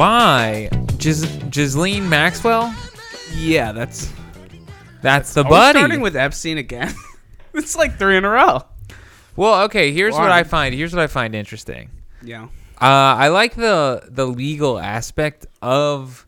Why? 0.00 0.70
Gis- 0.96 1.26
Ghislaine 1.50 2.08
Maxwell? 2.08 2.74
Yeah, 3.34 3.72
that's. 3.72 4.10
That's 5.02 5.34
the 5.34 5.42
Are 5.42 5.44
we 5.44 5.50
buddy. 5.50 5.78
starting 5.78 6.00
with 6.00 6.16
Epstein 6.16 6.56
again? 6.56 6.94
it's 7.54 7.76
like 7.76 7.98
three 7.98 8.16
in 8.16 8.24
a 8.24 8.30
row. 8.30 8.62
well, 9.36 9.64
okay. 9.64 9.92
Here's 9.92 10.14
what 10.14 10.30
Why? 10.30 10.38
I 10.38 10.44
find. 10.44 10.74
Here's 10.74 10.94
what 10.94 11.02
I 11.02 11.06
find 11.06 11.34
interesting. 11.34 11.90
Yeah. 12.22 12.44
Uh, 12.80 12.86
I 13.20 13.28
like 13.28 13.56
the 13.56 14.04
the 14.08 14.26
legal 14.26 14.78
aspect 14.78 15.44
of 15.60 16.26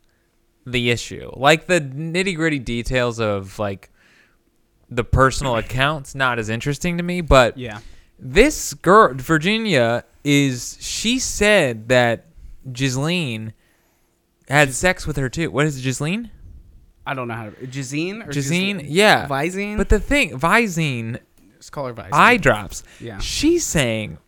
the 0.67 0.91
issue, 0.91 1.31
like 1.35 1.65
the 1.67 1.81
nitty 1.81 2.37
gritty 2.37 2.59
details 2.59 3.21
of 3.21 3.59
like 3.59 3.91
the 4.91 5.03
personal 5.03 5.57
accounts. 5.57 6.15
Not 6.15 6.39
as 6.39 6.51
interesting 6.51 6.99
to 6.99 7.03
me, 7.03 7.23
but 7.23 7.57
Yeah. 7.57 7.79
this 8.19 8.75
girl, 8.75 9.15
Virginia, 9.15 10.05
is 10.25 10.77
she 10.79 11.19
said 11.19 11.89
that 11.89 12.27
Ghislaine 12.71 13.55
had 14.59 14.73
sex 14.75 15.07
with 15.07 15.17
her 15.17 15.29
too. 15.29 15.51
What 15.51 15.67
is 15.67 15.79
it, 15.79 15.83
Ghislaine? 15.83 16.31
I 17.07 17.15
don't 17.15 17.27
know 17.29 17.35
how 17.35 17.51
to. 17.51 17.67
Jazine 17.67 18.27
or 18.27 18.85
yeah. 18.87 19.27
Visine? 19.27 19.77
But 19.77 19.89
the 19.89 19.99
thing, 19.99 20.39
Visine, 20.39 21.19
Just 21.59 21.73
call 21.73 21.87
her 21.87 21.95
Visine. 21.95 22.11
eye 22.13 22.37
drops. 22.37 22.85
Yeah. 23.01 23.19
She's 23.19 23.65
saying 23.67 24.19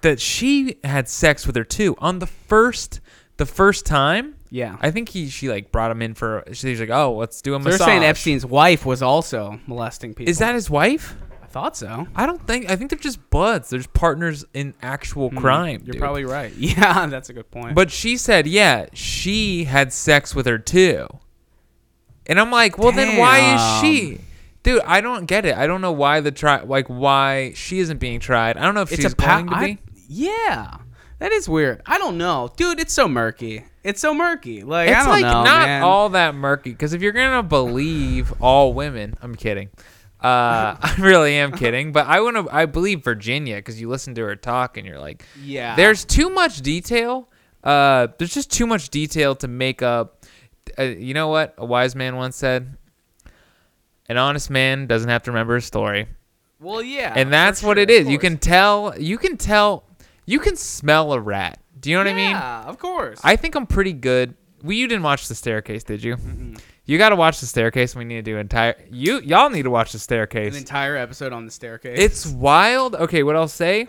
that 0.00 0.20
she 0.20 0.76
had 0.82 1.08
sex 1.08 1.46
with 1.46 1.56
her 1.56 1.64
too 1.64 1.94
on 1.98 2.18
the 2.20 2.26
first, 2.26 3.00
the 3.36 3.46
first 3.46 3.84
time. 3.86 4.36
Yeah. 4.50 4.76
I 4.80 4.90
think 4.90 5.10
he 5.10 5.28
she 5.28 5.48
like 5.50 5.70
brought 5.72 5.90
him 5.90 6.00
in 6.02 6.14
for. 6.14 6.44
She's 6.52 6.80
like, 6.80 6.90
oh, 6.90 7.14
let's 7.16 7.40
do 7.42 7.54
a 7.54 7.58
So 7.58 7.64
they're 7.64 7.72
massage. 7.72 7.86
saying 7.86 8.02
Epstein's 8.02 8.46
wife 8.46 8.86
was 8.86 9.02
also 9.02 9.60
molesting 9.66 10.14
people. 10.14 10.30
Is 10.30 10.38
that 10.38 10.54
his 10.54 10.70
wife? 10.70 11.14
I 11.52 11.60
thought 11.60 11.76
so. 11.76 12.06
I 12.16 12.24
don't 12.24 12.46
think. 12.46 12.70
I 12.70 12.76
think 12.76 12.88
they're 12.90 12.98
just 12.98 13.28
buds. 13.28 13.68
They're 13.70 13.78
just 13.80 13.92
partners 13.92 14.44
in 14.54 14.72
actual 14.80 15.28
crime. 15.30 15.80
Hmm. 15.80 15.86
You're 15.86 15.92
dude. 15.92 16.00
probably 16.00 16.24
right. 16.24 16.50
Yeah, 16.56 17.06
that's 17.06 17.28
a 17.28 17.34
good 17.34 17.50
point. 17.50 17.74
But 17.74 17.90
she 17.90 18.16
said, 18.16 18.46
yeah, 18.46 18.86
she 18.94 19.64
had 19.64 19.92
sex 19.92 20.34
with 20.34 20.46
her 20.46 20.58
too. 20.58 21.06
And 22.26 22.40
I'm 22.40 22.50
like, 22.50 22.78
well, 22.78 22.92
then 22.92 23.18
why 23.18 23.54
is 23.54 23.80
she? 23.82 24.20
Dude, 24.62 24.80
I 24.86 25.00
don't 25.02 25.26
get 25.26 25.44
it. 25.44 25.56
I 25.56 25.66
don't 25.66 25.80
know 25.82 25.92
why 25.92 26.20
the 26.20 26.30
try, 26.30 26.62
like, 26.62 26.86
why 26.86 27.52
she 27.54 27.80
isn't 27.80 27.98
being 27.98 28.20
tried. 28.20 28.56
I 28.56 28.62
don't 28.62 28.74
know 28.74 28.82
if 28.82 28.92
it's 28.92 29.02
she's 29.02 29.12
a 29.12 29.16
pa- 29.16 29.38
going 29.42 29.48
to 29.50 29.56
I- 29.56 29.66
be. 29.74 29.78
yeah, 30.08 30.76
that 31.18 31.32
is 31.32 31.48
weird. 31.48 31.82
I 31.84 31.98
don't 31.98 32.16
know, 32.16 32.50
dude. 32.56 32.78
It's 32.80 32.94
so 32.94 33.08
murky. 33.08 33.64
It's 33.84 34.00
so 34.00 34.14
murky. 34.14 34.62
Like 34.62 34.88
I 34.88 34.92
It's 34.92 35.04
don't 35.04 35.14
like 35.14 35.22
know, 35.22 35.42
not 35.42 35.66
man. 35.66 35.82
all 35.82 36.08
that 36.10 36.34
murky. 36.36 36.70
Because 36.70 36.92
if 36.94 37.02
you're 37.02 37.12
gonna 37.12 37.42
believe 37.42 38.32
all 38.40 38.72
women, 38.72 39.16
I'm 39.20 39.34
kidding. 39.34 39.70
Uh, 40.22 40.76
I 40.82 40.94
really 40.98 41.34
am 41.34 41.52
kidding. 41.52 41.92
But 41.92 42.06
I 42.06 42.20
want 42.20 42.36
to. 42.36 42.48
I 42.54 42.66
believe 42.66 43.02
Virginia 43.04 43.56
because 43.56 43.80
you 43.80 43.88
listen 43.88 44.14
to 44.14 44.22
her 44.22 44.36
talk 44.36 44.76
and 44.76 44.86
you're 44.86 44.98
like, 45.00 45.24
Yeah. 45.42 45.74
There's 45.76 46.04
too 46.04 46.30
much 46.30 46.60
detail. 46.62 47.28
Uh, 47.64 48.08
there's 48.18 48.34
just 48.34 48.50
too 48.50 48.66
much 48.66 48.88
detail 48.90 49.34
to 49.36 49.48
make 49.48 49.82
up. 49.82 50.24
Uh, 50.78 50.82
you 50.84 51.12
know 51.14 51.28
what 51.28 51.54
a 51.58 51.66
wise 51.66 51.94
man 51.94 52.16
once 52.16 52.36
said? 52.36 52.76
An 54.08 54.16
honest 54.16 54.50
man 54.50 54.86
doesn't 54.86 55.08
have 55.08 55.22
to 55.24 55.30
remember 55.30 55.54
his 55.54 55.64
story, 55.64 56.06
Well, 56.60 56.82
yeah. 56.82 57.12
and 57.16 57.32
that's 57.32 57.60
for 57.60 57.68
what 57.68 57.76
sure, 57.78 57.88
it. 57.88 58.06
You 58.08 58.18
can 58.18 58.36
tell. 58.36 58.94
You 58.98 59.16
can 59.16 59.36
tell. 59.36 59.84
You 60.26 60.38
can 60.40 60.56
smell 60.56 61.12
a 61.12 61.20
rat. 61.20 61.58
Do 61.80 61.90
you 61.90 61.96
know 61.96 62.00
what 62.04 62.10
I 62.10 62.14
mean? 62.14 62.30
Yeah, 62.30 62.62
of 62.64 62.78
course. 62.78 63.20
I 63.24 63.36
think 63.36 63.54
I'm 63.54 63.66
pretty 63.66 63.92
good. 63.92 64.34
Well, 64.62 64.72
you 64.72 64.86
didn't 64.86 65.02
watch 65.02 65.28
the 65.28 65.34
staircase, 65.34 65.82
did 65.84 66.02
you? 66.04 66.16
You 66.84 66.98
got 66.98 67.10
to 67.10 67.16
watch 67.16 67.40
the 67.40 67.46
staircase. 67.46 67.94
We 67.94 68.04
need 68.04 68.16
to 68.16 68.22
do 68.22 68.38
entire. 68.38 68.74
You 68.90 69.20
y'all 69.20 69.50
need 69.50 69.62
to 69.62 69.70
watch 69.70 69.92
the 69.92 69.98
staircase. 69.98 70.54
an 70.54 70.58
entire 70.58 70.96
episode 70.96 71.32
on 71.32 71.44
the 71.44 71.52
staircase. 71.52 71.98
It's 71.98 72.26
wild. 72.26 72.94
Okay, 72.96 73.22
what 73.22 73.36
I'll 73.36 73.46
say, 73.48 73.88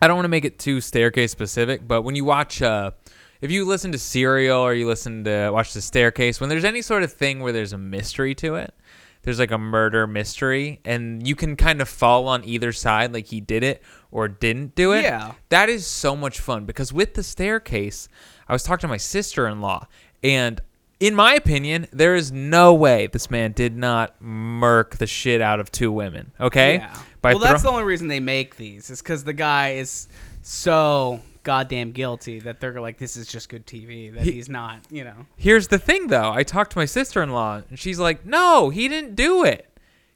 I 0.00 0.06
don't 0.08 0.16
want 0.16 0.24
to 0.24 0.30
make 0.30 0.44
it 0.44 0.58
too 0.58 0.80
staircase 0.80 1.30
specific, 1.30 1.86
but 1.86 2.02
when 2.02 2.16
you 2.16 2.24
watch, 2.24 2.62
uh, 2.62 2.92
if 3.40 3.50
you 3.50 3.66
listen 3.66 3.92
to 3.92 3.98
Serial 3.98 4.60
or 4.60 4.72
you 4.72 4.86
listen 4.86 5.24
to 5.24 5.50
watch 5.52 5.74
the 5.74 5.82
staircase, 5.82 6.40
when 6.40 6.48
there's 6.48 6.64
any 6.64 6.80
sort 6.80 7.02
of 7.02 7.12
thing 7.12 7.40
where 7.40 7.52
there's 7.52 7.74
a 7.74 7.78
mystery 7.78 8.34
to 8.36 8.54
it, 8.54 8.74
there's 9.22 9.38
like 9.38 9.50
a 9.50 9.58
murder 9.58 10.06
mystery, 10.06 10.80
and 10.86 11.26
you 11.26 11.34
can 11.34 11.54
kind 11.56 11.82
of 11.82 11.88
fall 11.88 12.28
on 12.28 12.44
either 12.44 12.72
side, 12.72 13.12
like 13.12 13.26
he 13.26 13.40
did 13.40 13.62
it 13.62 13.82
or 14.10 14.28
didn't 14.28 14.74
do 14.74 14.92
it. 14.92 15.02
Yeah. 15.02 15.32
That 15.50 15.68
is 15.68 15.86
so 15.86 16.16
much 16.16 16.40
fun 16.40 16.64
because 16.64 16.92
with 16.92 17.12
the 17.14 17.22
staircase, 17.22 18.08
I 18.48 18.52
was 18.52 18.62
talking 18.62 18.82
to 18.82 18.88
my 18.88 18.96
sister 18.96 19.48
in 19.48 19.60
law, 19.60 19.86
and 20.22 20.60
in 21.00 21.14
my 21.14 21.34
opinion, 21.34 21.86
there 21.92 22.14
is 22.14 22.32
no 22.32 22.72
way 22.74 23.06
this 23.08 23.30
man 23.30 23.52
did 23.52 23.76
not 23.76 24.14
murk 24.20 24.96
the 24.96 25.06
shit 25.06 25.40
out 25.40 25.60
of 25.60 25.70
two 25.70 25.92
women. 25.92 26.32
Okay? 26.40 26.76
Yeah. 26.76 26.96
By 27.22 27.30
well, 27.34 27.40
that's 27.40 27.62
the 27.62 27.70
only 27.70 27.84
reason 27.84 28.08
they 28.08 28.20
make 28.20 28.56
these 28.56 28.88
is 28.90 29.02
because 29.02 29.24
the 29.24 29.32
guy 29.32 29.72
is 29.72 30.08
so 30.42 31.20
goddamn 31.42 31.92
guilty 31.92 32.40
that 32.40 32.60
they're 32.60 32.80
like, 32.80 32.98
this 32.98 33.16
is 33.16 33.26
just 33.26 33.48
good 33.48 33.66
TV. 33.66 34.12
That 34.14 34.22
He- 34.22 34.32
he's 34.32 34.48
not, 34.48 34.80
you 34.90 35.04
know. 35.04 35.26
Here's 35.36 35.68
the 35.68 35.78
thing, 35.78 36.08
though. 36.08 36.32
I 36.32 36.42
talked 36.42 36.72
to 36.72 36.78
my 36.78 36.84
sister 36.86 37.22
in 37.22 37.32
law, 37.32 37.62
and 37.68 37.78
she's 37.78 37.98
like, 37.98 38.24
no, 38.26 38.70
he 38.70 38.88
didn't 38.88 39.14
do 39.16 39.44
it. 39.44 39.68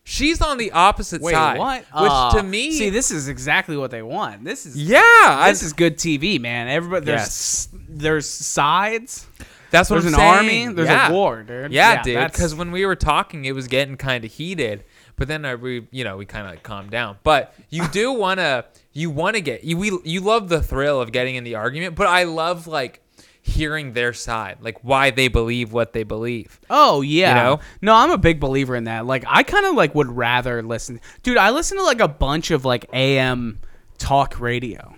She's 0.02 0.40
on 0.40 0.56
the 0.58 0.72
opposite 0.72 1.20
Wait, 1.20 1.32
side. 1.34 1.58
what? 1.58 1.80
Which 1.82 2.10
Uh, 2.10 2.30
to 2.32 2.42
me. 2.42 2.72
see, 2.72 2.90
this 2.90 3.10
is 3.10 3.28
exactly 3.28 3.76
what 3.76 3.90
they 3.90 4.02
want. 4.02 4.44
This 4.44 4.64
is 4.66 4.74
yeah. 4.76 5.00
I, 5.04 5.50
This 5.50 5.62
is 5.62 5.72
good 5.72 5.98
TV, 5.98 6.40
man. 6.40 6.68
Everybody, 6.68 7.04
there's 7.06 7.68
there's 7.88 8.28
sides. 8.28 9.26
That's 9.70 9.90
what 9.90 10.02
There's 10.02 10.14
I'm 10.14 10.20
an 10.20 10.26
saying. 10.42 10.66
army. 10.66 10.74
There's 10.74 10.88
yeah. 10.88 11.10
a 11.10 11.12
war, 11.12 11.42
dude. 11.42 11.72
Yeah, 11.72 12.02
dude. 12.02 12.26
Because 12.32 12.54
when 12.54 12.72
we 12.72 12.84
were 12.84 12.96
talking, 12.96 13.44
it 13.44 13.52
was 13.52 13.68
getting 13.68 13.96
kind 13.96 14.24
of 14.24 14.32
heated. 14.32 14.84
But 15.16 15.28
then 15.28 15.44
I, 15.44 15.54
we, 15.54 15.86
you 15.90 16.04
know, 16.04 16.16
we 16.16 16.26
kind 16.26 16.46
of 16.46 16.52
like 16.52 16.62
calmed 16.62 16.90
down. 16.90 17.18
But 17.22 17.54
you 17.68 17.86
do 17.88 18.12
want 18.24 18.40
to, 18.40 18.64
you 18.92 19.10
want 19.10 19.36
to 19.36 19.42
get, 19.42 19.64
you 19.64 19.76
we, 19.76 19.92
you 20.04 20.20
love 20.20 20.48
the 20.48 20.62
thrill 20.62 21.00
of 21.00 21.12
getting 21.12 21.36
in 21.36 21.44
the 21.44 21.54
argument. 21.54 21.94
But 21.94 22.08
I 22.08 22.24
love 22.24 22.66
like 22.66 23.02
hearing 23.42 23.92
their 23.92 24.12
side, 24.12 24.58
like 24.60 24.82
why 24.82 25.10
they 25.10 25.28
believe 25.28 25.72
what 25.72 25.92
they 25.92 26.02
believe. 26.02 26.60
Oh 26.68 27.00
yeah. 27.00 27.28
You 27.28 27.42
know? 27.42 27.60
No, 27.82 27.94
I'm 27.94 28.10
a 28.10 28.18
big 28.18 28.40
believer 28.40 28.74
in 28.76 28.84
that. 28.84 29.06
Like 29.06 29.24
I 29.26 29.42
kind 29.42 29.66
of 29.66 29.74
like 29.74 29.94
would 29.94 30.10
rather 30.10 30.62
listen. 30.62 31.00
Dude, 31.22 31.38
I 31.38 31.50
listen 31.50 31.78
to 31.78 31.84
like 31.84 32.00
a 32.00 32.08
bunch 32.08 32.50
of 32.50 32.64
like 32.64 32.86
AM 32.92 33.60
talk 33.98 34.40
radio. 34.40 34.94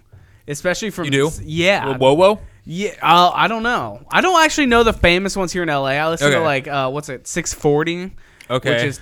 Especially 0.48 0.90
from 0.90 1.04
You 1.04 1.10
do? 1.10 1.30
Yeah. 1.42 1.96
Whoa, 1.96 2.14
whoa. 2.14 2.40
Yeah, 2.64 2.92
uh, 3.02 3.30
I 3.34 3.48
don't 3.48 3.62
know. 3.64 4.04
I 4.10 4.20
don't 4.20 4.40
actually 4.44 4.66
know 4.66 4.82
the 4.84 4.92
famous 4.92 5.36
ones 5.36 5.52
here 5.52 5.62
in 5.64 5.68
LA. 5.68 5.86
I 5.98 6.08
listen 6.08 6.30
to 6.30 6.36
Okay. 6.36 6.44
like 6.44 6.68
uh, 6.68 6.90
what's 6.90 7.08
it, 7.08 7.26
640, 7.26 8.12
Okay. 8.50 8.70
which 8.70 8.82
is 8.84 9.00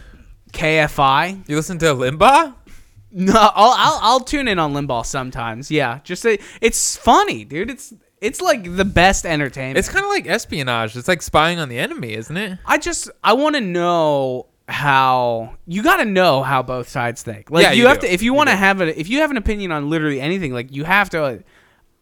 KFI. 0.53 1.49
you 1.49 1.57
listen 1.57 1.79
to 1.79 1.87
Limbaugh? 1.87 2.55
No, 3.13 3.33
I'll, 3.35 3.75
I'll 3.77 3.99
I'll 4.03 4.21
tune 4.21 4.47
in 4.47 4.59
on 4.59 4.73
Limbaugh 4.73 5.05
sometimes. 5.05 5.71
Yeah, 5.71 5.99
just 6.05 6.23
say 6.23 6.39
it's 6.61 6.97
funny, 6.97 7.45
dude. 7.45 7.69
It's 7.71 7.93
it's 8.21 8.41
like 8.41 8.77
the 8.77 8.85
best 8.85 9.27
entertainment. 9.27 9.79
It's 9.79 9.89
kind 9.89 10.05
of 10.05 10.11
like 10.11 10.27
espionage. 10.29 10.97
It's 10.97 11.09
like 11.09 11.21
spying 11.23 11.59
on 11.59 11.69
the 11.69 11.79
enemy, 11.79 12.15
isn't 12.15 12.37
it? 12.37 12.59
I 12.65 12.79
just 12.79 13.11
I 13.25 13.33
want 13.33 13.57
to 13.57 13.61
know 13.61 14.47
how 14.69 15.57
you 15.67 15.83
got 15.83 15.97
to 15.97 16.05
know 16.05 16.45
how 16.45 16.63
both 16.63 16.89
sides 16.89 17.23
think. 17.25 17.51
Like 17.51 17.65
Yeah, 17.65 17.73
you, 17.73 17.83
you 17.83 17.89
have 17.89 17.99
do. 17.99 18.07
to 18.07 18.13
if 18.15 18.23
you 18.23 18.27
You 18.27 18.35
want 18.35 18.49
to 18.51 18.55
do. 18.55 18.59
have 18.61 18.81
a 18.81 19.01
if 19.01 19.09
you 19.09 19.19
have 19.23 19.33
an 19.33 19.37
opinion 19.37 19.73
on 19.73 19.91
literally 19.91 20.21
anything, 20.21 20.53
like 20.53 20.73
you 20.73 20.85
have 20.85 21.11
to 21.11 21.43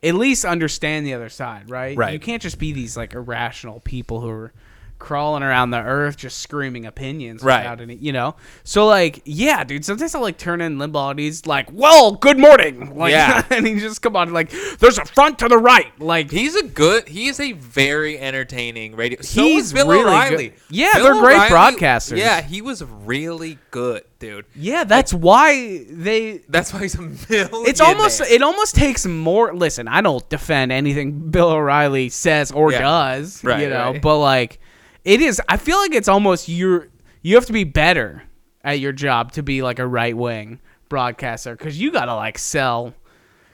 at 0.02 0.14
least 0.14 0.44
understand 0.44 1.06
the 1.06 1.14
other 1.14 1.28
side, 1.28 1.70
right? 1.70 1.96
Right. 1.96 2.12
You 2.12 2.20
can't 2.20 2.42
just 2.42 2.58
be 2.58 2.72
these 2.72 2.96
like 2.96 3.14
irrational 3.14 3.80
people 3.80 4.20
who 4.20 4.28
are 4.28 4.52
crawling 4.98 5.42
around 5.42 5.70
the 5.70 5.80
earth 5.80 6.16
just 6.16 6.38
screaming 6.38 6.84
opinions 6.86 7.42
Right. 7.42 7.58
without 7.60 7.80
any, 7.80 7.94
you 7.96 8.12
know. 8.12 8.36
So 8.64 8.86
like, 8.86 9.22
yeah, 9.24 9.64
dude. 9.64 9.84
Sometimes 9.84 10.14
I 10.14 10.18
like 10.18 10.38
turn 10.38 10.60
in 10.60 10.76
Limbaugh 10.78 11.12
and 11.12 11.18
he's 11.20 11.46
like, 11.46 11.68
"Well, 11.72 12.12
good 12.12 12.38
morning," 12.38 12.96
like, 12.96 13.12
Yeah. 13.12 13.44
and 13.50 13.66
he 13.66 13.78
just 13.80 14.02
come 14.02 14.16
on 14.16 14.32
like, 14.32 14.50
"There's 14.78 14.98
a 14.98 15.04
front 15.04 15.38
to 15.40 15.48
the 15.48 15.58
right," 15.58 15.92
like 16.00 16.30
He's 16.30 16.54
a 16.56 16.62
good. 16.64 17.08
He 17.08 17.28
is 17.28 17.40
a 17.40 17.52
very 17.52 18.18
entertaining 18.18 18.96
radio. 18.96 19.20
So 19.22 19.42
He's 19.42 19.72
Bill 19.72 19.88
really 19.88 20.04
O'Reilly. 20.04 20.48
good. 20.48 20.60
Yeah, 20.70 20.92
Bill 20.94 21.04
they're 21.04 21.22
great 21.22 21.36
O'Reilly- 21.50 21.76
broadcasters. 21.76 22.18
Yeah, 22.18 22.42
he 22.42 22.60
was 22.62 22.82
really 22.84 23.58
good, 23.70 24.02
dude. 24.18 24.46
yeah, 24.54 24.84
that's 24.84 25.14
why 25.14 25.84
they 25.90 26.42
That's 26.48 26.72
why 26.72 26.80
he's 26.80 26.94
a 26.96 27.02
million. 27.02 27.48
It's 27.66 27.80
almost 27.80 28.20
it 28.20 28.42
almost 28.42 28.74
takes 28.74 29.06
more. 29.06 29.54
Listen, 29.54 29.86
I 29.88 30.00
don't 30.00 30.28
defend 30.28 30.72
anything 30.72 31.30
Bill 31.30 31.50
O'Reilly 31.50 32.08
says 32.08 32.50
or 32.52 32.72
Yeah. 32.72 32.80
does, 32.80 33.44
Right, 33.44 33.60
you 33.62 33.68
know, 33.70 33.92
right. 33.92 34.02
but 34.02 34.18
like 34.18 34.58
it 35.04 35.20
is. 35.20 35.40
I 35.48 35.56
feel 35.56 35.78
like 35.78 35.94
it's 35.94 36.08
almost 36.08 36.48
you're 36.48 36.88
you 37.22 37.34
have 37.34 37.46
to 37.46 37.52
be 37.52 37.64
better 37.64 38.22
at 38.62 38.80
your 38.80 38.92
job 38.92 39.32
to 39.32 39.42
be 39.42 39.62
like 39.62 39.78
a 39.78 39.86
right 39.86 40.16
wing 40.16 40.60
broadcaster 40.88 41.56
because 41.56 41.80
you 41.80 41.92
gotta 41.92 42.14
like 42.14 42.38
sell. 42.38 42.94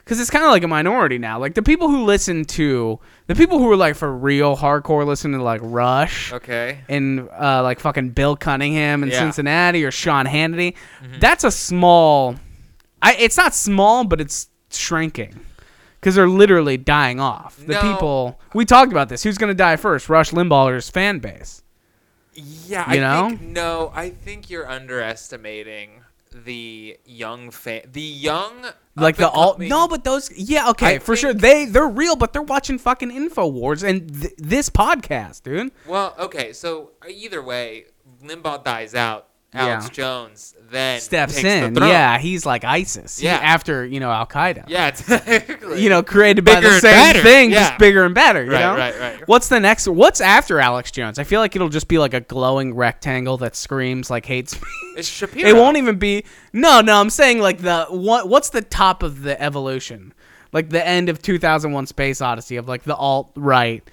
Because 0.03 0.19
it's 0.19 0.29
kind 0.29 0.45
of 0.45 0.51
like 0.51 0.61
a 0.61 0.67
minority 0.67 1.17
now. 1.17 1.39
Like 1.39 1.55
the 1.55 1.63
people 1.63 1.89
who 1.89 2.03
listen 2.03 2.45
to 2.45 2.99
the 3.25 3.33
people 3.33 3.57
who 3.57 3.71
are 3.71 3.75
like 3.75 3.95
for 3.95 4.15
real 4.15 4.55
hardcore 4.55 5.03
listening 5.03 5.39
to 5.39 5.43
like 5.43 5.61
Rush 5.63 6.31
okay. 6.31 6.81
and 6.87 7.27
uh, 7.29 7.63
like 7.63 7.79
fucking 7.79 8.11
Bill 8.11 8.35
Cunningham 8.35 9.01
in 9.01 9.09
Yeah. 9.09 9.15
Mm-hmm. 9.15 9.25
Cincinnati 9.25 9.83
or 9.83 9.89
Sean 9.89 10.27
Hannity. 10.27 10.75
That's 11.19 11.43
a 11.43 11.49
small. 11.49 12.35
I 13.01 13.15
it's 13.15 13.37
not 13.37 13.55
small, 13.55 14.03
but 14.03 14.21
it's 14.21 14.47
shrinking 14.69 15.39
because 16.05 16.13
they're 16.13 16.29
literally 16.29 16.77
dying 16.77 17.19
off. 17.19 17.57
The 17.57 17.73
No. 17.73 17.81
people 17.81 18.39
we 18.53 18.63
talked 18.63 18.91
about 18.91 19.09
this. 19.09 19.23
Who's 19.23 19.39
gonna 19.39 19.55
die 19.55 19.75
first? 19.75 20.07
Rush 20.07 20.29
Limbaugh 20.29 20.65
or 20.69 20.75
his 20.75 20.87
fan 20.87 21.17
base? 21.17 21.63
Yeah, 22.35 22.87
You 22.93 23.01
I 23.01 23.19
know? 23.21 23.29
think 23.29 23.41
no. 23.41 23.91
I 23.95 24.11
think 24.11 24.51
you're 24.51 24.69
underestimating 24.69 26.01
the 26.31 26.97
young 27.05 27.49
fan, 27.49 27.81
the 27.91 28.01
young 28.01 28.51
like 28.95 29.15
the 29.15 29.27
all 29.27 29.55
no, 29.57 29.87
but 29.87 30.03
those 30.03 30.29
yeah 30.37 30.69
okay 30.69 30.95
I 30.97 30.99
for 30.99 31.15
sure 31.15 31.33
they 31.33 31.65
they're 31.65 31.87
real, 31.87 32.15
but 32.15 32.33
they're 32.33 32.43
watching 32.43 32.77
fucking 32.77 33.09
Infowars 33.09 33.81
and 33.83 34.21
th- 34.21 34.33
this 34.37 34.69
podcast, 34.69 35.41
dude. 35.41 35.71
Well, 35.87 36.13
okay, 36.19 36.53
so 36.53 36.91
either 37.09 37.41
way, 37.41 37.85
Limbaugh 38.23 38.63
dies 38.63 38.93
out. 38.93 39.27
Alex 39.55 39.85
Yeah. 39.85 39.89
Jones 39.91 40.51
then 40.69 40.99
Steps 40.99 41.37
in, 41.43 41.73
The 41.75 41.81
yeah, 41.87 42.17
he's 42.17 42.43
like 42.45 42.63
ISIS, 42.63 43.21
Yeah. 43.21 43.35
yeah, 43.39 43.41
after 43.53 43.85
you 43.85 43.99
know 43.99 44.11
Al 44.11 44.25
Qaeda, 44.25 44.65
yeah, 44.67 44.87
exactly. 45.27 45.81
you 45.81 45.89
know, 45.89 46.01
created 46.01 46.43
by 46.43 46.55
Bigger 46.55 46.69
the 46.71 46.79
same 46.79 47.21
thing, 47.23 47.51
yeah. 47.51 47.69
just 47.69 47.79
bigger 47.79 48.03
and 48.03 48.15
better. 48.15 48.43
You 48.43 48.51
Right, 48.51 48.59
know, 48.61 48.75
right, 48.75 48.99
right. 48.99 49.27
What's 49.27 49.47
the 49.47 49.59
next? 49.59 49.87
What's 49.87 50.21
after 50.21 50.59
Alex 50.59 50.89
Jones? 50.91 51.19
I 51.19 51.23
feel 51.23 51.39
like 51.39 51.55
it'll 51.55 51.69
just 51.69 51.87
be 51.87 51.99
like 51.99 52.13
a 52.15 52.19
glowing 52.21 52.73
rectangle 52.73 53.37
that 53.37 53.55
screams 53.55 54.09
like 54.09 54.25
hate 54.25 54.49
speech. 54.49 54.63
it's 54.97 55.07
Shapiro. 55.19 55.47
It 55.49 55.53
won't 55.55 55.77
even 55.77 55.97
be. 55.99 56.25
No, 56.51 56.81
no. 56.81 56.99
I'm 56.99 57.11
saying 57.11 57.39
like 57.39 57.59
the 57.59 57.85
what? 57.89 58.27
What's 58.27 58.49
the 58.49 58.61
top 58.63 59.03
of 59.03 59.21
the 59.21 59.39
evolution? 59.41 60.13
Like 60.51 60.69
the 60.71 60.85
end 60.85 61.09
of 61.09 61.21
2001: 61.21 61.85
Space 61.85 62.21
Odyssey 62.21 62.55
of 62.57 62.67
like 62.67 62.83
the 62.83 62.95
alt 62.95 63.31
right. 63.35 63.87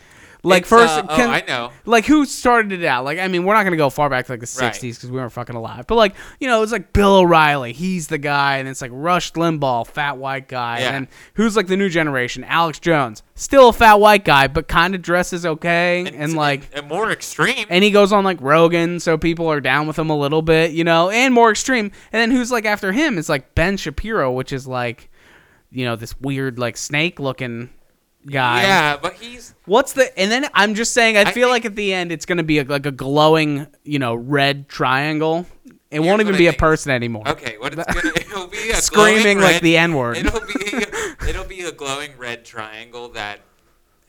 Like 0.45 0.63
It's, 0.63 0.71
first, 0.71 0.93
uh, 0.93 1.07
oh, 1.09 1.17
can- 1.17 1.31
I 1.31 1.45
know. 1.47 1.71
Like 1.85 2.05
who 2.05 2.25
started 2.25 2.73
it 2.73 2.85
out? 2.85 3.05
Like 3.05 3.19
I 3.19 3.29
mean, 3.29 3.45
we're 3.45 3.55
not 3.55 3.63
gonna 3.63 3.77
go 3.77 3.91
far 3.91 4.11
back 4.11 4.27
to 4.27 4.33
like 4.33 4.41
the 4.41 4.47
60s 4.47 4.81
because 4.97 5.11
we 5.11 5.17
weren't 5.19 5.33
fucking 5.33 5.55
alive. 5.55 5.87
But 5.87 5.95
like 5.95 6.15
you 6.41 6.49
know, 6.49 6.63
it's 6.63 6.73
like 6.73 6.93
Bill 6.93 7.17
O'Reilly. 7.17 7.73
He's 7.73 8.09
the 8.09 8.19
guy, 8.19 8.57
and 8.59 8.69
it's 8.69 8.83
like 8.83 8.91
Rush 8.93 9.33
Limbaugh, 9.35 9.87
fat 9.87 10.19
white 10.19 10.49
guy. 10.49 10.81
Yeah. 10.81 10.97
And 10.97 11.09
who's 11.35 11.57
like 11.57 11.69
the 11.69 11.77
new 11.77 11.89
generation? 11.89 12.43
Alex 12.45 12.81
Jones, 12.81 13.23
still 13.37 13.69
a 13.69 13.73
fat 13.73 14.01
white 14.01 14.25
guy, 14.25 14.49
but 14.49 14.67
kind 14.67 14.97
of 14.97 15.03
dresses 15.03 15.47
okay, 15.47 16.05
and, 16.13 16.35
like 16.35 16.69
and 16.73 16.89
more 16.89 17.11
extreme. 17.13 17.67
and 17.69 17.85
he 17.85 17.93
goes 17.93 18.13
on 18.13 18.25
like 18.25 18.41
Rogan, 18.41 18.99
so 18.99 19.17
people 19.17 19.47
are 19.47 19.61
down 19.61 19.87
with 19.87 19.97
him 19.99 20.11
a 20.11 20.17
little 20.17 20.43
bit, 20.43 20.73
you 20.73 20.83
know, 20.83 21.09
and 21.11 21.33
more 21.33 21.53
extreme. 21.53 21.93
And 22.13 22.21
then 22.21 22.31
who's 22.33 22.51
like 22.51 22.65
after 22.65 22.91
him 22.91 23.17
is 23.17 23.29
like 23.29 23.55
Ben 23.55 23.77
Shapiro, 23.77 24.33
which 24.33 24.53
is 24.53 24.67
like, 24.67 25.09
you 25.71 25.85
know, 25.85 25.95
this 25.95 26.19
weird 26.21 26.59
like 26.59 26.77
snake 26.77 27.21
looking 27.21 27.71
guy. 28.27 28.63
yeah, 28.63 28.97
but 28.97 29.15
he's 29.15 29.55
What's 29.65 29.93
the? 29.93 30.17
And 30.19 30.31
then 30.31 30.47
I'm 30.55 30.75
just 30.75 30.93
saying, 30.93 31.17
I, 31.17 31.23
I 31.23 31.33
feel 31.33 31.49
like 31.49 31.65
at 31.65 31.77
the 31.77 31.93
end 31.93 32.13
it's 32.13 32.27
gonna 32.27 32.43
be 32.43 32.59
a, 32.59 32.65
like 32.65 32.87
a 32.87 32.91
glowing, 32.91 33.67
you 33.85 33.99
know, 33.99 34.15
red 34.15 34.69
triangle. 34.69 35.47
It 35.65 35.97
Here's 35.97 36.07
won't 36.07 36.21
even 36.23 36.37
be 36.37 36.47
a 36.47 36.53
person 36.53 36.91
anymore. 36.91 37.29
okay. 37.29 37.57
What 37.59 37.75
it's 37.75 37.85
gonna 37.85 38.15
it'll 38.17 38.47
be 38.47 38.71
a 38.71 38.77
Screaming 38.77 39.39
like 39.39 39.55
red- 39.55 39.63
the 39.63 39.77
N 39.77 39.95
word. 39.95 40.17
It'll 40.17 40.41
be 40.41 40.85
it'll 41.29 41.45
be 41.45 41.61
a 41.61 41.73
glowing 41.73 42.17
red 42.17 42.45
triangle 42.45 43.09
that 43.11 43.41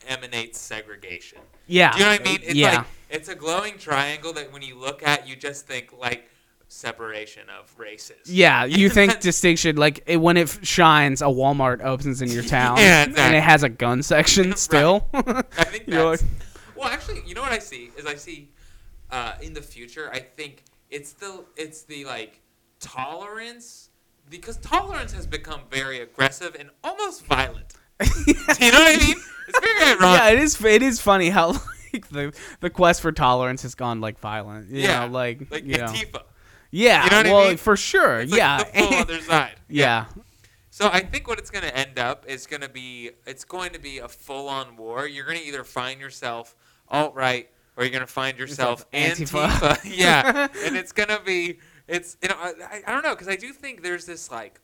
emanates 0.06 0.58
segregation. 0.58 1.38
Yeah. 1.66 1.92
Do 1.92 1.98
you 1.98 2.04
know 2.04 2.10
what 2.12 2.20
I 2.20 2.24
mean? 2.24 2.40
It's 2.42 2.54
yeah. 2.54 2.76
like 2.78 2.86
it's 3.10 3.28
a 3.28 3.34
glowing 3.34 3.78
triangle 3.78 4.32
that 4.32 4.52
when 4.52 4.62
you 4.62 4.76
look 4.76 5.06
at, 5.06 5.28
you 5.28 5.36
just 5.36 5.66
think 5.66 5.96
like 5.96 6.28
separation 6.68 7.44
of 7.50 7.74
races. 7.78 8.16
Yeah, 8.30 8.64
you 8.80 8.88
think 8.90 9.20
distinction 9.20 9.76
like 9.76 10.02
it, 10.06 10.16
when 10.18 10.36
it 10.36 10.58
shines, 10.62 11.22
a 11.22 11.26
Walmart 11.26 11.82
opens 11.84 12.22
in 12.22 12.30
your 12.30 12.42
town, 12.58 12.78
Yeah, 12.78 13.04
and 13.04 13.34
it 13.36 13.42
has 13.42 13.62
a 13.62 13.68
gun 13.68 14.02
section 14.02 14.56
still. 14.56 15.06
I 15.14 15.22
think 15.64 15.86
that's 15.86 16.22
like- 16.22 16.30
well. 16.76 16.88
Actually, 16.88 17.22
you 17.26 17.34
know 17.34 17.42
what 17.42 17.52
I 17.52 17.58
see 17.60 17.90
is 17.96 18.06
I 18.06 18.14
see 18.16 18.50
uh, 19.10 19.34
in 19.42 19.54
the 19.54 19.62
future. 19.62 20.10
I 20.12 20.20
think 20.20 20.64
it's 20.90 21.12
the 21.12 21.44
it's 21.56 21.82
the 21.82 22.04
like 22.04 22.40
tolerance 22.80 23.90
because 24.30 24.56
tolerance 24.58 25.12
has 25.12 25.26
become 25.26 25.60
very 25.70 26.00
aggressive 26.00 26.56
and 26.58 26.70
almost 26.82 27.24
violent. 27.26 27.74
Do 28.00 28.06
you 28.26 28.34
know 28.72 28.78
what 28.80 28.96
I 28.96 29.04
mean? 29.06 29.16
It's 29.48 29.60
very 29.60 29.82
ironic. 29.92 30.00
yeah, 30.20 30.28
it 30.30 30.38
is. 30.38 30.64
It 30.64 30.82
is 30.82 31.00
funny 31.00 31.30
how 31.30 31.48
like 31.92 32.08
the 32.10 32.34
the 32.60 32.70
quest 32.70 33.00
for 33.02 33.12
tolerance 33.12 33.62
has 33.62 33.74
gone 33.74 34.00
like 34.00 34.18
violent. 34.18 34.70
You 34.70 34.82
Yeah, 34.82 35.06
know, 35.06 35.12
like, 35.12 35.50
like 35.50 35.64
you 35.64 35.78
know. 35.78 35.92
Yeah, 36.76 37.04
You 37.04 37.10
know 37.10 37.16
what 37.18 37.26
I 37.26 37.32
well, 37.32 37.48
mean? 37.48 37.56
for 37.56 37.76
sure. 37.76 38.20
It's 38.20 38.32
like 38.32 38.38
yeah, 38.38 38.58
the 38.64 38.64
full 38.80 38.94
other 38.94 39.20
side. 39.32 39.54
yeah, 39.68 40.06
So 40.70 40.88
I 40.92 41.00
think 41.00 41.28
what 41.28 41.38
it's 41.38 41.50
going 41.50 41.62
to 41.64 41.76
end 41.76 41.98
up 42.00 42.24
is 42.26 42.46
going 42.46 42.62
to 42.62 42.68
be 42.68 43.10
it's 43.26 43.44
going 43.44 43.72
to 43.74 43.78
be 43.78 43.98
a 43.98 44.08
full-on 44.08 44.76
war. 44.76 45.06
You're 45.06 45.24
going 45.24 45.38
to 45.38 45.44
either 45.44 45.62
find 45.64 46.00
yourself 46.00 46.56
alt 46.88 47.14
right 47.14 47.48
or 47.76 47.84
you're 47.84 47.90
going 47.92 48.00
to 48.00 48.06
find 48.12 48.38
yourself 48.38 48.90
Antifa. 48.90 49.46
Antifa. 49.48 49.80
yeah, 49.96 50.48
and 50.64 50.76
it's 50.76 50.90
going 50.92 51.10
to 51.10 51.20
be 51.24 51.58
it's 51.86 52.16
you 52.22 52.28
know 52.28 52.36
I, 52.38 52.52
I- 52.70 52.82
I 52.88 52.92
don't 52.92 53.04
know 53.04 53.14
because 53.14 53.28
I 53.28 53.36
do 53.36 53.52
think 53.52 53.82
there's 53.84 54.04
this 54.06 54.30
like 54.32 54.60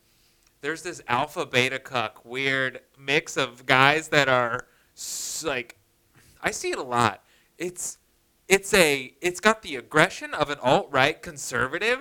there's 0.62 0.82
this 0.82 1.00
alpha 1.06 1.46
beta 1.46 1.78
cuck 1.78 2.24
weird 2.24 2.80
mix 2.98 3.36
of 3.36 3.66
guys 3.66 4.08
that 4.08 4.28
are 4.28 4.66
like 5.44 5.76
I 6.42 6.50
see 6.50 6.70
it 6.72 6.78
a 6.78 6.82
lot. 6.82 7.22
It's 7.56 7.98
it's 8.50 8.74
a 8.74 9.14
it's 9.22 9.40
got 9.40 9.62
the 9.62 9.76
aggression 9.76 10.34
of 10.34 10.50
an 10.50 10.58
alt 10.62 10.88
right 10.90 11.20
conservative. 11.22 12.00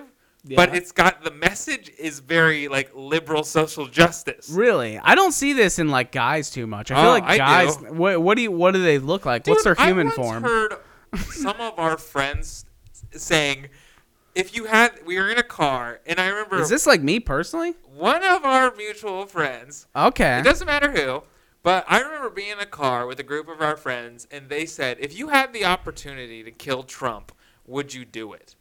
But 0.56 0.74
it's 0.74 0.90
got 0.90 1.22
the 1.22 1.30
message 1.30 1.90
is 1.98 2.20
very 2.20 2.66
like 2.68 2.90
liberal 2.94 3.44
social 3.44 3.86
justice. 3.86 4.48
Really, 4.50 4.98
I 4.98 5.14
don't 5.14 5.32
see 5.32 5.52
this 5.52 5.78
in 5.78 5.88
like 5.90 6.12
guys 6.12 6.50
too 6.50 6.66
much. 6.66 6.90
I 6.90 6.94
feel 6.94 7.04
Oh, 7.04 7.08
like 7.10 7.36
guys. 7.38 7.76
What, 7.78 8.22
what 8.22 8.36
do 8.36 8.42
you? 8.42 8.50
What 8.50 8.72
do 8.72 8.82
they 8.82 8.98
look 8.98 9.26
like? 9.26 9.46
What's 9.46 9.64
their 9.64 9.74
Dude, 9.74 9.86
human 9.86 10.06
I 10.06 10.10
once 10.10 10.16
form? 10.16 10.42
heard 10.42 10.74
some 11.32 11.60
of 11.60 11.78
our 11.78 11.98
friends 11.98 12.64
saying, 13.12 13.68
if 14.34 14.56
you 14.56 14.64
had, 14.64 14.92
we 15.04 15.18
were 15.18 15.28
in 15.30 15.36
a 15.36 15.42
car, 15.42 16.00
and 16.06 16.18
I 16.18 16.28
remember 16.28 16.58
Is 16.62 16.70
this 16.70 16.86
like 16.86 17.02
me 17.02 17.20
personally? 17.20 17.74
one 17.94 18.24
of 18.24 18.42
our 18.46 18.74
mutual 18.76 19.26
friends. 19.26 19.88
Okay. 19.94 20.38
It 20.38 20.44
doesn't 20.44 20.66
matter 20.66 20.90
who, 20.90 21.22
but 21.62 21.84
I 21.88 22.00
remember 22.00 22.30
being 22.30 22.52
in 22.52 22.58
a 22.58 22.66
car 22.66 23.06
with 23.06 23.20
a 23.20 23.24
group 23.24 23.48
of 23.48 23.60
our 23.60 23.76
friends, 23.76 24.26
and 24.30 24.48
they 24.48 24.66
said, 24.66 24.96
if 25.00 25.16
you 25.16 25.28
had 25.28 25.52
the 25.52 25.64
opportunity 25.64 26.42
to 26.42 26.50
kill 26.50 26.82
Trump, 26.82 27.32
would 27.66 27.94
you 27.94 28.04
do 28.04 28.32
it? 28.32 28.54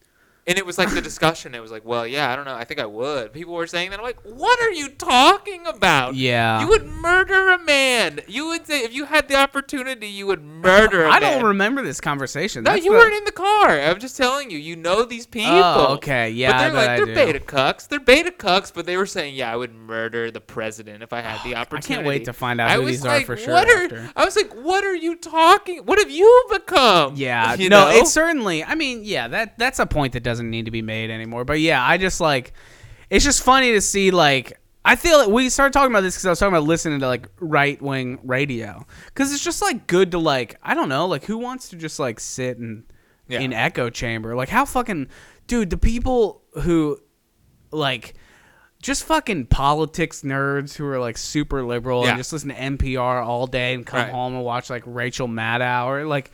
And 0.49 0.57
it 0.57 0.65
was 0.65 0.79
like 0.79 0.91
the 0.91 0.99
discussion. 1.01 1.53
It 1.53 1.61
was 1.61 1.69
like, 1.71 1.85
well, 1.85 2.07
yeah, 2.07 2.33
I 2.33 2.35
don't 2.35 2.45
know. 2.45 2.55
I 2.55 2.63
think 2.63 2.79
I 2.79 2.85
would. 2.87 3.31
People 3.33 3.53
were 3.53 3.67
saying 3.67 3.91
that. 3.91 3.99
I'm 3.99 4.03
like, 4.03 4.19
what 4.23 4.59
are 4.59 4.71
you 4.71 4.89
talking 4.89 5.67
about? 5.67 6.15
Yeah. 6.15 6.59
You 6.61 6.67
would 6.69 6.85
murder 6.87 7.49
a 7.51 7.59
man. 7.59 8.21
You 8.27 8.47
would 8.47 8.65
say 8.65 8.79
if 8.81 8.91
you 8.91 9.05
had 9.05 9.27
the 9.27 9.35
opportunity, 9.35 10.07
you 10.07 10.25
would 10.25 10.41
murder 10.41 11.03
a 11.05 11.09
I 11.11 11.19
man. 11.19 11.33
don't 11.33 11.45
remember 11.49 11.83
this 11.83 12.01
conversation. 12.01 12.63
No, 12.63 12.71
That's 12.71 12.83
you 12.83 12.91
the- 12.91 12.97
weren't 12.97 13.13
in 13.13 13.25
the 13.25 13.31
car. 13.31 13.79
I'm 13.79 13.99
just 13.99 14.17
telling 14.17 14.49
you. 14.49 14.57
You 14.57 14.75
know 14.75 15.05
these 15.05 15.27
oh, 15.27 15.29
people. 15.29 15.53
Oh, 15.53 15.93
okay. 15.97 16.31
Yeah, 16.31 16.51
but 16.51 16.55
I 16.55 16.61
they're 16.61 16.71
bet 16.71 16.75
like 16.81 16.89
I 16.89 16.95
they're 16.97 17.05
do. 17.05 17.13
beta 17.33 17.39
cucks. 17.45 17.87
They're 17.87 17.99
beta 17.99 18.31
cucks, 18.31 18.73
but 18.73 18.87
they 18.87 18.97
were 18.97 19.05
saying, 19.05 19.35
yeah, 19.35 19.53
I 19.53 19.55
would 19.55 19.75
murder 19.75 20.31
the 20.31 20.41
president 20.41 21.03
if 21.03 21.13
I 21.13 21.21
had 21.21 21.41
oh, 21.45 21.47
the 21.47 21.53
opportunity. 21.55 21.57
I 21.57 21.61
opportunity. 21.61 21.93
can't 21.95 22.07
wait 22.07 22.25
to 22.25 22.33
find 22.33 22.59
out 22.59 22.71
I 22.71 22.73
who 22.77 22.81
was 22.85 22.95
these 23.01 23.05
like, 23.05 23.23
are 23.23 23.25
for 23.27 23.37
sure. 23.37 23.53
what 23.53 23.69
are? 23.69 23.83
after. 23.83 24.09
I 24.15 24.25
was 24.25 24.35
like, 24.35 24.51
what 24.53 24.83
are 24.83 24.95
you 24.95 25.15
talking? 25.15 25.79
What 25.85 25.99
have 25.99 26.09
you 26.09 26.47
become? 26.49 27.15
Yeah, 27.15 27.53
You 27.59 27.69
no, 27.69 27.85
know? 27.85 27.91
it's 27.91 28.11
certainly. 28.11 28.63
I 28.63 28.73
mean, 28.73 29.01
yeah, 29.03 29.27
that 29.27 29.59
that's 29.59 29.77
a 29.77 29.85
point 29.85 30.13
that 30.13 30.23
doesn't 30.23 30.38
need 30.43 30.65
to 30.65 30.71
be 30.71 30.81
made 30.81 31.09
anymore. 31.09 31.45
But 31.45 31.59
yeah, 31.59 31.83
I 31.85 31.97
just 31.97 32.21
like, 32.21 32.53
it's 33.09 33.25
just 33.25 33.43
funny 33.43 33.71
to 33.73 33.81
see 33.81 34.11
like. 34.11 34.57
I 34.85 34.95
feel 34.95 35.17
like 35.17 35.27
we 35.27 35.49
started 35.49 35.73
talking 35.73 35.91
about 35.91 36.01
this 36.01 36.15
because 36.15 36.25
I 36.25 36.29
was 36.29 36.39
talking 36.39 36.55
about 36.55 36.65
listening 36.67 37.01
to 37.01 37.07
like 37.07 37.27
right 37.41 37.79
wing 37.81 38.17
radio 38.23 38.85
because 39.07 39.33
it's 39.33 39.43
just 39.43 39.61
like 39.61 39.87
good 39.87 40.11
to 40.11 40.19
like 40.19 40.57
I 40.63 40.73
don't 40.73 40.87
know 40.89 41.05
like 41.05 41.25
who 41.25 41.37
wants 41.37 41.69
to 41.69 41.75
just 41.75 41.99
like 41.99 42.19
sit 42.19 42.57
and 42.57 42.85
Yeah. 43.27 43.41
in 43.41 43.51
echo 43.51 43.89
chamber 43.89 44.35
like 44.37 44.47
how 44.49 44.63
fucking 44.63 45.09
dude 45.47 45.69
the 45.69 45.77
people 45.77 46.41
who 46.61 46.97
like 47.71 48.15
just 48.81 49.03
fucking 49.03 49.47
politics 49.47 50.21
nerds 50.21 50.75
who 50.75 50.85
are 50.85 50.97
like 50.97 51.17
super 51.17 51.63
liberal 51.63 52.03
Yeah. 52.05 52.11
and 52.11 52.17
just 52.17 52.31
listen 52.31 52.49
to 52.49 52.55
NPR 52.55 53.23
all 53.23 53.47
day 53.47 53.73
and 53.73 53.85
come 53.85 53.99
Right. 53.99 54.09
home 54.11 54.33
and 54.35 54.43
watch 54.45 54.69
like 54.69 54.83
Rachel 54.85 55.27
Maddow 55.27 55.87
or 55.87 56.05
like 56.05 56.31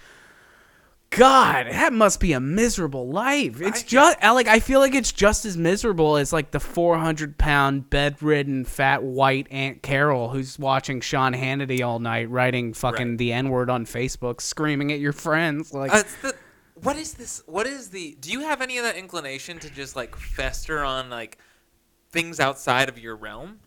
God, 1.15 1.67
that 1.69 1.93
must 1.93 2.19
be 2.19 2.33
a 2.33 2.39
miserable 2.39 3.07
life. 3.09 3.61
It's 3.61 3.83
I- 3.83 3.85
just 3.87 4.21
like 4.21 4.47
I 4.47 4.59
feel 4.59 4.79
like 4.79 4.93
it's 4.95 5.11
just 5.11 5.45
as 5.45 5.57
miserable 5.57 6.17
as 6.17 6.31
like 6.33 6.51
the 6.51 6.59
400 6.59 7.37
pound 7.37 7.89
bedridden 7.89 8.65
fat 8.65 9.03
white 9.03 9.47
Aunt 9.51 9.81
Carol 9.81 10.29
who's 10.29 10.59
watching 10.59 11.01
Sean 11.01 11.33
Hannity 11.33 11.85
all 11.85 11.99
night, 11.99 12.29
writing 12.29 12.73
fucking 12.73 13.09
Right. 13.11 13.17
the 13.17 13.33
N 13.33 13.49
word 13.49 13.69
on 13.69 13.85
Facebook, 13.85 14.41
screaming 14.41 14.91
at 14.91 14.99
your 14.99 15.13
friends. 15.13 15.73
Like, 15.73 15.93
Uh, 15.93 16.03
the, 16.21 16.35
what 16.81 16.97
is 16.97 17.13
this? 17.13 17.41
What 17.45 17.67
is 17.67 17.89
the? 17.89 18.17
Do 18.19 18.31
you 18.31 18.41
have 18.41 18.61
any 18.61 18.77
of 18.77 18.83
that 18.83 18.95
inclination 18.95 19.59
to 19.59 19.69
just 19.69 19.95
like 19.95 20.15
fester 20.15 20.83
on 20.83 21.09
like 21.09 21.37
things 22.11 22.39
outside 22.39 22.89
of 22.89 22.99
your 22.99 23.15
realm? 23.15 23.59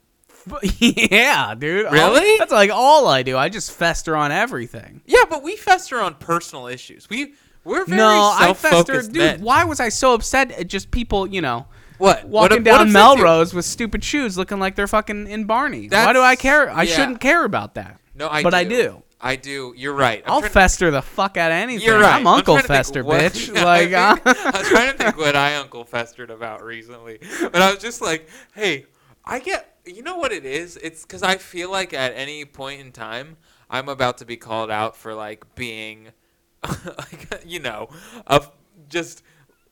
yeah, 0.78 1.54
dude. 1.54 1.87
All- 1.87 1.92
Really? 1.92 2.38
that's 2.38 2.52
like 2.52 2.71
all 2.73 3.07
I 3.09 3.23
do. 3.23 3.37
I 3.37 3.49
just 3.49 3.73
fester 3.73 4.16
on 4.16 4.33
everything. 4.33 5.02
Yeah, 5.07 5.25
but 5.28 5.42
we 5.42 5.57
fester 5.57 6.00
on 6.00 6.14
personal 6.14 6.66
issues. 6.66 7.09
We 7.11 7.35
we're 7.64 7.85
very 7.85 7.99
no, 7.99 8.33
I 8.35 8.54
fester, 8.54 8.68
self-focused 8.68 9.12
dude. 9.12 9.21
men. 9.23 9.40
Why 9.42 9.64
was 9.64 9.80
I 9.80 9.90
so 9.90 10.14
upset 10.14 10.52
at 10.52 10.68
just 10.68 10.90
people, 10.90 11.26
you 11.26 11.40
know, 11.42 11.66
What 11.99 12.25
walking 12.25 12.30
What- 12.30 12.50
what 12.50 12.64
down 12.64 12.87
you? 12.87 12.92
Melrose 12.92 13.52
with 13.52 13.64
stupid 13.66 14.02
shoes, 14.04 14.38
looking 14.38 14.59
like 14.59 14.75
they're 14.75 14.87
fucking 14.87 15.26
in 15.28 15.45
Barney? 15.45 15.88
Why 15.88 16.12
do 16.12 16.21
I 16.23 16.37
care? 16.37 16.71
I 16.71 16.85
yeah. 16.85 16.95
shouldn't 16.97 17.21
care 17.21 17.45
about 17.45 17.75
that. 17.75 18.00
No, 18.14 18.28
I 18.28 18.42
but 18.42 18.50
do. 18.50 18.57
I 18.57 18.64
do. 18.64 19.02
I 19.21 19.35
do. 19.37 19.75
You're 19.76 19.95
right. 19.95 20.23
I'm 20.25 20.33
I'll 20.33 20.38
trying 20.40 20.50
to- 20.50 20.54
fester 20.54 20.90
the 20.92 21.02
fuck 21.02 21.37
out 21.37 21.50
of 21.50 21.57
anything. 21.57 21.85
You're 21.85 21.99
right. 22.00 22.14
I'm 22.21 22.26
Uncle 22.26 22.54
think 22.54 22.68
Fester, 22.68 23.02
what- 23.04 23.21
bitch. 23.21 23.52
Yeah, 23.54 23.64
like, 23.64 23.92
I, 23.92 24.11
uh, 24.12 24.14
think- 24.16 24.38
I 24.47 24.59
was 24.59 24.68
trying 24.68 24.92
to 24.92 24.97
think 24.97 25.16
what 25.18 25.35
I 25.37 25.57
Uncle 25.57 25.85
Festered 25.85 26.30
about 26.30 26.62
recently, 26.64 27.18
but 27.42 27.57
I 27.57 27.73
was 27.73 27.83
just 27.83 28.00
like, 28.00 28.28
hey, 28.54 28.87
I 29.28 29.38
get. 29.38 29.76
You 29.85 30.02
know 30.02 30.16
what 30.16 30.32
it 30.32 30.44
is? 30.44 30.76
It's 30.82 31.02
because 31.02 31.23
I 31.23 31.37
feel 31.37 31.70
like 31.70 31.94
at 31.94 32.12
any 32.14 32.44
point 32.44 32.80
in 32.80 32.92
time, 32.92 33.37
I'm 33.70 33.88
about 33.88 34.18
to 34.18 34.25
be 34.26 34.37
called 34.37 34.70
out 34.70 34.97
for 34.97 35.14
like 35.14 35.54
being, 35.54 36.08
like 36.62 37.42
you 37.47 37.61
know, 37.61 37.88
of 38.26 38.50
just 38.88 39.23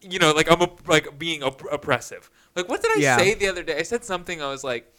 you 0.01 0.19
know, 0.19 0.33
like 0.33 0.51
I'm 0.51 0.63
op- 0.63 0.87
like 0.89 1.19
being 1.19 1.43
op- 1.43 1.71
oppressive. 1.71 2.31
Like 2.55 2.69
what 2.69 2.83
did 2.83 2.93
I 2.97 3.01
Yeah. 3.01 3.17
say 3.19 3.35
the 3.35 3.49
other 3.49 3.63
day? 3.63 3.79
I 3.79 3.83
said 3.83 4.05
something. 4.05 4.41
I 4.41 4.49
was 4.49 4.63
like, 4.65 4.93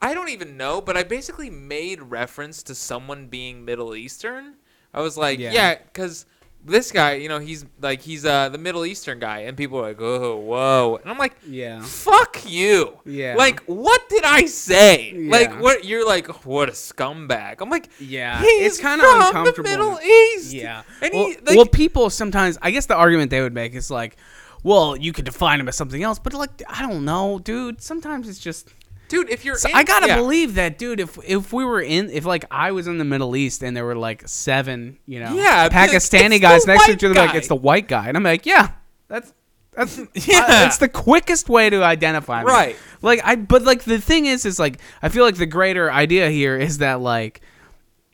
I 0.00 0.14
don't 0.14 0.28
even 0.28 0.56
know, 0.56 0.80
but 0.80 0.96
I 0.96 1.02
basically 1.02 1.50
made 1.50 2.00
reference 2.02 2.62
to 2.64 2.74
someone 2.74 3.26
being 3.26 3.64
Middle 3.64 3.94
Eastern. 3.94 4.54
I 4.94 5.00
was 5.00 5.16
like, 5.16 5.38
Yeah. 5.38 5.52
yeah, 5.52 5.74
because 5.78 6.26
this 6.68 6.92
guy, 6.92 7.14
you 7.14 7.28
know, 7.28 7.38
he's 7.38 7.64
like 7.80 8.00
he's 8.02 8.24
uh 8.24 8.48
the 8.48 8.58
Middle 8.58 8.84
Eastern 8.84 9.18
guy, 9.18 9.40
and 9.40 9.56
people 9.56 9.78
are 9.78 9.82
like, 9.88 10.00
oh, 10.00 10.36
whoa, 10.36 10.98
and 11.02 11.10
I'm 11.10 11.18
like, 11.18 11.34
Yeah. 11.46 11.80
fuck 11.82 12.42
you. 12.46 12.98
Yeah. 13.04 13.34
Like, 13.36 13.60
what 13.66 14.08
did 14.08 14.24
I 14.24 14.46
say? 14.46 15.12
Like, 15.16 15.60
what? 15.60 15.84
You're 15.84 16.06
like, 16.06 16.26
what 16.46 16.68
a 16.68 16.72
scumbag. 16.72 17.56
I'm 17.60 17.70
like, 17.70 17.88
Yeah, 17.98 18.40
he's 18.40 18.72
it's 18.72 18.80
kinda 18.80 19.04
from 19.04 19.20
uncomfortable. 19.22 19.64
the 19.70 19.76
Middle 19.76 20.00
East. 20.00 20.52
Yeah. 20.52 20.82
and 21.02 21.12
well, 21.14 21.26
he, 21.26 21.36
like, 21.44 21.56
well, 21.56 21.66
people 21.66 22.10
sometimes, 22.10 22.58
I 22.62 22.70
guess 22.70 22.86
the 22.86 22.96
argument 22.96 23.30
they 23.30 23.40
would 23.40 23.54
make 23.54 23.74
is 23.74 23.90
like, 23.90 24.16
well, 24.62 24.96
you 24.96 25.12
could 25.12 25.24
define 25.24 25.60
him 25.60 25.68
as 25.68 25.76
something 25.76 26.02
else, 26.02 26.18
but 26.18 26.34
like, 26.34 26.62
I 26.68 26.82
don't 26.82 27.04
know, 27.04 27.38
dude. 27.38 27.80
Sometimes 27.80 28.28
it's 28.28 28.38
just. 28.40 28.68
Dude, 29.08 29.30
if 29.30 29.44
you're, 29.44 29.56
So 29.56 29.68
in, 29.68 29.74
I 29.74 29.82
gotta 29.84 30.08
yeah. 30.08 30.16
believe 30.16 30.54
that, 30.54 30.78
dude. 30.78 31.00
If 31.00 31.18
if 31.24 31.52
we 31.52 31.64
were 31.64 31.80
in, 31.80 32.10
if 32.10 32.24
like 32.24 32.44
I 32.50 32.72
was 32.72 32.86
in 32.86 32.98
the 32.98 33.04
Middle 33.04 33.34
East 33.36 33.62
and 33.62 33.76
there 33.76 33.84
were 33.84 33.96
like 33.96 34.26
seven, 34.28 34.98
you 35.06 35.20
know, 35.20 35.34
Yeah, 35.34 35.68
Pakistani 35.68 36.40
guys 36.40 36.66
next 36.66 36.86
to 36.86 36.92
each 36.92 37.04
other, 37.04 37.14
like 37.14 37.34
it's 37.34 37.48
the 37.48 37.56
white 37.56 37.88
guy, 37.88 38.08
and 38.08 38.16
I'm 38.16 38.22
like, 38.22 38.46
yeah, 38.46 38.72
that's 39.08 39.32
that's 39.72 39.98
uh, 39.98 40.04
Yeah. 40.14 40.22
yeah, 40.48 40.66
it's 40.66 40.78
the 40.78 40.88
quickest 40.88 41.48
way 41.48 41.70
to 41.70 41.82
identify 41.82 42.42
me. 42.42 42.50
Right. 42.50 42.76
Like 43.02 43.20
I, 43.24 43.36
but 43.36 43.62
like 43.62 43.82
the 43.84 44.00
thing 44.00 44.26
is, 44.26 44.44
is 44.44 44.58
like 44.58 44.80
I 45.02 45.08
feel 45.08 45.24
like 45.24 45.36
the 45.36 45.46
greater 45.46 45.90
idea 45.90 46.30
here 46.30 46.56
is 46.56 46.78
that 46.78 47.00
like 47.00 47.40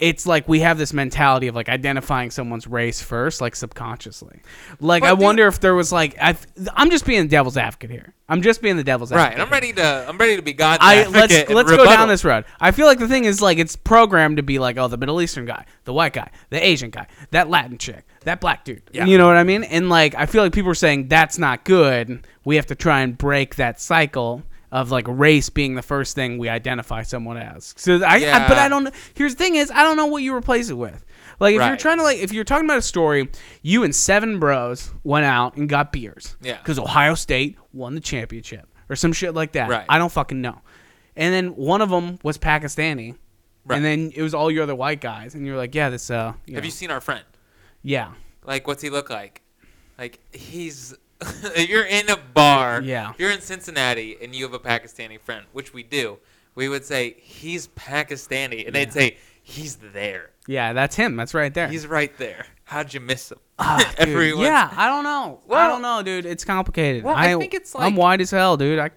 it's 0.09 0.27
like 0.27 0.47
we 0.49 0.61
have 0.61 0.77
this 0.77 0.93
mentality 0.93 1.47
of 1.49 1.55
like 1.55 1.69
identifying 1.69 2.31
someone's 2.31 2.67
race 2.67 3.01
first, 3.01 3.41
like 3.41 3.57
subconsciously. 3.57 4.41
Like 4.81 5.03
But 5.03 5.07
I 5.07 5.11
dude- 5.15 5.21
wonder 5.23 5.47
if 5.47 5.61
there 5.61 5.75
was 5.75 5.91
like 5.93 6.17
I, 6.21 6.37
I'm 6.75 6.91
just 6.91 7.07
being 7.07 7.23
the 7.23 7.29
devil's 7.29 7.57
advocate 7.57 7.91
here. 7.91 8.13
I'm 8.29 8.43
just 8.43 8.63
being 8.63 8.77
the 8.77 8.85
devil's 8.85 9.11
Right, 9.13 9.21
advocate. 9.21 9.35
and 9.41 9.43
I'm 9.43 9.51
ready 9.53 9.73
to, 9.75 10.07
I'm 10.09 10.17
ready 10.19 10.37
to 10.37 10.43
be 10.43 10.53
God's 10.55 10.79
I 10.83 10.97
advocate 11.03 11.49
let's 11.49 11.51
let's 11.51 11.71
go 11.71 11.85
down 11.85 12.09
this 12.09 12.25
road. 12.25 12.45
I 12.61 12.71
feel 12.71 12.87
like 12.87 12.99
the 12.99 13.09
thing 13.09 13.25
is 13.25 13.41
like 13.43 13.59
it's 13.59 13.77
programmed 13.77 14.37
to 14.39 14.43
be 14.43 14.59
like, 14.59 14.77
oh, 14.79 14.89
the 14.89 14.97
Middle 14.99 15.21
Eastern 15.23 15.47
guy, 15.47 15.65
the 15.85 15.93
white 15.93 16.13
guy, 16.13 16.31
the 16.51 16.63
Asian 16.65 16.91
guy, 16.91 17.07
that 17.31 17.49
Latin 17.49 17.79
chick, 17.79 18.07
that 18.25 18.41
black 18.41 18.65
dude. 18.65 18.83
Yeah. 18.93 19.07
You 19.07 19.17
know 19.19 19.27
what 19.27 19.37
I 19.37 19.45
mean? 19.45 19.65
And 19.65 19.89
like 19.89 20.15
I 20.15 20.27
feel 20.27 20.43
like 20.43 20.53
people 20.53 20.71
are 20.71 20.75
saying 20.75 21.09
that's 21.09 21.39
not 21.39 21.65
good. 21.65 22.27
We 22.45 22.57
have 22.57 22.67
to 22.67 22.75
try 22.75 23.01
and 23.01 23.17
break 23.17 23.57
that 23.57 23.81
cycle 23.81 24.43
of 24.75 24.91
like 24.91 25.07
race 25.09 25.49
being 25.49 25.77
the 25.77 25.83
first 25.83 26.17
thing 26.17 26.37
we 26.37 26.49
identify 26.49 27.03
someone 27.03 27.37
as. 27.39 27.73
So 27.79 28.03
I, 28.03 28.17
I 28.17 28.49
but 28.49 28.59
I 28.59 28.69
don't 28.69 28.93
here's 29.15 29.35
the 29.37 29.43
thing 29.43 29.55
is 29.55 29.71
I 29.71 29.85
don't 29.85 29.97
know 29.97 30.07
what 30.07 30.23
you 30.25 30.35
replace 30.35 30.69
it 30.69 30.75
with. 30.75 31.05
Like 31.39 31.55
if 31.55 31.63
you're 31.63 31.77
trying 31.77 31.99
to 31.99 32.03
like 32.03 32.19
if 32.19 32.33
you're 32.33 32.45
talking 32.45 32.67
about 32.67 32.79
a 32.79 32.83
story, 32.83 33.31
you 33.63 33.85
and 33.85 33.95
seven 33.95 34.41
bros 34.41 34.93
went 35.05 35.25
out 35.25 35.57
and 35.57 35.69
got 35.69 35.93
beers. 35.93 36.37
Yeah. 36.43 36.59
Because 36.59 36.79
Ohio 36.79 37.15
State 37.15 37.57
won 37.73 37.95
the 37.95 38.01
championship 38.01 38.67
or 38.91 38.97
some 38.97 39.13
shit 39.13 39.33
like 39.33 39.53
that. 39.53 39.71
Right. 39.71 39.87
I 39.89 39.99
don't 39.99 40.11
fucking 40.13 40.41
know. 40.41 40.61
And 41.17 41.33
then 41.33 41.55
one 41.55 41.81
of 41.81 41.89
them 41.91 42.19
was 42.25 42.37
Pakistani. 42.37 43.17
Right. 43.65 43.77
And 43.77 43.85
then 43.85 44.13
it 44.15 44.23
was 44.23 44.35
all 44.35 44.51
your 44.51 44.65
other 44.65 44.75
white 44.75 45.01
guys, 45.01 45.35
and 45.35 45.47
you're 45.47 45.57
like, 45.57 45.75
yeah, 45.75 45.89
this. 45.89 46.11
Uh, 46.11 46.35
you 46.45 46.55
Have 46.55 46.65
know, 46.65 46.67
you 46.67 46.71
seen 46.71 46.91
our 46.91 47.01
friend? 47.01 47.25
yeah, 47.83 48.13
Like, 48.45 48.67
what's 48.67 48.83
he 48.83 48.91
look 48.91 49.09
like? 49.09 49.41
Like, 49.97 50.19
he's. 50.35 50.95
If 51.57 51.69
you're 51.69 51.85
in 51.87 52.09
a 52.11 52.17
bar, 52.17 52.81
Yeah. 52.83 53.11
if 53.11 53.19
you're 53.21 53.31
in 53.31 53.41
Cincinnati 53.41 54.17
and 54.23 54.35
you 54.35 54.45
have 54.45 54.55
a 54.55 54.59
Pakistani 54.59 55.21
friend, 55.21 55.47
which 55.53 55.73
we 55.75 55.83
do, 55.83 56.19
we 56.55 56.69
would 56.69 56.85
say 56.85 57.17
he's 57.21 57.69
Pakistani, 57.69 58.67
and 58.67 58.75
they'd 58.75 58.93
say 58.93 59.17
he's 59.43 59.77
there. 59.77 60.31
yeah, 60.47 60.73
that's 60.73 60.97
him. 60.97 61.17
That's 61.17 61.35
right 61.35 61.53
there. 61.53 61.69
He's 61.69 61.87
right 61.87 62.17
there. 62.19 62.47
How'd 62.65 62.95
you 62.95 63.01
miss 63.01 63.31
him? 63.33 63.39
Ah, 63.59 63.79
dude, 64.01 64.39
yeah, 64.39 64.71
I 64.77 64.89
don't 64.89 65.05
know. 65.05 65.41
I 65.51 65.69
don't 65.69 65.83
know, 65.83 66.03
dude. 66.03 66.27
It's 66.27 66.45
complicated. 66.45 67.05
Well, 67.05 67.15
I 67.17 67.37
think 67.37 67.55
it's 67.55 67.75
like 67.75 67.85
I'm 67.85 67.95
white 67.97 68.21
as 68.21 68.31
hell, 68.31 68.57
dude. 68.57 68.79
I, 68.79 68.91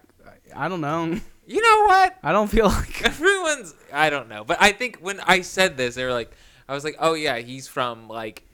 I 0.54 0.68
don't 0.68 0.80
know. 0.80 1.18
You 1.50 1.62
know 1.62 1.84
what? 1.86 2.14
I 2.22 2.32
don't 2.32 2.48
feel 2.48 2.66
like. 2.66 3.02
Everyone's. 3.02 3.74
I 3.90 4.10
don't 4.10 4.28
know, 4.28 4.44
but 4.44 4.58
I 4.60 4.70
think 4.70 4.98
when 4.98 5.18
I 5.20 5.40
said 5.40 5.78
this, 5.78 5.94
they 5.94 6.04
were 6.04 6.12
like, 6.12 6.30
I 6.68 6.74
was 6.74 6.84
like, 6.84 6.96
oh 7.00 7.14
yeah, 7.14 7.38
he's 7.38 7.66
from 7.66 8.06
like, 8.06 8.44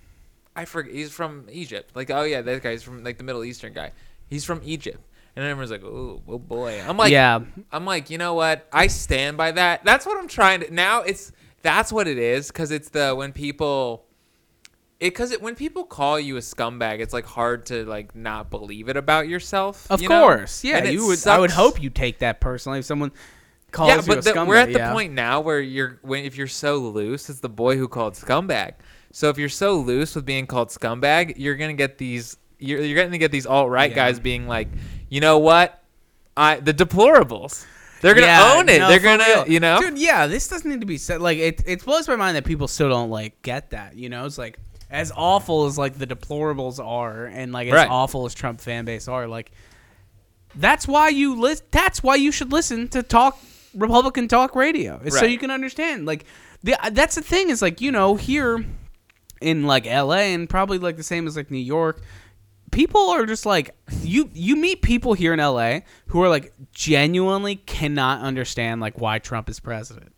I 0.56 0.64
forget, 0.64 0.94
he's 0.94 1.10
from 1.10 1.46
Egypt. 1.50 1.94
Like, 1.94 2.10
oh 2.10 2.22
yeah, 2.22 2.42
that 2.42 2.62
guy's 2.62 2.82
from 2.82 3.02
like 3.02 3.18
the 3.18 3.24
Middle 3.24 3.44
Eastern 3.44 3.72
guy. 3.72 3.92
He's 4.28 4.44
from 4.44 4.60
Egypt, 4.64 5.00
and 5.36 5.44
everyone's 5.44 5.70
like, 5.70 5.84
oh, 5.84 6.22
oh 6.26 6.38
boy. 6.38 6.80
I'm 6.86 6.96
like, 6.96 7.12
yeah, 7.12 7.40
I'm 7.72 7.84
like, 7.84 8.10
you 8.10 8.18
know 8.18 8.34
what? 8.34 8.66
I 8.72 8.86
stand 8.86 9.36
by 9.36 9.52
that. 9.52 9.84
That's 9.84 10.06
what 10.06 10.18
I'm 10.18 10.28
trying 10.28 10.60
to. 10.60 10.72
Now 10.72 11.02
it's 11.02 11.32
that's 11.62 11.92
what 11.92 12.06
it 12.06 12.18
is 12.18 12.48
because 12.48 12.70
it's 12.70 12.90
the 12.90 13.14
when 13.14 13.32
people. 13.32 14.04
It 15.00 15.10
because 15.10 15.32
it, 15.32 15.42
when 15.42 15.56
people 15.56 15.84
call 15.84 16.20
you 16.20 16.36
a 16.36 16.40
scumbag, 16.40 17.00
it's 17.00 17.12
like 17.12 17.26
hard 17.26 17.66
to 17.66 17.84
like 17.84 18.14
not 18.14 18.48
believe 18.48 18.88
it 18.88 18.96
about 18.96 19.26
yourself. 19.26 19.90
of 19.90 20.00
you 20.00 20.08
know? 20.08 20.20
course. 20.20 20.62
Yeah, 20.62 20.78
And 20.78 20.92
you 20.92 21.06
would. 21.08 21.26
I 21.26 21.38
would 21.38 21.50
hope 21.50 21.82
you 21.82 21.90
take 21.90 22.20
that 22.20 22.40
personally. 22.40 22.78
If 22.78 22.84
someone 22.84 23.10
calls 23.72 23.88
yeah, 23.88 23.96
you 23.96 24.18
a 24.18 24.22
the, 24.22 24.30
scumbag, 24.30 24.46
we're 24.46 24.56
at 24.56 24.72
the 24.72 24.78
yeah. 24.78 24.92
point 24.92 25.12
now 25.12 25.40
where 25.40 25.60
you're 25.60 25.98
when 26.02 26.24
if 26.24 26.36
you're 26.36 26.46
so 26.46 26.78
loose, 26.78 27.28
it's 27.28 27.40
the 27.40 27.48
boy 27.48 27.76
who 27.76 27.88
called 27.88 28.14
scumbag. 28.14 28.74
So 29.16 29.28
if 29.28 29.38
you're 29.38 29.48
so 29.48 29.76
loose 29.76 30.16
with 30.16 30.26
being 30.26 30.44
called 30.48 30.70
scumbag, 30.70 31.34
you're 31.36 31.54
gonna 31.54 31.72
get 31.74 31.98
these. 31.98 32.36
You're, 32.58 32.80
you're 32.82 33.00
gonna 33.04 33.16
get 33.16 33.30
these 33.30 33.46
alt 33.46 33.70
right 33.70 33.88
Yeah. 33.90 33.94
guys 33.94 34.18
being 34.18 34.48
like, 34.48 34.66
you 35.08 35.20
know 35.20 35.38
what, 35.38 35.80
I 36.36 36.56
the 36.58 36.74
deplorables. 36.74 37.64
They're 38.00 38.14
gonna 38.14 38.26
Yeah, 38.26 38.54
own 38.56 38.68
it. 38.68 38.80
no, 38.80 38.88
They're 38.88 38.98
gonna, 38.98 39.22
real. 39.24 39.48
you 39.48 39.60
know. 39.60 39.80
dude. 39.80 39.98
Yeah, 39.98 40.26
this 40.26 40.48
doesn't 40.48 40.68
need 40.68 40.80
to 40.80 40.86
be 40.86 40.98
said. 40.98 41.20
Like 41.20 41.38
it, 41.38 41.62
it 41.64 41.84
blows 41.84 42.08
my 42.08 42.16
mind 42.16 42.36
that 42.36 42.44
people 42.44 42.66
still 42.66 42.88
don't 42.88 43.08
like 43.08 43.40
get 43.42 43.70
that. 43.70 43.94
You 43.96 44.08
know, 44.08 44.26
it's 44.26 44.36
like 44.36 44.58
as 44.90 45.12
awful 45.14 45.66
as 45.66 45.78
like 45.78 45.96
the 45.96 46.08
deplorables 46.08 46.84
are, 46.84 47.26
and 47.26 47.52
like 47.52 47.68
as 47.68 47.72
Right. 47.74 47.88
awful 47.88 48.26
as 48.26 48.34
Trump 48.34 48.60
fan 48.60 48.84
base 48.84 49.06
are. 49.06 49.28
Like 49.28 49.52
that's 50.56 50.88
why 50.88 51.08
you 51.10 51.40
list. 51.40 51.70
That's 51.70 52.02
why 52.02 52.16
you 52.16 52.32
should 52.32 52.50
listen 52.50 52.88
to 52.88 53.02
talk 53.04 53.38
Republican 53.74 54.26
talk 54.26 54.56
radio, 54.56 55.00
is 55.04 55.16
so 55.16 55.24
you 55.24 55.38
can 55.38 55.52
understand. 55.52 56.04
Like 56.04 56.24
the 56.64 56.76
that's 56.92 57.14
the 57.14 57.22
thing 57.22 57.48
is 57.50 57.62
like 57.62 57.80
you 57.80 57.92
know 57.92 58.16
here 58.16 58.64
in 59.44 59.64
like 59.64 59.86
L.A. 59.86 60.32
and 60.34 60.48
probably 60.48 60.78
like 60.78 60.96
the 60.96 61.02
same 61.02 61.26
as 61.26 61.36
like 61.36 61.50
New 61.50 61.58
York. 61.58 62.02
People 62.72 63.10
are 63.10 63.24
just 63.26 63.46
like 63.46 63.76
you. 64.02 64.30
You 64.34 64.56
meet 64.56 64.82
people 64.82 65.14
here 65.14 65.32
in 65.32 65.38
LA 65.38 65.80
who 66.06 66.20
are 66.22 66.28
like 66.28 66.52
genuinely 66.72 67.56
cannot 67.56 68.20
understand 68.22 68.80
like 68.80 69.00
why 69.00 69.20
Trump 69.20 69.48
is 69.48 69.60
president. 69.60 70.12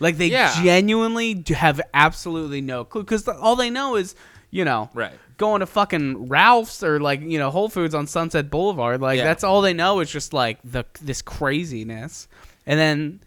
Like 0.00 0.16
they 0.16 0.26
Yeah. 0.26 0.60
genuinely 0.62 1.44
have 1.54 1.80
absolutely 1.94 2.62
no 2.62 2.84
clue 2.84 3.02
because 3.02 3.28
all 3.28 3.54
they 3.54 3.70
know 3.70 3.94
is 3.96 4.16
you 4.50 4.64
know 4.64 4.90
Right. 4.92 5.12
going 5.36 5.60
to 5.60 5.66
fucking 5.66 6.26
Ralph's 6.28 6.82
or 6.82 6.98
like 6.98 7.20
you 7.20 7.38
know 7.38 7.50
Whole 7.50 7.68
Foods 7.68 7.94
on 7.94 8.08
Sunset 8.08 8.50
Boulevard. 8.50 9.00
Like 9.00 9.18
Yeah. 9.18 9.24
that's 9.24 9.44
all 9.44 9.60
they 9.60 9.74
know 9.74 10.00
is 10.00 10.10
just 10.10 10.32
like 10.32 10.58
the 10.64 10.84
this 11.00 11.22
craziness, 11.22 12.26
and 12.66 12.80
then 12.80 13.20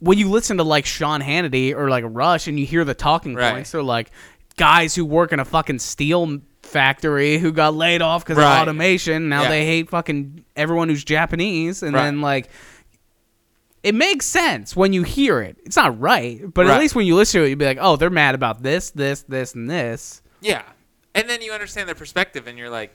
when 0.00 0.18
you 0.18 0.28
listen 0.28 0.56
to 0.58 0.64
like 0.64 0.84
Sean 0.86 1.20
Hannity 1.22 1.74
or 1.74 1.88
like 1.88 2.04
Rush 2.06 2.46
and 2.46 2.58
you 2.60 2.66
hear 2.66 2.84
the 2.84 2.94
talking 2.94 3.34
Right. 3.34 3.52
points, 3.54 3.70
they're 3.70 3.82
like 3.82 4.10
guys 4.60 4.94
who 4.94 5.04
work 5.04 5.32
in 5.32 5.40
a 5.40 5.44
fucking 5.44 5.78
steel 5.78 6.38
factory 6.62 7.38
who 7.38 7.50
got 7.50 7.74
laid 7.74 8.02
off 8.02 8.22
because 8.24 8.36
Right. 8.38 8.56
of 8.56 8.62
automation. 8.68 9.28
Now 9.28 9.42
Yeah. 9.44 9.48
they 9.48 9.64
hate 9.66 9.88
fucking 9.90 10.44
everyone 10.54 10.88
who's 10.90 11.02
Japanese, 11.02 11.82
and 11.82 11.94
Right. 11.94 12.04
then 12.04 12.20
like. 12.20 12.48
It 13.82 13.94
makes 13.94 14.26
sense 14.26 14.76
when 14.76 14.92
you 14.92 15.04
hear 15.04 15.40
it. 15.40 15.56
It's 15.64 15.76
not 15.76 15.98
right, 15.98 16.42
but 16.52 16.66
at 16.66 16.78
least 16.78 16.94
when 16.94 17.06
you 17.06 17.16
listen 17.16 17.40
to 17.40 17.46
it, 17.46 17.48
you'd 17.48 17.58
be 17.58 17.64
like, 17.64 17.78
"Oh, 17.80 17.96
they're 17.96 18.10
mad 18.10 18.34
about 18.34 18.62
this, 18.62 18.90
this, 18.90 19.22
this, 19.22 19.54
and 19.54 19.70
this." 19.70 20.20
Yeah. 20.42 20.64
And 21.14 21.30
then 21.30 21.40
you 21.40 21.52
understand 21.52 21.88
their 21.88 21.94
perspective 21.94 22.46
and 22.46 22.58
you're 22.58 22.68
like, 22.68 22.92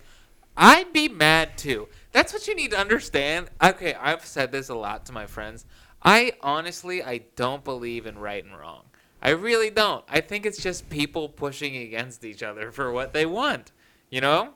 I'd 0.56 0.94
be 0.94 1.10
mad 1.10 1.58
too. 1.58 1.88
That's 2.12 2.32
what 2.34 2.48
you 2.48 2.54
need 2.56 2.70
to 2.72 2.78
understand. 2.78 3.50
Okay, 3.64 3.96
I've 3.96 4.26
said 4.28 4.52
this 4.52 4.70
a 4.70 4.76
lot 4.76 5.08
to 5.08 5.12
my 5.12 5.26
friends. 5.26 5.66
I 6.04 6.34
honestly 6.42 7.02
I 7.04 7.22
don't 7.36 7.64
believe 7.64 8.06
in 8.06 8.20
right 8.20 8.46
and 8.46 8.56
wrong. 8.56 8.84
I 9.22 9.30
really 9.32 9.70
don't. 9.70 10.04
I 10.10 10.22
think 10.22 10.46
it's 10.46 10.62
just 10.62 10.90
people 10.90 11.30
pushing 11.30 11.76
against 11.78 12.24
each 12.24 12.44
other 12.44 12.72
for 12.72 12.92
what 12.92 13.14
they 13.14 13.26
want. 13.26 13.72
You 14.10 14.22
know? 14.22 14.50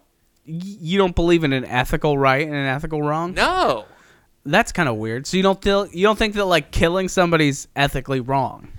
You 0.45 0.97
don't 0.97 1.15
believe 1.15 1.43
in 1.43 1.53
an 1.53 1.65
ethical 1.65 2.17
right 2.17 2.45
and 2.45 2.55
an 2.55 2.65
ethical 2.65 3.01
wrong? 3.01 3.33
No. 3.33 3.85
That's 4.45 4.71
kind 4.71 4.87
of 4.89 4.95
weird. 4.95 5.27
So 5.27 5.37
you 5.37 5.43
don't 5.43 5.61
feel 5.61 5.87
you 5.87 6.03
don't 6.03 6.17
think 6.17 6.33
that 6.35 6.45
like 6.45 6.71
killing 6.71 7.07
somebody's 7.07 7.67
ethically 7.75 8.19
wrong? 8.19 8.69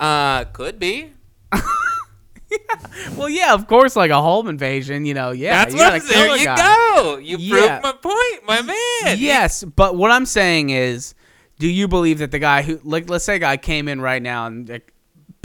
Uh 0.00 0.44
could 0.44 0.78
be. 0.78 1.12
Well, 3.16 3.28
yeah, 3.28 3.52
of 3.52 3.66
course, 3.66 3.94
like 3.94 4.10
a 4.10 4.20
home 4.20 4.48
invasion. 4.48 5.04
You 5.04 5.14
know, 5.14 5.30
yeah, 5.32 5.64
That's 5.64 5.74
what 5.74 5.92
I'm 5.92 6.00
kill 6.00 6.08
there 6.08 6.36
you 6.36 6.46
go. 6.46 7.18
You 7.18 7.36
Yeah. 7.38 7.80
proved 7.80 7.82
my 7.82 7.92
point, 7.92 8.46
my 8.46 8.62
man. 8.62 9.16
Yes, 9.18 9.64
but 9.64 9.96
what 9.96 10.10
I'm 10.10 10.24
saying 10.24 10.70
is, 10.70 11.14
do 11.58 11.68
you 11.68 11.88
believe 11.88 12.18
that 12.18 12.30
the 12.30 12.38
guy 12.38 12.62
who, 12.62 12.80
like, 12.84 13.10
let's 13.10 13.24
say 13.24 13.36
a 13.36 13.38
guy 13.38 13.56
came 13.58 13.86
in 13.88 14.00
right 14.00 14.22
now 14.22 14.46
and 14.46 14.80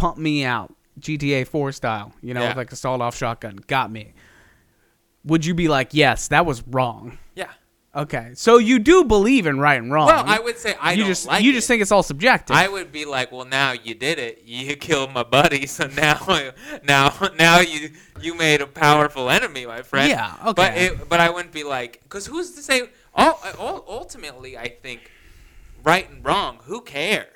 pumped 0.03 0.19
me 0.19 0.43
out, 0.43 0.73
GTA 0.99 1.47
4 1.47 1.71
style, 1.71 2.11
you 2.21 2.33
know, 2.33 2.41
Yeah. 2.41 2.49
with 2.49 2.57
like 2.57 2.71
a 2.73 2.75
sawed 2.75 2.99
off 3.01 3.15
shotgun, 3.15 3.59
got 3.67 3.89
me? 3.89 4.13
Would 5.23 5.45
you 5.45 5.53
be 5.53 5.67
like, 5.69 5.93
yes, 5.93 6.27
that 6.27 6.45
was 6.45 6.61
wrong? 6.67 7.17
Yeah. 7.35 7.47
Okay, 7.95 8.31
so 8.33 8.57
you 8.57 8.79
do 8.79 9.03
believe 9.05 9.45
in 9.45 9.59
right 9.59 9.81
and 9.81 9.91
wrong. 9.93 10.07
Well, 10.07 10.23
I 10.27 10.39
would 10.39 10.57
say 10.57 10.75
I 10.81 10.91
you 10.93 10.97
don't 11.03 11.07
just 11.07 11.27
like 11.27 11.43
you 11.43 11.51
it. 11.51 11.53
just 11.53 11.67
think 11.67 11.81
it's 11.81 11.91
all 11.91 12.03
subjective. 12.03 12.55
I 12.55 12.67
would 12.67 12.91
be 12.91 13.05
like, 13.05 13.31
well, 13.31 13.45
now 13.45 13.71
you 13.71 13.93
did 13.93 14.17
it. 14.19 14.41
You 14.45 14.75
killed 14.87 15.13
my 15.13 15.23
buddy, 15.23 15.67
so 15.67 15.87
now, 15.87 16.19
now, 16.83 17.13
now 17.37 17.59
you 17.59 17.91
you 18.19 18.33
made 18.35 18.59
a 18.61 18.67
powerful 18.67 19.29
enemy, 19.29 19.65
my 19.67 19.83
friend. 19.83 20.09
Yeah, 20.09 20.33
But 20.43 20.59
okay. 20.71 20.85
it, 20.87 21.07
but 21.07 21.19
I 21.21 21.29
wouldn't 21.29 21.53
be 21.53 21.63
like, 21.63 22.01
because 22.03 22.25
who's 22.25 22.51
to 22.55 22.61
say? 22.63 22.89
All, 23.15 23.39
all, 23.59 23.85
ultimately, 23.87 24.57
I 24.57 24.67
think 24.69 25.11
right 25.83 26.09
and 26.09 26.25
wrong. 26.25 26.57
Who 26.63 26.81
cares? 26.81 27.32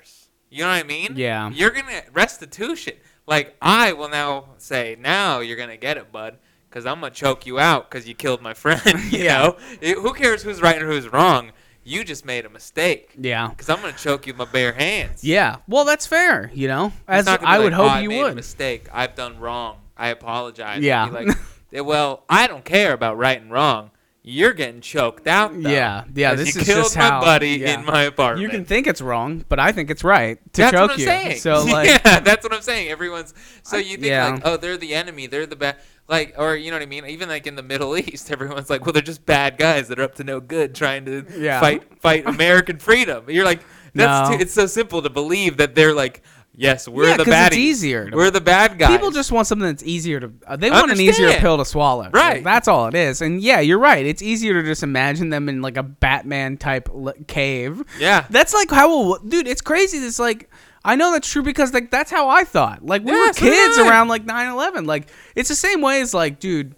You 0.50 0.62
know 0.64 0.68
what 0.70 0.80
I 0.80 0.82
mean? 0.84 1.12
Yeah. 1.16 1.50
You're 1.50 1.70
gonna 1.70 2.02
restitution. 2.12 2.94
Like 3.26 3.56
I 3.60 3.92
will 3.92 4.08
now 4.08 4.46
say, 4.58 4.96
now 4.98 5.40
you're 5.40 5.56
gonna 5.56 5.76
get 5.76 5.96
it, 5.96 6.10
bud. 6.12 6.38
Cause 6.70 6.84
I'm 6.86 7.00
gonna 7.00 7.10
choke 7.12 7.46
you 7.46 7.58
out 7.58 7.90
because 7.90 8.06
you 8.08 8.14
killed 8.14 8.42
my 8.42 8.54
friend. 8.62 8.82
You 9.10 9.24
Yeah. 9.24 9.38
know, 9.42 9.56
It- 9.80 9.98
who 9.98 10.12
cares 10.12 10.42
who's 10.42 10.60
right 10.62 10.76
and 10.76 10.86
who's 10.86 11.10
wrong? 11.12 11.52
You 11.84 12.04
just 12.04 12.24
made 12.26 12.44
a 12.44 12.50
mistake. 12.50 13.12
yeah. 13.18 13.48
Cause 13.56 13.68
I'm 13.70 13.80
gonna 13.80 13.92
choke 13.94 14.26
you 14.26 14.34
with 14.34 14.38
my 14.38 14.52
bare 14.52 14.72
hands. 14.72 15.24
Yeah. 15.24 15.56
Well, 15.66 15.84
that's 15.86 16.06
fair. 16.06 16.50
You 16.54 16.68
know, 16.68 16.92
as 17.06 17.26
I 17.26 17.58
would 17.58 17.64
like, 17.66 17.72
hope 17.72 17.86
"Oh, 17.86 17.88
I 17.88 18.00
you 18.00 18.08
made 18.10 18.20
A 18.20 18.24
would. 18.24 18.34
mistake. 18.36 18.88
I've 18.92 19.14
done 19.14 19.38
wrong. 19.38 19.78
I 19.96 20.08
apologize. 20.08 20.82
Yeah. 20.82 21.06
Like, 21.06 21.28
"Eh, 21.72 21.80
well, 21.80 22.24
I 22.28 22.46
don't 22.46 22.64
care 22.64 22.92
about 22.92 23.16
right 23.16 23.40
and 23.40 23.50
wrong. 23.50 23.90
You're 24.30 24.52
getting 24.52 24.82
choked 24.82 25.26
out. 25.26 25.52
Though, 25.54 25.70
Yeah, 25.70 26.04
yeah, 26.14 26.34
this 26.34 26.54
you 26.54 26.60
is 26.60 26.66
killed 26.66 26.84
just 26.84 26.96
my 26.98 27.02
how- 27.02 27.20
buddy 27.22 27.50
yeah. 27.60 27.78
in 27.80 27.86
my 27.86 28.02
apartment. 28.02 28.42
You 28.42 28.50
can 28.50 28.66
think 28.66 28.86
it's 28.86 29.00
wrong, 29.00 29.42
but 29.48 29.58
I 29.58 29.72
think 29.72 29.88
it's 29.88 30.04
right 30.04 30.38
to 30.52 30.60
that's 30.60 30.72
choke 30.72 30.82
what 30.82 30.92
I'm 30.92 30.98
you. 31.00 31.06
saying. 31.06 31.38
So 31.38 31.64
like, 31.64 31.88
yeah, 31.88 32.20
that's 32.20 32.44
what 32.44 32.52
I'm 32.52 32.60
saying. 32.60 32.88
Everyone's 32.90 33.32
so 33.62 33.78
you 33.78 33.96
think 33.96 34.04
yeah. 34.06 34.28
like, 34.28 34.42
oh, 34.44 34.58
they're 34.58 34.76
the 34.76 34.94
enemy. 34.94 35.28
They're 35.28 35.46
the 35.46 35.56
bad. 35.56 35.76
Like, 36.08 36.34
or 36.36 36.56
you 36.56 36.70
know 36.70 36.76
what 36.76 36.82
I 36.82 36.86
mean? 36.86 37.06
Even 37.06 37.28
like 37.30 37.46
in 37.46 37.56
the 37.56 37.62
Middle 37.62 37.96
East, 37.96 38.30
everyone's 38.36 38.68
like, 38.68 38.84
well, 38.84 38.92
they're 38.92 39.00
just 39.02 39.24
bad 39.24 39.56
guys 39.56 39.88
that 39.88 39.98
are 39.98 40.02
up 40.04 40.14
to 40.16 40.24
no 40.24 40.40
good, 40.40 40.74
trying 40.74 41.06
to 41.06 41.24
Yeah. 41.38 41.58
fight 41.60 41.82
fight 42.00 42.26
American 42.34 42.78
freedom. 42.78 43.24
You're 43.28 43.46
like, 43.46 43.60
that's 43.94 44.28
No. 44.30 44.36
too, 44.36 44.42
it's 44.42 44.52
so 44.52 44.66
simple 44.66 45.00
to 45.00 45.08
believe 45.10 45.56
that 45.56 45.74
they're 45.74 45.94
like, 45.94 46.22
yes, 46.58 46.86
we're 46.86 47.08
Yeah, 47.08 47.16
the 47.16 47.24
baddies. 47.24 47.46
it's 47.46 47.56
easier 47.56 48.10
to- 48.10 48.16
we're 48.16 48.30
the 48.30 48.40
bad 48.42 48.78
guys. 48.78 48.90
people 48.90 49.10
just 49.10 49.32
want 49.32 49.46
something 49.46 49.66
that's 49.66 49.82
easier 49.82 50.20
to. 50.20 50.30
Uh, 50.46 50.56
they 50.56 50.70
want 50.70 50.90
an 50.92 51.00
easier 51.00 51.32
pill 51.34 51.56
to 51.56 51.64
swallow. 51.64 52.10
Right. 52.12 52.34
Like, 52.34 52.44
that's 52.44 52.68
all 52.68 52.86
it 52.88 52.94
is. 52.94 53.22
And 53.22 53.40
yeah, 53.40 53.60
you're 53.60 53.78
right. 53.78 54.04
It's 54.04 54.20
easier 54.20 54.52
to 54.60 54.62
just 54.62 54.82
imagine 54.82 55.30
them 55.30 55.48
in 55.48 55.62
like 55.62 55.76
a 55.78 55.82
Batman 55.82 56.56
type 56.58 56.88
l- 56.90 57.14
cave. 57.26 57.82
Yeah. 57.98 58.26
That's 58.28 58.52
like 58.52 58.70
how, 58.70 59.16
dude. 59.18 59.48
It's 59.48 59.62
crazy. 59.62 59.98
It's 59.98 60.18
like. 60.18 60.50
I 60.84 60.94
know 60.94 61.12
that's 61.12 61.28
true 61.30 61.42
because 61.42 61.74
like 61.74 61.90
that's 61.90 62.10
how 62.10 62.28
I 62.28 62.44
thought. 62.44 62.84
Like 62.86 63.02
we 63.04 63.10
Yeah, 63.12 63.26
were 63.26 63.32
kids 63.32 63.76
I. 63.78 63.88
around 63.88 64.08
like 64.08 64.24
9/11. 64.24 64.86
Like 64.86 65.08
it's 65.34 65.48
the 65.48 65.54
same 65.56 65.80
way 65.82 66.00
as 66.00 66.14
like 66.14 66.38
dude 66.40 66.76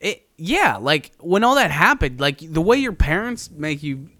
it 0.00 0.26
yeah, 0.36 0.76
like 0.76 1.12
when 1.20 1.42
all 1.44 1.54
that 1.54 1.70
happened, 1.70 2.20
like 2.20 2.38
the 2.40 2.60
way 2.60 2.76
your 2.76 2.92
parents 2.92 3.50
make 3.50 3.82
you, 3.82 4.10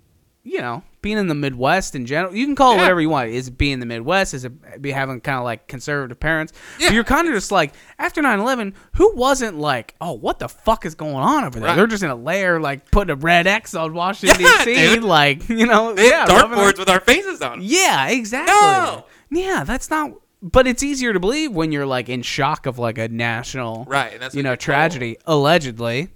you 0.42 0.60
know, 0.60 0.82
being 1.00 1.16
in 1.18 1.28
the 1.28 1.34
Midwest 1.34 1.94
in 1.94 2.06
general, 2.06 2.34
you 2.34 2.44
can 2.44 2.56
call 2.56 2.72
it 2.74 2.76
whatever 2.78 3.00
you 3.00 3.08
want. 3.08 3.30
Is 3.30 3.48
it 3.48 3.58
being 3.58 3.74
in 3.74 3.80
the 3.80 3.86
Midwest? 3.86 4.34
Is 4.34 4.44
it 4.44 4.82
be 4.82 4.90
having 4.90 5.20
kind 5.20 5.38
of 5.38 5.44
like 5.44 5.68
conservative 5.68 6.18
parents? 6.18 6.52
Yeah. 6.78 6.88
But 6.88 6.94
you're 6.94 7.04
kind 7.04 7.28
of 7.28 7.34
just 7.34 7.52
like 7.52 7.72
after 7.98 8.20
9/11, 8.22 8.74
who 8.94 9.14
wasn't 9.14 9.58
like, 9.58 9.94
oh, 10.00 10.12
what 10.12 10.38
the 10.38 10.48
fuck 10.48 10.84
is 10.84 10.94
going 10.94 11.14
on 11.16 11.44
over 11.44 11.60
there? 11.60 11.68
Right. 11.68 11.76
They're 11.76 11.86
just 11.86 12.02
in 12.02 12.10
a 12.10 12.16
layer, 12.16 12.60
like 12.60 12.90
putting 12.90 13.12
a 13.12 13.16
red 13.16 13.46
X 13.46 13.74
on 13.74 13.94
Washington 13.94 14.40
Yeah, 14.40 14.64
D.C. 14.64 14.94
dude. 14.94 15.04
Like 15.04 15.48
you 15.48 15.66
know, 15.66 15.94
They 15.94 16.08
yeah, 16.08 16.26
dartboards 16.26 16.78
with 16.78 16.88
our 16.88 17.00
faces 17.00 17.40
on. 17.42 17.54
'em. 17.54 17.58
yeah, 17.62 18.08
exactly. 18.08 18.52
No. 18.52 19.04
Yeah, 19.30 19.64
that's 19.64 19.90
not. 19.90 20.12
But 20.40 20.66
it's 20.68 20.82
easier 20.84 21.12
to 21.12 21.20
believe 21.20 21.52
when 21.52 21.72
you're 21.72 21.86
like 21.86 22.08
in 22.08 22.22
shock 22.22 22.66
of 22.66 22.78
like 22.78 22.96
a 22.98 23.08
national, 23.08 23.84
Right, 23.86 24.18
that's 24.20 24.34
you 24.34 24.42
know, 24.42 24.50
you're 24.50 24.56
told. 24.56 24.60
tragedy 24.60 25.16
allegedly. 25.26 26.08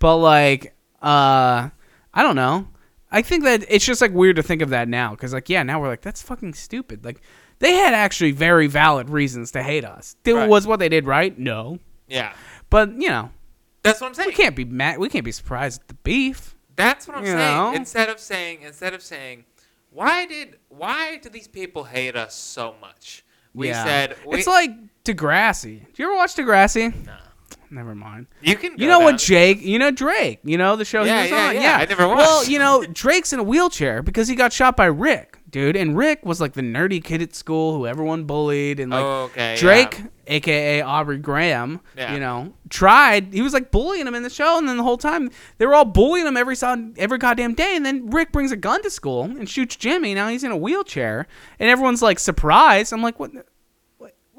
But 0.00 0.16
like, 0.16 0.74
uh, 1.02 1.68
I 2.16 2.22
don't 2.22 2.36
know. 2.36 2.68
I 3.14 3.22
think 3.22 3.44
that 3.44 3.64
it's 3.68 3.84
just 3.84 4.00
like 4.00 4.12
weird 4.12 4.36
to 4.36 4.42
think 4.42 4.60
of 4.62 4.70
that 4.70 4.88
now 4.88 5.12
because 5.12 5.32
like, 5.32 5.48
yeah, 5.48 5.62
now 5.62 5.80
we're 5.80 5.88
like 5.88 6.02
that's 6.02 6.20
fucking 6.22 6.54
stupid. 6.54 7.04
Like, 7.04 7.20
they 7.60 7.74
had 7.74 7.94
actually 7.94 8.32
very 8.32 8.66
valid 8.66 9.08
reasons 9.08 9.50
to 9.52 9.62
hate 9.62 9.84
us. 9.84 10.16
Did, 10.24 10.34
Right. 10.34 10.48
Was 10.48 10.66
what 10.66 10.80
they 10.80 10.88
did 10.88 11.06
right? 11.06 11.38
No, 11.38 11.78
Yeah, 12.08 12.32
but 12.70 12.92
you 13.00 13.08
know, 13.08 13.30
that's 13.82 14.00
what 14.00 14.08
I'm 14.08 14.14
saying. 14.14 14.28
we 14.28 14.34
can't 14.34 14.56
be 14.56 14.64
mad. 14.64 14.98
We 14.98 15.08
can't 15.08 15.24
be 15.24 15.32
surprised 15.32 15.80
at 15.82 15.88
the 15.88 15.94
beef. 15.94 16.56
That's 16.76 17.06
what 17.06 17.16
I'm 17.18 17.24
You 17.24 17.32
saying. 17.32 17.38
know? 17.56 17.72
Instead 17.74 18.08
of 18.08 18.18
saying, 18.18 18.62
instead 18.62 18.94
of 18.94 19.02
saying, 19.02 19.44
why 19.90 20.26
did, 20.26 20.56
why 20.68 21.18
do 21.18 21.28
these 21.28 21.46
people 21.46 21.84
hate 21.84 22.16
us 22.16 22.34
so 22.34 22.74
much? 22.80 23.24
We 23.54 23.68
Yeah. 23.68 23.84
said, 23.84 24.16
we, 24.26 24.38
it's 24.38 24.48
like 24.48 24.72
Degrassi. 25.04 25.80
Do 25.92 26.02
you 26.02 26.08
ever 26.08 26.16
watch 26.16 26.34
Degrassi? 26.34 26.92
No. 27.06 27.12
Never 27.70 27.94
mind. 27.94 28.26
you 28.42 28.56
can. 28.56 28.76
You 28.78 28.88
know 28.88 29.00
what 29.00 29.18
Jake? 29.18 29.60
You 29.62 29.78
know 29.78 29.90
Drake? 29.90 30.40
You 30.44 30.56
know 30.58 30.76
the 30.76 30.84
show 30.84 31.02
Yeah, 31.04 31.24
he 31.24 31.32
was 31.32 31.40
yeah, 31.40 31.48
on? 31.48 31.54
yeah. 31.56 31.76
I 31.80 31.84
never 31.86 32.06
Well, 32.08 32.44
you 32.46 32.58
know 32.58 32.84
Drake's 32.92 33.32
in 33.32 33.40
a 33.40 33.42
wheelchair 33.42 34.02
because 34.02 34.28
he 34.28 34.34
got 34.36 34.52
shot 34.52 34.76
by 34.76 34.86
Rick, 34.86 35.38
dude. 35.50 35.76
And 35.76 35.96
Rick 35.96 36.24
was 36.24 36.40
like 36.40 36.52
the 36.52 36.62
nerdy 36.62 37.02
kid 37.02 37.20
at 37.22 37.34
school 37.34 37.74
who 37.76 37.86
everyone 37.86 38.24
bullied, 38.24 38.78
and 38.80 38.90
like 38.92 39.02
Oh, 39.04 39.22
okay, 39.24 39.56
Drake, 39.56 39.98
yeah. 39.98 40.04
aka 40.28 40.82
Aubrey 40.82 41.18
Graham, 41.18 41.80
Yeah. 41.96 42.14
you 42.14 42.20
know, 42.20 42.52
tried. 42.70 43.32
He 43.34 43.42
was 43.42 43.52
like 43.52 43.70
bullying 43.70 44.06
him 44.06 44.14
in 44.14 44.22
the 44.22 44.30
show, 44.30 44.56
and 44.58 44.68
then 44.68 44.76
the 44.76 44.82
whole 44.84 44.98
time 44.98 45.30
they 45.58 45.66
were 45.66 45.74
all 45.74 45.84
bullying 45.84 46.26
him 46.26 46.36
every 46.36 46.56
son, 46.56 46.94
every 46.98 47.18
goddamn 47.18 47.54
day. 47.54 47.74
And 47.76 47.84
then 47.84 48.10
Rick 48.10 48.30
brings 48.32 48.52
a 48.52 48.56
gun 48.56 48.82
to 48.82 48.90
school 48.90 49.24
and 49.24 49.48
shoots 49.48 49.74
Jimmy. 49.76 50.14
Now 50.14 50.28
he's 50.28 50.44
in 50.44 50.50
a 50.52 50.56
wheelchair, 50.56 51.26
and 51.58 51.68
everyone's 51.70 52.02
like 52.02 52.18
surprised. 52.18 52.92
I'm 52.92 53.02
like, 53.02 53.18
what? 53.18 53.30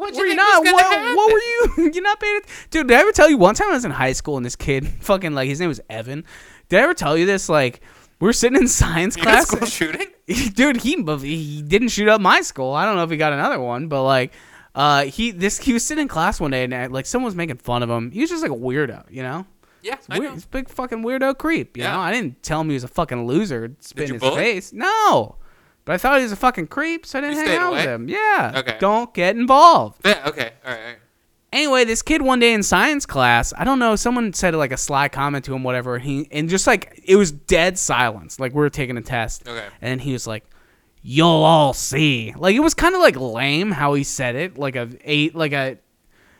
What 0.05 0.15
Were 0.15 0.25
you 0.25 0.31
you 0.31 0.35
not? 0.35 0.63
What, 0.63 1.15
what 1.15 1.33
were 1.33 1.39
you? 1.39 1.91
You're 1.93 2.03
not 2.03 2.19
paying. 2.19 2.37
it- 2.37 2.45
Dude, 2.69 2.87
did 2.87 2.97
I 2.97 3.01
ever 3.01 3.11
tell 3.11 3.29
you 3.29 3.37
one 3.37 3.55
time 3.55 3.69
I 3.69 3.73
was 3.73 3.85
in 3.85 3.91
high 3.91 4.13
school 4.13 4.37
and 4.37 4.45
this 4.45 4.55
kid, 4.55 4.87
fucking 5.01 5.33
like 5.33 5.47
his 5.49 5.59
name 5.59 5.69
was 5.69 5.81
Evan. 5.89 6.23
Did 6.69 6.79
I 6.79 6.83
ever 6.83 6.93
tell 6.93 7.17
you 7.17 7.25
this? 7.25 7.49
Like 7.49 7.81
we 8.19 8.25
were 8.27 8.33
sitting 8.33 8.59
in 8.59 8.67
science 8.81 9.15
class. 9.15 9.47
school 9.47 9.67
shooting? 9.67 10.07
Dude, 10.55 10.77
he 10.77 10.95
he 11.21 11.61
didn't 11.61 11.89
shoot 11.89 12.07
up 12.07 12.19
my 12.21 12.41
school. 12.41 12.73
I 12.73 12.85
don't 12.85 12.95
know 12.95 13.03
if 13.03 13.09
he 13.11 13.17
got 13.17 13.33
another 13.33 13.59
one, 13.59 13.87
but 13.87 14.03
like, 14.03 14.33
uh, 14.73 15.03
he 15.05 15.31
this 15.31 15.59
he 15.59 15.73
was 15.73 15.85
sitting 15.85 16.03
in 16.03 16.07
class 16.07 16.39
one 16.39 16.51
day 16.51 16.63
and 16.63 16.73
uh, 16.73 16.87
like 16.89 17.05
someone 17.05 17.25
was 17.27 17.35
making 17.35 17.57
fun 17.57 17.83
of 17.83 17.89
him. 17.89 18.11
He 18.11 18.21
was 18.21 18.29
just 18.29 18.41
like 18.41 18.51
a 18.51 18.55
weirdo, 18.55 19.05
you 19.11 19.21
know. 19.23 19.45
Yeah, 19.83 19.97
I 20.09 20.17
Weird, 20.17 20.29
know. 20.31 20.33
he's 20.33 20.45
a 20.45 20.47
big 20.47 20.67
fucking 20.67 21.03
weirdo 21.03 21.37
creep. 21.37 21.77
You 21.77 21.83
Yeah. 21.83 21.93
know, 21.93 21.99
I 21.99 22.11
didn't 22.11 22.41
tell 22.41 22.59
him 22.61 22.69
he 22.69 22.73
was 22.73 22.83
a 22.83 22.87
fucking 22.87 23.27
loser. 23.27 23.71
Spit 23.81 24.07
you 24.09 24.15
in 24.15 24.19
his 24.19 24.27
bully? 24.27 24.41
face. 24.41 24.73
No, 24.73 25.35
but 25.85 25.93
I 25.93 25.97
thought 25.97 26.17
he 26.17 26.23
was 26.23 26.31
a 26.31 26.35
fucking 26.35 26.67
creep, 26.67 27.05
so 27.05 27.19
I 27.19 27.21
didn't 27.21 27.33
You 27.35 27.39
hang 27.39 27.47
stayed 27.47 27.57
out 27.59 27.71
with 27.73 27.83
away? 27.85 27.93
him. 27.93 28.09
Yeah. 28.09 28.53
Okay. 28.57 28.77
Don't 28.79 29.13
get 29.13 29.35
involved. 29.37 30.01
Yeah, 30.05 30.23
okay, 30.27 30.51
all 30.65 30.71
right. 30.71 30.79
All 30.79 30.85
right. 30.87 30.97
Anyway, 31.53 31.85
this 31.85 32.01
kid 32.01 32.21
one 32.21 32.39
day 32.39 32.53
in 32.53 32.63
science 32.63 33.05
class, 33.05 33.53
I 33.57 33.63
don't 33.63 33.79
know, 33.79 33.95
someone 33.95 34.33
said 34.33 34.53
like 34.55 34.73
a 34.73 34.77
sly 34.77 35.07
comment 35.07 35.45
to 35.45 35.53
him, 35.55 35.63
whatever. 35.63 35.95
And 35.95 36.03
he 36.03 36.27
and 36.31 36.49
just 36.49 36.67
like 36.67 36.99
it 37.05 37.15
was 37.15 37.31
dead 37.31 37.77
silence, 37.79 38.39
like 38.41 38.51
we 38.53 38.59
were 38.59 38.69
taking 38.69 38.97
a 38.97 39.01
test. 39.01 39.47
Okay. 39.47 39.65
And 39.81 40.01
he 40.01 40.11
was 40.11 40.27
like, 40.27 40.43
"You'll 41.01 41.27
all 41.29 41.71
see." 41.73 42.33
Like 42.35 42.55
it 42.55 42.59
was 42.59 42.73
kind 42.73 42.93
of 42.93 42.99
like 42.99 43.15
lame 43.15 43.71
how 43.71 43.93
he 43.93 44.03
said 44.03 44.35
it, 44.35 44.57
like 44.57 44.75
a 44.75 44.89
eight, 45.05 45.33
like 45.33 45.53
a 45.53 45.77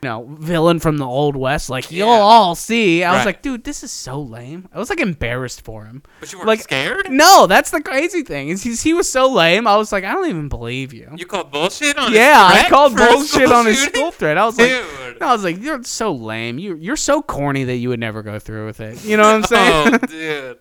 know 0.06 0.26
villain 0.40 0.80
from 0.80 0.98
the 0.98 1.06
old 1.06 1.36
west. 1.36 1.70
Like 1.70 1.92
you'll 1.92 2.08
Yeah. 2.08 2.14
all 2.14 2.56
see. 2.56 3.04
I 3.04 3.16
was 3.18 3.26
like, 3.26 3.42
dude, 3.42 3.66
this 3.66 3.84
is 3.84 3.92
so 3.92 4.22
lame. 4.22 4.70
I 4.74 4.80
was 4.80 4.90
like 4.90 5.02
embarrassed 5.02 5.62
for 5.66 5.84
him. 5.84 6.02
But 6.22 6.32
you 6.32 6.38
weren't 6.38 6.48
like 6.48 6.62
scared? 6.62 7.12
No, 7.12 7.46
that's 7.48 7.72
the 7.72 7.82
crazy 7.82 8.24
thing. 8.24 8.48
Is 8.50 8.64
he's, 8.64 8.82
he 8.84 8.94
was 8.94 9.12
so 9.12 9.30
lame. 9.30 9.68
I 9.68 9.76
was 9.76 9.92
like, 9.92 10.04
I 10.06 10.14
don't 10.14 10.30
even 10.30 10.48
believe 10.48 10.94
you. 10.94 11.12
You 11.18 11.26
called 11.26 11.52
bullshit 11.52 11.98
on 11.98 12.14
Yeah, 12.14 12.52
his 12.54 12.66
I 12.66 12.70
called 12.70 12.96
bullshit 12.96 13.52
on 13.52 13.66
his 13.66 13.82
school 13.84 14.12
thread. 14.12 14.38
I 14.38 14.46
was 14.46 14.58
like, 14.58 14.70
Dude. 14.70 15.22
I 15.22 15.34
was 15.34 15.44
like, 15.44 15.62
you're 15.62 15.84
so 15.84 16.14
lame. 16.14 16.58
You 16.58 16.76
you're 16.78 16.96
so 16.96 17.22
corny 17.22 17.66
that 17.66 17.76
you 17.76 17.90
would 17.90 18.00
never 18.00 18.24
go 18.24 18.40
through 18.40 18.66
with 18.66 18.80
it. 18.80 19.04
You 19.04 19.18
know 19.18 19.24
what 19.24 19.36
I'm 19.36 19.44
oh, 19.44 19.90
saying? 19.92 20.00
Oh, 20.02 20.06
dude. 20.08 20.60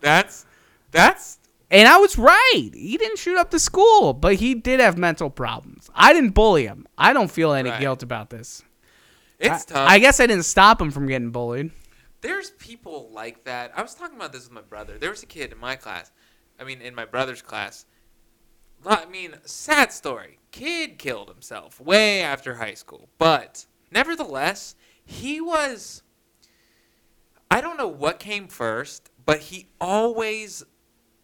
That's, 0.00 0.44
that's, 0.90 1.38
and 1.70 1.88
I 1.88 1.96
was 1.98 2.16
right. 2.16 2.70
He 2.72 2.96
didn't 2.96 3.18
shoot 3.18 3.36
up 3.36 3.50
the 3.50 3.58
school, 3.58 4.12
but 4.12 4.36
he 4.36 4.54
did 4.54 4.78
have 4.80 4.96
mental 4.96 5.30
problems. 5.30 5.90
I 5.94 6.12
didn't 6.12 6.30
bully 6.30 6.66
him. 6.66 6.86
I 6.96 7.12
don't 7.12 7.30
feel 7.30 7.52
any 7.52 7.70
Right. 7.70 7.80
guilt 7.80 8.02
about 8.04 8.30
this. 8.30 8.62
It's 9.38 9.70
I, 9.70 9.74
tough. 9.74 9.88
I 9.88 9.98
guess 9.98 10.20
I 10.20 10.26
didn't 10.26 10.44
stop 10.44 10.80
him 10.80 10.90
from 10.90 11.06
getting 11.06 11.30
bullied. 11.30 11.70
there's 12.20 12.50
people 12.50 13.10
like 13.12 13.44
that. 13.44 13.72
I 13.76 13.82
was 13.82 13.94
talking 13.94 14.16
about 14.16 14.32
this 14.32 14.44
with 14.44 14.52
my 14.52 14.62
brother. 14.62 14.98
There 14.98 15.10
was 15.10 15.22
a 15.22 15.26
kid 15.26 15.52
in 15.52 15.58
my 15.58 15.76
class. 15.76 16.10
I 16.58 16.64
mean, 16.64 16.80
in 16.80 16.94
my 16.94 17.04
brother's 17.04 17.42
class. 17.42 17.86
I 18.84 19.06
mean, 19.06 19.34
sad 19.44 19.92
story. 19.92 20.38
Kid 20.50 20.98
killed 20.98 21.28
himself 21.28 21.80
way 21.80 22.20
after 22.22 22.54
high 22.54 22.74
school, 22.74 23.08
but 23.18 23.66
nevertheless, 23.90 24.74
he 25.04 25.40
was. 25.40 26.02
I 27.50 27.60
don't 27.60 27.76
know 27.76 27.88
what 27.88 28.18
came 28.18 28.48
first, 28.48 29.10
but 29.24 29.38
he 29.38 29.68
always 29.80 30.64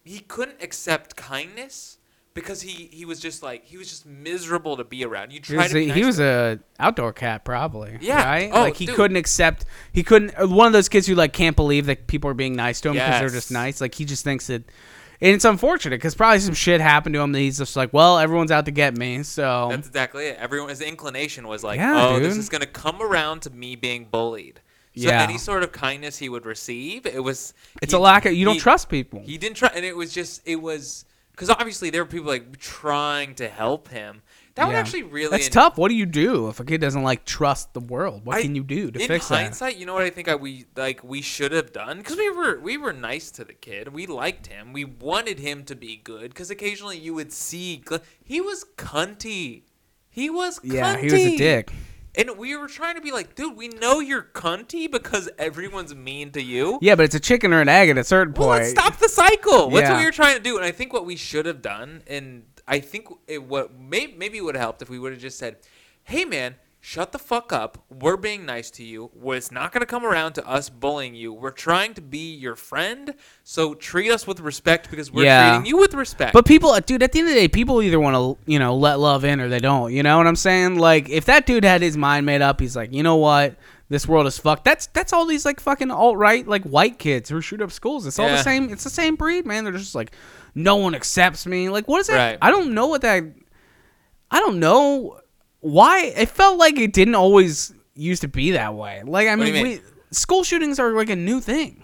he 0.05 0.21
couldn't 0.21 0.63
accept 0.63 1.17
kindness 1.17 1.99
because 2.35 2.63
he 2.63 2.89
he 2.93 3.05
was 3.05 3.21
just 3.21 3.43
like 3.43 3.65
he 3.65 3.77
was 3.77 3.89
just 3.89 4.07
miserable 4.07 4.77
to 4.77 4.85
be 4.85 5.05
around. 5.05 5.31
You 5.33 5.37
He 5.37 5.41
try 5.55 5.63
was, 5.65 5.73
to 5.73 5.79
a, 5.79 5.87
be 5.87 5.93
he 5.93 6.05
was 6.05 6.21
a 6.21 6.59
outdoor 6.79 7.13
cat, 7.13 7.45
probably. 7.45 7.99
Yeah. 8.01 8.25
Right? 8.25 8.51
Oh, 8.53 8.61
like 8.63 8.77
he 8.77 8.87
dude. 8.87 8.95
couldn't 8.97 9.17
accept. 9.17 9.65
He 9.93 10.03
couldn't. 10.03 10.35
uh, 10.39 10.47
One 10.49 10.67
of 10.67 10.73
those 10.73 10.89
kids 10.89 11.07
who 11.07 11.15
like 11.15 11.33
can't 11.33 11.57
believe 11.57 11.87
that 11.87 12.07
people 12.07 12.31
are 12.31 12.35
being 12.35 12.57
nice 12.57 12.81
to 12.83 12.89
him 12.89 12.95
because 12.95 13.21
they're 13.21 13.29
just 13.31 13.51
nice. 13.51 13.81
Like 13.81 13.95
he 13.95 14.05
just 14.05 14.25
thinks 14.25 14.47
that. 14.49 14.63
And 15.21 15.31
it's 15.31 15.45
unfortunate 15.45 15.99
because 15.99 16.17
probably 16.17 16.41
some 16.41 16.53
shit 16.55 16.81
happened 16.81 17.15
to 17.15 17.21
him 17.21 17.31
that 17.31 17.39
he's 17.39 17.57
just 17.59 17.77
like, 17.77 17.93
well, 17.93 18.19
everyone's 18.19 18.51
out 18.51 18.65
to 18.65 18.73
get 18.73 18.97
me. 18.97 19.23
So 19.23 19.69
That's 19.71 19.87
exactly 19.87 20.27
it. 20.27 20.37
Everyone, 20.41 20.69
his 20.69 20.81
inclination 20.81 21.47
was 21.47 21.63
like, 21.63 21.79
Yeah, 21.79 22.09
"Oh, 22.09 22.19
this 22.19 22.37
is 22.37 22.49
gonna 22.49 22.67
come 22.67 23.01
around 23.01 23.43
to 23.43 23.51
me 23.51 23.77
being 23.77 24.07
bullied." 24.07 24.61
So 24.97 25.09
Yeah. 25.09 25.23
any 25.23 25.39
sort 25.39 25.63
of 25.63 25.71
kindness 25.71 26.19
he 26.19 26.29
would 26.29 26.45
receive, 26.45 27.07
it 27.07 27.23
was 27.23 27.55
It's 27.81 27.93
he- 27.93 27.97
a 27.97 28.01
lack 28.01 28.27
of 28.27 28.33
you 28.33 28.45
don't 28.45 28.59
trust 28.59 28.89
people. 28.89 29.21
He 29.25 29.39
didn't 29.39 29.57
try, 29.59 29.71
and 29.73 29.85
it 29.85 29.97
was 29.97 30.13
just 30.13 30.43
it 30.45 30.57
was 30.61 31.05
because 31.33 31.51
obviously 31.51 31.91
there 31.91 32.03
were 32.03 32.09
people 32.11 32.29
like 32.29 32.59
trying 32.59 33.35
to 33.37 33.49
help 33.49 33.89
him. 33.89 34.23
That 34.55 34.67
would 34.67 34.73
Yeah. 34.75 34.81
actually 34.81 35.05
really 35.05 35.31
That's 35.31 35.49
tough. 35.49 35.79
What 35.79 35.89
do 35.89 35.95
you 35.95 36.05
do 36.05 36.49
if 36.49 36.61
a 36.61 36.65
kid 36.65 36.81
doesn't 36.83 37.03
like 37.03 37.25
trust 37.25 37.73
the 37.73 37.81
world? 37.81 38.27
What 38.27 38.37
I- 38.37 38.43
can 38.43 38.55
you 38.55 38.63
do 38.63 38.91
to 38.91 39.01
in 39.01 39.09
fix 39.09 39.29
that? 39.29 39.37
hindsight, 39.37 39.77
you 39.79 39.87
know 39.87 39.95
what 39.95 40.03
I 40.03 40.11
think 40.11 40.29
I, 40.29 40.35
we 40.35 40.67
like 40.77 41.03
we 41.03 41.23
should 41.23 41.53
have 41.53 41.73
done 41.73 41.99
because 41.99 42.17
we 42.19 42.29
were 42.31 42.61
we 42.61 42.77
were 42.77 42.93
nice 42.93 43.31
to 43.33 43.45
the 43.45 43.55
kid. 43.55 43.89
We 43.95 44.07
liked 44.07 44.49
him. 44.49 44.73
We 44.75 44.85
wanted 44.85 45.39
him 45.39 45.65
to 45.65 45.75
be 45.75 45.97
good 45.97 46.29
because 46.35 46.51
occasionally 46.51 46.99
you 46.99 47.15
would 47.15 47.33
see 47.33 47.83
gl- 47.85 48.03
he 48.23 48.41
was 48.43 48.65
cunty. 48.77 49.63
He 50.11 50.29
was 50.29 50.59
cunty. 50.61 50.75
Yeah, 50.75 50.97
he 50.99 51.05
was 51.07 51.15
a 51.15 51.37
dick. 51.39 51.73
And 52.15 52.37
we 52.37 52.57
were 52.57 52.69
trying 52.69 52.97
to 52.97 53.01
be 53.01 53.11
like, 53.11 53.35
dude, 53.35 53.57
we 53.57 53.69
know 53.69 53.99
you're 54.01 54.23
cunty 54.35 54.91
because 54.91 55.31
everyone's 55.39 55.95
mean 55.95 56.31
to 56.33 56.43
you. 56.43 56.79
Yeah, 56.83 56.95
but 56.95 57.05
it's 57.05 57.15
a 57.15 57.21
chicken 57.21 57.53
or 57.55 57.61
an 57.61 57.69
egg 57.69 57.89
at 57.89 57.97
a 57.97 58.05
certain 58.05 58.35
point. 58.35 58.49
Well, 58.49 58.59
point. 58.59 58.77
let's 58.77 58.81
stop 58.81 58.99
the 58.99 59.09
cycle. 59.09 59.71
That's 59.71 59.83
Yeah. 59.83 59.93
what 59.93 59.99
we 60.01 60.05
were 60.05 60.13
trying 60.13 60.37
to 60.37 60.43
do, 60.43 60.57
and 60.57 60.65
I 60.65 60.73
think 60.73 60.93
what 60.93 61.07
we 61.07 61.17
should 61.17 61.47
have 61.47 61.63
done, 61.63 62.03
and 62.07 62.45
I 62.69 62.81
think 62.81 63.09
it 63.27 63.43
what 63.43 63.75
may, 63.79 64.09
maybe 64.09 64.41
would 64.43 64.55
have 64.55 64.63
helped 64.63 64.83
if 64.83 64.91
we 64.91 64.99
would 64.99 65.13
have 65.13 65.21
just 65.23 65.39
said, 65.39 65.57
"Hey, 66.05 66.25
man." 66.25 66.57
Shut 66.85 67.13
the 67.13 67.19
fuck 67.21 67.53
up. 67.53 67.79
We're 67.89 68.17
being 68.17 68.45
nice 68.45 68.69
to 68.73 68.83
you. 68.83 69.13
It's 69.25 69.53
not 69.53 69.71
going 69.71 69.83
to 69.83 69.87
come 69.87 70.05
around 70.05 70.33
to 70.33 70.45
us 70.49 70.69
bullying 70.69 71.15
you. 71.15 71.33
We're 71.33 71.53
trying 71.53 71.95
to 71.95 72.01
be 72.01 72.35
your 72.35 72.57
friend, 72.57 73.15
so 73.45 73.73
treat 73.75 74.11
us 74.11 74.27
with 74.27 74.41
respect 74.41 74.91
because 74.91 75.13
we're 75.13 75.23
Yeah. 75.25 75.51
treating 75.53 75.67
you 75.67 75.77
with 75.77 75.95
respect. 75.95 76.33
But 76.33 76.45
people, 76.45 76.77
dude, 76.81 77.05
at 77.05 77.13
the 77.13 77.21
end 77.21 77.29
of 77.29 77.35
the 77.35 77.41
day, 77.41 77.47
people 77.47 77.81
either 77.83 78.01
want 78.01 78.17
to, 78.17 78.51
you 78.51 78.59
know, 78.59 78.75
let 78.75 78.99
love 78.99 79.25
in 79.25 79.41
or 79.41 79.49
they 79.49 79.61
don't. 79.61 79.93
You 79.93 80.03
know 80.03 80.17
what 80.19 80.27
I'm 80.27 80.35
saying? 80.35 80.77
Like, 80.77 81.09
if 81.09 81.25
that 81.27 81.47
dude 81.47 81.63
had 81.63 81.83
his 81.83 81.97
mind 81.97 82.27
made 82.27 82.43
up, 82.43 82.59
he's 82.59 82.75
like, 82.75 82.93
you 82.93 83.05
know 83.05 83.15
what? 83.15 83.55
This 83.89 84.09
world 84.09 84.27
is 84.27 84.37
fucked. 84.37 84.65
That's 84.65 84.87
that's 84.89 85.13
all 85.13 85.25
these 85.25 85.45
like 85.45 85.61
fucking 85.61 85.93
alt 85.93 86.17
right 86.17 86.49
like 86.49 86.65
white 86.65 86.99
kids 86.99 87.29
who 87.31 87.41
shoot 87.41 87.63
up 87.63 87.71
schools. 87.71 88.07
It's 88.09 88.19
all 88.19 88.29
the 88.29 88.43
same. 88.43 88.71
It's 88.73 88.83
the 88.83 88.91
same 88.91 89.15
breed, 89.15 89.47
man. 89.47 89.63
They're 89.63 89.73
just 89.73 89.95
like, 89.95 90.11
no 90.57 90.75
one 90.77 90.97
accepts 90.97 91.47
me. 91.47 91.69
Like, 91.69 91.87
what 91.87 92.01
is 92.01 92.09
that? 92.09 92.17
Right. 92.17 92.39
I 92.43 92.51
don't 92.51 92.75
know 92.75 92.89
what 92.89 93.03
that. 93.03 93.23
I 94.33 94.41
don't 94.41 94.59
know 94.59 95.21
why 95.63 96.05
it 96.05 96.29
felt 96.29 96.59
like 96.59 96.77
it 96.77 96.93
didn't 96.93 97.15
always 97.15 97.73
used 97.95 98.23
to 98.23 98.29
be 98.29 98.51
that 98.51 98.75
way. 98.75 99.03
Like, 99.05 99.29
I 99.29 99.37
do 99.37 99.43
mean, 99.43 99.63
we, 99.63 99.81
school 100.11 100.45
shootings 100.45 100.79
are 100.79 100.93
like 100.93 101.09
a 101.09 101.17
new 101.17 101.41
thing 101.41 101.83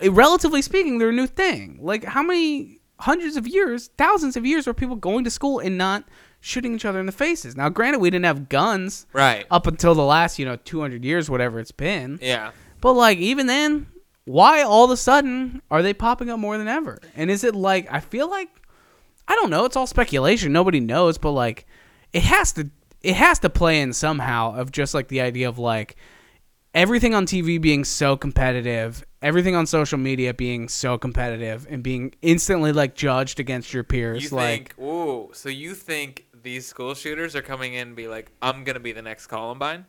eh, 0.00 0.08
relatively 0.10 0.62
speaking, 0.62 0.98
they're 0.98 1.10
a 1.10 1.12
new 1.12 1.26
thing. 1.26 1.78
Like 1.82 2.04
how 2.04 2.22
many 2.22 2.80
hundreds 3.00 3.36
of 3.36 3.46
years, 3.46 3.90
thousands 3.98 4.36
of 4.36 4.46
years 4.46 4.66
were 4.66 4.74
people 4.74 4.96
going 4.96 5.24
to 5.24 5.30
school 5.30 5.58
and 5.58 5.76
not 5.76 6.04
shooting 6.40 6.74
each 6.74 6.84
other 6.84 7.00
in 7.00 7.06
the 7.06 7.12
faces? 7.12 7.56
Now, 7.56 7.68
granted, 7.68 7.98
we 7.98 8.10
didn't 8.10 8.26
have 8.26 8.48
guns 8.48 9.06
right. 9.12 9.44
up 9.50 9.66
until 9.66 9.94
the 9.94 10.04
last, 10.04 10.38
you 10.38 10.44
know, 10.44 10.56
200 10.56 11.04
years, 11.04 11.28
whatever 11.28 11.58
it's 11.58 11.72
been. 11.72 12.18
Yeah. 12.22 12.52
But 12.80 12.92
like 12.94 13.18
even 13.18 13.46
then, 13.46 13.88
why 14.24 14.62
all 14.62 14.84
of 14.84 14.90
a 14.90 14.96
sudden 14.96 15.62
are 15.70 15.82
they 15.82 15.94
popping 15.94 16.30
up 16.30 16.38
more 16.38 16.58
than 16.58 16.68
ever? 16.68 17.00
And 17.16 17.30
is 17.30 17.44
it 17.44 17.54
like 17.54 17.88
I 17.90 18.00
feel 18.00 18.30
like 18.30 18.48
I 19.28 19.34
don't 19.36 19.50
know, 19.50 19.64
it's 19.64 19.76
all 19.76 19.86
speculation. 19.86 20.52
Nobody 20.52 20.80
knows, 20.80 21.16
but 21.18 21.30
like 21.30 21.66
it 22.12 22.22
has 22.22 22.52
to 22.52 22.70
it 23.02 23.16
has 23.16 23.38
to 23.40 23.50
play 23.50 23.80
in 23.80 23.92
somehow 23.92 24.54
of 24.54 24.70
just 24.70 24.94
like 24.94 25.08
the 25.08 25.20
idea 25.20 25.48
of 25.48 25.58
like 25.58 25.96
everything 26.74 27.14
on 27.14 27.26
TV 27.26 27.60
being 27.60 27.84
so 27.84 28.16
competitive, 28.16 29.04
everything 29.20 29.54
on 29.54 29.66
social 29.66 29.98
media 29.98 30.32
being 30.32 30.68
so 30.68 30.96
competitive 30.98 31.66
and 31.68 31.82
being 31.82 32.14
instantly 32.22 32.72
like 32.72 32.94
judged 32.94 33.40
against 33.40 33.74
your 33.74 33.84
peers 33.84 34.24
You 34.24 34.36
like 34.36 34.74
think, 34.74 34.80
ooh, 34.80 35.30
so 35.32 35.48
you 35.48 35.74
think 35.74 36.26
these 36.42 36.66
school 36.66 36.94
shooters 36.94 37.36
are 37.36 37.42
coming 37.42 37.74
in 37.74 37.88
and 37.88 37.96
be 37.96 38.08
like, 38.08 38.30
I'm 38.40 38.64
going 38.64 38.74
to 38.74 38.80
be 38.80 38.92
the 38.92 39.02
next 39.02 39.26
Columbine? 39.26 39.86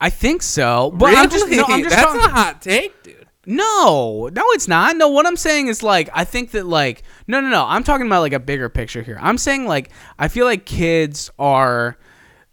I 0.00 0.10
think 0.10 0.42
so, 0.42 0.90
but 0.94 1.16
I'm 1.16 1.30
just 1.30 1.48
no, 1.48 1.64
I'm 1.68 1.82
just 1.82 1.94
That's 1.94 2.12
talking, 2.12 2.20
a 2.20 2.28
hot 2.28 2.60
take, 2.60 3.02
dude. 3.04 3.28
No, 3.46 4.30
no, 4.32 4.42
it's 4.50 4.68
not. 4.68 4.96
No, 4.96 5.08
what 5.08 5.26
I'm 5.26 5.36
saying 5.36 5.66
is 5.66 5.82
like 5.82 6.08
I 6.14 6.24
think 6.24 6.52
that 6.52 6.66
like 6.66 7.02
no, 7.26 7.40
no, 7.40 7.48
no. 7.48 7.64
I'm 7.66 7.82
talking 7.82 8.06
about 8.06 8.20
like 8.20 8.32
a 8.32 8.40
bigger 8.40 8.68
picture 8.68 9.02
here. 9.02 9.18
I'm 9.20 9.38
saying 9.38 9.66
like 9.66 9.90
I 10.18 10.28
feel 10.28 10.46
like 10.46 10.64
kids 10.64 11.30
are 11.38 11.98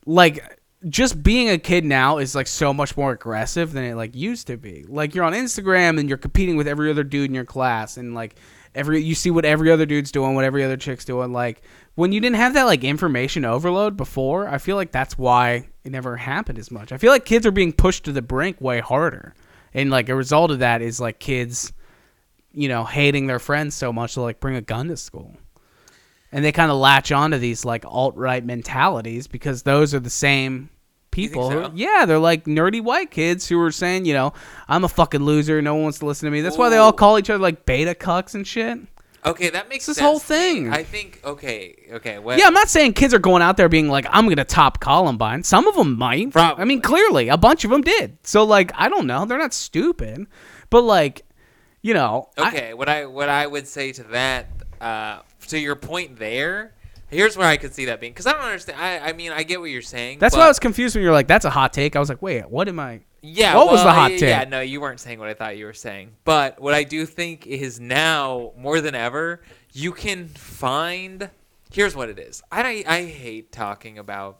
like 0.05 0.59
just 0.87 1.21
being 1.21 1.49
a 1.49 1.57
kid 1.57 1.83
now 1.83 2.17
is 2.17 2.33
like 2.33 2.47
so 2.47 2.73
much 2.73 2.95
more 2.95 3.11
aggressive 3.11 3.73
than 3.73 3.83
it 3.83 3.95
like 3.95 4.15
used 4.15 4.47
to 4.47 4.57
be. 4.57 4.85
Like 4.87 5.13
you're 5.13 5.25
on 5.25 5.33
Instagram 5.33 5.99
and 5.99 6.09
you're 6.09 6.17
competing 6.17 6.57
with 6.57 6.67
every 6.67 6.89
other 6.89 7.03
dude 7.03 7.29
in 7.29 7.35
your 7.35 7.45
class 7.45 7.97
and 7.97 8.15
like 8.15 8.35
every 8.73 9.03
you 9.03 9.13
see 9.13 9.29
what 9.29 9.45
every 9.45 9.71
other 9.71 9.85
dude's 9.85 10.11
doing, 10.11 10.33
what 10.33 10.45
every 10.45 10.63
other 10.63 10.77
chick's 10.77 11.05
doing. 11.05 11.31
Like 11.33 11.61
when 11.95 12.11
you 12.11 12.19
didn't 12.19 12.37
have 12.37 12.53
that 12.55 12.63
like 12.63 12.83
information 12.83 13.45
overload 13.45 13.95
before, 13.95 14.47
I 14.47 14.57
feel 14.57 14.75
like 14.75 14.91
that's 14.91 15.17
why 15.19 15.67
it 15.83 15.91
never 15.91 16.17
happened 16.17 16.57
as 16.57 16.71
much. 16.71 16.91
I 16.91 16.97
feel 16.97 17.11
like 17.11 17.25
kids 17.25 17.45
are 17.45 17.51
being 17.51 17.73
pushed 17.73 18.05
to 18.05 18.11
the 18.11 18.21
brink 18.23 18.59
way 18.59 18.79
harder. 18.79 19.35
And 19.73 19.89
like 19.89 20.09
a 20.09 20.15
result 20.15 20.51
of 20.51 20.59
that 20.59 20.81
is 20.81 20.99
like 20.99 21.19
kids, 21.19 21.71
you 22.51 22.67
know, 22.67 22.83
hating 22.83 23.27
their 23.27 23.39
friends 23.39 23.75
so 23.75 23.93
much 23.93 24.15
to 24.15 24.21
like 24.21 24.39
bring 24.39 24.55
a 24.55 24.61
gun 24.61 24.87
to 24.87 24.97
school. 24.97 25.35
And 26.31 26.45
they 26.45 26.51
kind 26.51 26.71
of 26.71 26.77
latch 26.77 27.11
onto 27.11 27.37
these 27.37 27.65
like 27.65 27.85
alt 27.87 28.15
right 28.15 28.43
mentalities 28.43 29.27
because 29.27 29.63
those 29.63 29.93
are 29.95 29.99
the 29.99 30.09
same 30.09 30.69
people. 31.11 31.49
so? 31.49 31.63
who- 31.69 31.77
yeah, 31.77 32.05
they're 32.05 32.19
like 32.19 32.45
nerdy 32.45 32.81
white 32.83 33.09
kids 33.11 33.47
who 33.47 33.59
are 33.61 33.71
saying, 33.71 34.05
you 34.05 34.13
know, 34.13 34.33
I'm 34.67 34.83
a 34.83 34.89
fucking 34.89 35.23
loser. 35.23 35.61
No 35.61 35.73
one 35.75 35.83
wants 35.83 35.99
to 35.99 36.05
listen 36.05 36.27
to 36.27 36.31
me. 36.31 36.41
That's 36.41 36.57
why 36.57 36.69
they 36.69 36.77
all 36.77 36.93
call 36.93 37.17
each 37.17 37.29
other 37.29 37.41
like 37.41 37.65
beta 37.65 37.95
cucks 37.95 38.35
and 38.35 38.45
shit. 38.47 38.79
Okay, 39.25 39.49
that 39.49 39.67
makes 39.69 39.87
It's 39.87 39.87
this 39.87 39.97
sense 39.97 40.05
whole 40.07 40.19
thing. 40.19 40.71
I 40.71 40.83
think, 40.83 41.19
okay, 41.23 41.75
okay. 41.93 42.19
Well, 42.19 42.37
Yeah, 42.39 42.47
I'm 42.47 42.53
not 42.53 42.69
saying 42.69 42.93
kids 42.93 43.13
are 43.13 43.19
going 43.19 43.41
out 43.41 43.57
there 43.57 43.67
being 43.69 43.89
like, 43.89 44.05
I'm 44.09 44.27
gonna 44.29 44.45
top 44.45 44.79
Columbine. 44.79 45.43
Some 45.43 45.67
of 45.67 45.75
them 45.75 45.97
might. 45.97 46.31
Probably. 46.31 46.61
I 46.61 46.65
mean, 46.65 46.81
clearly, 46.81 47.29
a 47.29 47.37
bunch 47.37 47.63
of 47.65 47.71
them 47.71 47.81
did. 47.81 48.17
So 48.23 48.43
like, 48.43 48.71
I 48.75 48.87
don't 48.89 49.07
know. 49.07 49.25
They're 49.25 49.37
not 49.37 49.53
stupid, 49.53 50.25
but 50.69 50.81
like, 50.83 51.23
you 51.81 51.93
know, 51.93 52.29
I- 52.37 52.47
Okay, 52.49 52.73
what 52.73 52.87
I 52.89 53.05
what 53.05 53.29
I 53.29 53.45
would 53.47 53.67
say 53.67 53.91
to 53.93 54.03
that, 54.05 54.47
uh, 54.81 55.19
to 55.47 55.59
your 55.59 55.75
point 55.75 56.17
there, 56.19 56.73
here's 57.09 57.35
where 57.35 57.47
I 57.47 57.57
could 57.57 57.73
see 57.73 57.85
that 57.85 57.99
being 57.99 58.13
because 58.13 58.27
I 58.27 58.33
don't 58.33 58.41
understand. 58.41 58.79
I 58.79 58.99
I 59.09 59.13
mean 59.13 59.31
I 59.31 59.43
get 59.43 59.59
what 59.59 59.69
you're 59.69 59.81
saying. 59.81 60.19
that's 60.19 60.35
why 60.35 60.45
I 60.45 60.47
was 60.47 60.59
confused 60.59 60.95
when 60.95 61.03
you're 61.03 61.13
like, 61.13 61.27
"That's 61.27 61.45
a 61.45 61.49
hot 61.49 61.73
take." 61.73 61.95
I 61.95 61.99
was 61.99 62.07
like, 62.09 62.21
"Wait, 62.21 62.49
what 62.49 62.67
am 62.69 62.79
I?" 62.79 63.01
Yeah. 63.21 63.55
What 63.55 63.71
was 63.71 63.83
the 63.83 63.91
hot 63.91 64.09
take? 64.11 64.21
Yeah, 64.21 64.45
no, 64.45 64.61
you 64.61 64.79
weren't 64.81 64.99
saying 64.99 65.19
what 65.19 65.27
I 65.29 65.33
thought 65.33 65.57
you 65.57 65.65
were 65.65 65.73
saying. 65.73 66.11
But 66.23 66.59
what 66.59 66.73
I 66.73 66.83
do 66.83 67.05
think 67.05 67.45
is 67.47 67.79
now 67.79 68.53
more 68.57 68.81
than 68.81 68.95
ever, 68.95 69.41
you 69.73 69.91
can 69.91 70.27
find. 70.29 71.29
Here's 71.71 71.95
what 71.95 72.09
it 72.09 72.17
is. 72.19 72.41
I 72.51 72.83
I 72.87 73.03
hate 73.05 73.51
talking 73.51 73.97
about. 73.97 74.39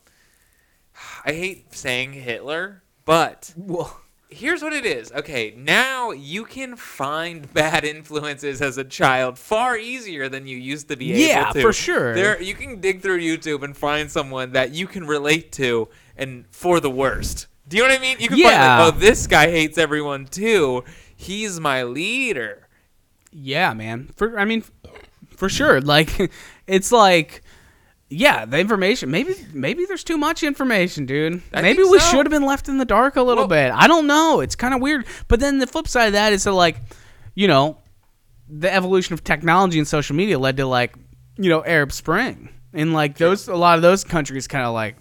I 1.26 1.32
hate 1.34 1.74
saying 1.74 2.14
Hitler, 2.14 2.84
but 3.06 3.54
Well, 3.56 4.02
here's 4.30 4.62
what 4.62 4.74
it 4.74 4.86
is. 4.86 5.12
Okay, 5.14 5.54
now 5.58 6.12
you 6.12 6.44
can 6.44 6.76
find 6.76 7.52
bad 7.54 7.86
influences 7.86 8.62
as 8.62 8.78
a 8.78 8.84
child 8.84 9.38
far 9.40 9.78
easier 9.78 10.28
than 10.28 10.46
you 10.46 10.58
used 10.58 10.90
to 10.90 10.98
be 10.98 11.06
Yeah, 11.06 11.52
to. 11.52 11.62
for 11.62 11.72
sure. 11.74 12.14
There, 12.16 12.42
you 12.42 12.54
can 12.54 12.82
dig 12.82 13.02
through 13.02 13.20
YouTube 13.22 13.64
and 13.64 13.78
find 13.78 14.12
someone 14.12 14.52
that 14.54 14.72
you 14.72 14.88
can 14.88 15.06
relate 15.08 15.52
to, 15.54 15.88
and 16.18 16.46
for 16.52 16.80
the 16.80 16.90
worst. 16.90 17.48
Do 17.70 17.78
you 17.78 17.84
know 17.84 17.90
what 17.90 17.98
I 18.00 18.02
mean? 18.02 18.18
You 18.20 18.28
can 18.28 18.36
oh, 18.38 18.40
Yeah. 18.42 18.78
find 18.78 18.86
like, 18.88 18.96
oh, 18.96 19.00
this 19.00 19.28
guy 19.28 19.50
hates 19.50 19.78
everyone 19.78 20.26
too. 20.26 20.84
He's 21.16 21.60
my 21.60 21.84
leader. 21.84 22.68
yeah, 23.32 23.74
man. 23.74 24.10
For 24.16 24.38
I 24.38 24.44
mean, 24.46 24.64
for 25.38 25.48
sure. 25.50 25.80
Like, 25.80 26.32
it's 26.68 26.92
like. 26.92 27.42
Yeah, 28.12 28.46
the 28.46 28.58
information. 28.58 29.12
Maybe 29.12 29.36
maybe 29.54 29.86
there's 29.86 30.04
too 30.04 30.18
much 30.18 30.42
information, 30.42 31.06
dude. 31.06 31.44
I 31.54 31.62
maybe 31.62 31.84
we 31.84 32.00
so. 32.00 32.10
should 32.10 32.26
have 32.26 32.32
been 32.32 32.44
left 32.46 32.68
in 32.68 32.80
the 32.80 32.86
dark 32.86 33.18
a 33.18 33.22
little 33.22 33.44
Well- 33.44 33.50
bit. 33.50 33.72
I 33.72 33.86
don't 33.86 34.08
know. 34.08 34.40
It's 34.40 34.56
kind 34.56 34.74
of 34.74 34.82
weird. 34.82 35.06
But 35.28 35.40
then 35.40 35.60
the 35.60 35.68
flip 35.68 35.88
side 35.88 36.08
of 36.08 36.14
that 36.14 36.34
is 36.34 36.44
that 36.46 36.54
like, 36.54 36.78
you 37.36 37.48
know, 37.48 37.78
the 38.50 38.74
evolution 38.74 39.14
of 39.14 39.24
technology 39.24 39.78
and 39.78 39.88
social 39.88 40.16
media 40.16 40.40
led 40.40 40.58
to 40.58 40.66
like, 40.66 40.96
you 41.38 41.50
know, 41.52 41.64
Arab 41.64 41.92
Spring. 41.92 42.50
And 42.74 42.94
like 42.94 43.16
those 43.18 43.48
a 43.48 43.56
lot 43.56 43.76
of 43.78 43.84
those 43.84 44.04
countries 44.04 44.48
kind 44.48 44.66
of 44.66 44.74
like 44.74 44.96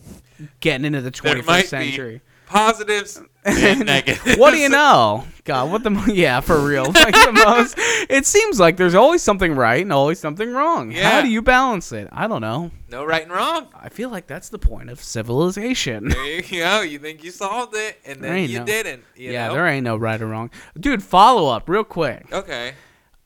getting 0.61 0.85
into 0.85 1.00
the 1.00 1.11
21st 1.11 1.46
might 1.46 1.66
century. 1.66 2.20
Positives 2.48 3.20
and 3.44 3.80
negatives. 3.87 4.37
What 4.37 4.50
do 4.52 4.58
you 4.58 4.68
know? 4.68 5.24
God, 5.44 5.70
what 5.70 5.82
the 5.82 5.90
mo- 5.90 6.04
yeah, 6.12 6.40
for 6.40 6.58
real. 6.58 6.87
Like 6.98 7.14
the 7.14 7.32
most 7.32 7.74
it 8.11 8.26
seems 8.26 8.58
like 8.58 8.76
there's 8.76 8.94
always 8.94 9.22
something 9.22 9.54
right 9.54 9.82
and 9.82 9.92
always 9.92 10.18
something 10.18 10.52
wrong. 10.52 10.90
How 10.90 11.22
do 11.22 11.28
you 11.28 11.40
balance 11.42 11.92
it? 11.92 12.08
I 12.12 12.26
don't 12.26 12.40
know. 12.40 12.70
No 12.90 13.04
right 13.04 13.22
and 13.22 13.32
wrong. 13.32 13.68
I 13.74 13.88
feel 13.88 14.08
like 14.11 14.26
that's 14.26 14.48
the 14.48 14.58
point 14.58 14.90
of 14.90 15.02
civilization. 15.02 16.08
There 16.08 16.26
you 16.26 16.42
go. 16.61 16.80
You 16.82 16.98
think 16.98 17.22
you 17.22 17.30
solved 17.30 17.74
it, 17.76 17.98
and 18.04 18.22
then 18.22 18.48
you 18.48 18.58
no- 18.61 18.64
didn't. 18.64 19.04
You 19.14 19.32
yeah, 19.32 19.48
know? 19.48 19.54
there 19.54 19.66
ain't 19.66 19.84
no 19.84 19.96
right 19.96 20.20
or 20.20 20.26
wrong. 20.26 20.50
Dude, 20.78 21.02
follow 21.02 21.48
up 21.48 21.68
real 21.68 21.84
quick. 21.84 22.26
Okay. 22.32 22.74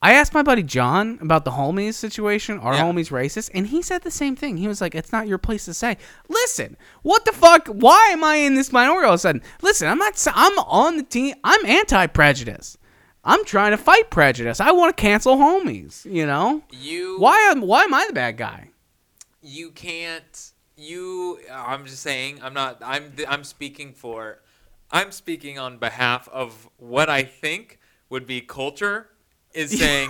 I 0.04 0.14
asked 0.14 0.34
my 0.34 0.42
buddy 0.42 0.64
John 0.64 1.18
about 1.22 1.44
the 1.44 1.52
homies 1.52 1.94
situation. 1.94 2.58
Our 2.58 2.74
Yeah. 2.74 2.82
homies 2.82 3.10
racist, 3.10 3.50
and 3.54 3.68
he 3.68 3.82
said 3.82 4.02
the 4.02 4.10
same 4.10 4.34
thing. 4.34 4.56
He 4.56 4.66
was 4.66 4.80
like, 4.80 4.94
"It's 4.96 5.12
not 5.12 5.28
your 5.28 5.38
place 5.38 5.64
to 5.66 5.74
say." 5.74 5.96
Listen, 6.28 6.76
what 7.02 7.24
the 7.24 7.32
fuck? 7.32 7.68
Why 7.68 8.08
am 8.12 8.24
I 8.24 8.36
in 8.36 8.54
this 8.56 8.72
minority 8.72 9.06
all 9.06 9.12
of 9.14 9.18
a 9.18 9.18
sudden? 9.18 9.42
Listen, 9.62 9.88
I'm 9.88 9.98
not. 9.98 10.26
I'm 10.34 10.58
on 10.58 10.96
the 10.96 11.02
team. 11.04 11.36
I'm 11.44 11.64
anti-prejudice. 11.64 12.76
I'm 13.24 13.44
trying 13.44 13.70
to 13.70 13.76
fight 13.76 14.10
prejudice. 14.10 14.58
I 14.58 14.72
want 14.72 14.96
to 14.96 15.00
cancel 15.00 15.36
homies. 15.36 16.04
You 16.04 16.26
know 16.26 16.62
You 16.72 17.18
why? 17.18 17.38
Am 17.52 17.60
Why 17.60 17.84
am 17.84 17.94
I 17.94 18.04
the 18.06 18.12
bad 18.12 18.36
guy? 18.36 18.68
you 19.44 19.72
can't 19.72 20.52
you 20.76 21.36
i'm 21.52 21.84
just 21.84 22.00
saying 22.00 22.38
i'm 22.44 22.54
not 22.54 22.80
i'm 22.84 23.12
i'm 23.28 23.42
speaking 23.42 23.92
for 23.92 24.38
I'm 24.92 25.10
speaking 25.10 25.58
on 25.58 25.78
behalf 25.78 26.28
of 26.28 26.68
what 26.76 27.08
I 27.08 27.22
think 27.22 27.78
would 28.10 28.26
be 28.26 28.40
culture. 28.42 29.08
Is 29.54 29.70
saying, 29.78 30.08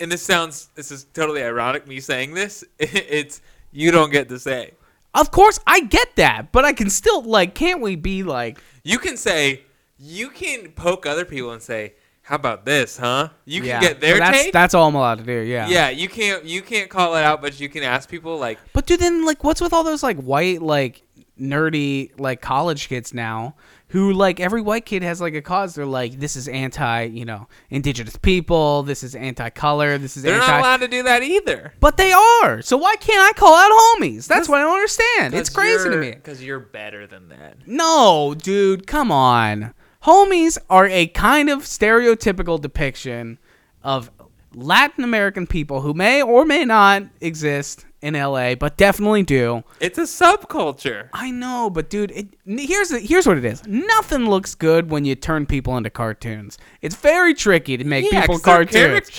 and 0.00 0.10
this 0.10 0.22
sounds 0.22 0.68
this 0.74 0.90
is 0.90 1.04
totally 1.12 1.42
ironic 1.42 1.86
me 1.86 2.00
saying 2.00 2.34
this. 2.34 2.64
It's 2.78 3.40
you 3.70 3.90
don't 3.90 4.10
get 4.10 4.28
to 4.28 4.38
say. 4.38 4.72
Of 5.14 5.30
course, 5.30 5.58
I 5.66 5.80
get 5.80 6.16
that, 6.16 6.52
but 6.52 6.64
I 6.64 6.72
can 6.72 6.90
still 6.90 7.22
like. 7.22 7.54
Can't 7.54 7.80
we 7.80 7.96
be 7.96 8.22
like? 8.22 8.58
You 8.82 8.98
can 8.98 9.16
say 9.16 9.62
you 9.98 10.30
can 10.30 10.72
poke 10.72 11.06
other 11.06 11.24
people 11.24 11.52
and 11.52 11.62
say, 11.62 11.94
"How 12.22 12.36
about 12.36 12.64
this, 12.64 12.96
huh?" 12.96 13.28
You 13.44 13.60
can 13.60 13.68
yeah, 13.68 13.80
get 13.80 14.00
their 14.00 14.14
Well, 14.18 14.30
that's, 14.32 14.42
take. 14.44 14.52
That's 14.52 14.74
all 14.74 14.88
I'm 14.88 14.94
allowed 14.94 15.18
to 15.18 15.24
do. 15.24 15.40
Yeah. 15.40 15.68
yeah, 15.68 15.90
you 15.90 16.08
can't 16.08 16.44
you 16.44 16.62
can't 16.62 16.90
call 16.90 17.14
it 17.14 17.22
out, 17.22 17.42
but 17.42 17.60
you 17.60 17.68
can 17.68 17.82
ask 17.82 18.08
people 18.08 18.38
like, 18.38 18.58
But 18.72 18.86
dude, 18.86 19.00
then 19.00 19.24
like, 19.26 19.44
what's 19.44 19.60
with 19.60 19.72
all 19.72 19.84
those 19.84 20.02
like 20.02 20.16
white 20.16 20.62
like 20.62 21.02
nerdy 21.38 22.18
like 22.18 22.40
college 22.40 22.88
kids 22.88 23.12
now? 23.12 23.54
Who 23.92 24.12
like 24.12 24.40
every 24.40 24.62
white 24.62 24.86
kid 24.86 25.02
has 25.02 25.20
like 25.20 25.34
a 25.34 25.42
cause. 25.42 25.74
They're 25.74 25.84
like, 25.84 26.18
this 26.18 26.34
is 26.34 26.48
anti, 26.48 27.02
you 27.04 27.24
know, 27.26 27.46
indigenous 27.68 28.16
people. 28.16 28.82
This 28.82 29.02
is 29.02 29.14
anti-color. 29.14 29.98
This 29.98 30.16
is 30.16 30.22
they're 30.22 30.34
anti. 30.34 30.46
not 30.46 30.60
allowed 30.60 30.80
to 30.80 30.88
do 30.88 31.02
that 31.02 31.22
either. 31.22 31.74
but 31.78 31.96
they 31.98 32.10
are. 32.12 32.62
So 32.62 32.76
why 32.78 32.96
can't 32.96 33.20
I 33.20 33.38
call 33.38 33.54
out 33.54 33.70
homies? 33.70 34.26
That's 34.26 34.48
what 34.48 34.60
I 34.60 34.62
don't 34.62 34.74
understand. 34.74 35.34
It's 35.34 35.50
crazy 35.50 35.90
to 35.90 35.96
me. 35.96 36.10
because 36.12 36.42
you're 36.42 36.58
better 36.58 37.06
than 37.06 37.28
that. 37.28 37.58
No, 37.66 38.34
dude, 38.34 38.86
come 38.86 39.12
on. 39.12 39.74
Homies 40.04 40.58
are 40.70 40.86
a 40.86 41.06
kind 41.08 41.50
of 41.50 41.60
stereotypical 41.60 42.60
depiction 42.60 43.38
of 43.82 44.10
Latin 44.54 45.04
American 45.04 45.46
people 45.46 45.82
who 45.82 45.94
may 45.94 46.22
or 46.22 46.44
may 46.44 46.64
not 46.64 47.04
exist 47.20 47.86
in 48.02 48.14
LA, 48.14 48.56
but 48.56 48.76
definitely 48.76 49.22
do. 49.22 49.62
It's 49.80 49.96
a 49.96 50.02
subculture. 50.02 51.08
I 51.12 51.30
know, 51.30 51.70
but 51.70 51.88
dude, 51.88 52.10
it, 52.10 52.34
here's 52.44 52.90
here's 52.90 53.26
what 53.26 53.38
it 53.38 53.44
is. 53.44 53.64
Nothing 53.66 54.28
looks 54.28 54.54
good 54.56 54.90
when 54.90 55.04
you 55.04 55.14
turn 55.14 55.46
people 55.46 55.76
into 55.76 55.88
cartoons. 55.88 56.58
It's 56.82 56.96
very 56.96 57.32
tricky 57.32 57.76
to 57.76 57.84
make 57.84 58.10
Yeah, 58.10 58.20
people 58.22 58.38
cartoons. 58.40 59.10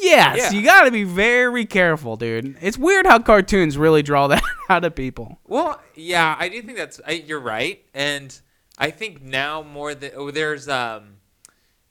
Yes, 0.00 0.36
Yeah. 0.38 0.50
you 0.52 0.64
got 0.64 0.84
to 0.84 0.90
be 0.92 1.04
very 1.04 1.66
careful, 1.66 2.16
dude. 2.16 2.56
It's 2.62 2.78
weird 2.78 3.06
how 3.06 3.18
cartoons 3.18 3.76
really 3.76 4.02
draw 4.02 4.26
that 4.28 4.42
out 4.70 4.84
of 4.84 4.94
people. 4.94 5.40
Well, 5.46 5.82
yeah, 5.96 6.36
I 6.38 6.48
do 6.48 6.62
think 6.62 6.78
that's 6.78 7.00
I, 7.06 7.12
you're 7.12 7.40
right, 7.40 7.84
and 7.92 8.40
I 8.78 8.90
think 8.92 9.20
now 9.20 9.62
more 9.62 9.94
than 9.96 10.12
oh, 10.14 10.30
there's 10.30 10.68
um, 10.68 11.16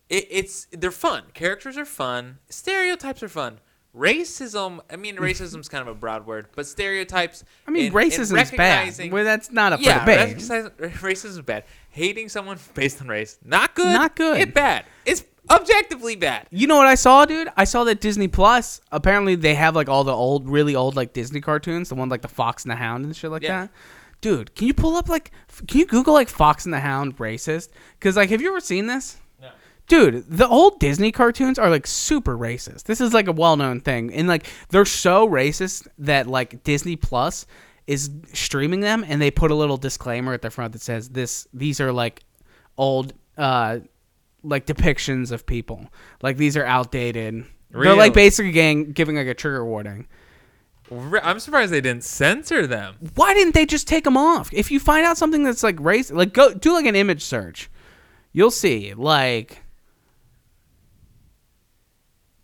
it, 0.09 0.25
it's 0.31 0.67
they're 0.71 0.91
fun. 0.91 1.23
Characters 1.33 1.77
are 1.77 1.83
fun. 1.85 2.37
Stereotypes 2.49 3.21
are 3.21 3.27
fun. 3.29 3.59
Racism, 3.97 4.79
I 4.91 4.95
mean, 4.95 5.17
racism's 5.17 5.67
kind 5.67 5.81
of 5.81 5.87
a 5.87 5.95
broad 5.95 6.25
word, 6.25 6.47
but 6.55 6.67
stereotypes. 6.67 7.43
I 7.67 7.71
mean, 7.71 7.87
and- 7.87 7.95
and 7.95 8.11
racism's 8.11 8.51
bad. 8.51 9.11
Well, 9.11 9.23
that's 9.23 9.51
not 9.51 9.73
up 9.73 9.81
yeah, 9.81 10.05
for 10.05 10.11
debate. 10.11 10.37
racism 11.01 11.25
is 11.29 11.41
bad. 11.41 11.63
Hating 11.89 12.29
someone 12.29 12.59
based 12.73 13.01
on 13.01 13.07
race, 13.07 13.39
not 13.43 13.73
good. 13.75 13.87
Not 13.93 14.15
good. 14.15 14.39
It's 14.39 14.51
bad. 14.51 14.85
It's 15.05 15.23
objectively 15.49 16.15
bad. 16.15 16.47
You 16.51 16.67
know 16.67 16.77
what 16.77 16.87
I 16.87 16.95
saw, 16.95 17.25
dude? 17.25 17.49
I 17.57 17.63
saw 17.63 17.83
that 17.85 17.99
Disney 18.01 18.27
Plus 18.27 18.81
apparently 18.91 19.35
they 19.35 19.55
have 19.55 19.75
like 19.75 19.89
all 19.89 20.03
the 20.03 20.13
old, 20.13 20.47
really 20.47 20.75
old 20.75 20.95
like 20.95 21.13
Disney 21.13 21.41
cartoons, 21.41 21.89
the 21.89 21.95
one 21.95 22.09
like 22.09 22.21
the 22.21 22.27
Fox 22.27 22.63
and 22.63 22.71
the 22.71 22.75
Hound 22.75 23.05
and 23.05 23.15
shit 23.15 23.31
like 23.31 23.41
Yeah. 23.43 23.61
that. 23.61 23.71
Dude, 24.19 24.55
can 24.55 24.67
you 24.67 24.73
pull 24.73 24.95
up 24.95 25.09
like, 25.09 25.31
can 25.67 25.79
you 25.79 25.85
Google 25.85 26.13
like 26.13 26.27
Fox 26.27 26.65
and 26.65 26.73
the 26.73 26.79
Hound 26.79 27.17
racist? 27.17 27.69
Because 27.99 28.15
like, 28.15 28.29
have 28.31 28.41
you 28.41 28.49
ever 28.49 28.59
seen 28.59 28.87
this? 28.87 29.17
Dude, 29.87 30.25
the 30.29 30.47
old 30.47 30.79
Disney 30.79 31.13
cartoons 31.13 31.57
are 31.57 31.69
like 31.69 31.87
super 31.87 32.37
racist. 32.37 32.83
This 32.83 32.99
is 32.99 33.13
like 33.13 33.27
a 33.27 33.31
well-known 33.31 33.79
thing, 33.79 34.13
and 34.13 34.27
like 34.27 34.45
they're 34.69 34.83
so 34.85 35.27
racist 35.27 35.87
that 35.99 36.27
like 36.27 36.63
Disney 36.63 36.97
Plus 36.97 37.45
is 37.87 38.09
streaming 38.33 38.81
them, 38.81 39.05
and 39.07 39.21
they 39.21 39.31
put 39.31 39.49
a 39.49 39.55
little 39.55 39.77
disclaimer 39.77 40.33
at 40.33 40.41
the 40.41 40.49
front 40.49 40.73
that 40.73 40.81
says 40.81 41.09
this: 41.09 41.47
these 41.53 41.79
are 41.79 41.93
like 41.93 42.23
old, 42.77 43.13
uh, 43.37 43.79
like 44.43 44.65
depictions 44.65 45.31
of 45.31 45.45
people. 45.45 45.87
Like 46.21 46.35
these 46.35 46.57
are 46.57 46.65
outdated. 46.65 47.45
They're 47.71 47.95
like 47.95 48.13
basically 48.13 48.51
gang- 48.51 48.91
giving 48.91 49.15
like 49.15 49.27
a 49.27 49.33
trigger 49.33 49.65
warning. 49.65 50.07
I'm 50.91 51.39
surprised 51.39 51.71
they 51.71 51.81
didn't 51.81 52.03
censor 52.03 52.65
them. 52.65 52.95
Why 53.15 53.33
didn't 53.33 53.53
they 53.53 53.65
just 53.65 53.87
take 53.87 54.05
them 54.05 54.15
off? 54.17 54.49
If 54.53 54.71
you 54.71 54.79
find 54.79 55.05
out 55.05 55.17
something 55.17 55.43
that's 55.43 55.63
like 55.63 55.79
race, 55.79 56.11
like 56.11 56.33
go 56.33 56.53
do 56.53 56.73
like 56.73 56.85
an 56.85 56.95
image 56.95 57.23
search, 57.23 57.69
you'll 58.33 58.51
see 58.51 58.93
like. 58.93 59.63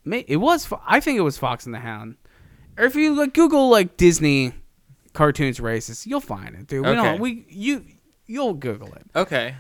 It 0.06 0.38
was 0.38 0.68
I 0.86 1.00
think 1.00 1.18
it 1.18 1.22
was 1.22 1.38
Fox 1.38 1.66
and 1.66 1.74
the 1.74 1.80
Hound, 1.80 2.18
or 2.78 2.86
if 2.86 2.96
you 2.96 3.14
like 3.16 3.34
Google 3.34 3.70
like 3.70 3.98
Disney 3.98 4.54
cartoons 5.14 5.60
racist, 5.60 6.06
you'll 6.06 6.20
find 6.22 6.56
it, 6.56 6.68
dude. 6.68 6.84
We 6.86 6.92
Okay. 6.92 7.02
don't 7.02 7.20
we 7.22 7.46
you 7.50 7.86
you'll 8.26 8.54
Google 8.54 8.94
it. 8.94 9.06
Okay. 9.16 9.56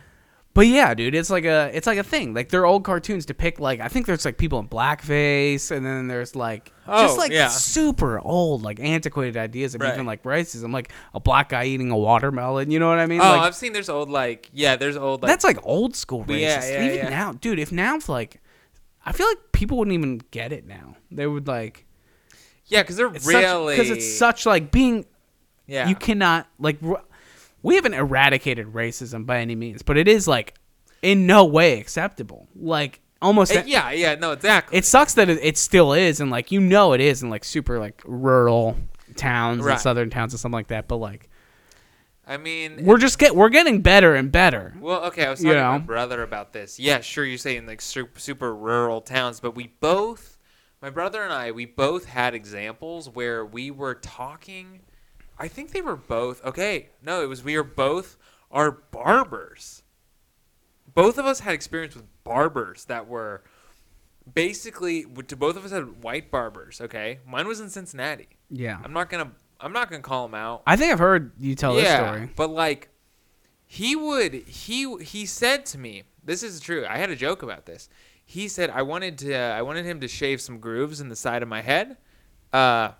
But 0.55 0.67
yeah, 0.67 0.93
dude, 0.93 1.15
it's 1.15 1.31
like 1.31 1.45
a 1.45 1.71
it's 1.73 1.87
like 1.87 1.97
a 1.97 2.03
thing. 2.03 2.35
Like 2.35 2.49
their 2.49 2.63
old 2.67 2.83
cartoons 2.83 3.25
depict 3.25 3.59
like 3.59 3.79
I 3.79 3.87
think 3.87 4.05
there's 4.05 4.23
like 4.23 4.37
people 4.37 4.59
in 4.59 4.67
blackface, 4.67 5.71
and 5.71 5.83
then 5.83 6.07
there's 6.07 6.35
like 6.35 6.65
just 6.85 7.15
Oh, 7.15 7.17
like 7.17 7.31
yeah. 7.31 7.47
super 7.47 8.19
old, 8.19 8.61
like 8.61 8.79
antiquated 8.79 9.35
ideas 9.35 9.73
of 9.73 9.81
Right. 9.81 9.93
even 9.95 10.05
like 10.05 10.21
racism, 10.21 10.71
like 10.71 10.91
a 11.15 11.19
black 11.19 11.49
guy 11.49 11.65
eating 11.65 11.89
a 11.89 11.97
watermelon. 11.97 12.69
You 12.69 12.77
know 12.77 12.87
what 12.87 12.99
I 12.99 13.07
mean? 13.07 13.19
Oh, 13.19 13.23
like 13.23 13.41
I've 13.41 13.55
seen 13.55 13.73
there's 13.73 13.89
old 13.89 14.11
like 14.11 14.49
yeah, 14.53 14.75
there's 14.75 14.95
old 14.95 15.23
like 15.23 15.29
that's 15.31 15.43
like 15.43 15.57
old 15.63 15.95
school 15.95 16.23
racist. 16.25 16.39
Yeah, 16.41 16.65
yeah, 16.67 16.85
even 16.85 16.97
yeah. 16.97 17.09
now, 17.09 17.31
dude. 17.31 17.57
If 17.57 17.71
now 17.71 17.97
like, 18.07 18.39
I 19.05 19.11
feel 19.11 19.27
like 19.27 19.51
people 19.51 19.77
wouldn't 19.77 19.93
even 19.93 20.21
get 20.31 20.51
it 20.53 20.65
now. 20.65 20.95
They 21.11 21.27
would 21.27 21.47
like 21.47 21.85
yeah, 22.67 22.81
because 22.81 22.95
they're 22.95 23.13
it's 23.13 23.25
really 23.27 23.75
because 23.75 23.89
it's 23.89 24.17
such 24.17 24.45
like 24.45 24.71
being 24.71 25.05
yeah. 25.67 25.87
you 25.87 25.95
cannot 25.95 26.47
like 26.59 26.77
we 27.61 27.75
haven't 27.75 27.93
eradicated 27.93 28.67
racism 28.73 29.25
by 29.25 29.39
any 29.39 29.55
means, 29.55 29.81
but 29.81 29.97
it 29.97 30.07
is 30.07 30.27
like 30.27 30.55
in 31.01 31.27
no 31.27 31.45
way 31.45 31.79
acceptable. 31.79 32.47
Like 32.55 33.01
almost, 33.21 33.55
Uh, 33.55 33.63
yeah, 33.65 33.91
yeah, 33.91 34.15
no, 34.15 34.31
exactly. 34.31 34.77
it 34.77 34.85
sucks 34.85 35.13
that 35.15 35.29
it, 35.29 35.39
it 35.41 35.57
still 35.57 35.93
is, 35.93 36.19
and 36.19 36.31
like 36.31 36.51
you 36.51 36.59
know 36.61 36.93
it 36.93 37.01
is 37.01 37.23
in 37.23 37.29
like 37.29 37.43
super 37.43 37.79
like 37.79 38.01
rural 38.05 38.77
towns 39.15 39.63
Right. 39.63 39.73
and 39.73 39.81
southern 39.81 40.09
towns 40.09 40.33
and 40.33 40.39
something 40.39 40.55
like 40.57 40.67
that. 40.67 40.87
But 40.87 40.97
like 40.97 41.29
I 42.25 42.37
mean, 42.37 42.85
we're 42.85 42.97
just 42.99 43.19
get 43.19 43.35
we're 43.35 43.49
getting 43.49 43.81
better 43.81 44.15
and 44.15 44.31
better. 44.31 44.73
well, 44.79 45.03
okay, 45.05 45.25
I 45.25 45.29
was 45.29 45.43
you 45.43 45.49
talking 45.49 45.59
to 45.59 45.69
my 45.69 45.77
know. 45.77 45.83
brother 45.83 46.23
about 46.23 46.53
this. 46.53 46.79
Yeah, 46.79 47.01
sure, 47.01 47.25
you're 47.25 47.37
saying 47.37 47.65
like 47.65 47.81
super, 47.81 48.19
super 48.19 48.55
rural 48.55 49.01
towns, 49.01 49.39
but 49.41 49.55
we 49.55 49.67
both, 49.79 50.37
my 50.81 50.89
brother 50.89 51.21
and 51.21 51.33
I, 51.33 51.51
we 51.51 51.65
both 51.65 52.05
had 52.05 52.33
examples 52.33 53.09
where 53.09 53.45
we 53.45 53.71
were 53.71 53.95
talking. 53.95 54.79
I 55.37 55.47
think 55.49 55.71
they 55.71 55.81
were 55.81 55.97
both 55.97 56.43
okay. 56.45 56.89
No, 57.01 57.21
it 57.23 57.27
was 57.27 57.43
we 57.43 57.57
were 57.57 57.63
both 57.63 58.17
are 58.51 58.71
barbers. 58.71 59.83
Both 60.93 61.17
of 61.17 61.25
us 61.25 61.41
had 61.41 61.53
experience 61.53 61.95
with 61.95 62.05
barbers 62.23 62.85
that 62.85 63.07
were 63.07 63.43
basically 64.31 65.05
to 65.27 65.35
both 65.35 65.57
of 65.57 65.65
us 65.65 65.71
had 65.71 66.03
white 66.03 66.31
barbers. 66.31 66.79
Okay, 66.79 67.19
mine 67.27 67.47
was 67.47 67.59
in 67.59 67.69
Cincinnati. 67.69 68.29
Yeah, 68.49 68.79
I'm 68.81 68.93
not 68.93 69.09
gonna 69.09 69.31
I'm 69.59 69.73
not 69.73 69.89
gonna 69.89 70.01
call 70.03 70.25
him 70.25 70.33
out. 70.35 70.63
I 70.67 70.75
think 70.75 70.91
I've 70.91 70.99
heard 70.99 71.31
you 71.39 71.55
tell 71.55 71.75
this 71.75 71.87
story. 71.93 72.29
But 72.35 72.49
like 72.49 72.89
he 73.65 73.95
would 73.95 74.33
he 74.33 74.97
he 75.03 75.25
said 75.25 75.65
to 75.67 75.77
me, 75.77 76.03
this 76.23 76.43
is 76.43 76.59
true. 76.59 76.85
I 76.87 76.97
had 76.97 77.09
a 77.09 77.15
joke 77.15 77.43
about 77.43 77.65
this. 77.65 77.89
He 78.25 78.47
said 78.47 78.69
I 78.69 78.81
wanted 78.81 79.17
to 79.19 79.35
I 79.35 79.61
wanted 79.61 79.85
him 79.85 79.99
to 80.01 80.07
shave 80.07 80.41
some 80.41 80.59
grooves 80.59 81.01
in 81.01 81.09
the 81.09 81.15
side 81.15 81.43
of 81.43 81.49
my 81.49 81.61
head. 81.61 81.97
Uh 82.51 82.91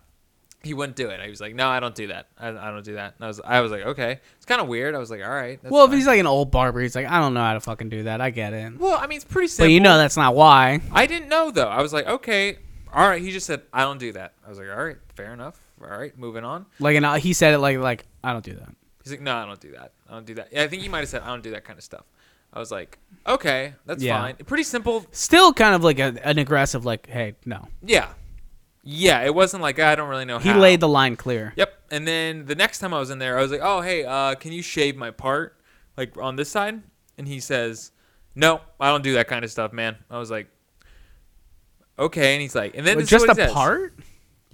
he 0.63 0.73
wouldn't 0.73 0.95
do 0.95 1.09
it. 1.09 1.19
I 1.19 1.27
was 1.27 1.41
like, 1.41 1.53
"No, 1.53 1.67
I 1.67 1.81
don't 1.81 1.93
do 1.93 2.07
that. 2.07 2.27
I, 2.39 2.47
I 2.47 2.71
don't 2.71 2.85
do 2.85 2.93
that." 2.93 3.15
And 3.17 3.25
I 3.25 3.27
was, 3.27 3.41
I 3.43 3.59
was 3.59 3.69
like, 3.69 3.85
"Okay." 3.85 4.19
It's 4.37 4.45
kind 4.45 4.61
of 4.61 4.67
weird. 4.69 4.95
I 4.95 4.97
was 4.97 5.11
like, 5.11 5.21
"All 5.21 5.29
right." 5.29 5.61
That's 5.61 5.71
well, 5.71 5.85
if 5.85 5.91
he's 5.91 6.07
like 6.07 6.21
an 6.21 6.25
old 6.25 6.51
barber, 6.51 6.79
he's 6.79 6.95
like, 6.95 7.05
I 7.05 7.19
don't 7.19 7.33
know 7.33 7.43
how 7.43 7.53
to 7.53 7.59
fucking 7.59 7.89
do 7.89 8.03
that. 8.03 8.21
I 8.21 8.29
get 8.29 8.53
it. 8.53 8.79
well, 8.79 8.97
I 8.97 9.07
mean, 9.07 9.17
it's 9.17 9.25
pretty 9.25 9.49
simple. 9.49 9.67
But 9.67 9.73
you 9.73 9.81
know 9.81 9.97
that's 9.97 10.15
not 10.15 10.35
why. 10.35 10.79
I 10.93 11.05
didn't 11.05 11.27
know 11.27 11.51
though. 11.51 11.67
I 11.67 11.81
was 11.81 11.91
like, 11.91 12.07
"Okay, 12.07 12.59
all 12.93 13.07
right." 13.07 13.21
He 13.21 13.31
just 13.31 13.45
said, 13.45 13.63
"I 13.73 13.81
don't 13.81 13.97
do 13.97 14.13
that." 14.13 14.33
I 14.45 14.49
was 14.49 14.57
like, 14.57 14.69
"All 14.69 14.83
right, 14.85 14.95
fair 15.15 15.33
enough. 15.33 15.59
All 15.91 15.97
right, 15.99 16.17
moving 16.17 16.43
on." 16.43 16.65
Like, 16.79 16.95
and 16.95 17.05
uh, 17.05 17.13
he 17.15 17.33
said 17.33 17.53
it 17.53 17.59
like 17.59 17.77
like 17.77 18.05
I 18.23 18.31
don't 18.33 18.43
do 18.45 18.53
that. 18.55 18.69
He's 19.03 19.11
like, 19.11 19.21
no, 19.21 19.35
I 19.35 19.45
don't 19.45 19.59
do 19.59 19.71
that. 19.73 19.91
I 20.09 20.13
don't 20.13 20.25
do 20.25 20.35
that. 20.35 20.47
Yeah, 20.53 20.63
I 20.63 20.67
think 20.69 20.81
he 20.81 20.87
might 20.87 20.99
have 20.99 21.09
said, 21.09 21.23
I 21.23 21.27
don't 21.27 21.43
do 21.43 21.51
that 21.51 21.65
kind 21.65 21.77
of 21.77 21.83
stuff. 21.83 22.05
I 22.53 22.59
was 22.59 22.71
like, 22.71 22.97
okay, 23.27 23.73
that's 23.85 24.01
Yeah. 24.01 24.17
fine. 24.21 24.35
Pretty 24.45 24.63
simple. 24.63 25.05
Still 25.11 25.51
kind 25.51 25.75
of 25.75 25.83
like 25.83 25.99
a, 25.99 26.15
an 26.25 26.37
aggressive 26.39 26.85
like, 26.85 27.07
hey, 27.09 27.35
no. 27.45 27.67
Yeah. 27.81 28.13
Yeah, 28.81 29.19
it 29.25 29.35
wasn't 29.35 29.61
like, 29.61 29.77
I 29.77 29.95
don't 29.95 30.07
really 30.07 30.23
know 30.23 30.37
how 30.37 30.43
He 30.43 30.49
how. 30.51 30.59
laid 30.59 30.79
the 30.79 30.87
line 30.87 31.17
clear. 31.17 31.51
Yep. 31.57 31.73
And 31.91 32.07
then 32.07 32.45
the 32.45 32.55
next 32.55 32.79
time 32.79 32.93
I 32.93 32.99
was 32.99 33.09
in 33.09 33.19
there, 33.19 33.37
I 33.37 33.41
was 33.41 33.51
like, 33.51 33.59
oh, 33.61 33.81
hey, 33.81 34.05
uh, 34.05 34.35
can 34.35 34.53
you 34.53 34.61
shave 34.61 34.95
my 34.95 35.11
part, 35.11 35.59
like 35.97 36.17
on 36.17 36.37
this 36.37 36.47
side? 36.47 36.81
And 37.17 37.27
he 37.27 37.41
says, 37.41 37.91
no, 38.35 38.61
I 38.79 38.89
don't 38.89 39.03
do 39.03 39.15
that 39.15 39.27
kind 39.27 39.43
of 39.43 39.51
stuff, 39.51 39.73
man. 39.73 39.97
I 40.09 40.17
was 40.17 40.31
like, 40.31 40.47
okay. 41.99 42.33
And 42.35 42.41
he's 42.41 42.55
like, 42.55 42.75
and 42.77 42.87
then 42.87 42.97
But 42.99 43.07
just 43.07 43.27
a 43.27 43.49
part? 43.51 43.95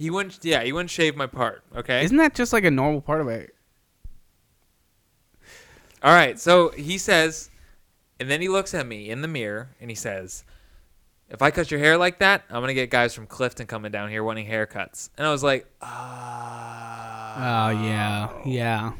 He 0.00 0.08
wouldn't, 0.08 0.38
yeah, 0.42 0.62
he 0.62 0.72
wouldn't 0.72 0.88
shave 0.88 1.14
my 1.14 1.26
part. 1.26 1.62
Okay. 1.76 2.02
Isn't 2.02 2.16
that 2.16 2.34
just 2.34 2.54
like 2.54 2.64
a 2.64 2.70
normal 2.70 3.02
part 3.02 3.20
of 3.20 3.28
it? 3.28 3.54
All 6.02 6.14
right, 6.14 6.40
so 6.40 6.70
he 6.70 6.96
says, 6.96 7.50
and 8.18 8.30
then 8.30 8.40
he 8.40 8.48
looks 8.48 8.72
at 8.72 8.86
me 8.86 9.10
in 9.10 9.20
the 9.20 9.28
mirror 9.28 9.76
and 9.78 9.90
he 9.90 9.94
says, 9.94 10.42
"If 11.28 11.42
I 11.42 11.50
cut 11.50 11.70
your 11.70 11.80
hair 11.80 11.98
like 11.98 12.18
that, 12.20 12.44
I'm 12.48 12.62
gonna 12.62 12.72
get 12.72 12.88
guys 12.88 13.12
from 13.12 13.26
Clifton 13.26 13.66
coming 13.66 13.92
down 13.92 14.08
here 14.08 14.24
wanting 14.24 14.46
haircuts." 14.46 15.10
And 15.18 15.26
I 15.26 15.32
was 15.32 15.42
like, 15.42 15.66
"Ah." 15.82 17.34
Oh 17.36 17.84
yeah, 17.84 18.30
yeah. 18.46 18.92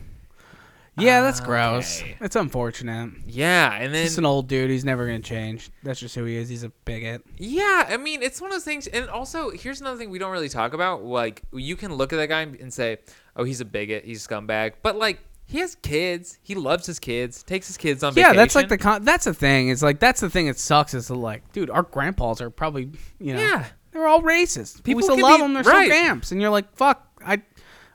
Yeah, 1.00 1.20
that's 1.22 1.40
ah, 1.40 1.44
gross. 1.44 2.00
Okay. 2.02 2.16
It's 2.20 2.36
unfortunate. 2.36 3.12
Yeah, 3.26 3.72
and 3.72 3.94
then 3.94 4.02
He's 4.02 4.18
an 4.18 4.26
old 4.26 4.48
dude. 4.48 4.70
He's 4.70 4.84
never 4.84 5.06
gonna 5.06 5.20
change. 5.20 5.70
That's 5.82 6.00
just 6.00 6.14
who 6.14 6.24
he 6.24 6.36
is. 6.36 6.48
He's 6.48 6.62
a 6.64 6.70
bigot. 6.84 7.22
Yeah, 7.36 7.86
I 7.88 7.96
mean, 7.96 8.22
it's 8.22 8.40
one 8.40 8.50
of 8.50 8.54
those 8.54 8.64
things. 8.64 8.86
And 8.86 9.08
also, 9.08 9.50
here's 9.50 9.80
another 9.80 9.96
thing 9.98 10.10
we 10.10 10.18
don't 10.18 10.32
really 10.32 10.48
talk 10.48 10.72
about. 10.74 11.04
Like, 11.04 11.42
you 11.52 11.76
can 11.76 11.94
look 11.94 12.12
at 12.12 12.16
that 12.16 12.28
guy 12.28 12.42
and 12.42 12.72
say, 12.72 12.98
"Oh, 13.36 13.44
he's 13.44 13.60
a 13.60 13.64
bigot. 13.64 14.04
He's 14.04 14.24
a 14.24 14.28
scumbag." 14.28 14.74
But 14.82 14.96
like, 14.96 15.20
he 15.46 15.58
has 15.58 15.74
kids. 15.76 16.38
He 16.42 16.54
loves 16.54 16.86
his 16.86 16.98
kids. 16.98 17.42
Takes 17.42 17.66
his 17.66 17.76
kids 17.76 18.02
on 18.04 18.14
vacation. 18.14 18.22
Yeah, 18.22 18.32
vacation. 18.32 18.42
that's 18.42 18.54
like 18.54 18.68
the 18.68 18.78
con- 18.78 19.04
that's 19.04 19.24
the 19.24 19.34
thing. 19.34 19.68
It's 19.68 19.82
like 19.82 19.98
that's 19.98 20.20
the 20.20 20.30
thing 20.30 20.46
that 20.46 20.58
sucks. 20.58 20.94
Is 20.94 21.10
like, 21.10 21.50
dude, 21.52 21.70
our 21.70 21.82
grandpas 21.82 22.40
are 22.40 22.50
probably 22.50 22.90
you 23.18 23.34
know 23.34 23.40
Yeah. 23.40 23.64
they're 23.92 24.06
all 24.06 24.22
racist. 24.22 24.82
People 24.84 24.98
we 24.98 25.02
still 25.02 25.16
can 25.16 25.22
love 25.24 25.36
be- 25.38 25.42
them. 25.42 25.54
They're 25.54 25.62
right. 25.64 25.90
still 25.90 26.02
gamps, 26.02 26.30
and 26.32 26.40
you're 26.40 26.50
like, 26.50 26.72
fuck, 26.76 27.04
I 27.24 27.42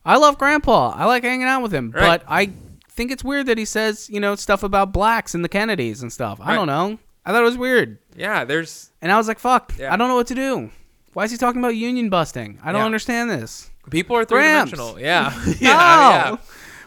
I 0.04 0.18
love 0.18 0.38
grandpa. 0.38 0.90
I 0.96 1.06
like 1.06 1.24
hanging 1.24 1.48
out 1.48 1.64
with 1.64 1.74
him, 1.74 1.92
Right. 1.92 2.22
but 2.22 2.24
I 2.28 2.52
think 2.96 3.12
it's 3.12 3.24
weird 3.24 3.46
that 3.48 3.58
he 3.58 3.66
says 3.66 4.10
you 4.10 4.20
know 4.20 4.36
stuff 4.36 4.64
about 4.64 4.92
blacks 4.92 5.34
and 5.36 5.44
the 5.44 5.50
Kennedys 5.50 6.02
and 6.02 6.12
stuff. 6.12 6.40
I 6.42 6.56
don't 6.56 6.68
know. 6.68 6.98
I 7.26 7.32
thought 7.32 7.42
it 7.42 7.46
was 7.46 7.58
weird, 7.58 7.98
Yeah, 8.16 8.46
there's 8.46 8.92
and 9.02 9.12
I 9.12 9.18
was 9.18 9.28
like, 9.28 9.40
fuck, 9.40 9.74
Yeah. 9.80 9.92
I 9.94 9.98
don't 9.98 10.08
know 10.10 10.16
what 10.16 10.28
to 10.28 10.36
do. 10.36 10.70
Why 11.14 11.24
is 11.24 11.32
he 11.32 11.38
talking 11.38 11.60
about 11.60 11.76
union 11.76 12.10
busting? 12.10 12.60
I 12.64 12.72
don't 12.72 12.82
Yeah. 12.82 12.86
understand 12.86 13.30
this. 13.32 13.70
people 13.90 14.16
are 14.16 14.26
three 14.26 14.42
dimensional. 14.44 15.00
Yeah, 15.00 15.34
no, 15.48 15.54
yeah, 15.60 16.38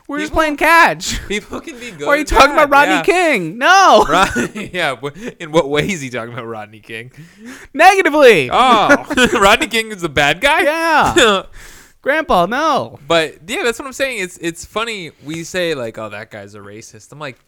we're 0.07 0.21
just 0.21 0.33
playing 0.33 0.57
catch. 0.57 1.21
People 1.29 1.61
can 1.61 1.79
be 1.79 1.91
good. 1.91 2.07
Why 2.07 2.15
are 2.15 2.17
you 2.19 2.25
talking 2.25 2.53
about 2.53 2.71
Rodney 2.71 2.95
yeah. 2.95 3.03
King? 3.03 3.59
No, 3.59 4.07
Rod- 4.09 4.55
yeah, 4.55 4.97
in 5.39 5.51
what 5.53 5.69
way 5.69 5.89
is 5.91 6.01
he 6.01 6.09
talking 6.09 6.33
about 6.33 6.47
Rodney 6.47 6.81
King? 6.81 7.11
negatively. 7.75 8.49
Oh, 8.51 9.07
Rodney 9.41 9.67
King 9.67 9.91
is 9.93 10.01
the 10.03 10.09
bad 10.09 10.41
guy. 10.41 10.63
Yeah. 10.63 11.43
Grandpa, 12.03 12.47
no. 12.47 12.99
But 13.07 13.39
yeah, 13.49 13.65
that's 13.65 13.79
what 13.79 13.87
I'm 13.87 13.93
saying. 13.93 14.21
It's 14.21 14.39
it's 14.39 14.65
funny 14.65 15.11
we 15.25 15.45
say 15.45 15.75
like, 15.75 15.99
oh, 15.99 16.09
that 16.09 16.31
guy's 16.31 16.55
a 16.55 16.61
racist. 16.61 17.11
I'm 17.13 17.19
like, 17.19 17.39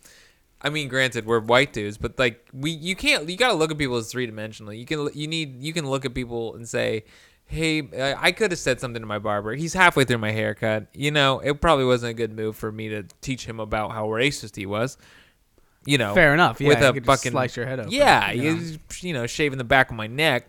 I 0.61 0.71
mean, 0.71 0.89
granted, 0.89 1.25
we're 1.25 1.41
white 1.41 1.73
dudes, 1.73 1.99
but 1.99 2.19
like 2.19 2.47
we 2.53 2.71
you 2.71 2.97
can't 2.97 3.29
you 3.29 3.37
got 3.37 3.49
to 3.49 3.55
look 3.55 3.71
at 3.71 3.79
people 3.79 3.97
as 3.97 4.11
three 4.11 4.27
dimensional. 4.27 4.73
You 4.73 4.87
can 4.87 5.09
you 5.15 5.27
need 5.27 5.63
you 5.63 5.73
can 5.73 5.89
look 5.89 6.05
at 6.05 6.15
people 6.15 6.57
and 6.57 6.69
say, 6.69 7.05
hey, 7.47 7.83
I 7.97 8.27
I 8.29 8.33
could 8.33 8.51
have 8.51 8.59
said 8.59 8.81
something 8.81 9.01
to 9.01 9.07
my 9.07 9.19
barber. 9.19 9.55
He's 9.55 9.73
halfway 9.73 10.05
through 10.05 10.19
my 10.19 10.33
haircut. 10.33 10.89
You 10.95 11.13
know, 11.13 11.39
it 11.39 11.61
probably 11.61 11.85
wasn't 11.85 12.11
a 12.11 12.15
good 12.15 12.35
move 12.35 12.57
for 12.57 12.73
me 12.73 12.89
to 12.89 13.05
teach 13.21 13.47
him 13.47 13.61
about 13.61 13.93
how 13.93 14.09
racist 14.09 14.57
he 14.57 14.67
was. 14.67 14.99
You 15.87 15.97
know, 15.97 16.13
Fair 16.13 16.35
enough. 16.35 16.61
Yeah, 16.61 16.69
with 16.69 16.81
you 16.81 17.01
a 17.01 17.05
fucking 17.05 17.33
slice 17.33 17.57
your 17.57 17.67
head 17.67 17.81
open. 17.81 17.93
Yeah, 17.93 18.33
you 18.33 18.55
know? 18.55 18.61
you, 18.61 18.79
you 19.01 19.13
know, 19.15 19.27
shaving 19.27 19.57
the 19.57 19.65
back 19.65 19.91
of 19.91 19.97
my 19.97 20.09
neck. 20.09 20.47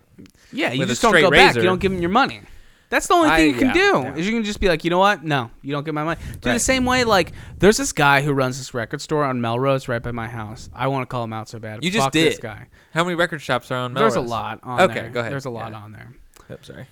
yeah. 0.51 0.73
You 0.73 0.85
just 0.85 1.01
don't 1.01 1.13
go 1.13 1.31
back. 1.31 1.55
You 1.55 1.61
don't 1.61 1.79
give 1.79 1.91
him 1.93 2.01
your 2.01 2.09
money. 2.09 2.41
That's 2.91 3.07
the 3.07 3.13
only 3.15 3.29
thing 3.29 3.35
I- 3.39 3.43
you 3.45 3.53
can 3.53 3.67
yeah, 3.69 3.73
do. 3.73 3.79
yeah. 4.03 4.15
Is 4.15 4.27
you 4.27 4.33
can 4.33 4.43
just 4.43 4.59
be 4.59 4.67
like, 4.67 4.83
you 4.83 4.89
know 4.91 4.99
what? 4.99 5.23
No, 5.23 5.49
you 5.63 5.71
don't 5.71 5.83
get 5.85 5.93
my 5.93 6.03
money. 6.03 6.21
Dude, 6.33 6.41
the 6.41 6.59
same 6.59 6.85
way, 6.85 7.03
like, 7.05 7.31
there's 7.57 7.77
this 7.77 7.93
guy 7.93 8.21
who 8.21 8.33
runs 8.33 8.57
this 8.57 8.73
record 8.73 9.01
store 9.01 9.23
on 9.23 9.39
Melrose 9.41 9.87
right 9.87 10.03
by 10.03 10.11
my 10.11 10.27
house. 10.27 10.69
I 10.75 10.87
want 10.89 11.03
to 11.03 11.05
call 11.07 11.23
him 11.23 11.31
out 11.33 11.47
so 11.49 11.57
bad. 11.57 11.83
You 11.83 11.89
just 11.89 12.03
Fuck 12.05 12.13
This 12.13 12.35
did. 12.35 12.41
guy. 12.43 12.67
How 12.93 13.03
many 13.03 13.15
record 13.15 13.41
shops 13.41 13.71
are 13.71 13.77
on 13.77 13.93
Melrose? 13.93 14.13
There's 14.15 14.25
a 14.25 14.29
lot 14.29 14.59
on 14.63 14.81
Okay, 14.81 14.93
there. 14.93 15.09
go 15.09 15.21
ahead. 15.21 15.31
There's 15.31 15.45
a 15.45 15.49
lot 15.49 15.71
Yeah. 15.71 15.77
on 15.79 15.91
there. 15.93 16.13
Oh, 16.49 16.57
sorry. 16.61 16.85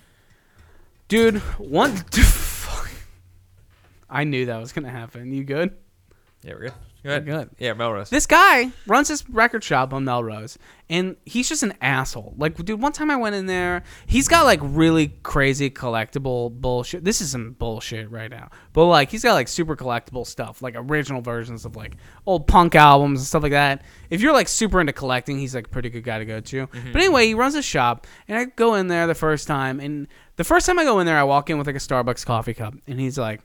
Dude, 1.08 1.36
one. 1.58 2.02
I 4.08 4.24
knew 4.24 4.46
that 4.46 4.58
was 4.58 4.72
gonna 4.72 4.90
happen. 4.90 5.32
You 5.32 5.44
good? 5.44 5.76
Yeah, 6.42 6.54
we're 6.54 6.60
good. 6.62 6.72
Go 7.02 7.10
ahead. 7.10 7.24
Good. 7.24 7.50
Yeah, 7.58 7.72
Melrose. 7.72 8.10
This 8.10 8.26
guy 8.26 8.70
runs 8.86 9.08
this 9.08 9.26
record 9.30 9.64
shop 9.64 9.94
on 9.94 10.04
Melrose, 10.04 10.58
and 10.90 11.16
he's 11.24 11.48
just 11.48 11.62
an 11.62 11.72
asshole. 11.80 12.34
Like, 12.36 12.62
dude, 12.62 12.80
one 12.80 12.92
time 12.92 13.10
I 13.10 13.16
went 13.16 13.34
in 13.34 13.46
there, 13.46 13.84
he's 14.06 14.28
got 14.28 14.44
like 14.44 14.60
really 14.62 15.08
crazy 15.22 15.70
collectible 15.70 16.52
bullshit. 16.52 17.02
This 17.02 17.22
is 17.22 17.30
some 17.30 17.52
bullshit 17.52 18.10
right 18.10 18.30
now, 18.30 18.50
but 18.74 18.84
like, 18.84 19.10
he's 19.10 19.22
got 19.22 19.32
like 19.32 19.48
super 19.48 19.76
collectible 19.76 20.26
stuff, 20.26 20.60
like 20.60 20.74
original 20.76 21.22
versions 21.22 21.64
of 21.64 21.74
like 21.74 21.96
old 22.26 22.46
punk 22.46 22.74
albums 22.74 23.20
and 23.20 23.26
stuff 23.26 23.42
like 23.42 23.52
that. 23.52 23.82
If 24.10 24.20
you're 24.20 24.34
like 24.34 24.48
super 24.48 24.78
into 24.78 24.92
collecting, 24.92 25.38
he's 25.38 25.54
like 25.54 25.66
a 25.66 25.70
pretty 25.70 25.88
good 25.88 26.04
guy 26.04 26.18
to 26.18 26.26
go 26.26 26.40
to. 26.40 26.66
Mm-hmm. 26.66 26.92
But 26.92 27.00
anyway, 27.00 27.26
he 27.28 27.34
runs 27.34 27.54
a 27.54 27.62
shop, 27.62 28.06
and 28.28 28.36
I 28.36 28.44
go 28.44 28.74
in 28.74 28.88
there 28.88 29.06
the 29.06 29.14
first 29.14 29.48
time, 29.48 29.80
and 29.80 30.06
the 30.36 30.44
first 30.44 30.66
time 30.66 30.78
I 30.78 30.84
go 30.84 31.00
in 31.00 31.06
there, 31.06 31.18
I 31.18 31.24
walk 31.24 31.48
in 31.48 31.56
with 31.56 31.66
like 31.66 31.76
a 31.76 31.80
Starbucks 31.80 32.26
coffee 32.26 32.54
cup, 32.54 32.74
and 32.86 33.00
he's 33.00 33.16
like, 33.16 33.40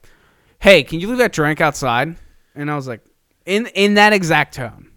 "Hey, 0.59 0.83
can 0.83 0.99
you 0.99 1.07
leave 1.07 1.19
that 1.19 1.31
drink 1.31 1.61
outside?" 1.61 2.17
And 2.53 2.71
I 2.71 2.75
was 2.75 2.87
like, 2.87 3.01
in 3.45 3.67
in 3.67 3.95
that 3.95 4.13
exact 4.13 4.55
tone, 4.55 4.89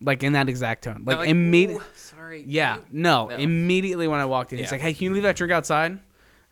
like 0.00 0.22
in 0.22 0.32
that 0.32 0.48
exact 0.48 0.84
tone, 0.84 1.02
like, 1.04 1.18
Not 1.18 1.28
immediately. 1.28 1.84
Sorry. 1.94 2.44
Yeah, 2.46 2.76
you-" 2.76 2.82
no, 2.92 3.28
No. 3.28 3.36
immediately 3.36 4.08
when 4.08 4.20
I 4.20 4.24
walked 4.24 4.52
in, 4.52 4.58
he's 4.58 4.72
like, 4.72 4.80
"Hey, 4.80 4.94
can 4.94 5.04
you 5.04 5.12
leave 5.14 5.22
that 5.22 5.36
drink 5.36 5.52
outside?" 5.52 5.98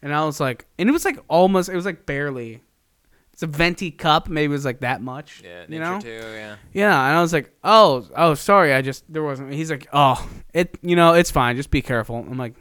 And 0.03 0.15
I 0.15 0.25
was 0.25 0.39
like, 0.39 0.67
and 0.79 0.89
it 0.89 0.93
was 0.93 1.05
like 1.05 1.19
almost, 1.29 1.69
it 1.69 1.77
was 1.77 1.87
like 1.87 2.05
barely. 2.07 2.63
It's 3.33 3.43
a 3.43 3.49
venti 3.49 3.91
cup, 3.91 4.29
maybe 4.29 4.53
it 4.53 4.55
was 4.55 4.65
like 4.65 4.81
that 4.81 5.03
much. 5.03 5.43
Yeah, 5.45 5.65
you 5.69 5.81
know. 5.81 5.99
too. 6.01 6.09
Yeah. 6.09 6.57
Yeah, 6.73 7.09
and 7.09 7.19
I 7.19 7.21
was 7.21 7.33
like, 7.33 7.53
"Oh, 7.65 8.07
oh, 8.15 8.35
sorry, 8.35 8.73
I 8.73 8.81
just 8.81 9.05
there 9.13 9.25
wasn't." 9.25 9.53
He's 9.53 9.71
like, 9.73 9.89
"Oh, 9.93 10.29
it, 10.53 10.79
you 10.83 10.95
know, 10.95 11.15
it's 11.15 11.33
fine. 11.33 11.57
Just 11.57 11.71
be 11.73 11.83
careful." 11.83 12.17
I'm 12.17 12.39
like, 12.39 12.55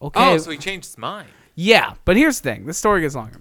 "Okay." 0.00 0.20
Oh, 0.34 0.38
so 0.38 0.50
he 0.52 0.58
changed 0.58 0.86
his 0.86 0.98
mind. 0.98 1.28
Yeah, 1.56 1.94
but 2.04 2.16
here's 2.16 2.40
the 2.40 2.50
thing: 2.50 2.66
the 2.66 2.74
story 2.74 3.00
gets 3.00 3.16
longer. 3.16 3.40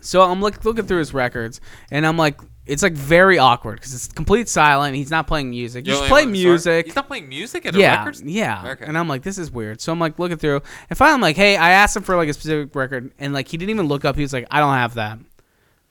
So 0.00 0.22
I'm 0.22 0.40
look, 0.40 0.64
looking 0.64 0.84
through 0.86 0.98
his 0.98 1.14
records, 1.14 1.60
and 1.92 2.04
I'm 2.04 2.16
like, 2.16 2.40
it's 2.66 2.82
like 2.82 2.92
very 2.94 3.38
awkward 3.38 3.76
because 3.76 3.94
it's 3.94 4.08
complete 4.08 4.48
silent. 4.48 4.96
He's 4.96 5.10
not 5.10 5.26
playing 5.26 5.50
music. 5.50 5.86
You 5.86 5.92
You're 5.92 6.00
just 6.02 6.08
play 6.10 6.22
only 6.22 6.32
one 6.32 6.52
who 6.52 6.58
saw 6.58 6.70
it? 6.70 6.72
music. 6.74 6.86
He's 6.86 6.96
not 6.96 7.06
playing 7.06 7.28
music 7.28 7.66
at 7.66 7.74
a 7.74 7.78
Yeah, 7.78 8.04
record. 8.04 8.20
yeah. 8.26 8.68
Okay. 8.72 8.84
And 8.84 8.98
I'm 8.98 9.08
like, 9.08 9.22
this 9.22 9.38
is 9.38 9.50
weird. 9.50 9.80
So 9.80 9.92
I'm 9.92 9.98
like 10.00 10.18
looking 10.18 10.36
through, 10.36 10.62
and 10.90 10.98
finally 10.98 11.14
I'm 11.14 11.20
like, 11.20 11.36
hey, 11.36 11.56
I 11.56 11.70
asked 11.70 11.96
him 11.96 12.02
for 12.02 12.16
like 12.16 12.28
a 12.28 12.32
specific 12.32 12.74
record, 12.74 13.12
and 13.18 13.32
like 13.32 13.48
he 13.48 13.56
didn't 13.56 13.70
even 13.70 13.86
look 13.86 14.04
up. 14.04 14.16
He 14.16 14.22
was 14.22 14.32
like, 14.32 14.46
I 14.50 14.60
don't 14.60 14.74
have 14.74 14.94
that. 14.94 15.18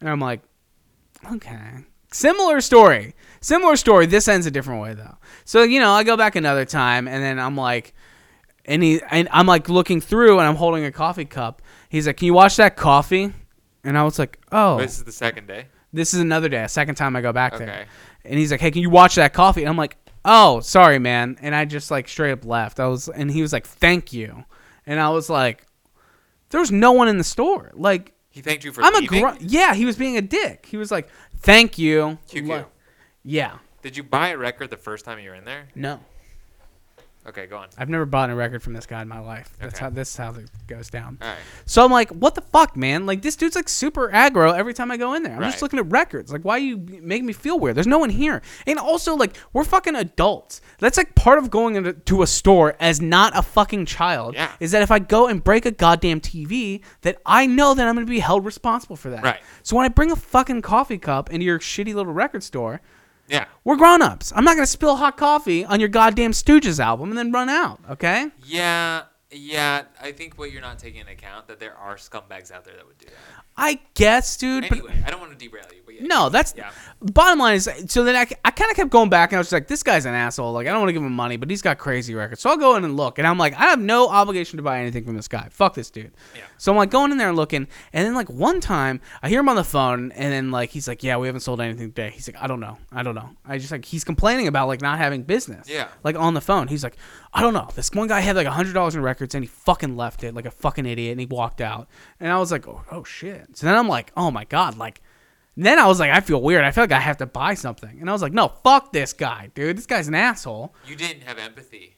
And 0.01 0.09
I'm 0.09 0.19
like, 0.19 0.41
okay. 1.33 1.59
Similar 2.11 2.61
story. 2.61 3.13
Similar 3.41 3.75
story. 3.75 4.05
This 4.05 4.27
ends 4.27 4.45
a 4.45 4.51
different 4.51 4.81
way 4.81 4.93
though. 4.93 5.15
So 5.43 5.63
you 5.63 5.79
know, 5.79 5.91
I 5.91 6.03
go 6.03 6.15
back 6.17 6.35
another 6.35 6.65
time, 6.65 7.07
and 7.07 7.23
then 7.23 7.39
I'm 7.39 7.55
like, 7.57 7.93
and 8.65 8.81
he, 8.83 9.01
and 9.11 9.27
I'm 9.31 9.45
like 9.47 9.69
looking 9.69 10.01
through, 10.01 10.39
and 10.39 10.47
I'm 10.47 10.55
holding 10.55 10.85
a 10.85 10.91
coffee 10.91 11.25
cup. 11.25 11.61
He's 11.89 12.07
like, 12.07 12.17
can 12.17 12.25
you 12.25 12.33
watch 12.33 12.55
that 12.57 12.75
coffee? 12.75 13.33
And 13.83 13.97
I 13.97 14.03
was 14.03 14.17
like, 14.17 14.39
oh, 14.51 14.77
This 14.79 14.97
is 14.97 15.03
the 15.03 15.11
second 15.11 15.47
day. 15.47 15.67
This 15.95 16.13
is 16.13 16.19
another 16.19 16.49
day, 16.49 16.63
a 16.63 16.69
second 16.69 16.95
time 16.95 17.15
I 17.15 17.21
go 17.21 17.31
back 17.33 17.57
there. 17.57 17.85
And 18.23 18.39
he's 18.39 18.51
like, 18.51 18.59
"Hey, 18.61 18.71
can 18.71 18.81
you 18.81 18.89
watch 18.89 19.15
that 19.15 19.33
coffee?" 19.33 19.61
And 19.61 19.69
I'm 19.69 19.77
like, 19.77 19.97
"Oh, 20.23 20.59
sorry, 20.59 20.99
man." 20.99 21.37
And 21.41 21.53
I 21.55 21.65
just 21.65 21.91
like 21.91 22.07
straight 22.07 22.31
up 22.31 22.45
left. 22.45 22.79
I 22.79 22.87
was, 22.87 23.07
and 23.09 23.29
he 23.31 23.41
was 23.41 23.53
like, 23.53 23.65
"Thank 23.65 24.13
you," 24.13 24.45
and 24.85 24.99
I 24.99 25.09
was 25.09 25.29
like, 25.29 25.65
"There 26.49 26.59
was 26.59 26.71
no 26.71 26.91
one 26.91 27.07
in 27.07 27.17
the 27.17 27.23
store." 27.23 27.71
Like, 27.73 28.13
He 28.29 28.41
thanked 28.41 28.63
you 28.63 28.71
for 28.71 28.83
I'm 28.83 28.95
a 28.95 28.99
leaving. 28.99 29.21
gr- 29.21 29.35
yeah. 29.39 29.73
He 29.75 29.85
was 29.85 29.95
being 29.95 30.17
a 30.17 30.21
dick. 30.21 30.65
He 30.69 30.77
was 30.77 30.91
like, 30.91 31.07
"Thank 31.37 31.77
you." 31.77 32.17
QQ. 32.29 32.47
Like, 32.47 32.65
yeah. 33.23 33.57
Did 33.81 33.95
you 33.95 34.03
buy 34.03 34.29
a 34.29 34.37
record 34.37 34.71
the 34.71 34.77
first 34.77 35.05
time 35.05 35.19
you 35.19 35.29
were 35.29 35.35
in 35.35 35.45
there? 35.45 35.67
No, 35.75 35.99
Okay, 37.27 37.47
go 37.47 37.57
on. 37.57 37.67
I've 37.77 37.89
never 37.89 38.05
bought 38.05 38.29
a 38.29 38.35
record 38.35 38.61
from 38.61 38.73
this 38.73 38.85
guy 38.85 39.01
in 39.01 39.07
my 39.07 39.19
life. 39.19 39.49
That's 39.59 39.73
Okay. 39.75 39.83
how 39.85 39.89
this 39.89 40.09
is 40.11 40.15
how 40.17 40.31
it 40.35 40.47
goes 40.67 40.91
down. 40.91 41.17
All 41.21 41.27
right. 41.27 41.37
So 41.65 41.83
I'm 41.83 41.91
like, 41.91 42.09
what 42.11 42.35
the 42.35 42.41
fuck, 42.41 42.77
man? 42.77 43.07
Like 43.07 43.23
this 43.23 43.35
dude's 43.35 43.55
like 43.55 43.67
super 43.67 44.09
aggro 44.09 44.55
every 44.55 44.75
time 44.75 44.91
I 44.91 44.97
go 44.97 45.15
in 45.15 45.23
there. 45.23 45.35
I'm 45.35 45.41
just 45.41 45.61
looking 45.63 45.79
at 45.79 45.91
records. 45.91 46.31
Like, 46.31 46.43
why 46.45 46.57
you 46.57 46.77
make 46.77 47.23
me 47.23 47.33
feel 47.33 47.59
weird? 47.59 47.75
There's 47.75 47.87
no 47.87 47.97
one 47.97 48.11
here. 48.11 48.43
And 48.67 48.77
also, 48.77 49.15
like, 49.15 49.35
we're 49.53 49.63
fucking 49.63 49.95
adults. 49.95 50.61
That's 50.77 50.97
like 50.97 51.15
part 51.15 51.39
of 51.39 51.49
going 51.49 51.75
into 51.75 51.93
to 51.93 52.21
a 52.21 52.27
store 52.27 52.75
as 52.79 53.01
not 53.01 53.35
a 53.35 53.41
fucking 53.41 53.87
child. 53.87 54.35
Yeah. 54.35 54.51
Is 54.59 54.71
that 54.71 54.83
if 54.83 54.91
I 54.91 54.99
go 54.99 55.27
and 55.27 55.43
break 55.43 55.65
a 55.65 55.71
goddamn 55.71 56.21
TV, 56.21 56.81
that 57.01 57.17
I 57.25 57.47
know 57.47 57.73
that 57.73 57.87
I'm 57.87 57.95
gonna 57.95 58.05
be 58.05 58.19
held 58.19 58.45
responsible 58.45 58.95
for 58.97 59.09
that. 59.09 59.23
Right. 59.23 59.39
So 59.63 59.75
when 59.75 59.85
I 59.85 59.89
bring 59.89 60.11
a 60.11 60.15
fucking 60.15 60.61
coffee 60.61 60.99
cup 60.99 61.31
into 61.31 61.43
your 61.45 61.57
shitty 61.57 61.95
little 61.95 62.13
record 62.13 62.43
store, 62.43 62.81
Yeah. 63.27 63.45
we're 63.63 63.75
grown 63.77 64.01
ups. 64.01 64.31
I'm 64.35 64.43
not 64.43 64.55
gonna 64.55 64.67
spill 64.67 64.95
hot 64.97 65.17
coffee 65.17 65.65
on 65.65 65.79
your 65.79 65.89
goddamn 65.89 66.31
Stooges 66.31 66.79
album 66.79 67.09
and 67.09 67.17
then 67.17 67.31
run 67.31 67.49
out. 67.49 67.79
Okay. 67.89 68.29
Yeah. 68.45 69.03
Yeah. 69.31 69.83
I 70.01 70.11
think 70.11 70.37
what 70.37 70.51
you're 70.51 70.61
not 70.61 70.79
taking 70.79 71.01
into 71.01 71.13
account 71.13 71.47
that 71.47 71.59
there 71.59 71.75
are 71.75 71.95
scumbags 71.95 72.51
out 72.51 72.65
there 72.65 72.75
that 72.75 72.85
would 72.85 72.97
do 72.97 73.07
that. 73.07 73.44
I 73.57 73.79
guess, 73.93 74.35
dude. 74.37 74.63
but 74.69 74.71
Anyway, 74.77 75.03
I 75.05 75.09
don't 75.09 75.19
want 75.21 75.31
to 75.31 75.37
derail 75.37 75.63
you, 75.71 75.81
but 75.85 75.95
yeah. 75.95 76.01
No, 76.07 76.27
that's 76.29 76.53
Yeah. 76.57 76.71
bottom 77.01 77.39
line 77.39 77.55
is. 77.55 77.69
So 77.87 78.03
then 78.03 78.15
I, 78.15 78.27
I 78.43 78.51
kind 78.51 78.69
of 78.69 78.75
kept 78.75 78.89
going 78.89 79.09
back 79.09 79.31
and 79.31 79.37
I 79.37 79.39
was 79.39 79.45
just 79.47 79.53
like, 79.53 79.67
this 79.69 79.81
guy's 79.81 80.05
an 80.05 80.13
asshole. 80.13 80.51
Like 80.51 80.67
I 80.67 80.71
don't 80.71 80.79
want 80.79 80.89
to 80.89 80.93
give 80.93 81.01
him 81.01 81.13
money, 81.13 81.37
but 81.37 81.49
he's 81.49 81.61
got 81.61 81.77
crazy 81.77 82.13
records. 82.15 82.41
So 82.41 82.49
I'll 82.49 82.57
go 82.57 82.75
in 82.75 82.83
and 82.83 82.97
look, 82.97 83.17
and 83.17 83.25
I'm 83.25 83.37
like, 83.37 83.53
I 83.53 83.67
have 83.67 83.79
no 83.79 84.09
obligation 84.09 84.57
to 84.57 84.63
buy 84.63 84.79
anything 84.79 85.05
from 85.05 85.15
this 85.15 85.29
guy. 85.29 85.47
Fuck 85.51 85.75
this 85.75 85.89
dude. 85.89 86.11
Yeah. 86.35 86.41
So 86.57 86.71
I'm 86.73 86.77
like 86.77 86.89
going 86.89 87.11
in 87.13 87.17
there 87.17 87.29
and 87.29 87.37
looking, 87.37 87.67
and 87.93 88.05
then 88.05 88.13
like 88.13 88.29
one 88.29 88.59
time 88.59 88.99
I 89.23 89.29
hear 89.29 89.39
him 89.39 89.47
on 89.49 89.55
the 89.55 89.63
phone, 89.63 90.11
and 90.11 90.33
then 90.33 90.51
like 90.51 90.69
he's 90.71 90.87
like, 90.87 91.01
yeah, 91.01 91.15
we 91.17 91.27
haven't 91.27 91.41
sold 91.41 91.61
anything 91.61 91.89
today. 91.91 92.11
He's 92.13 92.27
like, 92.27 92.41
I 92.41 92.47
don't 92.47 92.59
know, 92.59 92.77
I 92.91 93.03
don't 93.03 93.15
know. 93.15 93.29
I 93.45 93.57
just 93.57 93.71
like 93.71 93.85
he's 93.85 94.03
complaining 94.03 94.47
about 94.47 94.67
like 94.67 94.81
not 94.81 94.97
having 94.97 95.23
business. 95.23 95.69
Yeah. 95.69 95.87
Like 96.03 96.17
on 96.17 96.33
the 96.33 96.41
phone, 96.41 96.67
he's 96.67 96.83
like, 96.83 96.97
I 97.33 97.41
don't 97.41 97.53
know. 97.53 97.69
This 97.75 97.89
one 97.91 98.07
guy 98.09 98.19
had 98.19 98.35
like 98.35 98.47
a 98.47 98.51
hundred 98.51 98.73
dollars 98.73 98.95
in 98.95 99.01
records, 99.01 99.33
and 99.33 99.43
he 99.45 99.47
fucking 99.47 99.95
left 99.95 100.23
it 100.25 100.33
like 100.35 100.45
a 100.45 100.51
fucking 100.51 100.85
idiot, 100.85 101.11
and 101.11 101.19
he 101.21 101.25
walked 101.25 101.61
out. 101.61 101.87
And 102.19 102.31
I 102.31 102.37
was 102.39 102.51
like, 102.51 102.67
oh, 102.67 102.81
oh 102.91 103.03
shit. 103.05 103.44
So 103.53 103.67
then 103.67 103.75
I'm 103.75 103.87
like, 103.87 104.11
oh 104.15 104.31
my 104.31 104.45
god, 104.45 104.77
like. 104.77 105.01
Then 105.57 105.79
I 105.79 105.87
was 105.87 106.01
like, 106.01 106.11
I 106.11 106.19
feel 106.19 106.41
weird. 106.41 106.65
I 106.65 106.71
feel 106.71 106.83
like 106.83 106.91
I 106.91 106.99
have 106.99 107.15
to 107.19 107.25
buy 107.25 107.53
something. 107.53 108.01
And 108.01 108.09
I 108.09 108.11
was 108.11 108.21
like, 108.21 108.33
no, 108.33 108.49
fuck 108.65 108.91
this 108.91 109.13
guy, 109.13 109.51
dude. 109.55 109.77
This 109.77 109.85
guy's 109.85 110.09
an 110.09 110.13
asshole. 110.13 110.75
You 110.85 110.97
didn't 110.97 111.23
have 111.23 111.37
empathy. 111.37 111.95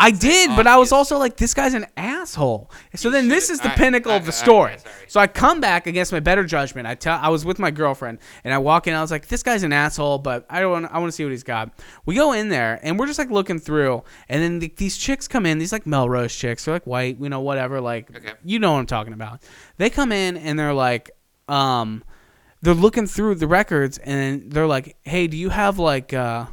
I 0.00 0.10
say 0.10 0.46
did, 0.46 0.56
but 0.56 0.66
I 0.66 0.76
was 0.78 0.90
also 0.90 1.16
like, 1.16 1.36
this 1.36 1.54
guy's 1.54 1.72
an 1.74 1.86
asshole. 1.96 2.72
So 2.96 3.08
You 3.08 3.12
then 3.12 3.28
this 3.28 3.50
is 3.50 3.58
the 3.58 3.66
alright, 3.66 3.78
pinnacle 3.78 4.10
of 4.10 4.24
the 4.26 4.32
alright, 4.32 4.80
story. 4.80 4.94
So 5.06 5.20
I 5.20 5.28
come 5.28 5.60
back 5.60 5.86
against 5.86 6.10
my 6.12 6.18
better 6.18 6.42
judgment. 6.44 6.88
I 6.88 6.96
tell 6.96 7.18
I 7.22 7.28
was 7.28 7.44
with 7.44 7.60
my 7.60 7.70
girlfriend 7.70 8.18
and 8.42 8.52
I 8.52 8.58
walk 8.58 8.88
in. 8.88 8.94
I 8.94 9.00
was 9.00 9.12
like, 9.12 9.28
this 9.28 9.44
guy's 9.44 9.62
an 9.62 9.72
asshole, 9.72 10.18
but 10.18 10.44
I 10.50 10.60
don't. 10.60 10.86
I 10.86 10.98
want 10.98 11.08
to 11.08 11.12
see 11.12 11.22
what 11.24 11.30
he's 11.30 11.44
got. 11.44 11.70
We 12.04 12.16
go 12.16 12.32
in 12.32 12.48
there 12.48 12.80
and 12.82 12.98
we're 12.98 13.06
just 13.06 13.18
like 13.20 13.30
looking 13.30 13.60
through, 13.60 14.02
and 14.28 14.42
then 14.42 14.58
the, 14.58 14.72
these 14.76 14.96
chicks 14.96 15.28
come 15.28 15.46
in. 15.46 15.58
These 15.58 15.72
like 15.72 15.86
Melrose 15.86 16.34
chicks. 16.34 16.64
They're 16.64 16.74
like 16.74 16.86
white, 16.86 17.20
you 17.20 17.28
know, 17.28 17.40
whatever. 17.40 17.80
Like 17.80 18.10
Okay. 18.16 18.32
you 18.44 18.58
know 18.58 18.72
what 18.72 18.78
I'm 18.80 18.86
talking 18.86 19.12
about. 19.12 19.42
They 19.76 19.88
come 19.88 20.10
in 20.10 20.36
and 20.36 20.58
they're 20.58 20.74
like, 20.74 21.12
um, 21.48 22.02
they're 22.60 22.74
looking 22.74 23.06
through 23.06 23.36
the 23.36 23.46
records 23.46 23.98
and 23.98 24.50
they're 24.50 24.66
like, 24.66 24.96
hey, 25.04 25.28
do 25.28 25.36
you 25.36 25.50
have 25.50 25.78
like 25.78 26.12
uh 26.12 26.46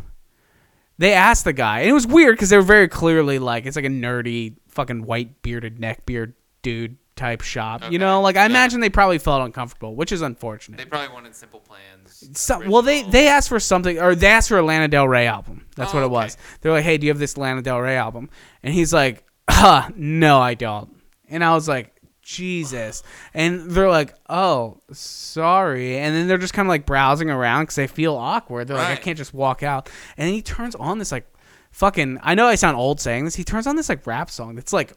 they 0.97 1.13
asked 1.13 1.43
the 1.45 1.53
guy, 1.53 1.81
and 1.81 1.89
it 1.89 1.93
was 1.93 2.05
weird 2.07 2.35
because 2.35 2.49
they 2.49 2.57
were 2.57 2.63
very 2.63 2.87
clearly 2.87 3.39
like 3.39 3.65
it's 3.65 3.75
like 3.75 3.85
a 3.85 3.89
nerdy 3.89 4.55
fucking 4.69 5.05
white 5.05 5.41
bearded 5.41 5.77
neckbeard 5.79 6.33
dude 6.61 6.97
type 7.15 7.41
shop. 7.41 7.91
You 7.91 7.99
know, 7.99 8.21
like 8.21 8.35
I 8.37 8.41
yeah. 8.41 8.45
imagine 8.47 8.79
they 8.79 8.89
probably 8.89 9.19
felt 9.19 9.43
uncomfortable, 9.45 9.95
which 9.95 10.11
is 10.11 10.21
unfortunate. 10.21 10.77
They 10.77 10.85
probably 10.85 11.13
wanted 11.13 11.35
simple 11.35 11.59
plans. 11.59 12.49
Well, 12.67 12.81
they 12.81 13.03
they 13.03 13.27
asked 13.27 13.49
for 13.49 13.59
something, 13.59 13.99
or 13.99 14.15
they 14.15 14.27
asked 14.27 14.49
for 14.49 14.57
a 14.57 14.63
Lana 14.63 14.87
Del 14.87 15.07
Rey 15.07 15.27
album. 15.27 15.65
That's 15.75 15.91
Oh, 15.93 15.97
what 15.97 16.01
it 16.03 16.05
okay. 16.05 16.13
was. 16.13 16.37
They're 16.61 16.71
like, 16.71 16.83
"Hey, 16.83 16.97
do 16.97 17.05
you 17.05 17.11
have 17.11 17.19
this 17.19 17.37
Lana 17.37 17.61
Del 17.61 17.79
Rey 17.79 17.95
album?" 17.97 18.29
And 18.63 18.73
he's 18.73 18.93
like, 18.93 19.25
"Huh, 19.49 19.89
no, 19.95 20.39
I 20.39 20.53
don't." 20.53 20.95
And 21.29 21.43
I 21.43 21.53
was 21.53 21.67
like, 21.67 21.92
"Jesus!" 22.23 23.03
And 23.33 23.69
they're 23.71 23.89
like, 23.89 24.13
"Oh, 24.29 24.77
sorry." 24.91 25.97
And 25.99 26.15
then 26.15 26.27
they're 26.27 26.37
just 26.37 26.53
kind 26.53 26.65
of 26.65 26.69
like 26.69 26.85
browsing 26.85 27.29
around 27.29 27.63
because 27.63 27.75
they 27.75 27.87
feel 27.87 28.15
awkward. 28.15 28.67
They're 28.67 28.77
like, 28.77 28.87
"I 28.87 28.91
Right. 28.91 29.01
can't 29.01 29.17
just 29.17 29.33
walk 29.33 29.61
out." 29.63 29.89
And 30.17 30.27
then 30.27 30.33
he 30.33 30.41
turns 30.41 30.75
on 30.75 30.97
this 30.99 31.11
like 31.11 31.27
fucking. 31.71 32.19
I 32.23 32.35
know 32.35 32.47
I 32.47 32.55
sound 32.55 32.77
old 32.77 32.99
saying 32.99 33.25
this. 33.25 33.35
He 33.35 33.43
turns 33.43 33.67
on 33.67 33.75
this 33.75 33.89
like 33.89 34.05
rap 34.07 34.29
song 34.31 34.55
that's 34.55 34.73
like 34.73 34.93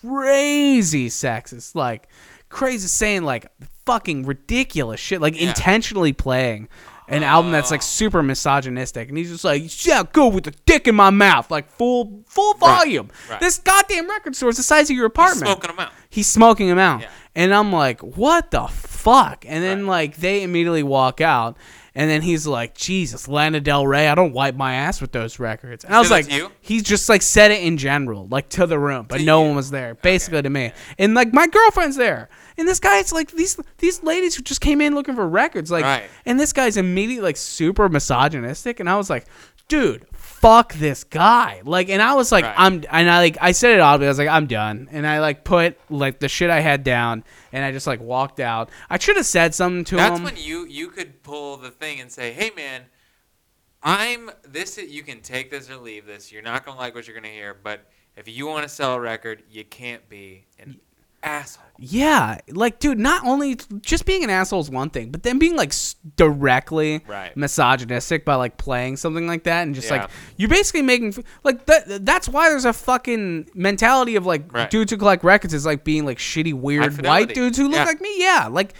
crazy 0.00 1.08
sexist, 1.08 1.74
like 1.74 2.08
crazy 2.48 2.86
saying 2.88 3.24
like 3.24 3.46
fucking 3.86 4.24
ridiculous 4.26 5.00
shit, 5.00 5.20
like 5.20 5.36
intentionally 5.36 6.12
playing 6.12 6.68
an 7.08 7.22
album 7.22 7.52
that's 7.52 7.70
like 7.70 7.82
super 7.82 8.22
misogynistic, 8.22 9.08
and 9.08 9.16
he's 9.18 9.30
just 9.30 9.44
like, 9.44 9.84
"Yeah, 9.86 10.02
go 10.12 10.28
with 10.28 10.44
the 10.44 10.54
dick 10.66 10.86
in 10.86 10.94
my 10.94 11.10
mouth, 11.10 11.50
like 11.50 11.70
full 11.70 12.22
full 12.26 12.54
volume." 12.54 13.10
right. 13.30 13.40
This 13.40 13.58
goddamn 13.58 14.08
record 14.08 14.36
store 14.36 14.50
is 14.50 14.56
the 14.58 14.62
size 14.62 14.90
of 14.90 14.96
your 14.96 15.06
apartment. 15.06 15.46
He's 15.48 15.56
smoking 15.56 15.68
them 15.76 15.80
out. 15.80 15.92
He's 16.10 16.26
smoking 16.26 16.68
him 16.68 16.78
out, 16.78 17.00
Yeah. 17.00 17.08
and 17.34 17.54
I'm 17.54 17.72
like, 17.72 18.00
"What 18.00 18.50
the 18.50 18.66
fuck?" 18.68 19.44
And 19.48 19.64
then 19.64 19.86
like 19.86 20.16
they 20.16 20.42
immediately 20.42 20.82
walk 20.82 21.20
out. 21.20 21.56
And 21.98 22.08
then 22.08 22.22
he's 22.22 22.46
like, 22.46 22.76
Jesus, 22.76 23.26
Lana 23.26 23.58
Del 23.58 23.84
Rey, 23.84 24.06
I 24.06 24.14
don't 24.14 24.32
wipe 24.32 24.54
my 24.54 24.74
ass 24.74 25.00
with 25.00 25.10
those 25.10 25.40
records. 25.40 25.84
And 25.84 25.92
I 25.92 25.98
was 25.98 26.12
like, 26.12 26.28
he's 26.60 26.84
just 26.84 27.08
like 27.08 27.22
said 27.22 27.50
it 27.50 27.60
in 27.64 27.76
general, 27.76 28.28
like 28.28 28.48
to 28.50 28.66
the 28.66 28.78
room, 28.78 29.06
but 29.08 29.18
To 29.18 29.24
no 29.24 29.40
you. 29.42 29.48
one 29.48 29.56
was 29.56 29.70
there, 29.70 29.96
basically 29.96 30.40
to 30.42 30.48
me. 30.48 30.70
And 30.96 31.14
like 31.14 31.34
my 31.34 31.48
girlfriend's 31.48 31.96
there, 31.96 32.28
and 32.56 32.68
this 32.68 32.78
guy, 32.78 33.00
guy's 33.00 33.12
like 33.12 33.32
these 33.32 33.58
these 33.78 34.00
ladies 34.04 34.36
who 34.36 34.42
just 34.42 34.60
came 34.60 34.80
in 34.80 34.94
looking 34.94 35.16
for 35.16 35.28
records, 35.28 35.72
like, 35.72 35.84
Right. 35.84 36.04
and 36.24 36.38
this 36.38 36.52
guy's 36.52 36.76
immediately 36.76 37.20
like 37.22 37.36
super 37.36 37.88
misogynistic, 37.88 38.78
and 38.78 38.88
I 38.88 38.96
was 38.96 39.10
like, 39.10 39.26
dude, 39.66 40.06
fuck 40.40 40.72
this 40.74 41.04
guy, 41.04 41.62
like, 41.64 41.88
and 41.88 42.00
I 42.00 42.14
was 42.14 42.30
like, 42.30 42.44
Right. 42.44 42.54
I'm, 42.56 42.84
and 42.90 43.10
I 43.10 43.18
like 43.18 43.38
I 43.40 43.52
said 43.52 43.72
it 43.72 43.80
audibly, 43.80 44.06
I 44.06 44.10
was 44.10 44.18
like, 44.18 44.28
I'm 44.28 44.46
done, 44.46 44.88
and 44.90 45.06
I 45.06 45.20
like 45.20 45.44
put 45.44 45.78
like 45.90 46.20
the 46.20 46.28
shit 46.28 46.50
I 46.50 46.60
had 46.60 46.84
down, 46.84 47.24
and 47.52 47.64
I 47.64 47.72
just 47.72 47.86
like 47.86 48.00
walked 48.00 48.40
out. 48.40 48.70
I 48.88 48.98
should 48.98 49.16
have 49.16 49.26
said 49.26 49.54
something 49.54 49.84
to 49.84 49.96
That's 49.96 50.18
him. 50.18 50.24
That's 50.24 50.36
when 50.36 50.44
you 50.44 50.66
you 50.66 50.88
could 50.88 51.22
pull 51.22 51.56
the 51.56 51.70
thing 51.70 52.00
and 52.00 52.10
say, 52.10 52.32
"Hey, 52.32 52.50
man, 52.56 52.82
I'm 53.82 54.30
this. 54.46 54.78
You 54.78 55.02
can 55.02 55.20
take 55.20 55.50
this 55.50 55.70
or 55.70 55.76
leave 55.76 56.06
this. 56.06 56.32
You're 56.32 56.42
not 56.42 56.64
gonna 56.64 56.78
like 56.78 56.94
what 56.94 57.06
you're 57.06 57.16
gonna 57.16 57.28
hear, 57.28 57.54
but 57.54 57.90
if 58.16 58.28
you 58.28 58.46
want 58.46 58.64
to 58.64 58.68
sell 58.68 58.94
a 58.94 59.00
record, 59.00 59.42
you 59.50 59.64
can't 59.64 60.08
be 60.08 60.46
an 60.58 60.80
asshole." 61.22 61.64
Yeah, 61.80 62.38
like, 62.48 62.80
dude, 62.80 62.98
not 62.98 63.24
only 63.24 63.56
just 63.82 64.04
being 64.04 64.24
an 64.24 64.30
asshole 64.30 64.60
is 64.60 64.68
one 64.68 64.90
thing, 64.90 65.10
but 65.12 65.22
then 65.22 65.38
being 65.38 65.54
like 65.54 65.72
directly 66.16 67.02
Right. 67.06 67.36
misogynistic 67.36 68.24
by 68.24 68.34
like 68.34 68.56
playing 68.56 68.96
something 68.96 69.28
like 69.28 69.44
that 69.44 69.62
and 69.62 69.76
just 69.76 69.88
Yeah. 69.88 69.98
like 70.02 70.10
you're 70.36 70.48
basically 70.48 70.82
making 70.82 71.22
like 71.44 71.66
that. 71.66 72.04
That's 72.04 72.28
why 72.28 72.48
there's 72.48 72.64
a 72.64 72.72
fucking 72.72 73.50
mentality 73.54 74.16
of 74.16 74.26
like 74.26 74.52
Right. 74.52 74.68
dudes 74.68 74.90
who 74.90 74.98
collect 74.98 75.22
records 75.22 75.54
is 75.54 75.64
like 75.64 75.84
being 75.84 76.04
like 76.04 76.18
shitty, 76.18 76.52
weird 76.52 77.00
white 77.06 77.32
dudes 77.32 77.56
who 77.58 77.64
look 77.68 77.76
Yeah. 77.76 77.84
like 77.84 78.00
me. 78.00 78.14
Yeah, 78.18 78.48
like. 78.50 78.74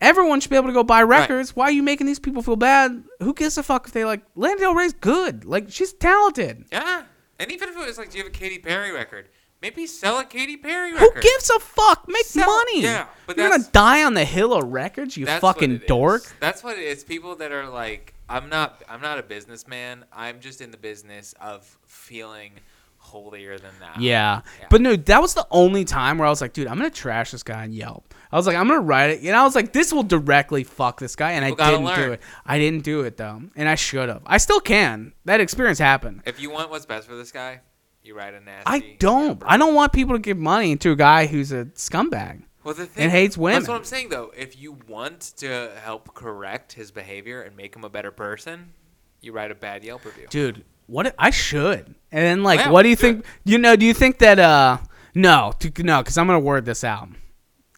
Everyone 0.00 0.40
should 0.40 0.50
be 0.50 0.56
able 0.56 0.66
to 0.66 0.72
go 0.72 0.82
buy 0.82 1.02
records. 1.04 1.54
Why 1.54 1.66
are 1.66 1.70
you 1.70 1.82
making 1.84 2.08
these 2.08 2.18
people 2.18 2.42
feel 2.42 2.56
bad? 2.56 3.04
Who 3.20 3.32
gives 3.32 3.56
a 3.56 3.62
fuck 3.62 3.86
if 3.86 3.92
they 3.92 4.04
like 4.04 4.22
Lana 4.34 4.58
Del 4.58 4.74
Rey's 4.74 4.94
good? 4.94 5.44
Like 5.44 5.66
she's 5.70 5.92
talented. 5.92 6.64
Yeah, 6.72 7.04
and 7.38 7.52
even 7.52 7.68
if 7.68 7.76
it 7.76 7.86
was 7.86 7.98
like, 7.98 8.10
do 8.10 8.18
you 8.18 8.24
have 8.24 8.32
a 8.32 8.36
Katy 8.36 8.58
Perry 8.58 8.90
record? 8.90 9.28
Maybe 9.62 9.86
sell 9.86 10.18
a 10.18 10.24
Katy 10.24 10.56
Perry 10.56 10.90
Who 10.90 11.12
gives 11.20 11.48
a 11.50 11.60
fuck? 11.60 12.06
Make 12.08 12.26
Sell- 12.26 12.48
money. 12.48 12.82
yeah, 12.82 13.06
but 13.26 13.36
you're 13.36 13.48
gonna 13.48 13.62
die 13.72 14.02
on 14.02 14.14
the 14.14 14.24
hill 14.24 14.52
of 14.52 14.64
records, 14.72 15.16
you 15.16 15.24
fucking 15.26 15.70
it 15.70 15.82
is. 15.82 15.88
dork. 15.88 16.22
That's 16.40 16.64
what 16.64 16.76
it 16.76 16.82
is. 16.84 17.04
People 17.04 17.36
that 17.36 17.52
are 17.52 17.68
like, 17.68 18.12
I'm 18.28 18.48
not. 18.48 18.82
I'm 18.88 19.00
not 19.00 19.18
a 19.20 19.22
businessman. 19.22 20.04
I'm 20.12 20.40
just 20.40 20.60
in 20.60 20.72
the 20.72 20.76
business 20.76 21.32
of 21.40 21.78
feeling 21.86 22.52
holier 22.96 23.58
than 23.58 23.72
that. 23.80 24.00
Yeah. 24.00 24.40
Yeah. 24.60 24.66
But 24.70 24.80
no, 24.80 24.96
that 24.96 25.20
was 25.20 25.34
the 25.34 25.46
only 25.50 25.84
time 25.84 26.18
where 26.18 26.26
I 26.26 26.30
was 26.30 26.40
like, 26.40 26.52
dude, 26.52 26.66
I'm 26.66 26.76
gonna 26.76 26.90
trash 26.90 27.30
this 27.30 27.42
guy 27.42 27.62
on 27.62 27.72
Yelp. 27.72 28.14
I 28.32 28.36
was 28.36 28.46
like, 28.48 28.56
I'm 28.56 28.66
gonna 28.66 28.80
write 28.80 29.10
it, 29.10 29.22
and 29.22 29.36
I 29.36 29.44
was 29.44 29.54
like, 29.54 29.72
this 29.72 29.92
will 29.92 30.02
directly 30.02 30.64
fuck 30.64 30.98
this 30.98 31.14
guy, 31.14 31.32
and 31.32 31.44
People 31.44 31.64
I 31.64 31.70
didn't 31.70 31.94
do 31.94 32.12
it. 32.12 32.22
I 32.46 32.58
didn't 32.58 32.82
do 32.82 33.02
it 33.02 33.16
though, 33.16 33.42
and 33.54 33.68
I 33.68 33.74
should 33.76 34.08
have. 34.08 34.22
I 34.26 34.38
still 34.38 34.60
can. 34.60 35.12
That 35.24 35.40
experience 35.40 35.78
happened. 35.78 36.22
If 36.26 36.40
you 36.40 36.50
want 36.50 36.70
what's 36.70 36.86
best 36.86 37.06
for 37.06 37.14
this 37.14 37.30
guy, 37.30 37.60
you 38.02 38.16
write 38.16 38.34
a 38.34 38.40
nasty. 38.40 38.70
I 38.70 38.96
don't. 38.98 39.26
number. 39.28 39.46
I 39.48 39.56
don't 39.56 39.74
want 39.74 39.92
people 39.92 40.14
to 40.14 40.18
give 40.20 40.38
money 40.38 40.76
to 40.76 40.90
a 40.92 40.96
guy 40.96 41.26
who's 41.26 41.52
a 41.52 41.66
scumbag. 41.66 42.42
Well, 42.64 42.74
the 42.74 42.86
thing 42.86 43.04
and 43.04 43.12
hates 43.12 43.36
women. 43.36 43.60
That's 43.60 43.68
what 43.68 43.76
I'm 43.76 43.84
saying, 43.84 44.10
though. 44.10 44.32
If 44.36 44.60
you 44.60 44.78
want 44.86 45.20
to 45.38 45.72
help 45.82 46.14
correct 46.14 46.72
his 46.72 46.90
behavior 46.90 47.42
and 47.42 47.56
make 47.56 47.74
him 47.74 47.84
a 47.84 47.90
better 47.90 48.12
person, 48.12 48.72
you 49.20 49.32
write 49.32 49.50
a 49.50 49.54
bad 49.54 49.82
Yelp 49.84 50.04
review. 50.04 50.26
Dude, 50.30 50.64
what 50.86 51.06
if- 51.06 51.14
I 51.18 51.30
should. 51.30 51.86
And 52.12 52.24
then 52.24 52.42
like, 52.42 52.60
Yeah, 52.60 52.70
what 52.70 52.82
do 52.82 52.88
you 52.88 52.96
think? 52.96 53.20
it. 53.20 53.26
You 53.44 53.58
know, 53.58 53.74
do 53.76 53.84
you 53.84 53.94
think 53.94 54.18
that 54.18 54.38
uh 54.38 54.78
no, 55.14 55.52
to, 55.58 55.82
no, 55.82 56.02
because 56.02 56.16
I'm 56.16 56.26
gonna 56.26 56.40
word 56.40 56.64
this 56.64 56.84
out. 56.84 57.08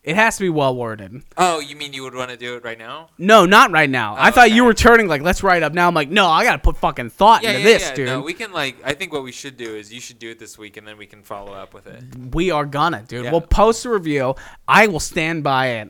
It 0.04 0.16
has 0.16 0.36
to 0.36 0.42
be 0.42 0.50
well 0.50 0.76
worded. 0.76 1.22
Oh, 1.38 1.60
you 1.60 1.76
mean 1.76 1.94
you 1.94 2.02
would 2.02 2.14
want 2.14 2.30
to 2.30 2.36
do 2.36 2.56
it 2.56 2.62
right 2.62 2.78
now? 2.78 3.08
No, 3.16 3.46
not 3.46 3.70
right 3.72 3.88
now. 3.88 4.12
Oh, 4.12 4.18
I 4.18 4.28
Oh, 4.28 4.32
thought 4.32 4.50
you 4.52 4.62
were 4.64 4.74
turning 4.74 5.08
like, 5.08 5.22
let's 5.22 5.42
write 5.42 5.62
up 5.62 5.72
now. 5.72 5.88
I'm 5.88 5.94
like, 5.94 6.10
no, 6.10 6.26
I 6.26 6.44
gotta 6.44 6.58
put 6.58 6.76
fucking 6.76 7.08
thought 7.08 7.42
Yeah, 7.42 7.52
into 7.52 7.60
yeah, 7.62 7.64
this, 7.64 7.88
yeah. 7.88 7.94
dude. 7.94 8.06
No, 8.08 8.20
we 8.20 8.34
can 8.34 8.52
like. 8.52 8.76
I 8.84 8.92
think 8.92 9.14
what 9.14 9.22
we 9.22 9.32
should 9.32 9.56
do 9.56 9.74
is 9.74 9.90
you 9.92 10.00
should 10.02 10.18
do 10.18 10.30
it 10.30 10.38
this 10.38 10.58
week, 10.58 10.76
and 10.76 10.86
then 10.86 10.98
we 10.98 11.06
can 11.06 11.22
follow 11.22 11.54
up 11.54 11.72
with 11.72 11.86
it. 11.86 12.04
we 12.34 12.50
are 12.50 12.66
gonna, 12.66 13.02
dude. 13.08 13.30
We'll 13.32 13.40
post 13.40 13.86
a 13.86 13.90
review. 13.90 14.34
I 14.68 14.88
will 14.88 15.00
stand 15.00 15.42
by 15.42 15.68
it. 15.68 15.88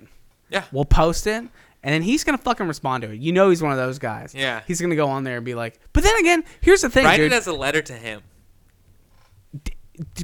Yeah. 0.49 0.63
We'll 0.71 0.85
post 0.85 1.27
it, 1.27 1.39
and 1.39 1.51
then 1.83 2.03
he's 2.03 2.23
gonna 2.23 2.39
fucking 2.39 2.69
respond 2.69 3.03
to 3.03 3.11
it. 3.11 3.19
You 3.19 3.33
know, 3.33 3.51
he's 3.51 3.63
one 3.63 3.73
of 3.73 3.79
those 3.79 3.99
guys. 3.99 4.33
Yeah. 4.33 4.61
He's 4.69 4.81
gonna 4.81 4.95
go 4.95 5.09
on 5.09 5.25
there 5.25 5.39
and 5.39 5.45
be 5.45 5.57
like, 5.57 5.81
but 5.93 6.05
then 6.05 6.17
again, 6.19 6.45
here's 6.61 6.83
the 6.83 6.89
thing, 6.89 7.05
Write 7.05 7.17
dude. 7.17 7.33
it 7.33 7.35
as 7.35 7.49
a 7.49 7.53
letter 7.53 7.83
to 7.83 7.93
him. 7.95 8.23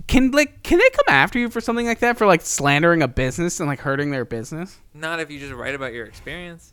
Can 0.09 0.31
like, 0.33 0.63
can 0.65 0.79
they 0.79 0.91
come 0.91 1.05
after 1.09 1.39
you 1.39 1.49
for 1.49 1.61
something 1.61 1.87
like 1.87 2.01
that 2.01 2.19
for 2.19 2.27
like 2.27 2.41
slandering 2.43 3.03
a 3.03 3.09
business 3.09 3.61
and 3.61 3.69
like 3.69 3.81
hurting 3.81 4.11
their 4.11 4.25
business? 4.25 4.79
Not 4.95 5.21
if 5.21 5.31
you 5.31 5.39
just 5.39 5.53
write 5.53 5.75
about 5.75 5.93
your 5.93 6.07
experience. 6.07 6.73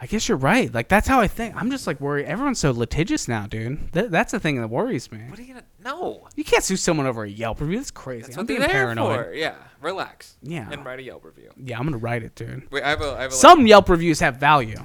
I 0.00 0.06
guess 0.06 0.28
you're 0.28 0.36
right. 0.36 0.72
Like 0.74 0.88
that's 0.88 1.06
how 1.06 1.20
I 1.20 1.28
think. 1.28 1.54
I'm 1.56 1.70
just 1.70 1.86
like 1.86 2.00
worried. 2.00 2.26
Everyone's 2.26 2.58
so 2.58 2.72
litigious 2.72 3.28
now, 3.28 3.46
dude. 3.46 3.92
Th- 3.92 4.10
that's 4.10 4.32
the 4.32 4.40
thing 4.40 4.60
that 4.60 4.68
worries 4.68 5.10
me. 5.12 5.20
What 5.28 5.38
are 5.38 5.42
you 5.42 5.54
gonna? 5.54 5.64
No. 5.84 6.26
You 6.34 6.42
can't 6.44 6.64
sue 6.64 6.76
someone 6.76 7.06
over 7.06 7.22
a 7.22 7.30
Yelp 7.30 7.60
review. 7.60 7.76
That's 7.78 7.92
crazy. 7.92 8.22
That's 8.26 8.36
I'm 8.36 8.44
being 8.46 8.60
paranoid. 8.62 9.26
for. 9.26 9.32
Yeah. 9.34 9.54
Relax. 9.80 10.36
Yeah. 10.42 10.68
And 10.70 10.84
write 10.84 10.98
a 10.98 11.02
Yelp 11.02 11.24
review. 11.24 11.50
Yeah, 11.56 11.78
I'm 11.78 11.84
gonna 11.84 11.98
write 11.98 12.24
it, 12.24 12.34
dude. 12.34 12.70
Wait, 12.72 12.82
I 12.82 12.90
have 12.90 13.00
a. 13.00 13.12
I 13.16 13.22
have 13.22 13.30
a 13.32 13.34
Some 13.34 13.66
Yelp 13.66 13.88
reviews 13.88 14.18
have 14.20 14.36
value. 14.38 14.84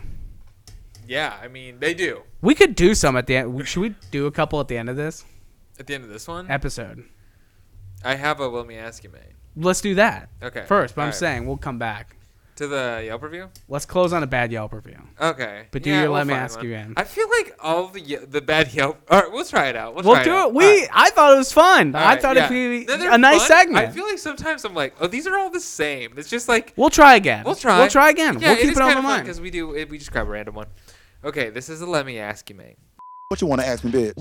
yeah, 1.08 1.36
I 1.42 1.48
mean 1.48 1.80
they 1.80 1.94
do. 1.94 2.22
We 2.42 2.54
could 2.56 2.76
do 2.76 2.94
some 2.96 3.18
at 3.18 3.26
the 3.28 3.38
end. 3.38 3.68
Should 3.68 3.82
we 3.82 3.96
do 4.12 4.28
a 4.28 4.32
couple 4.32 4.60
at 4.60 4.68
the 4.68 4.78
end 4.78 4.88
of 4.90 4.96
this 4.96 5.26
At 5.80 5.88
the 5.88 5.96
end 5.96 6.04
of 6.04 6.10
this 6.12 6.28
one, 6.28 6.50
episode? 6.50 7.04
I 8.04 8.16
have 8.16 8.40
a. 8.40 8.48
Let 8.48 8.68
me 8.68 8.76
ask 8.78 9.04
you, 9.04 9.10
mate. 9.10 9.22
Let's 9.56 9.82
do 9.82 9.96
that 9.96 10.30
Okay. 10.44 10.64
first. 10.68 10.96
But 10.96 11.02
I'm 11.02 11.06
Alright. 11.08 11.16
saying 11.16 11.46
we'll 11.48 11.58
come 11.58 11.80
back. 11.80 12.14
to 12.58 12.68
the 12.68 13.04
Yelp 13.06 13.22
review. 13.22 13.50
Let's 13.70 13.86
close 13.86 14.12
on 14.14 14.24
a 14.24 14.28
bad 14.28 14.52
Yelp 14.52 14.74
review. 14.74 14.98
Okay. 15.22 15.68
But 15.70 15.84
do 15.84 15.92
yeah, 15.92 16.02
your 16.02 16.10
we'll 16.10 16.18
let 16.18 16.26
me 16.28 16.34
ask 16.34 16.58
one. 16.58 16.66
you 16.66 16.74
in. 16.74 16.94
I 16.98 17.04
feel 17.04 17.30
like 17.30 17.56
all 17.60 17.88
the 17.90 18.02
Ye- 18.02 18.16
the 18.18 18.42
bad 18.42 18.74
Yelp. 18.74 19.00
All 19.12 19.22
right, 19.22 19.32
we'll 19.32 19.46
try 19.46 19.68
it 19.68 19.76
out. 19.76 19.94
We'll, 19.94 20.04
We'll 20.04 20.16
try 20.16 20.24
do 20.24 20.32
out. 20.34 20.48
it. 20.50 20.54
We. 20.56 20.66
All 20.66 20.72
right. 20.80 20.90
I 20.92 21.10
thought 21.12 21.34
it 21.34 21.38
was 21.38 21.52
fun. 21.54 21.94
All 21.96 22.02
I 22.02 22.14
right, 22.14 22.22
thought 22.22 22.36
yeah. 22.36 22.46
it'd 22.52 22.52
be 22.82 22.86
No, 22.86 22.98
they're 22.98 23.12
a 23.12 23.18
nice 23.20 23.42
fun. 23.46 23.48
segment. 23.48 23.88
I 23.88 23.92
feel 23.92 24.06
like 24.08 24.18
sometimes 24.18 24.66
I'm 24.66 24.74
like, 24.74 24.96
oh, 25.00 25.06
these 25.06 25.28
are 25.28 25.38
all 25.38 25.52
the 25.52 25.60
same. 25.60 26.14
It's 26.18 26.30
just 26.32 26.48
like 26.48 26.74
we'll 26.76 26.90
try 26.90 27.16
again. 27.16 27.44
we'll 27.46 27.54
try. 27.54 27.78
We'll 27.78 27.90
try 27.90 28.10
again. 28.10 28.40
Yeah, 28.40 28.50
we'll 28.50 28.56
keep 28.58 28.72
is 28.72 28.78
it 28.78 28.82
on 28.82 28.90
kind 28.90 28.92
the 28.96 29.00
of 29.00 29.04
fun 29.04 29.12
mind. 29.14 29.24
because 29.26 29.40
we 29.42 29.52
do. 29.52 29.68
We 29.90 29.98
just 30.00 30.12
grab 30.12 30.28
a 30.28 30.30
random 30.32 30.56
one. 30.56 30.68
Okay, 31.24 31.52
this 31.52 31.70
is 31.70 31.82
a 31.82 31.86
let 31.86 32.08
me 32.08 32.18
ask 32.18 32.50
you, 32.50 32.56
mate. 32.56 32.78
What 33.30 33.40
you 33.42 33.46
want 33.48 33.62
to 33.62 33.68
ask 33.68 33.84
me, 33.84 33.92
bitch? 33.92 34.14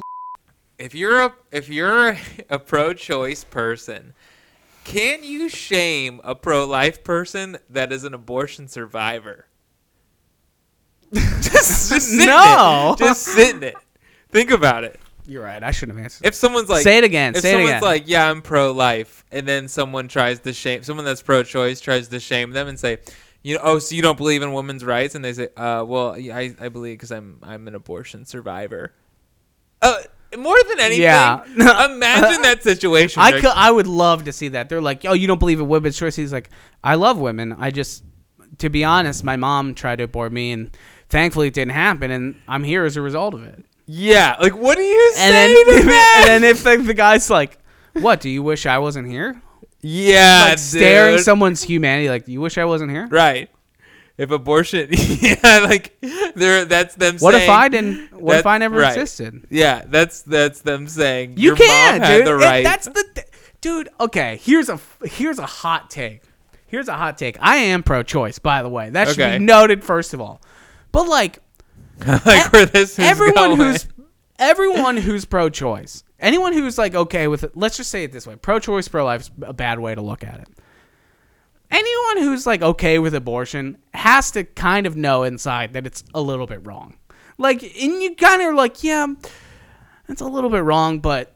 If 0.79 0.95
you're 0.95 1.20
a 1.22 1.35
if 1.53 1.68
you're 1.68 2.16
a 2.51 2.59
pro-choice 2.59 3.45
person, 3.45 4.14
can 4.85 5.24
you 5.24 5.49
shame 5.49 6.20
a 6.24 6.35
pro-life 6.35 7.03
person 7.03 7.59
that 7.70 7.93
is 7.93 8.05
an 8.05 8.14
abortion 8.14 8.68
survivor? 8.68 9.47
just, 11.12 11.91
just 11.91 12.09
sit 12.09 12.20
in 12.22 12.27
No. 12.27 12.95
it. 12.95 12.99
Just 13.03 13.22
sit 13.22 13.57
in 13.57 13.62
it. 13.62 13.77
Think 14.31 14.51
about 14.51 14.85
it. 14.85 14.99
You're 15.27 15.43
right. 15.43 15.62
I 15.62 15.70
shouldn't 15.70 15.97
have 15.99 16.05
answered. 16.05 16.27
If 16.27 16.35
someone's 16.35 16.68
like, 16.68 16.83
Say 16.83 16.99
it 16.99 17.05
again. 17.05 17.35
If 17.35 17.43
Say 17.43 17.51
it 17.51 17.53
someone's 17.55 17.70
again. 17.70 17.83
like, 17.83 18.03
yeah, 18.07 18.31
I'm 18.31 18.43
pro-life, 18.43 19.24
and 19.33 19.47
then 19.47 19.66
someone 19.68 20.07
tries 20.09 20.41
to 20.41 20.53
shame 20.53 20.83
someone 20.85 21.05
that's 21.05 21.22
pro-choice 21.22 21.81
tries 21.81 22.09
to 22.09 22.20
shame 22.20 22.51
them 22.53 22.68
and 22.68 22.79
say, 22.79 22.99
you 23.43 23.55
know, 23.55 23.61
oh, 23.62 23.79
so 23.79 23.95
you 23.95 24.03
don't 24.03 24.18
believe 24.18 24.43
in 24.43 24.53
women's 24.53 24.85
rights? 24.85 25.14
And 25.14 25.24
they 25.24 25.33
say, 25.33 25.49
uh, 25.57 25.85
well, 25.87 26.12
I, 26.14 26.55
I 26.61 26.68
believe 26.68 26.99
because 26.99 27.11
I'm 27.12 27.39
I'm 27.43 27.66
an 27.68 27.74
abortion 27.74 28.24
survivor. 28.24 28.93
Uh, 29.83 29.99
more 30.39 30.57
than 30.68 30.80
anything, 30.80 31.03
Yeah. 31.03 31.45
imagine 31.55 32.43
that 32.43 32.62
situation. 32.62 33.20
I 33.22 33.30
Like, 33.30 33.41
could, 33.43 33.53
I 33.55 33.70
would 33.70 33.87
love 33.87 34.24
to 34.24 34.32
see 34.32 34.49
that. 34.49 34.68
They're 34.68 34.80
like, 34.80 35.05
oh, 35.05 35.12
you 35.12 35.26
don't 35.26 35.39
believe 35.41 35.61
in 35.61 35.68
women's 35.68 35.97
choice? 35.97 36.16
He's 36.16 36.32
like, 36.32 36.51
I 36.84 36.95
love 36.97 37.18
women. 37.18 37.55
I 37.59 37.70
just, 37.70 38.05
to 38.59 38.68
be 38.70 38.84
honest, 38.84 39.24
my 39.24 39.37
mom 39.37 39.74
tried 39.74 39.97
to 39.97 40.05
abort 40.05 40.32
me, 40.32 40.53
and 40.53 40.76
thankfully 41.09 41.49
it 41.49 41.55
didn't 41.55 41.72
happen, 41.72 42.11
and 42.11 42.41
I'm 42.49 42.64
here 42.64 42.84
as 42.84 42.97
a 42.97 43.03
result 43.03 43.34
of 43.34 43.43
it. 43.45 43.64
yeah, 43.87 44.37
like 44.41 44.57
what 44.57 44.76
do 44.76 44.82
you 44.82 45.12
say 45.14 45.22
And 45.26 45.34
then, 45.34 45.80
to 45.82 45.87
that? 45.89 46.26
and 46.30 46.45
then 46.45 46.51
if 46.51 46.64
the, 46.64 46.76
the 46.78 46.95
guy's 46.95 47.28
like, 47.30 47.59
what? 47.95 48.20
Do 48.20 48.28
you 48.28 48.43
wish 48.43 48.66
I 48.66 48.78
wasn't 48.78 49.09
here? 49.09 49.41
yeah, 49.82 50.47
like 50.51 50.59
staring 50.59 51.16
dude. 51.16 51.24
someone's 51.24 51.62
humanity, 51.62 52.09
like, 52.09 52.26
you 52.28 52.41
wish 52.41 52.59
I 52.59 52.64
wasn't 52.64 52.91
here? 52.91 53.07
right. 53.11 53.49
If 54.18 54.30
abortion, 54.30 54.88
yeah, 54.92 55.60
like 55.68 55.98
there, 56.34 56.64
that's 56.64 56.94
them. 56.94 57.18
What 57.18 57.34
if 57.34 57.48
I 57.50 57.68
didn't? 57.68 58.18
What 58.18 58.38
if 58.38 58.46
I 58.46 58.56
never 58.56 58.78
right. 58.78 58.96
existed? 58.96 59.46
Yeah, 59.50 59.84
that's 59.86 60.22
that's 60.22 60.62
them 60.62 60.88
saying 60.88 61.34
You 61.36 61.48
your 61.48 61.56
can, 61.56 62.00
mom 62.00 62.08
had 62.08 62.24
dude. 62.24 62.40
right. 62.40 62.64
that's 62.64 62.86
the 62.86 63.04
th- 63.14 63.26
dude. 63.60 63.90
Okay, 64.00 64.40
here's 64.42 64.70
a 64.70 64.80
here's 65.04 65.38
a 65.38 65.44
hot 65.44 65.90
take. 65.90 66.22
Here's 66.66 66.88
a 66.88 66.94
hot 66.94 67.18
take. 67.18 67.36
I 67.40 67.56
am 67.56 67.82
pro-choice, 67.82 68.38
by 68.38 68.62
the 68.62 68.68
way. 68.70 68.88
That 68.90 69.08
should 69.08 69.20
Okay. 69.20 69.38
be 69.38 69.44
noted 69.44 69.84
first 69.84 70.14
of 70.14 70.20
all. 70.22 70.40
But 70.92 71.06
like 71.08 71.40
like 72.06 72.52
where 72.52 72.64
this 72.66 72.92
is 72.92 72.98
everyone 72.98 73.56
going. 73.56 73.56
who's 73.58 73.86
everyone 74.38 74.96
who's 74.96 75.26
pro-choice, 75.26 76.04
anyone 76.18 76.54
who's 76.54 76.78
like 76.78 76.94
okay 76.94 77.28
with 77.28 77.44
it. 77.44 77.54
Let's 77.54 77.76
just 77.76 77.90
say 77.90 78.04
it 78.04 78.12
this 78.12 78.26
way: 78.26 78.36
pro-choice, 78.36 78.88
pro-life 78.88 79.20
is 79.20 79.30
a 79.42 79.52
bad 79.52 79.78
way 79.78 79.94
to 79.94 80.00
look 80.00 80.24
at 80.24 80.40
it. 80.40 80.48
Anyone 81.70 82.18
who's 82.18 82.46
like 82.46 82.62
okay 82.62 82.98
with 82.98 83.14
abortion 83.14 83.78
has 83.94 84.30
to 84.32 84.44
kind 84.44 84.86
of 84.86 84.96
know 84.96 85.22
inside 85.24 85.72
that 85.74 85.86
it's 85.86 86.04
a 86.14 86.20
little 86.20 86.46
bit 86.46 86.64
wrong. 86.66 86.96
Like, 87.38 87.62
and 87.62 88.02
you 88.02 88.14
kind 88.14 88.40
of 88.40 88.48
are 88.48 88.54
like, 88.54 88.82
yeah, 88.82 89.06
it's 90.08 90.20
a 90.20 90.26
little 90.26 90.48
bit 90.50 90.62
wrong, 90.62 91.00
but 91.00 91.34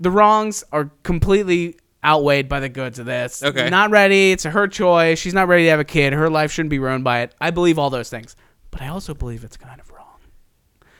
the 0.00 0.10
wrongs 0.10 0.64
are 0.72 0.90
completely 1.04 1.76
outweighed 2.04 2.48
by 2.48 2.60
the 2.60 2.68
goods 2.68 2.98
of 2.98 3.06
this. 3.06 3.42
Okay. 3.42 3.70
Not 3.70 3.90
ready. 3.90 4.32
It's 4.32 4.44
her 4.44 4.66
choice. 4.66 5.18
She's 5.18 5.34
not 5.34 5.46
ready 5.48 5.64
to 5.64 5.70
have 5.70 5.80
a 5.80 5.84
kid. 5.84 6.12
Her 6.14 6.28
life 6.28 6.50
shouldn't 6.50 6.70
be 6.70 6.78
ruined 6.78 7.04
by 7.04 7.20
it. 7.20 7.34
I 7.40 7.50
believe 7.50 7.78
all 7.78 7.90
those 7.90 8.10
things. 8.10 8.34
But 8.70 8.82
I 8.82 8.88
also 8.88 9.14
believe 9.14 9.44
it's 9.44 9.56
kind 9.56 9.80
of 9.80 9.90
wrong. 9.90 10.18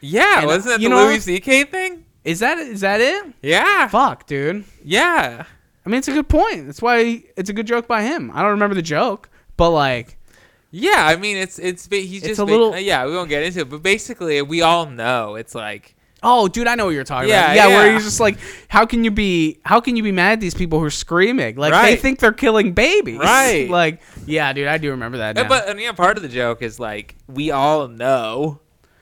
yeah, 0.01 0.39
and, 0.39 0.47
wasn't 0.47 0.75
that 0.77 0.81
the 0.81 0.89
know- 0.89 1.07
Louis 1.07 1.21
C.K. 1.21 1.65
thing? 1.65 2.05
Is 2.25 2.39
that 2.41 2.57
is 2.57 2.81
that 2.81 3.01
it? 3.03 3.35
Yeah, 3.43 3.89
Fuck, 3.89 4.27
dude. 4.27 4.65
yeah. 4.83 5.45
I 5.85 5.91
mean, 5.91 5.99
it's 5.99 6.09
a 6.09 6.13
good 6.13 6.29
point. 6.29 6.67
That's 6.67 6.81
why 6.83 7.25
it's 7.37 7.51
a 7.51 7.53
good 7.53 7.67
joke 7.67 7.87
by 7.87 8.03
him. 8.03 8.31
I 8.35 8.41
don't 8.43 8.53
remember 8.53 8.75
the 8.75 8.83
joke, 8.83 9.29
but 9.57 9.71
like, 9.71 10.17
Yeah, 10.71 11.07
I 11.07 11.17
mean 11.17 11.37
it's 11.37 11.59
it's 11.59 11.87
he's 11.87 12.23
It's 12.23 12.27
just 12.27 12.41
a 12.41 12.45
little- 12.45 12.73
uh, 12.75 12.79
yeah 12.79 13.07
we 13.07 13.13
won't 13.13 13.29
get 13.29 13.43
into 13.43 13.61
it, 13.61 13.71
but 13.71 13.83
basically 13.83 14.41
we 14.43 14.63
all 14.63 14.87
know 14.87 15.35
it's 15.37 15.55
like 15.55 15.95
oh, 16.27 16.49
dude, 16.49 16.67
I 16.67 16.75
know 16.75 16.87
what 16.87 16.93
you're 16.93 17.05
talking 17.05 17.29
Yeah, 17.29 17.45
about. 17.45 17.57
Yeah, 17.57 17.69
yeah, 17.69 17.77
where 17.77 17.87
yeah. 17.89 17.93
he's 17.93 18.05
just 18.05 18.19
like, 18.19 18.39
how 18.69 18.87
can 18.87 19.05
you 19.05 19.11
be, 19.11 19.59
how 19.65 19.79
can 19.81 19.95
you 19.95 20.03
be 20.03 20.11
mad 20.11 20.33
at 20.33 20.41
these 20.41 20.55
people 20.55 20.79
who 20.81 20.85
are 20.87 20.91
screaming? 20.91 21.57
Like 21.57 21.73
they 21.85 21.97
think 21.97 22.19
they're 22.19 22.33
killing 22.33 22.73
babies. 22.73 23.19
Right. 23.19 23.69
like, 23.81 24.01
yeah, 24.27 24.51
dude, 24.55 24.67
I 24.67 24.79
do 24.79 24.91
remember 24.91 25.19
that. 25.19 25.37
Uh, 25.37 25.43
Now. 25.43 25.49
but 25.51 25.69
and 25.69 25.79
yeah 25.79 25.93
part 25.93 26.17
of 26.17 26.23
the 26.23 26.29
joke 26.31 26.63
is 26.63 26.81
like 26.81 27.15
we 27.29 27.51
all 27.51 27.89
know 27.89 28.61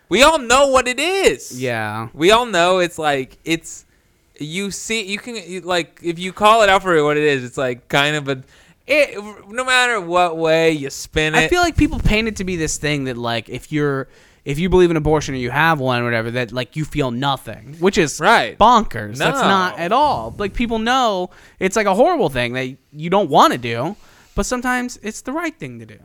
we 0.09 0.23
all 0.23 0.39
know 0.39 0.67
what 0.67 0.89
it 0.89 0.99
is 0.99 1.59
yeah, 1.59 2.09
we 2.13 2.33
all 2.33 2.45
know 2.45 2.79
it's 2.81 2.99
like 2.99 3.39
it's 3.45 3.87
you 4.45 4.71
see 4.71 5.03
you 5.05 5.19
can 5.19 5.37
you, 5.37 5.61
like 5.61 6.01
if 6.03 6.19
you 6.19 6.33
call 6.33 6.63
it 6.63 6.69
out 6.69 6.83
for 6.83 7.03
what 7.05 7.17
it 7.17 7.23
is 7.25 7.45
it's 7.45 7.57
like 7.59 7.89
kind 7.89 8.17
of 8.17 8.29
a 8.29 8.43
it, 8.87 9.17
no 9.49 9.65
matter 9.65 10.01
what 10.01 10.37
way 10.37 10.73
you 10.73 10.91
spin 10.91 11.35
it 11.35 11.39
I 11.39 11.49
feel 11.49 11.61
like 11.63 11.77
people 11.77 11.99
paint 12.01 12.29
it 12.29 12.37
to 12.37 12.45
be 12.45 12.57
this 12.57 12.79
thing 12.79 13.05
that 13.05 13.17
like 13.17 13.49
if 13.49 13.71
you're 13.73 14.09
if 14.45 14.59
you 14.59 14.69
believe 14.69 14.91
in 14.91 14.97
abortion 14.97 15.35
or 15.37 15.39
you 15.39 15.51
have 15.51 15.79
one 15.79 16.03
or 16.03 16.05
whatever 16.05 16.33
that 16.33 16.51
like 16.51 16.75
you 16.75 16.85
feel 16.85 17.13
nothing, 17.13 17.77
which 17.79 17.97
is 17.97 18.19
Right. 18.19 18.59
bonkers. 18.59 19.19
That's 19.19 19.41
not 19.41 19.79
at 19.79 19.93
all. 19.93 20.35
Like 20.37 20.53
people 20.53 20.81
know 20.81 21.31
it's 21.61 21.77
like 21.77 21.87
a 21.87 21.95
horrible 21.95 22.29
thing 22.29 22.55
that 22.55 22.77
you 22.93 23.09
don't 23.09 23.31
want 23.31 23.53
to 23.53 23.59
do, 23.59 23.95
but 24.35 24.45
sometimes 24.45 24.99
it's 25.01 25.21
the 25.21 25.31
right 25.31 25.57
thing 25.57 25.79
to 25.79 25.87
do. 25.87 25.99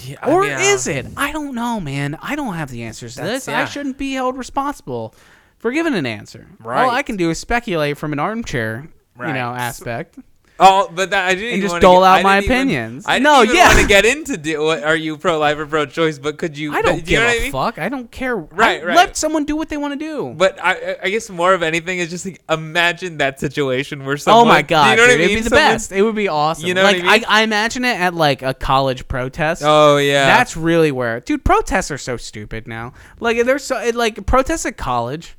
Yeah, 0.00 0.26
Or 0.26 0.42
mean, 0.42 0.52
uh, 0.52 0.58
is 0.58 0.86
it? 0.86 1.06
I 1.18 1.32
don't 1.32 1.54
know, 1.54 1.80
man. 1.80 2.16
I 2.22 2.34
don't 2.34 2.54
have 2.54 2.70
the 2.70 2.82
answers 2.84 3.14
to 3.16 3.20
That's- 3.22 3.44
this. 3.44 3.54
I 3.54 3.66
shouldn't 3.66 3.98
be 3.98 4.12
held 4.14 4.36
responsible 4.38 5.14
for 5.58 5.70
giving 5.72 5.94
an 5.94 6.06
answer. 6.06 6.46
All 6.64 6.90
I 6.90 7.02
can 7.02 7.16
do 7.16 7.30
is 7.30 7.38
speculate 7.38 7.98
from 7.98 8.12
an 8.12 8.18
armchair, 8.18 8.88
you 9.18 9.26
know, 9.26 9.50
aspect. 9.54 10.18
Oh, 10.60 10.90
but 10.92 11.10
that, 11.10 11.28
I 11.28 11.36
didn't 11.36 11.52
And 11.52 11.62
just 11.62 11.80
dole 11.80 12.00
get, 12.00 12.06
out 12.08 12.18
I 12.18 12.22
my 12.24 12.38
even- 12.38 12.50
opinions. 12.50 13.04
I 13.06 13.20
No, 13.20 13.44
even 13.44 13.54
yeah. 13.54 13.68
want 13.68 13.78
to 13.78 13.86
get 13.86 14.04
into 14.04 14.36
do, 14.36 14.60
what, 14.64 14.82
are 14.82 14.96
you 14.96 15.16
pro 15.16 15.38
life 15.38 15.56
or 15.56 15.66
pro 15.66 15.86
choice, 15.86 16.18
but 16.18 16.36
could 16.36 16.58
you? 16.58 16.72
I 16.74 16.82
don't 16.82 16.94
do 16.94 16.98
you 16.98 17.06
give 17.06 17.22
know 17.22 17.28
a 17.28 17.40
mean? 17.42 17.52
fuck. 17.52 17.78
I 17.78 17.88
don't 17.88 18.10
care. 18.10 18.34
Right, 18.36 18.82
I- 18.82 18.84
right. 18.86 18.96
Let 18.96 19.16
someone 19.16 19.44
do 19.44 19.54
what 19.54 19.68
they 19.68 19.76
want 19.76 19.92
to 19.92 19.98
do. 20.04 20.34
But 20.36 20.58
I, 20.60 20.96
I 21.00 21.10
guess 21.10 21.30
more 21.30 21.54
of 21.54 21.62
anything 21.62 22.00
is 22.00 22.10
just 22.10 22.26
like 22.26 22.42
imagine 22.50 23.18
that 23.18 23.38
situation 23.38 24.04
where 24.04 24.14
oh 24.14 24.16
someone. 24.16 24.46
oh 24.46 24.48
my 24.48 24.62
god, 24.62 24.86
do 24.86 24.90
you 24.90 24.96
know 24.96 25.02
dude, 25.04 25.10
what 25.10 25.14
I 25.14 25.16
mean? 25.18 25.24
it'd 25.26 25.36
be 25.36 25.42
the 25.48 25.50
Someone- 25.50 25.72
best. 25.74 25.92
It 25.92 26.02
would 26.02 26.16
be 26.16 26.26
awesome. 26.26 26.66
You 26.66 26.74
know 26.74 26.82
like 26.82 26.96
what 27.04 27.06
I 27.08 27.14
mean? 27.18 27.24
I, 27.28 27.42
imagine 27.42 27.84
it 27.84 28.00
at 28.00 28.14
like 28.14 28.42
a 28.42 28.52
college 28.52 29.06
protest. 29.06 29.62
Oh 29.64 29.98
yeah, 29.98 30.26
That's 30.26 30.56
really 30.56 30.90
where, 30.90 31.20
dude. 31.20 31.44
Protests 31.44 31.92
are 31.92 31.98
so 31.98 32.16
stupid 32.16 32.66
now. 32.66 32.94
Like 33.20 33.44
they're 33.44 33.60
so 33.60 33.90
like 33.94 34.26
protests 34.26 34.66
at 34.66 34.76
college. 34.76 35.36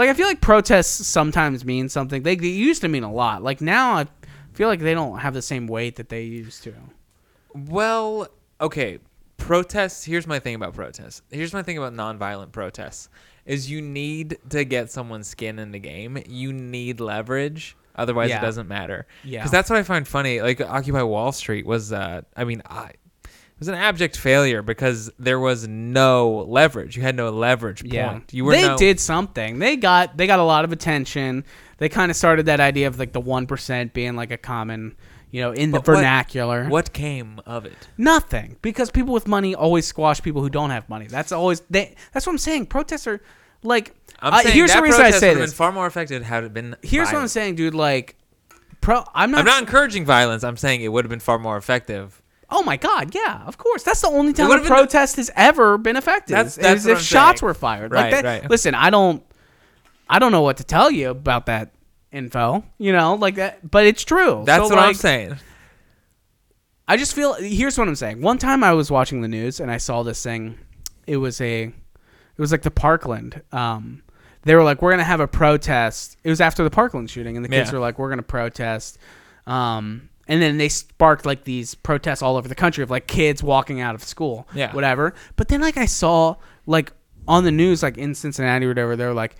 Like 0.00 0.08
I 0.08 0.14
feel 0.14 0.26
like 0.26 0.40
protests 0.40 1.06
sometimes 1.06 1.62
mean 1.62 1.90
something. 1.90 2.22
They, 2.22 2.34
they 2.34 2.46
used 2.46 2.80
to 2.80 2.88
mean 2.88 3.02
a 3.02 3.12
lot. 3.12 3.42
Like 3.42 3.60
now 3.60 3.96
I 3.96 4.06
feel 4.54 4.66
like 4.66 4.80
they 4.80 4.94
don't 4.94 5.18
have 5.18 5.34
the 5.34 5.42
same 5.42 5.66
weight 5.66 5.96
that 5.96 6.08
they 6.08 6.22
used 6.22 6.62
to. 6.62 6.72
Well, 7.54 8.28
okay. 8.62 8.98
Protests. 9.36 10.02
Here's 10.02 10.26
my 10.26 10.38
thing 10.38 10.54
about 10.54 10.72
protests. 10.72 11.20
Here's 11.30 11.52
my 11.52 11.62
thing 11.62 11.76
about 11.76 11.92
nonviolent 11.92 12.50
protests. 12.50 13.10
Is 13.44 13.70
you 13.70 13.82
need 13.82 14.38
to 14.48 14.64
get 14.64 14.90
someone's 14.90 15.26
skin 15.26 15.58
in 15.58 15.70
the 15.70 15.78
game. 15.78 16.16
You 16.26 16.54
need 16.54 16.98
leverage. 17.00 17.76
Otherwise, 17.94 18.30
Yeah. 18.30 18.38
it 18.38 18.40
doesn't 18.40 18.68
matter. 18.68 19.06
Yeah. 19.22 19.40
Because 19.40 19.50
that's 19.50 19.68
what 19.68 19.78
I 19.78 19.82
find 19.82 20.08
funny. 20.08 20.40
Like 20.40 20.62
Occupy 20.62 21.02
Wall 21.02 21.30
Street 21.30 21.66
was. 21.66 21.92
Uh, 21.92 22.22
I 22.34 22.44
mean, 22.44 22.62
I. 22.64 22.92
It 23.60 23.64
was 23.64 23.68
an 23.68 23.74
abject 23.74 24.16
failure 24.16 24.62
because 24.62 25.10
there 25.18 25.38
was 25.38 25.68
no 25.68 26.46
leverage. 26.48 26.96
You 26.96 27.02
had 27.02 27.14
no 27.14 27.28
leverage 27.28 27.86
point. 27.86 28.32
You 28.32 28.46
were 28.46 28.52
they 28.52 28.66
no, 28.66 28.78
did 28.78 28.98
something. 28.98 29.58
They 29.58 29.76
got 29.76 30.16
they 30.16 30.26
got 30.26 30.38
a 30.38 30.44
lot 30.44 30.64
of 30.64 30.72
attention. 30.72 31.44
They 31.76 31.90
kind 31.90 32.10
of 32.10 32.16
started 32.16 32.46
that 32.46 32.58
idea 32.58 32.86
of 32.86 32.98
like 32.98 33.12
the 33.12 33.20
one 33.20 33.46
percent 33.46 33.92
being 33.92 34.16
like 34.16 34.30
a 34.30 34.38
common, 34.38 34.96
you 35.30 35.42
know, 35.42 35.52
in 35.52 35.72
the 35.72 35.78
But 35.80 35.88
what- 35.88 35.96
vernacular. 35.96 36.68
What 36.70 36.94
came 36.94 37.38
of 37.44 37.66
it? 37.66 37.76
Nothing, 37.98 38.56
because 38.62 38.90
people 38.90 39.12
with 39.12 39.28
money 39.28 39.54
always 39.54 39.84
squash 39.86 40.22
people 40.22 40.40
who 40.40 40.48
don't 40.48 40.70
have 40.70 40.88
money. 40.88 41.06
That's 41.06 41.30
always 41.30 41.60
they. 41.68 41.94
That's 42.14 42.24
what 42.24 42.32
I'm 42.32 42.38
saying. 42.38 42.64
Protests 42.64 43.06
are 43.06 43.20
like. 43.62 43.94
I'm 44.20 44.32
uh, 44.32 44.40
saying 44.40 44.54
here's 44.54 44.70
that 44.70 44.76
the 44.78 44.82
reason 44.84 45.00
I 45.02 45.04
protest 45.04 45.20
say 45.20 45.28
would 45.28 45.36
have 45.36 45.42
this. 45.42 45.50
been 45.50 45.56
far 45.58 45.72
more 45.72 45.86
effective 45.86 46.22
had 46.22 46.44
it 46.44 46.54
been. 46.54 46.76
Here's 46.80 47.08
what 47.08 47.08
I'm 47.08 47.14
violent. 47.16 47.30
saying, 47.32 47.54
dude. 47.56 47.74
Like, 47.74 48.16
pro. 48.80 49.04
I'm 49.14 49.30
not. 49.30 49.40
I'm 49.40 49.44
not 49.44 49.60
encouraging 49.60 50.06
violence. 50.06 50.44
I'm 50.44 50.56
saying 50.56 50.80
it 50.80 50.88
would 50.88 51.04
have 51.04 51.10
been 51.10 51.20
far 51.20 51.38
more 51.38 51.58
effective. 51.58 52.19
Oh 52.50 52.62
my 52.64 52.76
god, 52.76 53.14
yeah, 53.14 53.42
of 53.46 53.58
course. 53.58 53.82
That's 53.84 54.00
the 54.00 54.08
only 54.08 54.32
time 54.32 54.50
a 54.50 54.60
protest 54.64 55.16
has 55.16 55.30
ever 55.36 55.78
been 55.78 55.96
effective. 55.96 56.34
That's- 56.34 56.58
is 56.58 56.86
if 56.86 56.96
I'm 56.98 57.02
shots 57.02 57.40
saying. 57.40 57.48
were 57.48 57.54
fired. 57.54 57.92
Right, 57.92 58.12
like 58.12 58.22
that. 58.22 58.42
right. 58.42 58.50
Listen, 58.50 58.74
I 58.74 58.90
don't, 58.90 59.22
I 60.08 60.18
don't 60.18 60.32
know 60.32 60.42
what 60.42 60.56
to 60.56 60.64
tell 60.64 60.90
you 60.90 61.10
about 61.10 61.46
that 61.46 61.72
info. 62.12 62.64
You 62.78 62.92
know, 62.92 63.14
like 63.14 63.36
that, 63.36 63.70
but 63.70 63.86
it's 63.86 64.02
true. 64.04 64.42
That's 64.44 64.68
So, 64.68 64.74
what 64.74 64.84
I'm 64.84 64.94
saying. 64.94 65.36
I 66.88 66.96
just 66.96 67.14
feel. 67.14 67.34
Here's 67.34 67.78
what 67.78 67.86
I'm 67.86 67.94
saying. 67.94 68.20
One 68.20 68.38
time 68.38 68.64
I 68.64 68.72
was 68.72 68.90
watching 68.90 69.20
the 69.20 69.28
news 69.28 69.60
and 69.60 69.70
I 69.70 69.76
saw 69.76 70.02
this 70.02 70.22
thing. 70.22 70.58
It 71.06 71.18
was 71.18 71.40
a, 71.40 71.62
it 71.64 71.72
was 72.38 72.50
like 72.52 72.62
the 72.62 72.70
Parkland. 72.70 73.42
Um, 73.52 74.02
they 74.42 74.54
were 74.56 74.64
like, 74.64 74.82
we're 74.82 74.90
gonna 74.90 75.04
have 75.04 75.20
a 75.20 75.28
protest. 75.28 76.16
It 76.24 76.30
was 76.30 76.40
after 76.40 76.64
the 76.64 76.70
Parkland 76.70 77.08
shooting, 77.10 77.36
and 77.36 77.44
the 77.44 77.48
kids 77.48 77.70
Yeah. 77.70 77.74
were 77.74 77.80
like, 77.80 77.98
we're 77.98 78.08
gonna 78.10 78.22
protest. 78.22 78.98
Um, 79.46 80.09
and 80.30 80.40
then 80.40 80.56
they 80.56 80.68
sparked 80.70 81.26
like 81.26 81.44
these 81.44 81.74
protests 81.74 82.22
all 82.22 82.36
over 82.36 82.48
the 82.48 82.54
country 82.54 82.82
of 82.82 82.90
like 82.90 83.06
kids 83.06 83.42
walking 83.42 83.80
out 83.82 83.94
of 83.94 84.02
school, 84.02 84.46
Yeah. 84.54 84.72
whatever. 84.72 85.12
But 85.36 85.48
then 85.48 85.60
like 85.60 85.76
I 85.76 85.84
saw 85.86 86.36
like 86.66 86.92
on 87.28 87.44
the 87.44 87.50
news, 87.50 87.82
like 87.82 87.98
in 87.98 88.14
Cincinnati 88.14 88.64
or 88.64 88.68
whatever, 88.68 88.96
they 88.96 89.04
were 89.04 89.12
like, 89.12 89.36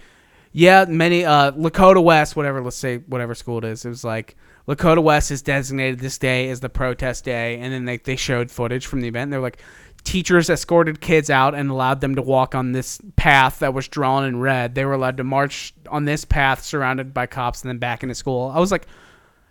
yeah, 0.53 0.85
many 0.89 1.25
uh 1.25 1.53
Lakota 1.53 2.03
West, 2.03 2.35
whatever, 2.37 2.61
let's 2.61 2.77
say 2.77 2.99
whatever 2.99 3.35
school 3.35 3.59
it 3.59 3.65
is, 3.65 3.85
it 3.85 3.89
was 3.89 4.05
like 4.05 4.37
Lakota 4.69 5.03
West 5.03 5.31
is 5.31 5.43
designated 5.43 6.01
this 6.01 6.19
day 6.19 6.51
as 6.51 6.61
the 6.61 6.69
protest 6.69 7.25
day, 7.25 7.59
and 7.61 7.73
then 7.73 7.85
they 7.85 7.97
they 7.97 8.17
showed 8.17 8.51
footage 8.51 8.87
from 8.87 9.01
the 9.01 9.09
event. 9.09 9.31
They're 9.31 9.41
like, 9.41 9.63
teachers 10.05 10.51
escorted 10.51 11.01
kids 11.01 11.31
out 11.31 11.55
and 11.55 11.71
allowed 11.71 12.01
them 12.01 12.15
to 12.17 12.23
walk 12.23 12.55
on 12.55 12.73
this 12.73 13.01
path 13.17 13.61
that 13.61 13.75
was 13.75 13.87
drawn 13.89 14.25
in 14.25 14.41
red. 14.41 14.75
They 14.75 14.85
were 14.85 14.95
allowed 14.95 15.17
to 15.19 15.25
march 15.25 15.73
on 15.89 16.05
this 16.05 16.25
path 16.25 16.63
surrounded 16.65 17.15
by 17.15 17.27
cops 17.27 17.63
and 17.63 17.69
then 17.69 17.79
back 17.79 18.03
into 18.03 18.15
school. 18.15 18.51
I 18.55 18.59
was 18.59 18.73
like. 18.73 18.87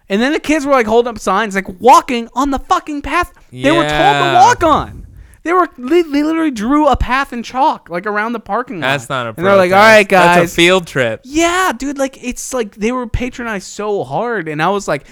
And 0.10 0.22
then 0.22 0.34
the 0.34 0.40
kids 0.40 0.66
were 0.66 0.72
like 0.72 0.88
holding 0.88 1.10
up 1.10 1.20
signs, 1.20 1.54
like 1.56 1.80
walking 1.80 2.30
on 2.34 2.50
the 2.50 2.60
fucking 2.60 3.04
path 3.04 3.32
they 3.52 3.72
were 3.72 3.88
told 3.88 3.90
to 3.90 4.34
walk 4.34 4.64
on. 4.64 5.08
They 5.44 5.54
were 5.54 5.70
they, 5.78 6.02
they 6.02 6.24
literally 6.24 6.52
drew 6.52 6.88
a 6.88 6.98
path 6.98 7.32
in 7.32 7.44
chalk 7.44 7.90
like 7.90 8.06
around 8.06 8.34
the 8.34 8.40
parking 8.40 8.82
lot. 8.82 8.88
That's 8.88 9.10
not 9.10 9.28
a. 9.28 9.30
And 9.30 9.38
they're 9.38 9.56
like, 9.56 9.70
protest. 9.70 9.74
all 9.74 9.96
right, 9.96 10.08
guys. 10.08 10.38
That's 10.38 10.52
a 10.52 10.56
field 10.56 10.88
trip. 10.88 11.22
Yeah, 11.24 11.72
dude, 11.78 11.98
like 11.98 12.22
it's 12.24 12.54
like 12.54 12.76
they 12.76 12.92
were 12.92 13.08
patronized 13.08 13.68
so 13.68 14.04
hard, 14.04 14.48
and 14.48 14.62
I 14.62 14.70
was 14.70 14.88
like, 14.88 15.08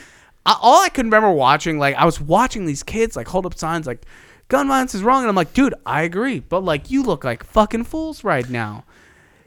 I, 0.46 0.58
all 0.62 0.84
I 0.84 0.90
could 0.90 1.06
remember 1.06 1.32
watching, 1.32 1.80
like 1.80 1.96
I 1.96 2.06
was 2.06 2.20
watching 2.20 2.66
these 2.66 2.84
kids 2.84 3.16
like 3.16 3.28
hold 3.28 3.46
up 3.46 3.58
signs 3.58 3.88
like, 3.88 4.06
gun 4.50 4.68
violence 4.68 4.94
is 4.94 5.04
wrong, 5.04 5.22
and 5.22 5.30
I'm 5.30 5.36
like, 5.36 5.54
dude, 5.54 5.76
I 5.86 6.02
agree, 6.04 6.40
but 6.40 6.64
like 6.64 6.92
you 6.92 7.04
look 7.04 7.24
like 7.24 7.44
fucking 7.44 7.86
fools 7.86 8.24
right 8.24 8.50
now. 8.50 8.84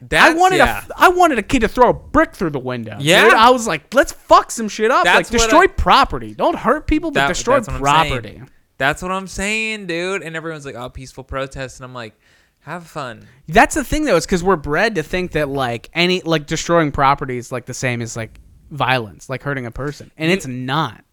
That's, 0.01 0.35
I 0.35 0.37
wanted 0.37 0.57
yeah. 0.57 0.83
a, 0.89 0.93
I 0.97 1.09
wanted 1.09 1.37
a 1.39 1.43
kid 1.43 1.59
to 1.61 1.67
throw 1.67 1.89
a 1.89 1.93
brick 1.93 2.33
through 2.35 2.49
the 2.51 2.59
window. 2.59 2.97
Yeah? 2.99 3.25
dude. 3.25 3.33
I 3.33 3.51
was 3.51 3.67
like, 3.67 3.93
let's 3.93 4.11
fuck 4.11 4.49
some 4.51 4.67
shit 4.67 4.89
up, 4.91 5.03
That's 5.03 5.31
like 5.31 5.39
destroy 5.41 5.61
I- 5.63 5.67
property. 5.67 6.33
Don't 6.33 6.55
hurt 6.57 6.87
people, 6.87 7.11
but 7.11 7.19
That- 7.21 7.27
destroy 7.29 7.55
that's 7.59 7.67
what 7.67 7.75
I'm 7.87 8.07
saying. 8.07 8.11
property. 8.21 8.41
That's 8.77 9.01
what 9.03 9.11
I'm 9.11 9.27
saying, 9.27 9.85
dude. 9.85 10.23
And 10.23 10.35
everyone's 10.35 10.65
like, 10.65 10.73
"Oh, 10.75 10.89
peaceful 10.89 11.23
protest," 11.23 11.79
and 11.79 11.85
I'm 11.85 11.93
like, 11.93 12.15
"Have 12.61 12.87
fun." 12.87 13.27
That's 13.47 13.75
the 13.75 13.83
thing 13.83 14.05
though, 14.05 14.15
is 14.15 14.25
because 14.25 14.43
we're 14.43 14.55
bred 14.55 14.95
to 14.95 15.03
think 15.03 15.33
that 15.33 15.49
like 15.49 15.89
any 15.93 16.21
like 16.21 16.47
destroying 16.47 16.91
property 16.91 17.37
is 17.37 17.51
like 17.51 17.67
the 17.67 17.75
same 17.75 18.01
as 18.01 18.17
like 18.17 18.39
violence, 18.71 19.29
like 19.29 19.43
hurting 19.43 19.67
a 19.67 19.71
person, 19.71 20.09
and 20.17 20.29
You- 20.29 20.35
it's 20.37 20.47
not. 20.47 21.03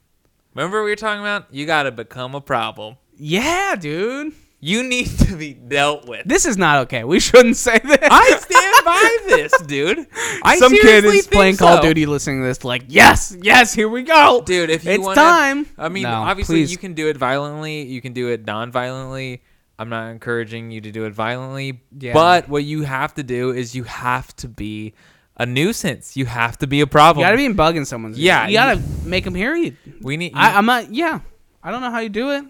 Remember 0.55 0.79
what 0.79 0.85
we 0.87 0.91
were 0.93 0.97
talking 0.97 1.21
about? 1.21 1.53
You 1.53 1.67
got 1.67 1.83
to 1.83 1.93
become 1.93 2.35
a 2.35 2.41
problem. 2.41 2.97
Yeah, 3.19 3.77
dude. 3.79 4.33
You 4.61 4.83
need 4.83 5.07
to 5.21 5.37
be 5.37 5.55
dealt 5.55 6.09
with. 6.09 6.27
This 6.27 6.45
is 6.45 6.57
not 6.57 6.79
okay. 6.87 7.05
We 7.05 7.21
shouldn't 7.21 7.57
say 7.57 7.79
this. 7.79 7.99
I 8.03 8.37
stand 8.39 8.85
by 8.85 9.19
this, 9.29 9.53
dude. 9.67 10.07
I 10.43 10.59
Some 10.59 10.73
kid 10.73 11.05
is 11.05 11.29
playing 11.29 11.57
Call 11.59 11.77
of. 11.77 11.83
Duty 11.83 12.07
listening 12.07 12.41
to 12.43 12.47
this, 12.49 12.65
like, 12.65 12.83
yes, 12.89 13.37
yes, 13.41 13.73
here 13.73 13.89
we 13.89 14.03
go. 14.03 14.43
dude. 14.45 14.69
If 14.71 14.85
you 14.85 14.91
it's 14.93 15.05
wanna, 15.05 15.15
time. 15.15 15.67
I 15.79 15.89
mean, 15.89 16.03
No, 16.03 16.11
obviously, 16.11 16.57
please. 16.63 16.73
you 16.73 16.79
can 16.79 16.95
do 16.95 17.07
it 17.09 17.17
violently. 17.17 17.83
You 17.83 18.01
can 18.01 18.13
do 18.15 18.29
it 18.31 18.45
non-violently. 18.47 19.43
I'm 19.79 19.91
not 19.91 20.09
encouraging 20.11 20.73
you 20.73 20.81
to 20.81 20.91
do 20.91 21.05
it 21.05 21.13
violently, 21.13 21.81
Yeah. 21.97 22.13
but 22.15 22.49
what 22.49 22.65
you 22.65 22.83
have 22.83 23.15
to 23.15 23.23
do 23.23 23.53
is 23.53 23.77
you 23.77 23.85
have 23.85 24.35
to 24.37 24.49
be 24.49 24.93
a 25.37 25.47
nuisance. 25.47 26.17
You 26.17 26.27
have 26.27 26.59
to 26.59 26.67
be 26.67 26.81
a 26.81 26.87
problem. 26.89 27.23
You 27.23 27.27
gotta 27.33 27.37
be 27.49 27.55
bugging 27.55 27.87
someone's. 27.87 28.19
Yeah, 28.19 28.49
you 28.49 28.55
gotta 28.55 28.83
make 29.05 29.23
them 29.23 29.37
hear 29.37 29.55
you. 29.55 29.77
we 30.03 30.17
need. 30.17 30.33
I, 30.35 30.59
I'm 30.59 30.67
not. 30.67 30.93
Yeah, 30.93 31.21
I 31.63 31.71
don't 31.71 31.81
know 31.81 31.93
how 31.93 32.01
you 32.01 32.09
do 32.09 32.33
it. 32.33 32.45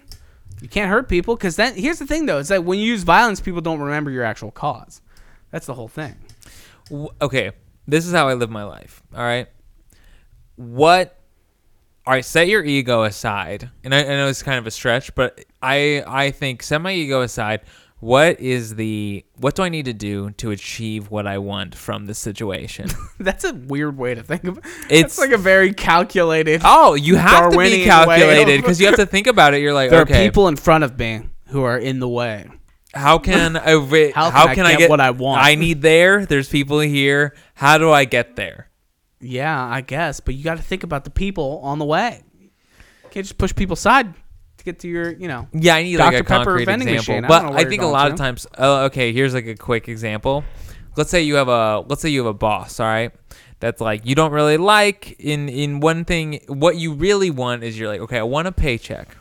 You 0.61 0.69
can't 0.69 0.91
hurt 0.91 1.09
people 1.09 1.37
because 1.37 1.57
then 1.57 1.75
here's 1.75 1.99
the 1.99 2.07
thing 2.07 2.27
though: 2.27 2.39
is 2.39 2.49
that 2.49 2.65
when 2.65 2.79
you 2.79 2.87
use 2.87 3.03
violence, 3.03 3.41
people 3.41 3.61
don't 3.61 3.81
remember 3.81 4.11
your 4.11 4.25
actual 4.25 4.51
cause. 4.51 5.01
That's 5.51 5.67
the 5.67 5.75
whole 5.75 5.89
thing. 5.89 6.17
okay, 7.21 7.53
this 7.87 8.07
is 8.07 8.13
how 8.13 8.29
I 8.29 8.35
live 8.35 8.51
my 8.51 8.65
life. 8.65 9.03
All 9.15 9.23
right. 9.23 9.49
What? 10.57 11.15
All 12.07 12.15
right, 12.15 12.25
set 12.25 12.49
your 12.49 12.65
ego 12.65 13.03
aside, 13.03 13.71
and 13.85 13.95
I, 13.95 14.01
I 14.01 14.17
know 14.17 14.29
it's 14.29 14.43
kind 14.43 14.59
of 14.59 14.67
a 14.67 14.71
stretch, 14.71 15.15
but 15.15 15.45
I 15.61 16.03
I 16.07 16.31
think 16.31 16.63
set 16.63 16.81
my 16.81 16.93
ego 16.93 17.21
aside. 17.21 17.61
What 18.01 18.39
is 18.39 18.77
the 18.77 19.25
what 19.39 19.57
do 19.57 19.63
I 19.65 19.69
need 19.69 19.87
to 19.87 19.93
do 19.93 20.31
to 20.33 20.53
achieve 20.53 21.11
what 21.11 21.27
I 21.27 21.39
want 21.39 21.75
from 21.75 22.07
this 22.07 22.19
situation? 22.19 22.89
That's 23.19 23.43
a 23.45 23.53
weird 23.55 23.99
way 23.99 24.15
to 24.15 24.23
think 24.23 24.45
of. 24.45 24.59
it. 24.59 24.65
It's- 24.89 25.19
like 25.19 25.33
a 25.33 25.39
very 25.39 25.73
calculated. 25.73 26.61
oh, 26.65 26.95
you 26.95 27.17
have 27.17 27.51
to 27.51 27.57
Darwinian 27.57 27.79
be 27.79 27.81
way 27.81 27.85
calculated 27.87 28.55
of- 28.59 28.63
because 28.63 28.81
you 28.81 28.87
have 28.87 28.97
to 28.97 29.07
think 29.15 29.27
about 29.27 29.55
it. 29.55 29.63
You're 29.63 29.75
like, 29.75 29.91
there 29.91 30.03
okay, 30.03 30.23
are 30.23 30.27
people 30.29 30.47
in 30.49 30.55
front 30.57 30.85
of 30.85 30.97
me 30.99 31.23
who 31.49 31.63
are 31.65 31.77
in 31.79 31.99
the 31.99 32.09
way. 32.09 32.49
how 32.95 33.19
can 33.19 33.57
I 33.57 33.73
ri- 33.73 34.13
How 34.13 34.55
can 34.55 34.65
I 34.65 34.77
get 34.77 34.89
what 34.91 35.01
I 35.01 35.11
want? 35.11 35.43
I 35.43 35.57
need 35.57 35.83
there. 35.83 36.25
There's 36.25 36.49
people 36.49 36.79
here. 36.79 37.35
How 37.55 37.79
do 37.79 37.91
I 37.91 38.05
get 38.05 38.37
there? 38.37 38.71
Yeah, 39.21 39.61
I 39.67 39.81
guess, 39.81 40.21
but 40.21 40.35
you 40.37 40.45
got 40.45 40.59
to 40.59 40.63
think 40.63 40.85
about 40.85 41.03
the 41.03 41.11
people 41.11 41.59
on 41.65 41.81
the 41.81 41.85
way. 41.85 42.23
Can't 43.11 43.27
just 43.27 43.39
push 43.39 43.53
people 43.53 43.75
aside 43.75 44.15
get 44.69 44.81
to 44.81 44.89
your, 44.89 45.13
you 45.13 45.29
know. 45.29 45.49
Yeah, 45.53 45.75
I 45.75 45.83
need 45.83 45.97
Dr. 45.97 46.13
like 46.13 46.21
a 46.21 46.25
Pepper 46.25 46.45
concrete 46.45 46.65
vending 46.67 46.89
example. 46.89 47.15
machine. 47.15 47.29
But 47.29 47.49
don't 47.49 47.57
I, 47.57 47.65
think 47.65 47.83
a 47.83 47.87
lot 47.87 48.11
of 48.11 48.17
times. 48.17 48.47
Uh, 48.59 48.85
okay, 48.85 49.13
here's 49.13 49.35
like 49.35 49.47
a 49.47 49.57
quick 49.57 49.89
example. 49.89 50.45
Let's 50.97 51.11
say 51.11 51.23
you 51.23 51.37
have 51.37 51.49
a 51.49 51.85
let's 51.89 52.03
say 52.03 52.09
you 52.09 52.21
have 52.21 52.27
a 52.27 52.35
boss. 52.35 52.81
All 52.81 52.87
right, 52.87 53.13
that's 53.61 53.81
like 53.81 54.05
you 54.05 54.15
don't 54.15 54.33
really 54.33 54.57
like 54.57 55.17
in 55.19 55.49
in 55.49 55.81
one 55.81 56.05
thing. 56.05 56.41
What 56.49 56.77
you 56.77 56.93
really 56.93 57.31
want 57.31 57.63
is 57.63 57.79
you're 57.79 57.89
like, 57.89 58.01
okay, 58.01 58.19
I 58.19 58.25
want 58.25 58.49
a 58.49 58.53
paycheck, 58.53 59.17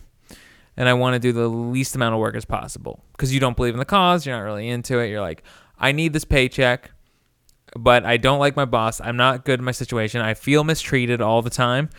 and 0.76 0.90
I 0.90 0.94
want 0.94 1.14
to 1.14 1.20
do 1.20 1.32
the 1.32 1.48
least 1.48 1.96
amount 1.96 2.16
of 2.16 2.20
work 2.20 2.36
as 2.36 2.46
possible 2.46 3.04
because 3.14 3.34
you 3.34 3.40
don't 3.40 3.56
believe 3.56 3.74
in 3.74 3.80
the 3.80 3.86
cause. 3.86 4.26
You're 4.26 4.36
not 4.36 4.44
really 4.44 4.68
into 4.68 5.00
it. 5.00 5.10
You're 5.10 5.22
like, 5.22 5.44
I 5.80 5.92
need 5.92 6.14
this 6.14 6.26
paycheck, 6.26 6.92
but 7.76 8.06
I 8.06 8.18
don't 8.18 8.40
like 8.40 8.56
my 8.56 8.66
boss. 8.66 9.00
I'm 9.00 9.18
not 9.18 9.46
good 9.46 9.60
in 9.60 9.66
my 9.66 9.72
situation. 9.72 10.22
I 10.22 10.34
feel 10.34 10.64
mistreated 10.64 11.22
all 11.22 11.42
the 11.42 11.50
time. 11.50 11.90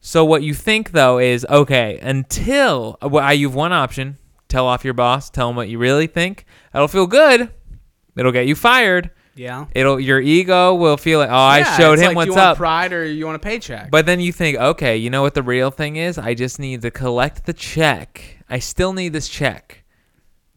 So 0.00 0.24
what 0.24 0.42
you 0.42 0.54
think 0.54 0.92
though 0.92 1.18
is 1.18 1.44
okay 1.50 1.98
until 2.00 2.96
uh, 3.02 3.08
well, 3.08 3.24
I- 3.24 3.32
you've 3.32 3.54
one 3.54 3.72
option: 3.72 4.16
tell 4.48 4.66
off 4.66 4.84
your 4.84 4.94
boss, 4.94 5.28
tell 5.30 5.50
him 5.50 5.56
what 5.56 5.68
you 5.68 5.78
really 5.78 6.06
think. 6.06 6.44
That'll 6.72 6.88
feel 6.88 7.06
good. 7.06 7.50
It'll 8.16 8.32
get 8.32 8.46
you 8.46 8.54
fired. 8.54 9.10
Yeah. 9.34 9.66
It'll 9.72 10.00
your 10.00 10.20
ego 10.20 10.74
will 10.74 10.96
feel 10.96 11.20
like 11.20 11.30
oh 11.30 11.34
I 11.34 11.62
showed 11.76 11.98
him 12.00 12.08
like, 12.08 12.16
what's 12.16 12.26
you 12.26 12.32
want 12.32 12.42
up. 12.44 12.56
pride 12.56 12.92
or 12.92 13.04
you 13.04 13.24
want 13.24 13.36
a 13.36 13.38
paycheck. 13.38 13.90
But 13.90 14.04
then 14.06 14.18
you 14.20 14.32
think 14.32 14.56
okay, 14.58 14.96
you 14.96 15.10
know 15.10 15.22
what 15.22 15.34
the 15.34 15.42
real 15.44 15.70
thing 15.70 15.96
is? 15.96 16.18
I 16.18 16.34
just 16.34 16.58
need 16.58 16.82
to 16.82 16.90
collect 16.90 17.46
the 17.46 17.52
check. 17.52 18.38
I 18.48 18.58
still 18.58 18.92
need 18.92 19.12
this 19.12 19.28
check. 19.28 19.77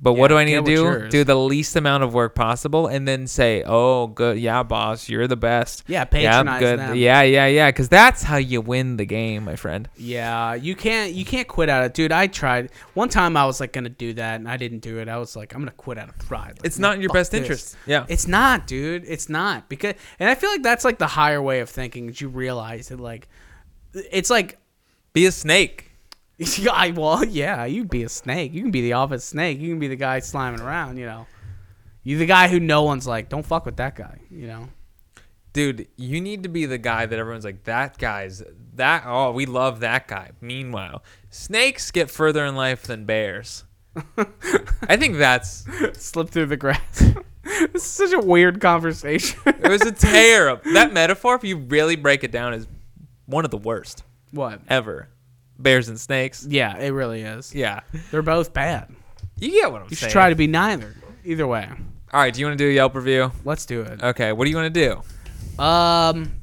But 0.04 0.14
what 0.14 0.30
do 0.30 0.38
I 0.38 0.46
need 0.46 0.56
to 0.56 0.64
do? 0.64 0.72
yours. 0.72 1.12
Do 1.12 1.24
the 1.24 1.36
least 1.36 1.76
amount 1.76 2.04
of 2.04 2.12
work 2.12 2.34
possible, 2.34 2.88
and 2.88 3.08
then 3.08 3.28
say, 3.28 3.62
"Oh, 3.64 4.08
good, 4.08 4.40
yeah, 4.40 4.64
boss, 4.64 5.08
you're 5.08 5.28
the 5.28 5.36
best." 5.38 5.84
yeah, 5.88 6.00
Yeah, 6.00 6.06
patronize 6.06 6.60
good. 6.60 6.80
them. 6.80 6.96
Yeah, 6.96 7.22
yeah, 7.22 7.46
yeah. 7.46 7.70
Because 7.70 7.88
that's 7.88 8.24
how 8.24 8.38
you 8.38 8.62
win 8.62 8.98
the 8.98 9.06
game, 9.06 9.44
my 9.44 9.56
friend. 9.56 9.88
Yeah, 9.98 10.56
you 10.56 10.76
can't 10.76 11.14
you 11.14 11.24
can't 11.24 11.48
quit 11.48 11.70
out 11.70 11.84
of 11.86 11.94
dude. 11.94 12.12
I 12.12 12.26
tried 12.26 12.72
one 12.96 13.10
time. 13.10 13.38
I 13.38 13.46
was 13.46 13.60
like 13.60 13.74
gonna 13.74 13.90
do 13.90 14.14
that, 14.14 14.40
and 14.40 14.50
I 14.50 14.58
didn't 14.58 14.80
do 14.80 14.98
it. 14.98 15.08
I 15.08 15.20
was 15.20 15.36
like, 15.36 15.54
I'm 15.54 15.62
gonna 15.62 15.70
quit 15.72 16.00
out 16.00 16.10
of 16.10 16.18
pride. 16.18 16.54
Like, 16.58 16.66
It's 16.66 16.80
not 16.80 16.96
in 16.96 17.02
your 17.02 17.12
best 17.14 17.30
this. 17.32 17.42
interest. 17.42 17.78
Yeah. 17.86 18.06
It's 18.10 18.28
not, 18.28 18.66
dude. 18.66 19.04
It's 19.08 19.30
not 19.30 19.70
because, 19.70 19.94
and 20.20 20.28
I 20.30 20.34
feel 20.34 20.50
like 20.50 20.64
that's 20.64 20.84
like 20.84 20.98
the 20.98 21.06
higher 21.08 21.42
way 21.44 21.60
of 21.60 21.70
thinking. 21.70 22.08
That 22.08 22.20
you 22.22 22.28
realize 22.28 22.88
that 22.88 23.00
like, 23.00 23.28
it's 23.94 24.32
like, 24.32 24.58
Be 25.14 25.28
a 25.28 25.32
snake. 25.32 25.91
I 26.72 26.92
well, 26.92 27.24
yeah, 27.24 27.66
you 27.66 27.82
can 27.82 27.88
be 27.88 28.04
a 28.04 28.10
snake. 28.10 28.54
You 28.54 28.62
can 28.62 28.72
be 28.72 28.82
the 28.82 28.94
office 28.94 29.26
snake. 29.26 29.60
You 29.60 29.70
can 29.70 29.80
be 29.80 29.88
the 29.88 29.96
guy 29.96 30.20
sliming 30.20 30.62
around. 30.62 30.98
You 30.98 31.06
know, 31.06 31.28
you 32.04 32.18
the 32.18 32.26
guy 32.26 32.48
who 32.48 32.60
no 32.60 32.84
one's 32.84 33.08
like, 33.08 33.30
don't 33.30 33.46
fuck 33.46 33.66
with 33.66 33.78
that 33.78 33.96
guy. 33.96 34.20
You 34.30 34.48
know. 34.48 34.70
Dude, 35.54 35.90
you 35.98 36.22
need 36.22 36.44
to 36.44 36.50
be 36.50 36.66
the 36.66 36.78
guy 36.78 37.06
that 37.06 37.20
everyone's 37.20 37.44
like, 37.44 37.66
that 37.66 37.98
guy's 37.98 38.42
that 38.76 39.04
oh, 39.06 39.32
we 39.32 39.46
love 39.46 39.82
that 39.82 40.08
guy. 40.08 40.32
Meanwhile, 40.40 41.04
snakes 41.30 41.92
get 41.92 42.10
further 42.10 42.46
in 42.46 42.56
life 42.56 42.84
than 42.84 43.06
bears. 43.06 43.66
I 44.88 44.96
think 44.96 45.18
that's 45.18 45.66
Slip 46.02 46.30
through 46.30 46.46
the 46.46 46.58
grass. 46.58 46.80
this 47.44 47.84
is 47.84 47.84
such 47.84 48.14
a 48.14 48.20
weird 48.20 48.62
conversation. 48.62 49.40
it 49.46 49.70
was 49.70 49.82
a 49.82 49.92
terrible 49.92 50.64
that 50.74 50.94
metaphor, 50.94 51.36
if 51.36 51.44
you 51.44 51.58
really 51.58 51.98
break 51.98 52.24
it 52.24 52.32
down, 52.32 52.54
is 52.54 52.68
one 53.26 53.44
of 53.44 53.52
the 53.52 53.58
worst 53.58 54.04
what? 54.32 54.62
ever. 54.70 55.10
Bears 55.62 55.90
and 55.90 56.00
snakes. 56.00 56.46
Yeah, 56.50 56.78
it 56.78 56.90
really 56.90 57.22
is. 57.22 57.54
Yeah. 57.56 57.82
They're 58.12 58.22
both 58.22 58.54
bad. 58.54 58.94
You 59.40 59.52
get 59.52 59.72
what 59.72 59.82
I'm 59.82 59.88
saying. 59.88 59.90
You 59.92 59.96
should 59.98 60.10
try 60.10 60.30
to 60.30 60.36
be 60.36 60.48
neither. 60.48 60.96
Either 61.24 61.46
way, 61.48 61.68
All 62.14 62.20
right, 62.20 62.34
do 62.34 62.40
you 62.40 62.46
want 62.48 62.58
to 62.58 62.64
do 62.64 62.70
a 62.70 62.74
Yelp 62.74 62.96
review? 62.96 63.32
let's 63.46 63.66
do 63.66 63.82
it. 63.82 64.02
Okay, 64.02 64.32
what 64.34 64.46
do 64.46 64.50
you 64.52 64.58
want 64.58 64.74
to 64.74 65.02
do? 65.58 65.64
Um, 65.64 66.34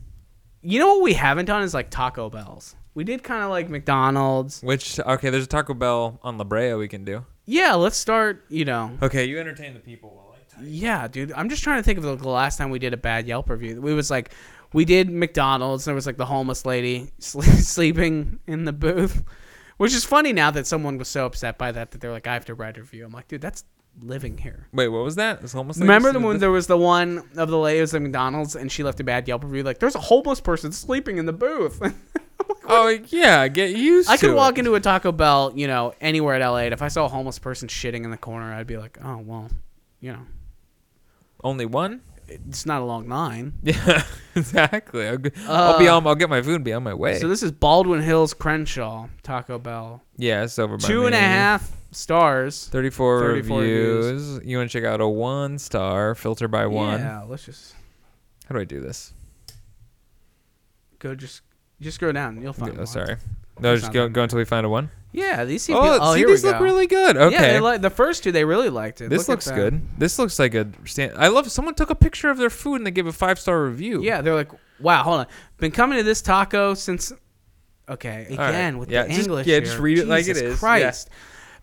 you 0.63 0.79
know 0.79 0.95
what 0.95 1.03
we 1.03 1.15
haven't 1.15 1.47
done 1.47 1.63
is 1.63 1.75
like 1.75 1.91
Taco 1.91 2.31
Bell's. 2.31 2.77
We 2.95 3.05
did 3.05 3.23
kind 3.23 3.43
of 3.45 3.51
like 3.51 3.69
McDonald's. 3.69 4.61
Which 4.63 4.99
okay, 5.01 5.31
there's 5.31 5.45
a 5.45 5.49
Taco 5.49 5.75
Bell 5.75 6.19
on 6.23 6.39
La 6.39 6.45
Brea 6.45 6.75
we 6.75 6.89
can 6.89 7.05
do. 7.05 7.25
Yeah, 7.47 7.75
let's 7.75 7.97
start. 7.97 8.45
You 8.49 8.65
know, 8.65 8.97
Okay, 9.03 9.25
you 9.25 9.39
entertain 9.39 9.75
the 9.75 9.81
people 9.81 10.11
while 10.11 10.35
I 10.37 10.55
type. 10.57 10.65
yeah, 10.69 11.09
dude. 11.09 11.33
I'm 11.33 11.49
just 11.49 11.63
trying 11.63 11.79
to 11.79 11.83
think 11.83 11.99
of 11.99 12.05
the 12.21 12.29
last 12.29 12.57
time 12.59 12.71
we 12.71 12.79
did 12.79 12.93
a 12.93 12.97
bad 12.97 13.27
Yelp 13.27 13.49
review. 13.51 13.81
We 13.81 13.95
was 13.95 14.11
like, 14.11 14.33
we 14.73 14.85
did 14.85 15.11
McDonald's. 15.11 15.87
And 15.87 15.91
there 15.91 15.95
was 15.95 16.07
like 16.07 16.17
the 16.17 16.27
homeless 16.27 16.65
lady 16.67 17.11
sleeping 17.19 18.41
in 18.47 18.65
the 18.65 18.73
booth, 18.73 19.25
which 19.77 19.95
is 19.95 20.05
funny 20.05 20.33
now 20.33 20.51
that 20.51 20.67
someone 20.67 20.99
was 20.99 21.09
so 21.09 21.27
upset 21.27 21.59
by 21.59 21.73
that 21.73 21.91
that 21.93 22.01
they're 22.01 22.13
like, 22.13 22.27
I 22.27 22.35
have 22.35 22.45
to 22.47 22.55
write 22.55 22.77
a 22.77 22.81
review. 22.81 23.05
I'm 23.05 23.13
like, 23.13 23.29
dude, 23.29 23.41
that's 23.41 23.65
living 24.01 24.39
here. 24.39 24.69
Wait, 24.73 24.89
what 24.89 25.03
was 25.03 25.17
that? 25.17 25.41
This 25.43 25.53
homeless 25.53 25.79
Remember 25.79 26.13
the 26.13 26.21
one 26.21 26.39
there 26.39 26.53
was 26.53 26.69
the 26.69 26.77
one 26.77 27.29
of 27.37 27.49
the 27.51 27.59
ladies 27.59 27.93
at 27.95 28.03
McDonald's 28.03 28.55
and 28.55 28.71
she 28.71 28.85
left 28.85 29.01
a 29.01 29.05
bad 29.05 29.27
Yelp 29.27 29.43
review 29.43 29.65
like 29.65 29.81
there's 29.81 29.97
a 29.97 30.01
homeless 30.01 30.41
person 30.41 30.71
sleeping 30.73 31.19
in 31.19 31.27
the 31.27 31.33
booth. 31.33 31.81
Oh 32.71 32.89
yeah, 33.09 33.49
get 33.49 33.75
used 33.77 34.09
I 34.11 34.17
could 34.19 34.31
it. 34.31 34.35
walk 34.35 34.59
into 34.59 34.75
a 34.75 34.81
Taco 34.81 35.11
Bell, 35.11 35.53
you 35.55 35.67
know, 35.67 35.95
anywhere 36.03 36.35
at 36.35 36.47
LA, 36.47 36.59
and 36.59 36.75
if 36.75 36.83
I 36.83 36.89
saw 36.89 37.07
a 37.07 37.09
homeless 37.09 37.39
person 37.39 37.67
shitting 37.67 38.05
in 38.05 38.11
the 38.11 38.19
corner, 38.19 38.53
I'd 38.53 38.67
be 38.67 38.77
like, 38.77 38.99
oh 39.03 39.19
well, 39.19 39.49
you 40.01 40.13
know, 40.13 40.27
Only 41.43 41.65
one? 41.67 42.03
It's 42.29 42.67
not 42.67 42.83
a 42.83 42.85
long 42.85 43.09
line. 43.09 43.55
Yeah, 43.63 44.03
exactly. 44.35 45.09
I'll, 45.09 45.17
g- 45.19 45.31
I'll 45.47 45.79
be 45.79 45.89
Uh, 45.89 45.97
on. 45.97 46.07
I'll 46.07 46.15
get 46.15 46.29
my 46.31 46.43
food 46.43 46.57
and 46.57 46.65
be 46.65 46.73
on 46.73 46.83
my 46.83 46.95
way. 46.95 47.19
So 47.19 47.29
this 47.29 47.43
is 47.43 47.51
Baldwin 47.53 48.03
Hills 48.03 48.35
Crenshaw 48.35 49.09
Taco 49.23 49.59
Bell, 49.59 50.03
yeah, 50.17 50.45
it's 50.45 50.59
over 50.59 50.77
by 50.77 50.87
two 50.87 51.07
and 51.07 51.15
a 51.15 51.19
me. 51.19 51.25
half 51.25 51.71
stars. 51.93 52.69
34, 52.69 53.21
34 53.21 53.61
reviews. 53.61 54.41
You 54.45 54.59
want 54.59 54.71
to 54.71 54.79
check 54.81 54.87
out 54.87 55.01
a 55.01 55.09
one 55.09 55.59
star 55.59 56.15
filter 56.15 56.49
by 56.49 56.67
one? 56.67 57.01
Yeah, 57.01 57.23
let's 57.23 57.45
just 57.45 57.75
How 58.49 58.55
do 58.55 58.61
I 58.61 58.65
do 58.65 58.81
this? 58.81 59.13
go. 60.99 61.15
Just 61.15 61.43
just 61.81 62.01
go 62.01 62.11
down. 62.13 62.41
You'll 62.43 62.53
find. 62.53 62.73
Oh, 62.75 62.79
one. 62.79 62.87
sorry. 62.87 63.17
No, 63.61 63.75
just 63.75 63.87
not 63.87 63.93
go 63.95 64.03
that 64.05 64.13
go 64.13 64.23
until 64.23 64.39
we 64.39 64.45
find 64.45 64.67
a 64.67 64.69
one. 64.69 64.91
Yeah, 65.13 65.45
these 65.45 65.63
seem. 65.63 65.77
Oh, 65.77 65.99
oh 66.01 66.13
see, 66.13 66.19
here 66.21 66.29
these 66.29 66.45
look 66.45 66.59
go. 66.59 66.65
really 66.65 66.87
good. 66.87 67.17
Okay. 67.17 67.35
Yeah, 67.35 67.53
they 67.55 67.61
like 67.61 67.81
the 67.81 67.89
first 67.91 68.23
two. 68.25 68.31
They 68.33 68.45
really 68.45 68.69
liked 68.69 69.01
it. 69.01 69.09
this 69.09 69.21
Look 69.21 69.29
looks 69.29 69.51
good. 69.51 69.81
This 69.99 70.19
looks 70.19 70.39
like 70.39 70.55
a 70.55 70.69
stand. 70.85 71.13
I 71.17 71.29
love. 71.29 71.51
Someone 71.51 71.75
took 71.75 71.89
a 71.91 71.95
picture 71.95 72.29
of 72.29 72.37
their 72.37 72.51
food 72.51 72.77
and 72.77 72.87
they 72.87 72.91
gave 72.91 73.07
a 73.07 73.13
five 73.13 73.39
star 73.39 73.65
review. 73.65 74.03
Yeah, 74.03 74.21
they're 74.21 74.35
like, 74.35 74.51
wow, 74.81 75.03
hold 75.03 75.21
on. 75.21 75.27
Been 75.57 75.71
coming 75.71 75.97
to 75.99 76.05
this 76.05 76.21
taco 76.21 76.75
since. 76.75 77.13
Okay, 77.89 78.27
All 78.33 78.37
right. 78.37 78.49
again 78.51 78.77
with 78.79 78.91
Yeah, 78.91 79.05
the 79.05 79.09
just- 79.09 79.21
English. 79.23 79.47
yeah, 79.47 79.61
just 79.61 79.79
read 79.79 79.99
it 79.99 80.07
like 80.09 80.27
it 80.27 80.31
is. 80.33 80.41
Jesus 80.41 80.43
is. 80.43 80.53
Yeah. 80.55 80.59
Christ. 80.59 81.11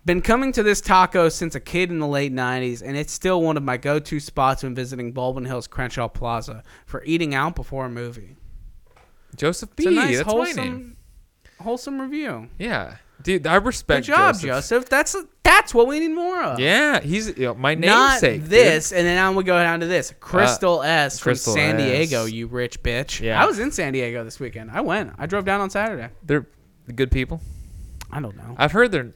Been 0.05 0.21
coming 0.21 0.51
to 0.53 0.63
this 0.63 0.81
taco 0.81 1.29
since 1.29 1.53
a 1.55 1.59
kid 1.59 1.91
in 1.91 1.99
the 1.99 2.07
late 2.07 2.33
'90s, 2.33 2.81
and 2.83 2.97
it's 2.97 3.13
still 3.13 3.41
one 3.43 3.57
of 3.57 3.63
my 3.63 3.77
go-to 3.77 4.19
spots 4.19 4.63
when 4.63 4.73
visiting 4.75 5.11
Baldwin 5.11 5.45
Hills 5.45 5.67
Crenshaw 5.67 6.07
Plaza 6.07 6.63
for 6.87 7.03
eating 7.05 7.35
out 7.35 7.55
before 7.55 7.85
a 7.85 7.89
movie. 7.89 8.35
Joseph 9.35 9.75
B. 9.75 9.83
It's 9.83 9.91
a 9.91 9.95
nice, 9.95 10.17
That's 10.17 10.27
my 10.27 10.33
name. 10.33 10.45
wholesome, 10.55 10.97
wholesome 11.61 12.01
review. 12.01 12.49
Yeah, 12.59 12.97
dude. 13.21 13.47
I 13.47 13.55
respect. 13.55 14.05
Good 14.05 14.13
job, 14.13 14.35
Joseph. 14.35 14.47
Joseph. 14.47 14.89
That's 14.89 15.15
that's 15.43 15.73
what 15.73 15.87
we 15.87 15.99
need 15.99 16.09
more 16.13 16.41
of. 16.41 16.59
Yeah, 16.59 16.99
he's 16.99 17.27
you 17.37 17.45
know, 17.45 17.53
my 17.55 17.75
Not 17.75 18.21
namesake. 18.21 18.41
dude. 18.41 18.49
this, 18.49 18.91
and 18.91 19.05
then 19.05 19.23
I'm 19.23 19.33
gonna 19.33 19.45
go 19.45 19.57
down 19.57 19.79
to 19.81 19.85
this. 19.87 20.11
Uh, 20.11 20.15
Crystal 20.19 20.81
S 20.83 21.19
from 21.19 21.31
Crystal 21.31 21.53
San 21.53 21.79
S. 21.79 21.81
Diego, 22.09 22.25
you 22.25 22.47
rich 22.47 22.81
bitch. 22.83 23.19
Yeah. 23.21 23.41
I 23.41 23.45
was 23.45 23.59
in 23.59 23.71
San 23.71 23.93
Diego 23.93 24.23
this 24.23 24.39
weekend. 24.39 24.71
I 24.71 24.81
went. 24.81 25.13
I 25.17 25.25
drove 25.25 25.45
down 25.45 25.61
on 25.61 25.69
Saturday. 25.69 26.09
They're 26.23 26.45
good 26.95 27.11
people. 27.11 27.41
I 28.11 28.19
don't 28.21 28.35
know. 28.37 28.55
I've 28.57 28.71
heard 28.71 28.91
they're 28.91 29.11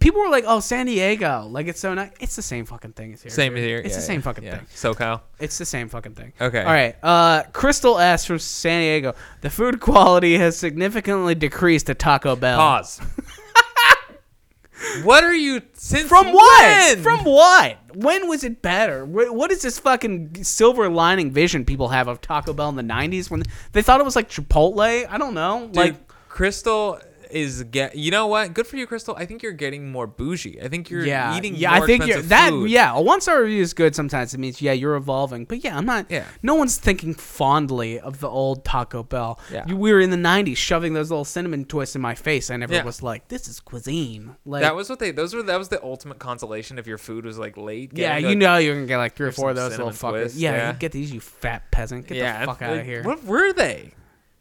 People 0.00 0.20
were 0.20 0.28
like, 0.28 0.44
"Oh, 0.46 0.60
San 0.60 0.86
Diego, 0.86 1.46
like 1.50 1.66
it's 1.66 1.80
so 1.80 1.94
nice." 1.94 2.10
It's 2.20 2.36
the 2.36 2.42
same 2.42 2.66
fucking 2.66 2.92
thing 2.92 3.14
as 3.14 3.22
here. 3.22 3.30
same 3.30 3.54
dude. 3.54 3.64
here. 3.64 3.78
It's 3.78 3.90
Yeah, 3.90 3.96
the 3.96 4.02
same 4.02 4.20
yeah, 4.20 4.24
fucking 4.24 4.44
yeah. 4.44 4.56
thing. 4.58 4.66
SoCal. 4.74 5.22
It's 5.40 5.58
the 5.58 5.64
same 5.64 5.88
fucking 5.88 6.14
thing. 6.14 6.32
Okay. 6.40 6.60
All 6.62 6.66
right. 6.72 6.96
Uh, 7.02 7.42
Crystal 7.52 7.98
S 7.98 8.24
from 8.26 8.38
San 8.38 8.80
Diego. 8.82 9.14
The 9.40 9.50
food 9.50 9.80
quality 9.88 10.36
has 10.38 10.56
significantly 10.56 11.34
decreased 11.34 11.88
at 11.90 11.98
Taco 11.98 12.36
Bell. 12.36 12.58
Pause. 12.58 13.00
what 15.02 15.24
are 15.24 15.34
you 15.34 15.60
since 15.72 16.08
From 16.08 16.32
what? 16.32 16.62
when? 16.64 17.02
From 17.02 17.24
what? 17.24 17.78
When 17.96 18.28
was 18.28 18.44
it 18.44 18.62
better? 18.62 19.04
What 19.04 19.50
is 19.50 19.62
this 19.62 19.78
fucking 19.78 20.44
silver 20.44 20.88
lining 20.88 21.32
vision 21.32 21.64
people 21.64 21.88
have 21.88 22.06
of 22.08 22.20
Taco 22.20 22.52
Bell 22.52 22.68
in 22.68 22.76
the 22.76 22.82
'90s 22.82 23.30
when 23.30 23.42
they 23.72 23.82
thought 23.82 24.00
it 24.00 24.04
was 24.04 24.14
like 24.16 24.28
Chipotle? 24.28 25.06
I 25.08 25.18
don't 25.18 25.34
know. 25.34 25.66
Dude, 25.66 25.76
like, 25.76 26.08
Crystal 26.28 27.00
is 27.30 27.62
get. 27.64 27.96
You 27.96 28.10
know 28.10 28.26
what? 28.26 28.54
Good 28.54 28.66
for 28.66 28.76
you, 28.76 28.86
Crystal. 28.86 29.14
I 29.16 29.26
think 29.26 29.42
you're 29.42 29.52
getting 29.52 29.90
more 29.90 30.06
bougie. 30.06 30.60
I 30.62 30.68
think 30.68 30.90
you're 30.90 31.04
yeah, 31.04 31.36
eating. 31.36 31.54
yeah. 31.54 31.74
more 31.74 31.84
I 31.84 31.86
think 31.86 32.06
you're 32.06 32.22
that. 32.22 32.50
food. 32.50 32.70
Yeah, 32.70 32.94
a 32.94 33.00
one 33.00 33.20
star 33.20 33.42
review 33.42 33.62
is 33.62 33.74
good. 33.74 33.94
Sometimes 33.94 34.34
it 34.34 34.38
means 34.38 34.60
yeah, 34.62 34.72
you're 34.72 34.96
evolving. 34.96 35.44
But 35.44 35.64
yeah, 35.64 35.76
I'm 35.76 35.86
not. 35.86 36.06
Yeah. 36.10 36.24
No 36.42 36.54
one's 36.54 36.76
thinking 36.78 37.14
fondly 37.14 37.98
of 38.00 38.20
the 38.20 38.28
old 38.28 38.64
Taco 38.64 39.02
Bell. 39.02 39.38
Yeah. 39.52 39.64
You- 39.66 39.76
we 39.76 39.92
were 39.92 40.00
in 40.00 40.10
the 40.10 40.16
'90s 40.16 40.56
shoving 40.56 40.92
those 40.92 41.10
little 41.10 41.24
cinnamon 41.24 41.64
twists 41.64 41.94
in 41.94 42.02
my 42.02 42.14
face. 42.14 42.50
I 42.50 42.56
never 42.56 42.74
Yeah. 42.74 42.84
was 42.84 43.02
like, 43.02 43.28
this 43.28 43.48
is 43.48 43.60
cuisine. 43.60 44.36
Like, 44.44 44.62
That 44.62 44.74
was 44.74 44.90
what 44.90 44.98
they. 44.98 45.10
Those 45.10 45.34
were. 45.34 45.42
That 45.42 45.58
was 45.58 45.68
the 45.68 45.82
ultimate 45.82 46.18
consolation 46.18 46.78
if 46.78 46.86
your 46.86 46.98
food 46.98 47.24
was 47.24 47.38
like 47.38 47.56
late. 47.56 47.92
yeah, 47.94 48.16
you 48.18 48.28
like, 48.28 48.38
know 48.38 48.56
you're 48.58 48.74
gonna 48.74 48.86
get 48.86 48.98
like 48.98 49.14
three 49.14 49.28
or 49.28 49.32
four 49.32 49.50
of 49.50 49.56
those 49.56 49.70
little 49.72 49.90
fuckers. 49.90 50.32
yeah, 50.36 50.52
yeah. 50.52 50.72
you 50.72 50.78
get 50.78 50.92
these, 50.92 51.12
you 51.12 51.20
fat 51.20 51.70
peasant. 51.70 52.06
Get 52.06 52.16
yeah, 52.18 52.40
the 52.40 52.46
fuck 52.46 52.62
out 52.62 52.70
like, 52.72 52.80
of 52.80 52.86
here. 52.86 53.02
What 53.02 53.24
were 53.24 53.52
they? 53.52 53.92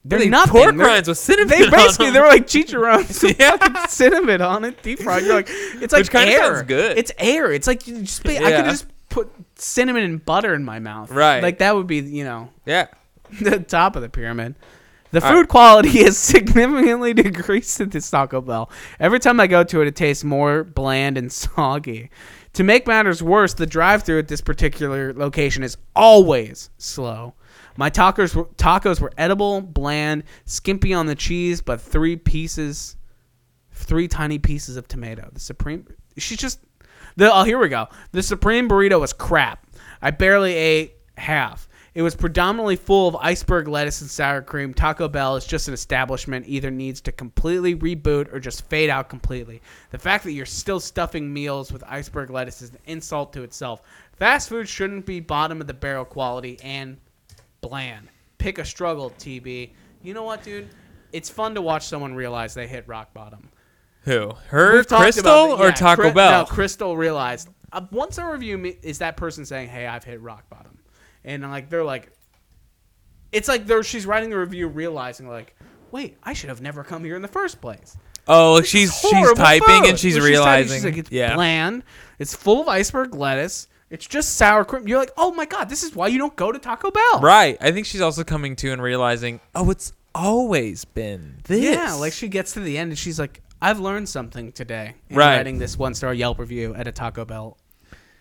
They're 0.09 0.19
they 0.19 0.29
nothing. 0.29 0.51
pork 0.51 0.75
They're- 0.75 0.85
rinds 0.85 1.07
with 1.07 1.17
cinnamon. 1.17 1.47
They 1.49 1.69
basically 1.69 2.05
them. 2.07 2.13
they 2.15 2.19
were 2.21 2.27
like 2.27 2.47
chicharrones, 2.47 3.23
with 3.23 3.39
Yeah. 3.39 3.57
fucking 3.57 3.89
cinnamon 3.89 4.41
on 4.41 4.65
it, 4.65 4.81
deep 4.83 4.99
fried. 4.99 5.23
You're 5.23 5.35
like, 5.35 5.47
it's 5.49 5.93
like 5.93 6.05
Which 6.11 6.15
air. 6.15 6.55
sounds 6.55 6.67
good. 6.67 6.97
It's 6.97 7.11
air. 7.17 7.51
It's 7.51 7.67
like 7.67 7.87
you 7.87 8.01
just. 8.01 8.25
I 8.27 8.33
could 8.37 8.41
Yeah. 8.41 8.63
just 8.63 8.85
put 9.09 9.29
cinnamon 9.55 10.03
and 10.03 10.23
butter 10.23 10.53
in 10.53 10.63
my 10.63 10.79
mouth. 10.79 11.11
Right. 11.11 11.41
Like 11.41 11.57
that 11.59 11.75
would 11.75 11.87
be 11.87 11.97
you 11.97 12.23
know 12.23 12.49
yeah. 12.65 12.87
the 13.41 13.59
top 13.59 13.95
of 13.95 14.01
the 14.01 14.09
pyramid. 14.09 14.55
The 15.11 15.23
All 15.23 15.31
food 15.31 15.39
right. 15.39 15.47
quality 15.49 16.03
has 16.03 16.17
significantly 16.17 17.13
decreased 17.13 17.79
at 17.79 17.91
this 17.91 18.09
Taco 18.09 18.41
Bell. 18.41 18.69
Every 18.99 19.19
time 19.21 19.39
I 19.39 19.47
go 19.47 19.63
to 19.63 19.81
it, 19.81 19.87
it 19.87 19.95
tastes 19.95 20.23
more 20.25 20.63
bland 20.65 21.17
and 21.17 21.31
soggy. 21.31 22.09
To 22.53 22.63
make 22.63 22.87
matters 22.87 23.23
worse, 23.23 23.53
the 23.53 23.65
drive-through 23.65 24.19
at 24.19 24.27
this 24.27 24.41
particular 24.41 25.13
location 25.13 25.63
is 25.63 25.77
always 25.95 26.69
slow. 26.77 27.35
My 27.77 27.89
tacos 27.89 28.35
were, 28.35 28.45
tacos 28.45 28.99
were 28.99 29.11
edible, 29.17 29.61
bland, 29.61 30.23
skimpy 30.45 30.93
on 30.93 31.05
the 31.05 31.15
cheese, 31.15 31.61
but 31.61 31.79
three 31.79 32.15
pieces, 32.15 32.97
three 33.71 34.07
tiny 34.07 34.39
pieces 34.39 34.77
of 34.77 34.87
tomato. 34.87 35.29
The 35.31 35.39
supreme, 35.39 35.87
she's 36.17 36.39
just. 36.39 36.59
The, 37.15 37.33
oh, 37.33 37.43
here 37.43 37.57
we 37.57 37.69
go. 37.69 37.87
The 38.11 38.21
supreme 38.21 38.67
burrito 38.67 38.99
was 38.99 39.13
crap. 39.13 39.65
I 40.01 40.11
barely 40.11 40.53
ate 40.53 40.97
half. 41.17 41.67
It 41.97 42.03
was 42.03 42.15
predominantly 42.15 42.75
full 42.75 43.07
of 43.07 43.15
iceberg 43.15 43.67
lettuce 43.67 44.01
and 44.01 44.09
sour 44.09 44.43
cream. 44.43 44.71
Taco 44.71 45.07
Bell 45.07 45.35
is 45.35 45.47
just 45.47 45.67
an 45.67 45.73
establishment 45.73 46.45
either 46.47 46.69
needs 46.69 47.01
to 47.01 47.11
completely 47.11 47.75
reboot 47.75 48.31
or 48.31 48.39
just 48.39 48.69
fade 48.69 48.91
out 48.91 49.09
completely. 49.09 49.63
The 49.89 49.97
fact 49.97 50.23
that 50.25 50.33
you're 50.33 50.45
still 50.45 50.79
stuffing 50.79 51.33
meals 51.33 51.73
with 51.73 51.83
iceberg 51.87 52.29
lettuce 52.29 52.61
is 52.61 52.69
an 52.69 52.77
insult 52.85 53.33
to 53.33 53.41
itself. 53.41 53.81
Fast 54.13 54.49
food 54.49 54.69
shouldn't 54.69 55.07
be 55.07 55.19
bottom 55.19 55.59
of 55.59 55.65
the 55.65 55.73
barrel 55.73 56.05
quality 56.05 56.59
and 56.61 56.97
bland. 57.61 58.07
Pick 58.37 58.57
a 58.59 58.65
struggle, 58.65 59.11
TB. 59.19 59.71
You 60.03 60.13
know 60.13 60.23
what, 60.23 60.43
dude? 60.43 60.69
It's 61.11 61.29
fun 61.29 61.55
to 61.55 61.61
watch 61.61 61.85
someone 61.87 62.13
realize 62.15 62.53
they 62.53 62.67
hit 62.67 62.87
rock 62.87 63.13
bottom. 63.13 63.49
Who? 64.03 64.33
Her, 64.49 64.75
We've 64.77 64.87
Crystal, 64.87 65.53
about 65.53 65.59
or 65.59 65.65
Yeah, 65.69 65.71
Taco 65.73 66.01
Cri- 66.03 66.11
Bell? 66.11 66.41
No, 66.41 66.45
Crystal 66.45 66.95
realized. 66.95 67.49
Uh, 67.71 67.81
once 67.91 68.17
a 68.17 68.25
review 68.25 68.57
me- 68.57 68.77
is 68.81 68.99
that 68.99 69.17
person 69.17 69.45
saying, 69.45 69.67
"Hey, 69.69 69.85
I've 69.87 70.03
hit 70.05 70.21
rock 70.21 70.49
bottom," 70.49 70.77
and 71.25 71.43
like 71.43 71.69
they're 71.69 71.83
like, 71.83 72.11
it's 73.31 73.47
like 73.49 73.65
they're 73.65 73.83
she's 73.83 74.05
writing 74.05 74.29
the 74.29 74.37
review 74.37 74.67
realizing 74.67 75.27
like, 75.27 75.55
wait, 75.91 76.17
I 76.23 76.33
should 76.33 76.49
have 76.49 76.61
never 76.61 76.83
come 76.83 77.03
here 77.03 77.15
in 77.17 77.21
the 77.21 77.27
first 77.27 77.59
place. 77.59 77.97
oh, 78.29 78.59
This 78.59 78.69
she's 78.69 78.97
she's 78.97 79.33
typing 79.33 79.67
food. 79.67 79.89
and 79.89 79.99
she's 79.99 80.15
typing, 80.15 80.29
realizing. 80.29 80.75
she's 80.77 80.85
like, 80.85 80.97
it's 80.97 81.11
yeah. 81.11 81.35
bland. 81.35 81.83
It's 82.19 82.33
full 82.35 82.61
of 82.61 82.67
iceberg 82.69 83.13
lettuce. 83.13 83.67
It's 83.89 84.05
just 84.05 84.35
sour 84.35 84.65
cream. 84.65 84.87
You're 84.87 84.99
like, 84.99 85.11
oh 85.17 85.31
my 85.33 85.45
god, 85.45 85.69
this 85.69 85.83
is 85.83 85.95
why 85.95 86.07
you 86.07 86.17
don't 86.17 86.35
go 86.35 86.51
to 86.51 86.59
Taco 86.59 86.91
Bell. 86.91 87.19
Right. 87.21 87.57
I 87.61 87.71
think 87.71 87.85
she's 87.85 88.01
also 88.01 88.23
coming 88.23 88.55
to 88.57 88.71
and 88.73 88.81
realizing, 88.81 89.39
oh, 89.55 89.69
it's 89.69 89.93
always 90.13 90.83
been 90.85 91.37
this. 91.45 91.61
Yeah, 91.61 91.93
like 91.93 92.11
she 92.13 92.27
gets 92.27 92.53
to 92.53 92.59
the 92.59 92.77
end 92.77 92.91
and 92.91 92.97
she's 92.99 93.19
like, 93.19 93.41
I've 93.61 93.79
learned 93.79 94.09
something 94.09 94.51
today. 94.51 94.95
In 95.09 95.15
Right. 95.15 95.37
Writing 95.37 95.57
this 95.59 95.77
one 95.77 95.93
star 95.93 96.13
Yelp 96.13 96.37
review 96.39 96.75
at 96.75 96.87
a 96.87 96.91
Taco 96.91 97.23
Bell 97.25 97.57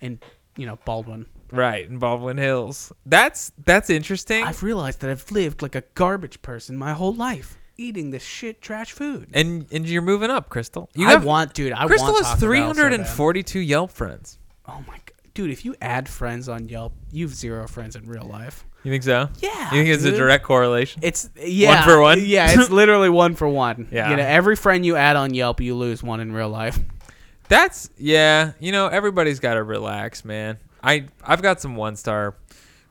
in, 0.01 0.21
you 0.57 0.67
know, 0.67 0.79
Baldwin. 0.85 1.27
right 1.53 1.87
in 1.89 1.99
Baldwin 1.99 2.37
Hills. 2.39 2.93
That's 3.05 3.53
that's 3.65 3.91
interesting. 3.91 4.45
I've 4.45 4.63
realized 4.63 5.01
that 5.01 5.11
I've 5.11 5.31
lived 5.33 5.63
like 5.63 5.75
a 5.75 5.83
garbage 5.95 6.41
person 6.43 6.77
my 6.77 6.93
whole 6.93 7.13
life, 7.15 7.59
eating 7.77 8.11
this 8.11 8.23
shit 8.25 8.63
trash 8.63 8.93
food. 8.93 9.29
and 9.35 9.67
and 9.73 9.87
you're 9.89 10.01
moving 10.03 10.31
up, 10.31 10.49
Crystal. 10.49 10.89
You 10.95 11.09
I 11.09 11.11
have 11.11 11.25
want, 11.25 11.55
dude. 11.55 11.73
I 11.73 11.87
Crystal 11.87 12.13
want 12.13 12.25
has 12.25 12.35
Taco 12.35 12.41
Bell 12.53 12.75
so 12.75 12.81
bad. 12.83 13.07
342 13.09 13.59
Yelp 13.61 13.91
friends. 13.91 14.39
Oh 14.69 14.83
my 14.89 14.95
god, 14.97 15.13
dude! 15.37 15.51
If 15.51 15.65
you 15.65 15.77
add 15.81 16.09
friends 16.09 16.49
on 16.49 16.69
Yelp, 16.69 16.93
you've 17.13 17.35
zero 17.35 17.69
friends 17.69 17.95
in 17.95 18.07
real 18.09 18.25
life. 18.25 18.65
You 18.83 18.91
think 18.93 19.03
so? 19.05 19.29
Yeah, 19.41 19.75
You 19.75 19.83
think 19.83 19.89
it's 19.95 20.05
a 20.05 20.13
direct 20.13 20.45
correlation? 20.45 21.01
It's 21.03 21.29
yeah, 21.37 21.85
for 21.85 22.01
one? 22.01 22.21
Yeah, 22.25 22.53
it's 22.53 22.71
literally 22.81 23.09
one 23.11 23.35
for 23.35 23.49
one. 23.49 23.89
Yeah. 23.91 24.11
you 24.11 24.17
know, 24.17 24.23
every 24.23 24.55
friend 24.55 24.87
you 24.87 24.95
add 24.97 25.17
on 25.17 25.35
Yelp, 25.35 25.61
you 25.61 25.75
lose 25.75 26.03
one 26.05 26.21
in 26.21 26.31
real 26.33 26.49
life. 26.49 26.79
That's 27.49 27.91
yeah. 27.99 28.53
You 28.61 28.73
know, 28.73 28.87
everybody's 28.89 29.39
got 29.41 29.55
to 29.55 29.63
relax, 29.63 30.25
man. 30.25 30.59
I 30.83 31.07
I've 31.25 31.43
got 31.43 31.61
some 31.61 31.77
one 31.77 31.97
star 31.97 32.37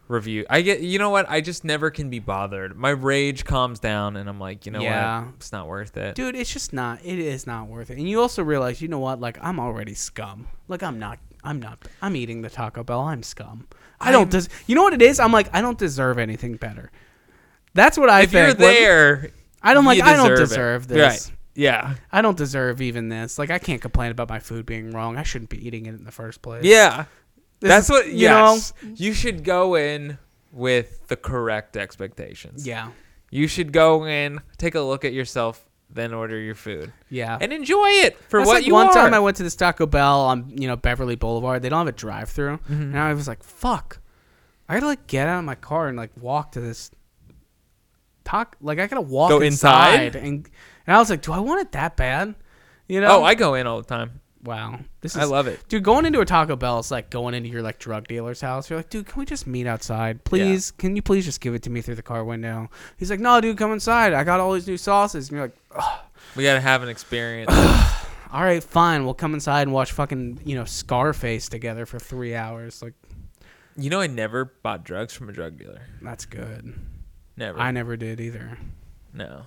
review. 0.07 0.45
I 0.49 0.61
get. 0.61 0.81
You 0.81 0.99
know 0.99 1.09
what? 1.09 1.29
I 1.29 1.39
just 1.41 1.63
never 1.63 1.89
can 1.89 2.09
be 2.09 2.19
bothered. 2.19 2.77
My 2.77 2.89
rage 2.91 3.43
calms 3.45 3.79
down, 3.79 4.17
and 4.17 4.29
I'm 4.29 4.39
like, 4.39 4.65
you 4.65 4.71
know 4.71 4.81
Yeah. 4.81 5.25
what? 5.25 5.33
It's 5.37 5.51
not 5.51 5.67
worth 5.67 5.95
it. 5.97 6.15
dude 6.15 6.35
it's 6.35 6.51
just 6.51 6.73
not 6.73 6.99
it 7.05 7.19
is 7.19 7.47
not 7.47 7.67
worth 7.67 7.89
it 7.89 7.97
and 7.97 8.07
you 8.09 8.19
also 8.21 8.43
realize 8.43 8.81
you 8.81 8.87
know 8.87 8.99
what 8.99 9.19
like 9.19 9.37
i'm 9.41 9.59
already 9.59 9.93
scum 9.93 10.47
like 10.67 10.83
i'm 10.83 10.99
not 10.99 11.19
i'm 11.45 11.59
not 11.59 11.79
i'm 12.01 12.15
eating 12.15 12.41
the 12.41 12.49
taco 12.49 12.83
bell 12.83 13.01
i'm 13.01 13.23
scum 13.23 13.67
i 14.01 14.11
don't 14.11 14.29
des- 14.31 14.47
you 14.67 14.75
know 14.75 14.83
what 14.83 14.93
it 14.93 15.01
is 15.01 15.19
i'm 15.19 15.31
like 15.31 15.47
i 15.53 15.61
don't 15.61 15.77
deserve 15.77 16.17
anything 16.17 16.55
better 16.55 16.91
that's 17.73 17.97
what 17.97 18.09
i 18.09 18.21
if 18.23 18.33
you're 18.33 18.47
think 18.47 18.59
When- 18.59 18.73
there, 18.73 19.29
i 19.61 19.73
don't 19.73 19.85
like 19.85 20.01
i 20.01 20.15
don't 20.15 20.35
deserve 20.35 20.83
it. 20.85 20.87
this 20.89 21.27
Right. 21.29 21.37
Yeah. 21.57 21.95
i 22.11 22.21
don't 22.21 22.37
deserve 22.37 22.81
even 22.81 23.09
this 23.09 23.39
like 23.39 23.49
i 23.49 23.59
can't 23.59 23.81
complain 23.81 24.11
about 24.11 24.27
my 24.29 24.39
food 24.39 24.65
being 24.65 24.91
wrong 24.91 25.17
i 25.17 25.23
shouldn't 25.23 25.49
be 25.49 25.65
eating 25.65 25.85
it 25.85 25.95
in 25.95 26.03
the 26.03 26.11
first 26.11 26.41
place 26.41 26.63
Yeah. 26.65 27.05
This 27.61 27.69
That's 27.69 27.85
is- 27.85 27.89
what. 27.91 28.07
you 28.09 28.27
know 28.27 28.57
You 28.95 29.13
should 29.13 29.43
go 29.45 29.75
in 29.75 30.17
with 30.51 31.07
the 31.07 31.15
correct 31.15 31.77
expectations. 31.77 32.67
yeah 32.67 32.89
You 33.31 33.47
should 33.47 33.71
go 33.71 34.05
in, 34.05 34.39
take 34.57 34.75
a 34.75 34.81
look 34.81 35.03
at 35.05 35.13
yourself, 35.13 35.64
then 35.89 36.13
order 36.13 36.37
your 36.37 36.55
food 36.55 36.91
yeah 37.09 37.37
and 37.39 37.53
enjoy 37.53 37.87
it 37.87 38.17
for 38.29 38.39
That's 38.39 38.47
what 38.47 38.53
like 38.55 38.65
you 38.67 38.73
one 38.73 38.87
are. 38.87 38.93
time 38.93 39.13
I 39.13 39.19
went 39.19 39.37
to 39.37 39.43
this 39.43 39.55
Taco 39.55 39.85
Bell 39.85 40.21
on 40.21 40.51
you 40.57 40.67
know 40.67 40.75
Beverly 40.75 41.15
Boulevard. 41.15 41.61
They 41.61 41.69
don't 41.69 41.79
have 41.85 41.87
a 41.87 41.97
drive-through, 41.97 42.57
Mm-hmm. 42.57 42.73
and 42.73 42.99
I 42.99 43.13
was 43.13 43.27
like, 43.27 43.43
"Fuck!" 43.43 43.99
I 44.67 44.73
gotta 44.75 44.87
like 44.87 45.07
get 45.07 45.27
out 45.27 45.39
of 45.39 45.45
my 45.45 45.55
car 45.55 45.87
and 45.87 45.95
like 45.97 46.11
walk 46.19 46.51
to 46.53 46.61
this 46.61 46.91
talk. 48.23 48.55
Like 48.61 48.79
I 48.79 48.87
gotta 48.87 49.01
walk 49.01 49.29
Go 49.29 49.41
inside? 49.41 50.05
inside, 50.07 50.15
and 50.15 50.49
and 50.87 50.95
I 50.95 50.99
was 50.99 51.09
like, 51.09 51.21
"Do 51.21 51.31
I 51.31 51.39
want 51.39 51.61
it 51.61 51.71
that 51.73 51.95
bad?" 51.95 52.35
You 52.87 53.01
know? 53.01 53.19
oh, 53.19 53.23
I 53.23 53.33
go 53.35 53.55
in 53.55 53.65
all 53.67 53.77
the 53.81 53.87
time. 53.87 54.21
Wow. 54.45 54.79
This 55.01 55.15
is 55.15 55.21
I 55.21 55.25
love 55.25 55.47
it. 55.47 55.59
dude. 55.67 55.83
Going 55.83 56.05
into 56.05 56.21
a 56.21 56.25
Taco 56.25 56.55
Bell 56.55 56.79
is 56.79 56.89
like 56.91 57.09
going 57.09 57.33
into 57.33 57.49
your 57.49 57.61
like 57.61 57.79
drug 57.79 58.07
dealer's 58.07 58.39
house. 58.41 58.69
You're 58.69 58.79
like, 58.79 58.89
dude, 58.89 59.05
can 59.07 59.19
we 59.19 59.25
just 59.25 59.45
meet 59.45 59.67
outside, 59.67 60.23
please? 60.23 60.71
Can 60.71 60.95
you 60.95 61.01
please 61.01 61.25
just 61.25 61.41
give 61.41 61.53
it 61.53 61.63
to 61.63 61.69
me 61.69 61.81
through 61.81 61.95
the 61.95 62.01
car 62.03 62.23
window? 62.23 62.69
He's 62.97 63.09
like, 63.09 63.19
no, 63.19 63.41
dude, 63.41 63.57
come 63.57 63.73
inside. 63.73 64.13
I 64.13 64.23
got 64.23 64.39
all 64.39 64.53
these 64.53 64.67
new 64.67 64.77
sauces. 64.77 65.29
And 65.29 65.37
you're 65.37 65.51
like, 65.75 65.83
We 66.35 66.43
gotta 66.43 66.61
have 66.61 66.81
an 66.83 66.89
experience. 66.89 67.51
all 68.31 68.43
right, 68.43 68.63
fine, 68.63 69.03
we'll 69.05 69.13
come 69.13 69.33
inside 69.33 69.63
and 69.63 69.73
watch 69.73 69.91
fucking 69.91 70.39
you 70.45 70.55
know 70.55 70.65
Scarface 70.65 71.49
together 71.49 71.85
for 71.85 71.99
three 71.99 72.35
hours. 72.35 72.81
Like 72.81 72.93
You 73.77 73.89
know, 73.89 74.01
I 74.01 74.07
never 74.07 74.45
bought 74.45 74.83
drugs 74.83 75.13
from 75.13 75.29
a 75.29 75.31
drug 75.33 75.57
dealer. 75.57 75.81
that's 76.01 76.25
good. 76.25 76.73
Never. 77.37 77.59
I 77.59 77.71
never 77.71 77.97
did 77.97 78.19
either. 78.21 78.57
no. 79.13 79.43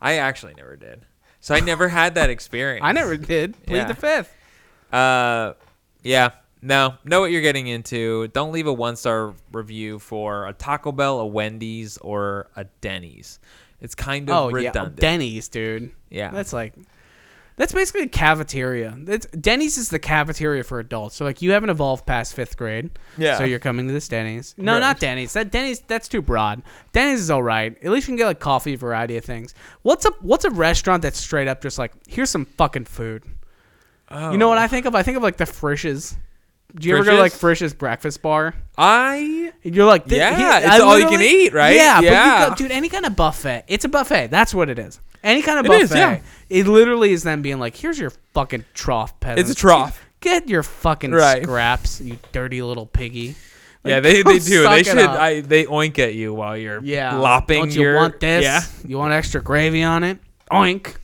I 0.00 0.14
actually 0.18 0.52
never 0.54 0.76
did. 0.76 1.06
So 1.46 1.54
I 1.54 1.60
never 1.60 1.86
had 1.88 2.16
that 2.16 2.28
experience. 2.28 2.82
I 2.84 2.90
never 2.90 3.16
did. 3.16 3.54
Plead 3.66 3.76
Yeah. 3.76 3.84
the 3.84 3.94
fifth. 3.94 4.34
Uh, 4.92 5.52
yeah. 6.02 6.30
No, 6.60 6.94
know 7.04 7.20
what 7.20 7.30
you're 7.30 7.40
getting 7.42 7.68
into. 7.68 8.26
Don't 8.28 8.50
leave 8.50 8.66
a 8.66 8.72
one 8.72 8.96
star 8.96 9.32
review 9.52 10.00
for 10.00 10.48
a 10.48 10.52
Taco 10.52 10.90
Bell, 10.90 11.20
a 11.20 11.26
Wendy's, 11.26 11.98
or 11.98 12.48
a 12.56 12.64
Denny's. 12.80 13.38
It's 13.80 13.94
kind 13.94 14.28
of 14.28 14.34
Oh 14.36 14.50
redundant. 14.50 14.96
yeah, 14.96 15.00
Denny's, 15.00 15.46
dude. 15.48 15.92
Yeah. 16.10 16.32
That's 16.32 16.52
like 16.52 16.72
that's 17.56 17.72
basically 17.72 18.02
a 18.02 18.08
cafeteria. 18.08 18.94
That's, 18.98 19.26
Denny's 19.26 19.78
is 19.78 19.88
the 19.88 19.98
cafeteria 19.98 20.62
for 20.62 20.78
adults. 20.78 21.16
So 21.16 21.24
like 21.24 21.40
you 21.42 21.52
haven't 21.52 21.70
evolved 21.70 22.06
past 22.06 22.34
fifth 22.34 22.56
grade. 22.56 22.90
Yeah. 23.16 23.38
So 23.38 23.44
you're 23.44 23.58
coming 23.58 23.86
to 23.86 23.92
this 23.92 24.08
Denny's. 24.08 24.54
No, 24.58 24.74
Right. 24.74 24.80
not 24.80 25.00
Denny's. 25.00 25.32
That 25.32 25.50
Denny's 25.50 25.80
that's 25.80 26.06
too 26.06 26.22
broad. 26.22 26.62
Denny's 26.92 27.20
is 27.20 27.30
all 27.30 27.42
right. 27.42 27.76
At 27.82 27.90
least 27.90 28.06
you 28.06 28.12
can 28.12 28.16
get 28.16 28.26
like 28.26 28.40
coffee, 28.40 28.76
variety 28.76 29.16
of 29.16 29.24
things. 29.24 29.54
What's 29.82 30.04
a 30.04 30.10
what's 30.20 30.44
a 30.44 30.50
restaurant 30.50 31.02
that's 31.02 31.18
straight 31.18 31.48
up 31.48 31.62
just 31.62 31.78
like 31.78 31.92
here's 32.06 32.30
some 32.30 32.44
fucking 32.44 32.84
food. 32.84 33.24
You 34.10 34.38
know 34.38 34.48
what 34.48 34.58
oh. 34.58 34.62
I 34.62 34.68
think 34.68 34.86
of? 34.86 34.94
I 34.94 35.02
think 35.02 35.16
of 35.16 35.22
like 35.22 35.36
the 35.36 35.46
Frisch's. 35.46 36.16
Do 36.78 36.88
you 36.88 36.94
ever 36.96 37.04
go 37.04 37.12
to 37.12 37.16
like 37.18 37.32
Frisch's? 37.32 37.40
Frisch's 37.62 37.74
breakfast 37.74 38.22
bar? 38.22 38.54
I 38.78 39.52
you're 39.62 39.86
like, 39.86 40.04
Yeah, 40.06 40.36
here- 40.36 40.66
it's 40.68 40.74
I 40.74 40.80
all 40.80 40.98
you 40.98 41.08
can 41.08 41.22
eat, 41.22 41.52
right? 41.52 41.74
Yeah, 41.74 42.00
Yeah. 42.00 42.48
But 42.50 42.60
you 42.60 42.66
go, 42.66 42.68
dude, 42.68 42.76
any 42.76 42.88
kind 42.88 43.06
of 43.06 43.16
buffet. 43.16 43.64
It's 43.68 43.84
a 43.84 43.88
buffet. 43.88 44.28
That's 44.30 44.54
what 44.54 44.68
it 44.68 44.78
is. 44.78 45.00
Any 45.24 45.42
kind 45.42 45.58
of 45.58 45.64
It 45.66 45.68
buffet. 45.70 45.82
is, 45.82 45.94
yeah. 45.94 46.20
It 46.50 46.66
literally 46.66 47.12
is 47.12 47.22
them 47.22 47.42
being 47.42 47.58
like, 47.58 47.74
here's 47.76 47.98
your 47.98 48.10
fucking 48.34 48.64
trough, 48.74 49.18
peasants. 49.20 49.50
It's 49.50 49.58
a 49.58 49.60
trough. 49.60 50.00
Get 50.20 50.48
your 50.48 50.62
fucking 50.62 51.12
Right. 51.12 51.42
scraps, 51.42 52.00
you 52.00 52.18
dirty 52.32 52.60
little 52.62 52.86
piggy. 52.86 53.28
Like, 53.82 53.90
yeah, 53.90 54.00
they, 54.00 54.22
they 54.22 54.38
do. 54.38 54.68
They 54.68 54.82
should. 54.82 54.98
I 54.98 55.40
they 55.40 55.64
oink 55.64 55.98
at 55.98 56.14
you 56.14 56.34
while 56.34 56.56
you're 56.56 56.82
yeah. 56.82 57.16
lopping 57.16 57.60
Don't 57.60 57.74
you 57.74 57.82
your. 57.82 57.96
want 57.96 58.20
this? 58.20 58.42
Yeah. 58.44 58.62
You 58.86 58.98
want 58.98 59.12
extra 59.14 59.40
gravy 59.42 59.82
on 59.82 60.04
it? 60.04 60.18
Oink. 60.50 60.94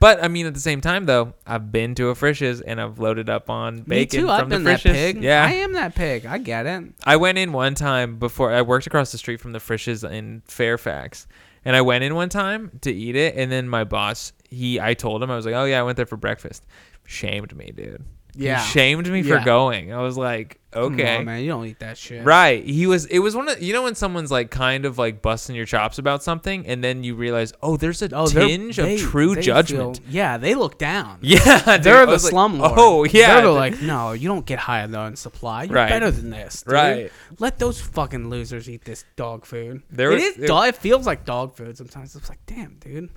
But 0.00 0.24
I 0.24 0.28
mean, 0.28 0.46
at 0.46 0.54
the 0.54 0.60
same 0.60 0.80
time, 0.80 1.04
though, 1.04 1.34
I've 1.46 1.70
been 1.70 1.94
to 1.96 2.08
a 2.08 2.14
Frisch's 2.14 2.60
and 2.62 2.80
I've 2.80 2.98
loaded 2.98 3.28
up 3.28 3.50
on 3.50 3.82
bacon 3.82 3.90
Me 3.90 4.06
too. 4.06 4.20
from 4.22 4.30
I've 4.30 4.48
the 4.48 4.56
been 4.56 4.64
that 4.64 4.80
Frisch's. 4.80 4.98
pig. 4.98 5.22
Yeah, 5.22 5.44
I 5.44 5.52
am 5.52 5.74
that 5.74 5.94
pig. 5.94 6.24
I 6.26 6.38
get 6.38 6.64
it. 6.66 6.84
I 7.04 7.16
went 7.16 7.36
in 7.38 7.52
one 7.52 7.74
time 7.74 8.18
before 8.18 8.50
I 8.52 8.62
worked 8.62 8.86
across 8.86 9.12
the 9.12 9.18
street 9.18 9.40
from 9.40 9.52
the 9.52 9.60
Frisch's 9.60 10.02
in 10.02 10.42
Fairfax, 10.46 11.26
and 11.66 11.76
I 11.76 11.82
went 11.82 12.02
in 12.02 12.14
one 12.14 12.30
time 12.30 12.70
to 12.80 12.90
eat 12.90 13.14
it, 13.14 13.36
and 13.36 13.52
then 13.52 13.68
my 13.68 13.84
boss, 13.84 14.32
he, 14.48 14.80
I 14.80 14.94
told 14.94 15.22
him 15.22 15.30
I 15.30 15.36
was 15.36 15.44
like, 15.44 15.54
oh 15.54 15.64
yeah, 15.64 15.80
I 15.80 15.82
went 15.82 15.96
there 15.96 16.06
for 16.06 16.16
breakfast. 16.16 16.64
Shamed 17.04 17.54
me, 17.54 17.70
dude. 17.70 18.02
Yeah. 18.34 18.62
he 18.62 18.70
shamed 18.70 19.10
me 19.10 19.20
Yeah. 19.20 19.38
for 19.40 19.44
going. 19.44 19.92
I 19.92 20.00
was 20.00 20.16
like, 20.16 20.59
okay, 20.74 21.16
on, 21.18 21.24
man. 21.24 21.40
You 21.42 21.48
don't 21.48 21.66
eat 21.66 21.78
that 21.80 21.98
shit. 21.98 22.24
right. 22.24 22.64
He 22.64 22.86
was. 22.86 23.06
It 23.06 23.18
was 23.20 23.34
one 23.36 23.48
of 23.48 23.60
you 23.62 23.72
know 23.72 23.82
when 23.82 23.94
someone's 23.94 24.30
like 24.30 24.50
kind 24.50 24.84
of 24.84 24.98
like 24.98 25.20
busting 25.22 25.56
your 25.56 25.66
chops 25.66 25.98
about 25.98 26.22
something, 26.22 26.66
and 26.66 26.82
then 26.84 27.02
you 27.04 27.14
realize, 27.14 27.52
oh, 27.62 27.76
there's 27.76 28.02
a 28.02 28.08
Oh, 28.14 28.26
tinge 28.26 28.76
they- 28.76 28.94
of 28.94 29.00
true 29.00 29.34
they 29.34 29.42
judgment. 29.42 29.98
feel- 29.98 30.06
yeah, 30.10 30.36
they 30.38 30.54
look 30.54 30.78
down. 30.78 31.18
Oh, 31.22 31.26
yeah. 31.26 31.76
They're 31.78 32.06
the 32.06 32.12
like, 32.12 32.20
slumlord. 32.20 32.74
Oh 32.76 33.04
yeah, 33.04 33.40
they're 33.40 33.50
like, 33.50 33.80
no, 33.82 34.12
you 34.12 34.28
don't 34.28 34.46
get 34.46 34.58
high 34.58 34.82
on 34.84 35.16
supply. 35.16 35.64
You're 35.64 35.74
Right. 35.76 35.88
better 35.88 36.10
than 36.10 36.30
this. 36.30 36.62
dude. 36.62 36.72
Right. 36.72 37.12
Let 37.38 37.58
those 37.58 37.80
fucking 37.80 38.28
losers 38.30 38.68
eat 38.68 38.84
this 38.84 39.04
dog 39.16 39.44
food. 39.46 39.82
There 39.90 40.12
it 40.12 40.20
is. 40.20 40.34
there- 40.36 40.46
dog, 40.48 40.68
it 40.68 40.76
feels 40.76 41.06
like 41.06 41.24
dog 41.24 41.54
food 41.56 41.76
sometimes. 41.76 42.14
It's 42.16 42.28
like, 42.28 42.40
damn, 42.46 42.76
dude. 42.80 43.10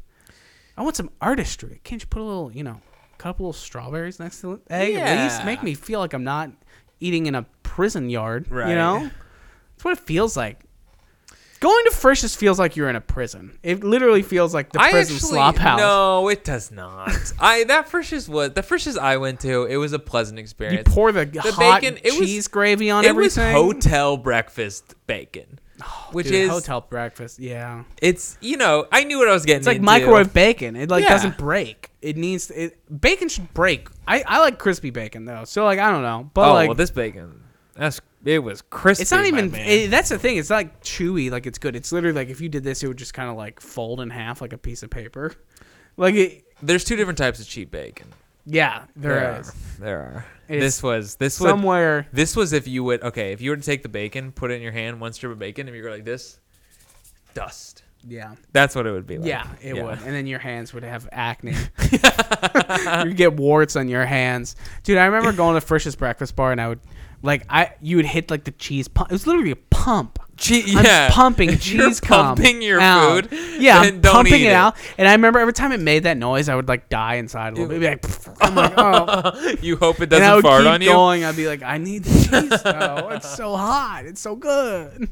I 0.76 0.82
want 0.82 0.96
some 0.96 1.12
artistry. 1.22 1.82
Can't 1.84 2.02
you 2.02 2.08
put 2.08 2.22
a 2.22 2.26
little, 2.26 2.52
you 2.52 2.64
know, 2.64 2.82
a 3.24 3.30
little 3.30 3.54
strawberries 3.54 4.20
next 4.20 4.42
to 4.42 4.60
the 4.68 4.74
egg? 4.74 4.96
At 4.96 5.24
least 5.24 5.46
make 5.46 5.62
me 5.64 5.76
feel 5.76 6.00
like 6.00 6.14
I'm 6.14 6.24
not 6.24 6.50
eating 7.04 7.26
in 7.26 7.36
a 7.36 7.44
prison 7.64 8.10
yard. 8.10 8.50
Right. 8.50 8.70
You 8.70 8.76
know, 8.76 9.10
that's 9.76 9.84
what 9.86 9.98
it 9.98 10.00
feels 10.04 10.36
like. 10.38 10.60
Going 11.60 11.86
to 11.86 11.92
Frisch's 11.92 12.36
feels 12.36 12.60
like 12.60 12.76
you're 12.76 12.90
in 12.90 12.98
a 12.98 13.02
prison. 13.02 13.58
It 13.64 13.86
literally 13.86 14.22
feels 14.22 14.54
like 14.54 14.74
the 14.74 14.82
I 14.82 14.92
prison 14.92 15.16
actually 15.16 15.30
slop 15.30 15.56
house. 15.56 15.80
no, 15.80 16.28
it 16.28 16.44
does 16.44 16.72
not. 16.72 17.10
I 17.40 17.64
that 17.66 17.88
Frisch's 17.88 18.28
was 18.28 18.52
the 18.52 18.62
Frisch's 18.64 18.98
I 18.98 19.16
went 19.16 19.40
to. 19.42 19.64
It 19.64 19.78
was 19.78 19.94
a 19.94 20.00
pleasant 20.00 20.40
experience. 20.40 20.90
You 20.90 20.94
pour 20.94 21.14
the, 21.14 21.26
hot 21.42 21.82
bacon, 21.82 21.98
it 22.04 22.20
was- 22.20 22.28
cheese 22.28 22.48
gravy 22.50 22.90
on 22.92 23.06
it 23.06 23.08
everything. 23.08 23.54
was 23.54 23.76
hotel 23.76 24.18
breakfast 24.18 24.94
bacon, 25.08 25.58
Oh, 25.86 26.10
which 26.12 26.28
Dude, 26.28 26.36
is 26.36 26.50
hotel 26.50 26.82
breakfast. 26.82 27.40
Yeah, 27.40 27.84
it's 28.02 28.38
you 28.42 28.58
know 28.58 28.88
I 28.92 29.04
knew 29.04 29.18
what 29.20 29.28
I 29.28 29.34
was 29.34 29.46
getting. 29.46 29.60
it's 29.60 29.68
like 29.68 29.76
into. 29.78 29.86
microwave 29.86 30.34
bacon. 30.34 30.76
It 30.76 30.90
like 30.90 31.04
Yeah. 31.04 31.10
doesn't 31.10 31.38
break. 31.38 31.90
It 32.02 32.18
needs 32.18 32.50
it. 32.52 32.78
Bacon 33.02 33.30
should 33.30 33.54
break. 33.54 33.88
I, 34.08 34.24
I 34.28 34.40
like 34.40 34.60
crispy 34.60 34.90
bacon 34.90 35.26
though. 35.26 35.44
So 35.46 35.64
like 35.66 35.80
I 35.80 35.90
don't 35.92 36.02
know, 36.04 36.30
but 36.34 36.50
Oh 36.50 36.54
like 36.54 36.70
well, 36.70 36.76
this 36.76 36.92
bacon, 36.92 37.44
that's 37.76 38.00
it 38.26 38.40
was 38.40 38.62
crispy. 38.62 39.02
it's 39.02 39.12
not 39.12 39.26
even. 39.26 39.54
It, 39.56 39.90
that's 39.92 40.10
the 40.10 40.18
thing. 40.18 40.38
It's 40.38 40.50
not 40.50 40.56
like 40.58 40.82
chewy. 40.84 41.30
Like 41.32 41.46
it's 41.46 41.58
good. 41.58 41.76
It's 41.76 41.92
literally 41.92 42.16
like 42.16 42.30
if 42.30 42.40
you 42.40 42.48
did 42.50 42.64
this, 42.64 42.82
it 42.84 42.88
would 42.88 42.98
just 42.98 43.14
kind 43.14 43.30
of 43.30 43.36
like 43.36 43.60
fold 43.60 44.00
in 44.00 44.10
half 44.10 44.42
like 44.42 44.54
a 44.54 44.58
piece 44.58 44.84
of 44.84 44.90
paper. 44.90 45.34
Like 45.98 46.16
it. 46.16 46.44
There's 46.62 46.86
two 46.86 46.96
different 46.96 47.18
types 47.18 47.40
of 47.42 47.48
cheap 47.48 47.72
bacon. 47.72 48.08
Yeah, 48.46 48.84
there 48.96 49.34
are. 49.34 49.44
There 49.80 50.00
are. 50.00 50.26
It's 50.50 50.62
this 50.62 50.84
was 50.84 51.16
this 51.16 51.40
was 51.40 51.50
somewhere. 51.50 52.08
this 52.12 52.36
was 52.36 52.52
if 52.52 52.68
you 52.68 52.84
would 52.84 53.02
okay 53.02 53.32
if 53.32 53.42
you 53.42 53.50
were 53.52 53.56
to 53.56 53.64
take 53.64 53.82
the 53.82 53.90
bacon, 53.90 54.32
put 54.32 54.52
it 54.52 54.56
in 54.56 54.62
your 54.62 54.74
hand, 54.74 55.00
one 55.00 55.14
strip 55.14 55.32
of 55.32 55.40
bacon, 55.40 55.68
and 55.68 55.76
you 55.76 55.84
go 55.84 55.90
like 55.90 56.06
this, 56.06 56.40
dust. 57.34 57.84
Yeah, 58.06 58.36
That's 58.52 58.76
what 58.76 58.86
it 58.86 58.92
would 58.92 59.08
be 59.08 59.18
like. 59.18 59.30
yeah, 59.30 59.48
it 59.62 59.82
would. 59.82 59.98
And 60.00 60.14
then 60.14 60.28
your 60.28 60.40
hands 60.40 60.74
would 60.74 60.84
have 60.84 61.08
acne. 61.14 61.54
you 63.06 63.14
get 63.14 63.34
warts 63.38 63.78
on 63.78 63.88
your 63.88 64.06
hands, 64.06 64.58
dude. 64.84 64.98
I 64.98 65.06
remember 65.06 65.32
going 65.32 65.56
to 65.56 65.62
Frisch's 65.62 65.96
breakfast 65.96 66.36
bar, 66.36 66.52
and 66.52 66.60
I 66.60 66.68
would 66.68 66.82
like 67.22 67.46
I 67.50 67.72
you 67.82 67.96
would 67.96 68.06
hit 68.06 68.30
like 68.30 68.44
the 68.44 68.52
cheese 68.52 68.90
pump. 68.90 69.10
It 69.10 69.14
was 69.14 69.26
literally 69.26 69.52
a 69.52 69.56
pump. 69.56 70.20
Che- 70.36 70.64
I'm 70.76 70.84
yeah. 70.84 71.10
pumping 71.12 71.50
You're 71.50 71.58
cheese 71.60 72.02
pumping 72.02 72.62
your 72.62 72.80
out. 72.82 73.28
food. 73.28 73.62
Yeah, 73.62 73.80
I'm 73.80 74.02
pumping 74.02 74.34
eat 74.42 74.48
it, 74.48 74.54
out, 74.54 74.76
and 74.98 75.08
I 75.08 75.12
remember 75.12 75.40
every 75.40 75.54
time 75.54 75.72
it 75.72 75.80
made 75.80 76.04
that 76.04 76.18
noise, 76.18 76.50
I 76.50 76.56
would 76.56 76.68
like 76.68 76.90
die 76.90 77.16
inside 77.16 77.54
a 77.54 77.62
little 77.62 77.80
bit. 77.80 78.04
Like, 78.04 78.44
I'm 78.44 78.56
like, 78.56 78.74
oh. 78.78 79.56
you 79.62 79.78
hope 79.78 80.00
it 80.02 80.12
and 80.12 80.16
I 80.16 80.20
doesn't 80.20 80.36
would 80.38 80.42
fart 80.44 80.64
keep 80.64 80.72
on 80.72 80.82
you. 80.82 80.90
going. 80.90 81.24
I'd 81.24 81.36
be 81.36 81.48
like, 81.48 81.62
I 81.62 81.78
need 81.78 82.04
the 82.04 82.10
cheese 82.50 82.64
though. 82.64 83.10
It's 83.12 83.36
so 83.36 83.56
hot. 83.56 84.06
It's 84.06 84.22
so 84.22 84.36
good. 84.36 85.08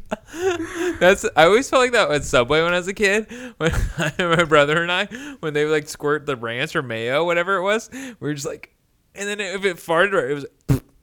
That's 0.99 1.23
I 1.35 1.45
always 1.45 1.69
felt 1.69 1.81
like 1.83 1.91
that 1.91 2.09
at 2.09 2.23
Subway 2.23 2.63
when 2.63 2.73
I 2.73 2.77
was 2.77 2.87
a 2.87 2.93
kid. 2.93 3.27
When 3.57 3.71
my 4.17 4.43
brother 4.43 4.81
and 4.81 4.91
I, 4.91 5.05
when 5.39 5.53
they 5.53 5.65
would 5.65 5.71
like 5.71 5.87
squirt 5.87 6.25
the 6.25 6.35
ranch 6.35 6.75
or 6.75 6.81
mayo, 6.81 7.23
whatever 7.25 7.57
it 7.57 7.61
was, 7.61 7.89
we 7.93 8.15
were 8.19 8.33
just 8.33 8.47
like, 8.47 8.73
and 9.13 9.29
then 9.29 9.39
if 9.39 9.63
it 9.65 9.77
farted, 9.77 10.29
it 10.29 10.33
was. 10.33 10.45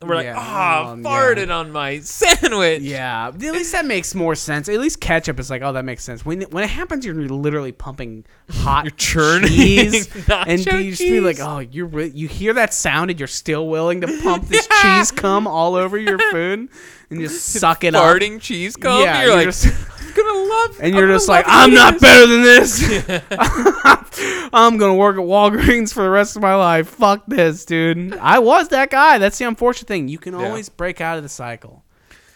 And 0.01 0.09
we're 0.09 0.15
like, 0.17 0.27
Yeah, 0.27 0.35
ah, 0.39 0.91
um, 0.93 1.03
farted 1.03 1.53
on 1.53 1.73
my 1.73 1.99
sandwich. 1.99 2.83
Yeah, 2.83 3.29
at 3.29 3.41
least 3.41 3.73
that 3.73 3.85
makes 3.85 4.15
more 4.15 4.37
sense. 4.37 4.69
At 4.69 4.79
least 4.79 5.01
ketchup 5.01 5.41
is 5.41 5.51
like, 5.51 5.63
oh, 5.63 5.73
that 5.73 5.85
makes 5.85 6.05
sense. 6.05 6.25
When 6.25 6.43
when 6.43 6.63
it 6.63 6.71
happens, 6.71 7.05
you're 7.05 7.15
literally 7.17 7.73
pumping 7.73 8.25
hot 8.49 8.85
You're 8.85 8.93
churning 8.93 9.49
cheese, 9.51 10.09
and 10.29 10.65
you 10.65 10.91
just 10.91 11.03
be 11.03 11.19
like, 11.21 11.41
oh, 11.41 11.59
you're 11.59 11.87
re- 11.87 12.13
you 12.15 12.29
hear 12.29 12.53
that 12.55 12.73
sound, 12.73 13.11
and 13.11 13.19
you're 13.19 13.27
still 13.27 13.67
willing 13.67 14.01
to 14.03 14.07
pump 14.23 14.47
this 14.47 14.69
cheese 14.83 15.11
cum 15.11 15.49
all 15.49 15.75
over 15.75 15.99
your 15.99 16.19
food 16.31 16.69
and 17.11 17.21
just 17.21 17.45
suck 17.59 17.83
it 17.83 17.97
up. 17.97 18.05
farting 18.05 18.41
cheese 18.41 18.77
cum. 18.77 19.03
Yeah, 19.03 19.19
you're, 19.23 19.27
you're 19.29 19.37
like, 19.37 19.47
just- 19.47 19.98
gonna 20.13 20.49
love. 20.49 20.77
And 20.79 20.87
I'm 20.89 20.93
you're 20.95 21.03
gonna 21.07 21.15
just 21.15 21.29
like, 21.29 21.45
I'm 21.49 21.73
not 21.75 21.95
this." 21.95 22.03
better 22.03 22.27
than 22.27 22.43
this. 22.43 23.29
I'm 24.53 24.77
gonna 24.79 24.95
work 24.95 25.17
at 25.17 25.23
Walgreens 25.23 25.93
for 25.93 26.03
the 26.03 26.11
rest 26.11 26.37
of 26.37 26.43
my 26.43 26.55
life. 26.55 26.89
Fuck 26.89 27.25
this, 27.27 27.65
dude. 27.65 28.15
I 28.19 28.39
was 28.39 28.69
that 28.69 28.91
guy. 28.91 29.19
That's 29.19 29.39
the 29.39 29.47
unfortunate 29.47 29.89
thing. 29.89 30.09
You 30.09 30.19
can 30.19 30.39
Yeah. 30.39 30.47
always 30.47 30.69
break 30.69 31.01
out 31.01 31.17
of 31.17 31.23
the 31.23 31.29
cycle. 31.29 31.85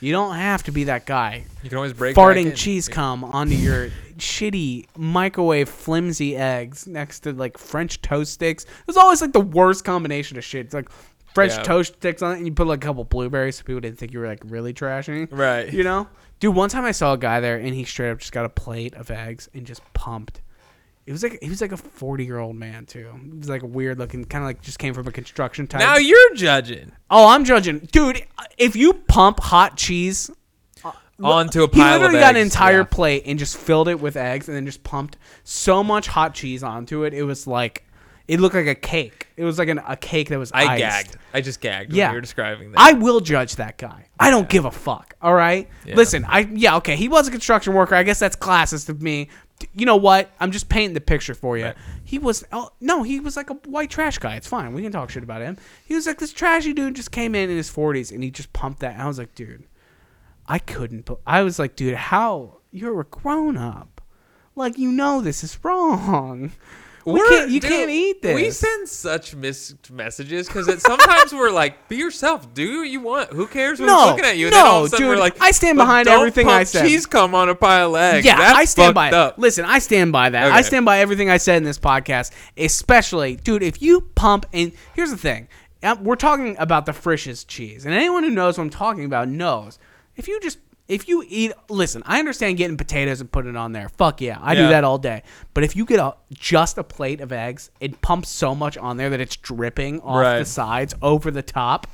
You 0.01 0.11
don't 0.12 0.35
have 0.35 0.64
to 0.64 0.73
be 0.73 0.85
that 0.85 1.07
guy 1.07 1.45
You 1.62 1.68
can 1.68 1.79
always 1.79 1.93
break 1.93 2.16
back 2.16 2.25
farting 2.25 2.47
in. 2.47 2.55
cheese 2.57 2.89
cum 2.89 3.23
onto 3.23 3.55
your 3.55 3.91
shitty 4.18 4.87
microwave 4.97 5.68
flimsy 5.68 6.37
eggs 6.37 6.89
next 6.89 7.20
to 7.20 7.33
like 7.33 7.57
French 7.57 8.03
toast 8.03 8.33
sticks. 8.33 8.66
It's 8.89 8.97
always 8.99 9.20
like 9.20 9.33
the 9.33 9.41
worst 9.41 9.85
combination 9.85 10.37
of 10.39 10.45
shit. 10.45 10.66
It's 10.66 10.75
like 10.75 10.89
French 11.35 11.53
Yeah. 11.53 11.62
toast 11.62 11.95
sticks 11.95 12.22
on 12.22 12.33
it, 12.33 12.37
and 12.39 12.47
you 12.47 12.53
put 12.53 12.66
like 12.66 12.83
a 12.83 12.87
couple 12.87 13.05
blueberries 13.05 13.57
so 13.57 13.64
people 13.64 13.80
didn't 13.80 13.99
think 13.99 14.12
you 14.12 14.20
were 14.20 14.26
like 14.26 14.41
really 14.45 14.72
trashy. 14.72 15.26
Right. 15.26 15.72
You 15.72 15.85
know? 15.85 16.09
Dude, 16.41 16.55
one 16.55 16.68
time 16.68 16.85
I 16.85 16.93
saw 16.93 17.12
a 17.12 17.18
guy 17.18 17.41
there 17.41 17.57
and 17.57 17.74
he 17.74 17.85
straight 17.85 18.11
up 18.11 18.18
just 18.18 18.33
got 18.33 18.45
a 18.45 18.49
plate 18.49 18.95
of 18.95 19.11
eggs 19.11 19.49
and 19.55 19.64
just 19.64 19.80
pumped. 19.95 20.41
It 21.07 21.12
was 21.12 21.22
like 21.22 21.39
he 21.43 21.49
was 21.49 21.61
like 21.61 21.72
a 21.72 21.76
forty 21.76 22.24
year 22.24 22.39
old 22.39 22.57
man 22.57 22.87
too. 22.87 23.12
He 23.33 23.39
was 23.39 23.49
like 23.49 23.62
a 23.62 23.66
weird 23.66 23.99
looking, 23.99 24.24
kind 24.24 24.45
of 24.45 24.47
like 24.47 24.62
just 24.62 24.78
came 24.78 24.95
from 24.95 25.07
a 25.09 25.12
construction 25.12 25.66
type. 25.66 25.80
Now 25.80 25.97
you're 25.97 26.35
judging 26.35 26.93
oh, 27.11 27.28
I'm 27.28 27.45
judging, 27.45 27.80
dude. 27.91 28.24
If 28.57 28.76
you 28.76 28.95
pump 28.95 29.41
hot 29.41 29.76
cheese 29.76 30.30
uh, 30.85 30.91
onto 31.22 31.64
a 31.64 31.68
he 31.68 31.80
pile 31.80 31.97
of 31.97 32.03
eggs. 32.03 32.12
You 32.12 32.18
literally 32.18 32.20
got 32.20 32.37
an 32.37 32.43
entire 32.43 32.78
yeah. 32.78 32.85
plate 32.85 33.22
and 33.26 33.39
just 33.39 33.57
filled 33.57 33.89
it 33.89 34.01
with 34.01 34.16
eggs 34.16 34.49
and 34.49 34.57
then 34.57 34.64
just 34.64 34.83
pumped 34.83 35.16
so 35.45 35.83
much 35.83 36.07
hot 36.09 36.35
cheese 36.35 36.62
onto 36.62 37.05
it. 37.05 37.14
It 37.14 37.24
was 37.24 37.47
like 37.47 37.85
It 38.29 38.41
looked 38.41 38.55
like 38.55 38.66
a 38.66 38.75
cake. 38.75 39.27
It 39.37 39.45
was 39.45 39.59
like 39.59 39.68
an, 39.68 39.81
a 39.87 39.97
cake 39.97 40.29
that 40.29 40.39
was 40.39 40.53
I 40.53 40.64
iced. 40.66 40.79
gagged. 40.79 41.16
I 41.35 41.41
just 41.41 41.61
gagged 41.61 41.93
Yeah. 41.93 42.07
when 42.07 42.12
you 42.12 42.16
were 42.18 42.20
describing 42.20 42.73
that. 42.73 42.81
I 42.81 42.93
will 42.93 43.20
judge 43.20 43.57
that 43.57 43.79
guy. 43.79 44.07
I 44.20 44.31
don't 44.31 44.49
give 44.49 44.64
a 44.64 44.70
fuck. 44.70 45.14
All 45.20 45.35
right. 45.35 45.68
Yeah. 45.85 45.97
Listen, 45.97 46.25
I 46.29 46.41
yeah 46.53 46.77
okay. 46.77 46.97
He 46.97 47.09
was 47.09 47.29
a 47.29 47.31
construction 47.31 47.75
worker. 47.75 47.95
I 47.95 48.03
guess 48.05 48.18
that's 48.20 48.37
classist 48.37 48.89
of 48.89 49.03
me. 49.03 49.29
You 49.75 49.87
know 49.87 49.97
what? 49.97 50.31
I'm 50.41 50.51
just 50.51 50.68
painting 50.68 50.95
the 50.95 51.01
picture 51.01 51.35
for 51.35 51.57
you. 51.59 51.66
Right. 51.66 51.77
He 52.05 52.18
was 52.18 52.45
oh, 52.53 52.70
no, 52.81 53.03
he 53.03 53.20
was 53.20 53.37
like 53.37 53.51
a 53.51 53.55
white 53.55 53.91
trash 53.91 54.18
guy. 54.18 54.37
It's 54.37 54.47
fine. 54.47 54.73
We 54.73 54.83
can 54.83 54.93
talk 54.93 55.11
shit 55.11 55.23
about 55.23 55.43
him. 55.43 55.57
He 55.85 55.95
was 55.95 56.07
like 56.07 56.18
this 56.18 56.33
trashy 56.33 56.73
dude. 56.73 56.95
Just 56.97 57.11
came 57.12 57.35
in 57.35 57.51
in 57.51 57.57
his 57.57 57.70
40s 57.70 58.12
and 58.12 58.23
he 58.23 58.31
just 58.31 58.53
pumped 58.53 58.81
that. 58.81 58.95
And 58.95 59.03
I 59.03 59.07
was 59.07 59.18
like, 59.18 59.35
dude, 59.35 59.64
I 60.47 60.59
couldn't. 60.59 61.09
I 61.27 61.43
was 61.43 61.59
like, 61.59 61.77
dude, 61.77 61.95
how 61.95 62.59
you're 62.70 63.01
a 63.01 63.05
grown 63.05 63.57
up? 63.57 64.01
Like 64.55 64.79
you 64.79 64.91
know 64.93 65.20
this 65.20 65.43
is 65.45 65.59
wrong. 65.64 66.53
We 67.05 67.14
We're- 67.14 67.28
can't. 67.28 67.50
You 67.50 67.61
dude, 67.61 67.70
can't 67.70 67.90
eat 67.90 68.22
this. 68.22 68.34
We 68.34 68.50
send 68.50 68.88
such 68.88 69.34
missed 69.34 69.90
messages 69.90 70.46
because 70.46 70.66
sometimes 70.82 71.32
we're 71.32 71.50
like, 71.50 71.88
"Be 71.88 71.96
yourself. 71.96 72.55
Do 72.55 72.78
what 72.80 72.88
you 72.88 73.00
want. 73.00 73.32
Who 73.32 73.46
cares 73.46 73.78
who's 73.78 73.88
No, 73.88 74.07
looking 74.07 74.24
at 74.24 74.36
you?" 74.36 74.46
And 74.46 74.55
then 74.55 74.66
all 74.66 74.76
of 74.76 74.80
no, 74.82 74.84
a 74.84 74.88
sudden 74.90 75.07
dude, 75.07 75.16
we're 75.16 75.20
like, 75.20 75.36
I 75.42 75.50
stand 75.50 75.78
behind 75.78 76.07
everything 76.09 76.48
I 76.48 76.62
said." 76.64 76.82
Cheese 76.86 77.07
come 77.07 77.34
on 77.34 77.48
a 77.48 77.55
pile 77.55 77.96
of 77.96 78.00
eggs. 78.00 78.24
Yeah, 78.26 78.36
That's 78.36 78.59
I 78.59 78.64
stand 78.66 78.94
by 78.94 79.09
it. 79.09 79.14
up. 79.14 79.34
Listen, 79.38 79.64
I 79.64 79.78
stand 79.80 80.12
by 80.12 80.30
that. 80.30 80.53
I 80.53 80.62
stand 80.62 80.84
by 80.84 81.00
everything 81.00 81.28
I 81.28 81.38
said 81.38 81.57
in 81.57 81.64
this 81.64 81.78
podcast, 81.78 82.30
especially, 82.57 83.36
dude, 83.36 83.62
if 83.62 83.82
you 83.82 84.03
pump 84.14 84.46
and 84.53 84.72
here's 84.94 85.11
the 85.11 85.16
thing. 85.16 85.48
We're 86.00 86.14
talking 86.14 86.57
about 86.61 86.86
the 86.86 86.92
Frisch's 86.92 87.42
cheese. 87.42 87.84
And 87.84 87.92
anyone 87.92 88.22
who 88.22 88.30
knows 88.30 88.57
what 88.57 88.62
I'm 88.64 88.70
talking 88.70 89.05
about 89.05 89.28
knows. 89.28 89.80
If 90.16 90.28
you 90.28 90.38
just 90.38 90.59
if 90.93 91.09
you 91.09 91.24
eat 91.28 91.53
listen, 91.70 92.03
I 92.07 92.18
understand 92.18 92.59
getting 92.59 92.76
potatoes 92.76 93.20
and 93.20 93.30
putting 93.32 93.51
it 93.51 93.57
on 93.57 93.72
there. 93.72 93.88
Fuck 93.88 94.20
yeah. 94.20 94.38
I 94.40 94.55
do 94.55 94.62
Yeah. 94.62 94.68
that 94.70 94.84
all 94.84 94.99
day. 94.99 95.22
But 95.55 95.64
if 95.64 95.74
you 95.74 95.84
get 95.84 95.99
a 95.99 96.14
just 96.32 96.76
a 96.78 96.84
plate 96.84 97.20
of 97.20 97.32
eggs, 97.32 97.70
it 97.80 98.01
pumps 98.03 98.28
so 98.28 98.55
much 98.55 98.76
on 98.76 98.97
there 98.99 99.11
that 99.11 99.20
it's 99.20 99.36
dripping 99.36 100.01
off 100.03 100.16
Right. 100.22 100.38
the 100.38 100.45
sides 100.45 100.95
over 101.01 101.30
the 101.30 101.43
top. 101.43 101.86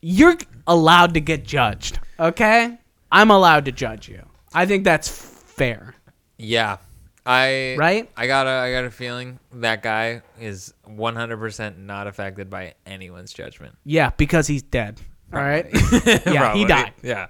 You're 0.00 0.36
allowed 0.66 1.14
to 1.14 1.20
get 1.20 1.44
judged, 1.44 2.00
okay? 2.18 2.78
I'm 3.10 3.30
allowed 3.30 3.64
to 3.66 3.72
judge 3.72 4.08
you. 4.08 4.22
I 4.52 4.66
think 4.66 4.84
that's 4.84 5.08
fair. 5.08 5.94
Yeah, 6.38 6.78
I 7.24 7.76
Right? 7.78 8.10
I 8.16 8.26
got 8.26 8.46
a 8.46 8.50
I 8.50 8.72
got 8.72 8.84
a 8.84 8.90
feeling 8.90 9.38
that 9.52 9.82
guy 9.82 10.22
is 10.40 10.74
100% 10.88 11.78
not 11.78 12.06
affected 12.08 12.50
by 12.50 12.74
anyone's 12.84 13.32
judgment. 13.32 13.76
Yeah, 13.84 14.10
because 14.16 14.48
he's 14.48 14.62
dead. 14.62 15.00
All 15.32 15.40
right. 15.40 15.66
yeah, 16.26 16.54
he 16.54 16.64
died. 16.64 16.92
Yeah. 17.02 17.28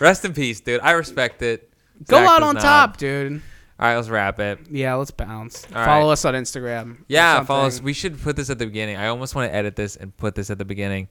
Rest 0.00 0.24
in 0.24 0.32
peace, 0.32 0.60
dude. 0.60 0.80
I 0.80 0.92
respect 0.92 1.42
it. 1.42 1.70
Go 2.06 2.16
Zach 2.18 2.28
out 2.28 2.38
does 2.40 2.48
on 2.48 2.54
not. 2.56 2.62
top, 2.62 2.96
dude. 2.96 3.42
All 3.78 3.88
right, 3.88 3.96
let's 3.96 4.08
wrap 4.08 4.38
it. 4.40 4.60
Yeah, 4.70 4.94
let's 4.94 5.10
bounce. 5.10 5.64
All 5.74 5.84
Follow 5.84 6.06
right. 6.06 6.12
us 6.12 6.24
on 6.24 6.34
Instagram. 6.34 6.94
or 6.94 7.04
Yeah, 7.08 7.42
follow 7.44 7.66
us. 7.66 7.74
something. 7.74 7.84
We 7.86 7.92
should 7.92 8.20
put 8.20 8.36
this 8.36 8.48
at 8.50 8.58
the 8.58 8.66
beginning. 8.66 8.96
I 8.96 9.08
almost 9.08 9.34
want 9.34 9.50
to 9.50 9.54
edit 9.54 9.74
this 9.76 9.96
and 9.96 10.16
put 10.16 10.34
this 10.34 10.50
at 10.50 10.58
the 10.58 10.64
beginning. 10.64 11.08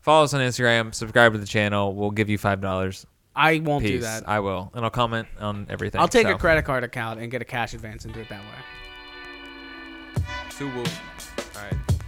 Follow 0.00 0.24
us 0.24 0.34
on 0.34 0.40
Instagram. 0.40 0.92
Subscribe 0.94 1.32
to 1.32 1.38
the 1.38 1.46
channel. 1.46 1.94
We'll 1.94 2.10
give 2.10 2.28
you 2.28 2.38
five 2.38 2.60
dollars. 2.60 3.06
I 3.34 3.60
won't 3.60 3.84
do 3.84 3.92
Peace. 3.92 4.02
that. 4.02 4.28
I 4.28 4.40
will, 4.40 4.72
and 4.74 4.84
I'll 4.84 4.90
comment 4.90 5.28
on 5.38 5.66
everything. 5.70 6.00
I'll 6.00 6.08
take 6.08 6.26
so. 6.26 6.34
a 6.34 6.38
credit 6.38 6.64
card 6.64 6.82
account 6.82 7.20
and 7.20 7.30
get 7.30 7.42
a 7.42 7.44
cash 7.44 7.74
advance 7.74 8.04
and 8.04 8.12
do 8.12 8.20
it 8.20 8.28
that 8.28 8.40
way. 8.42 10.22
Two 10.50 10.66
woo. 10.74 10.82
All 10.82 11.62
right. 11.62 11.99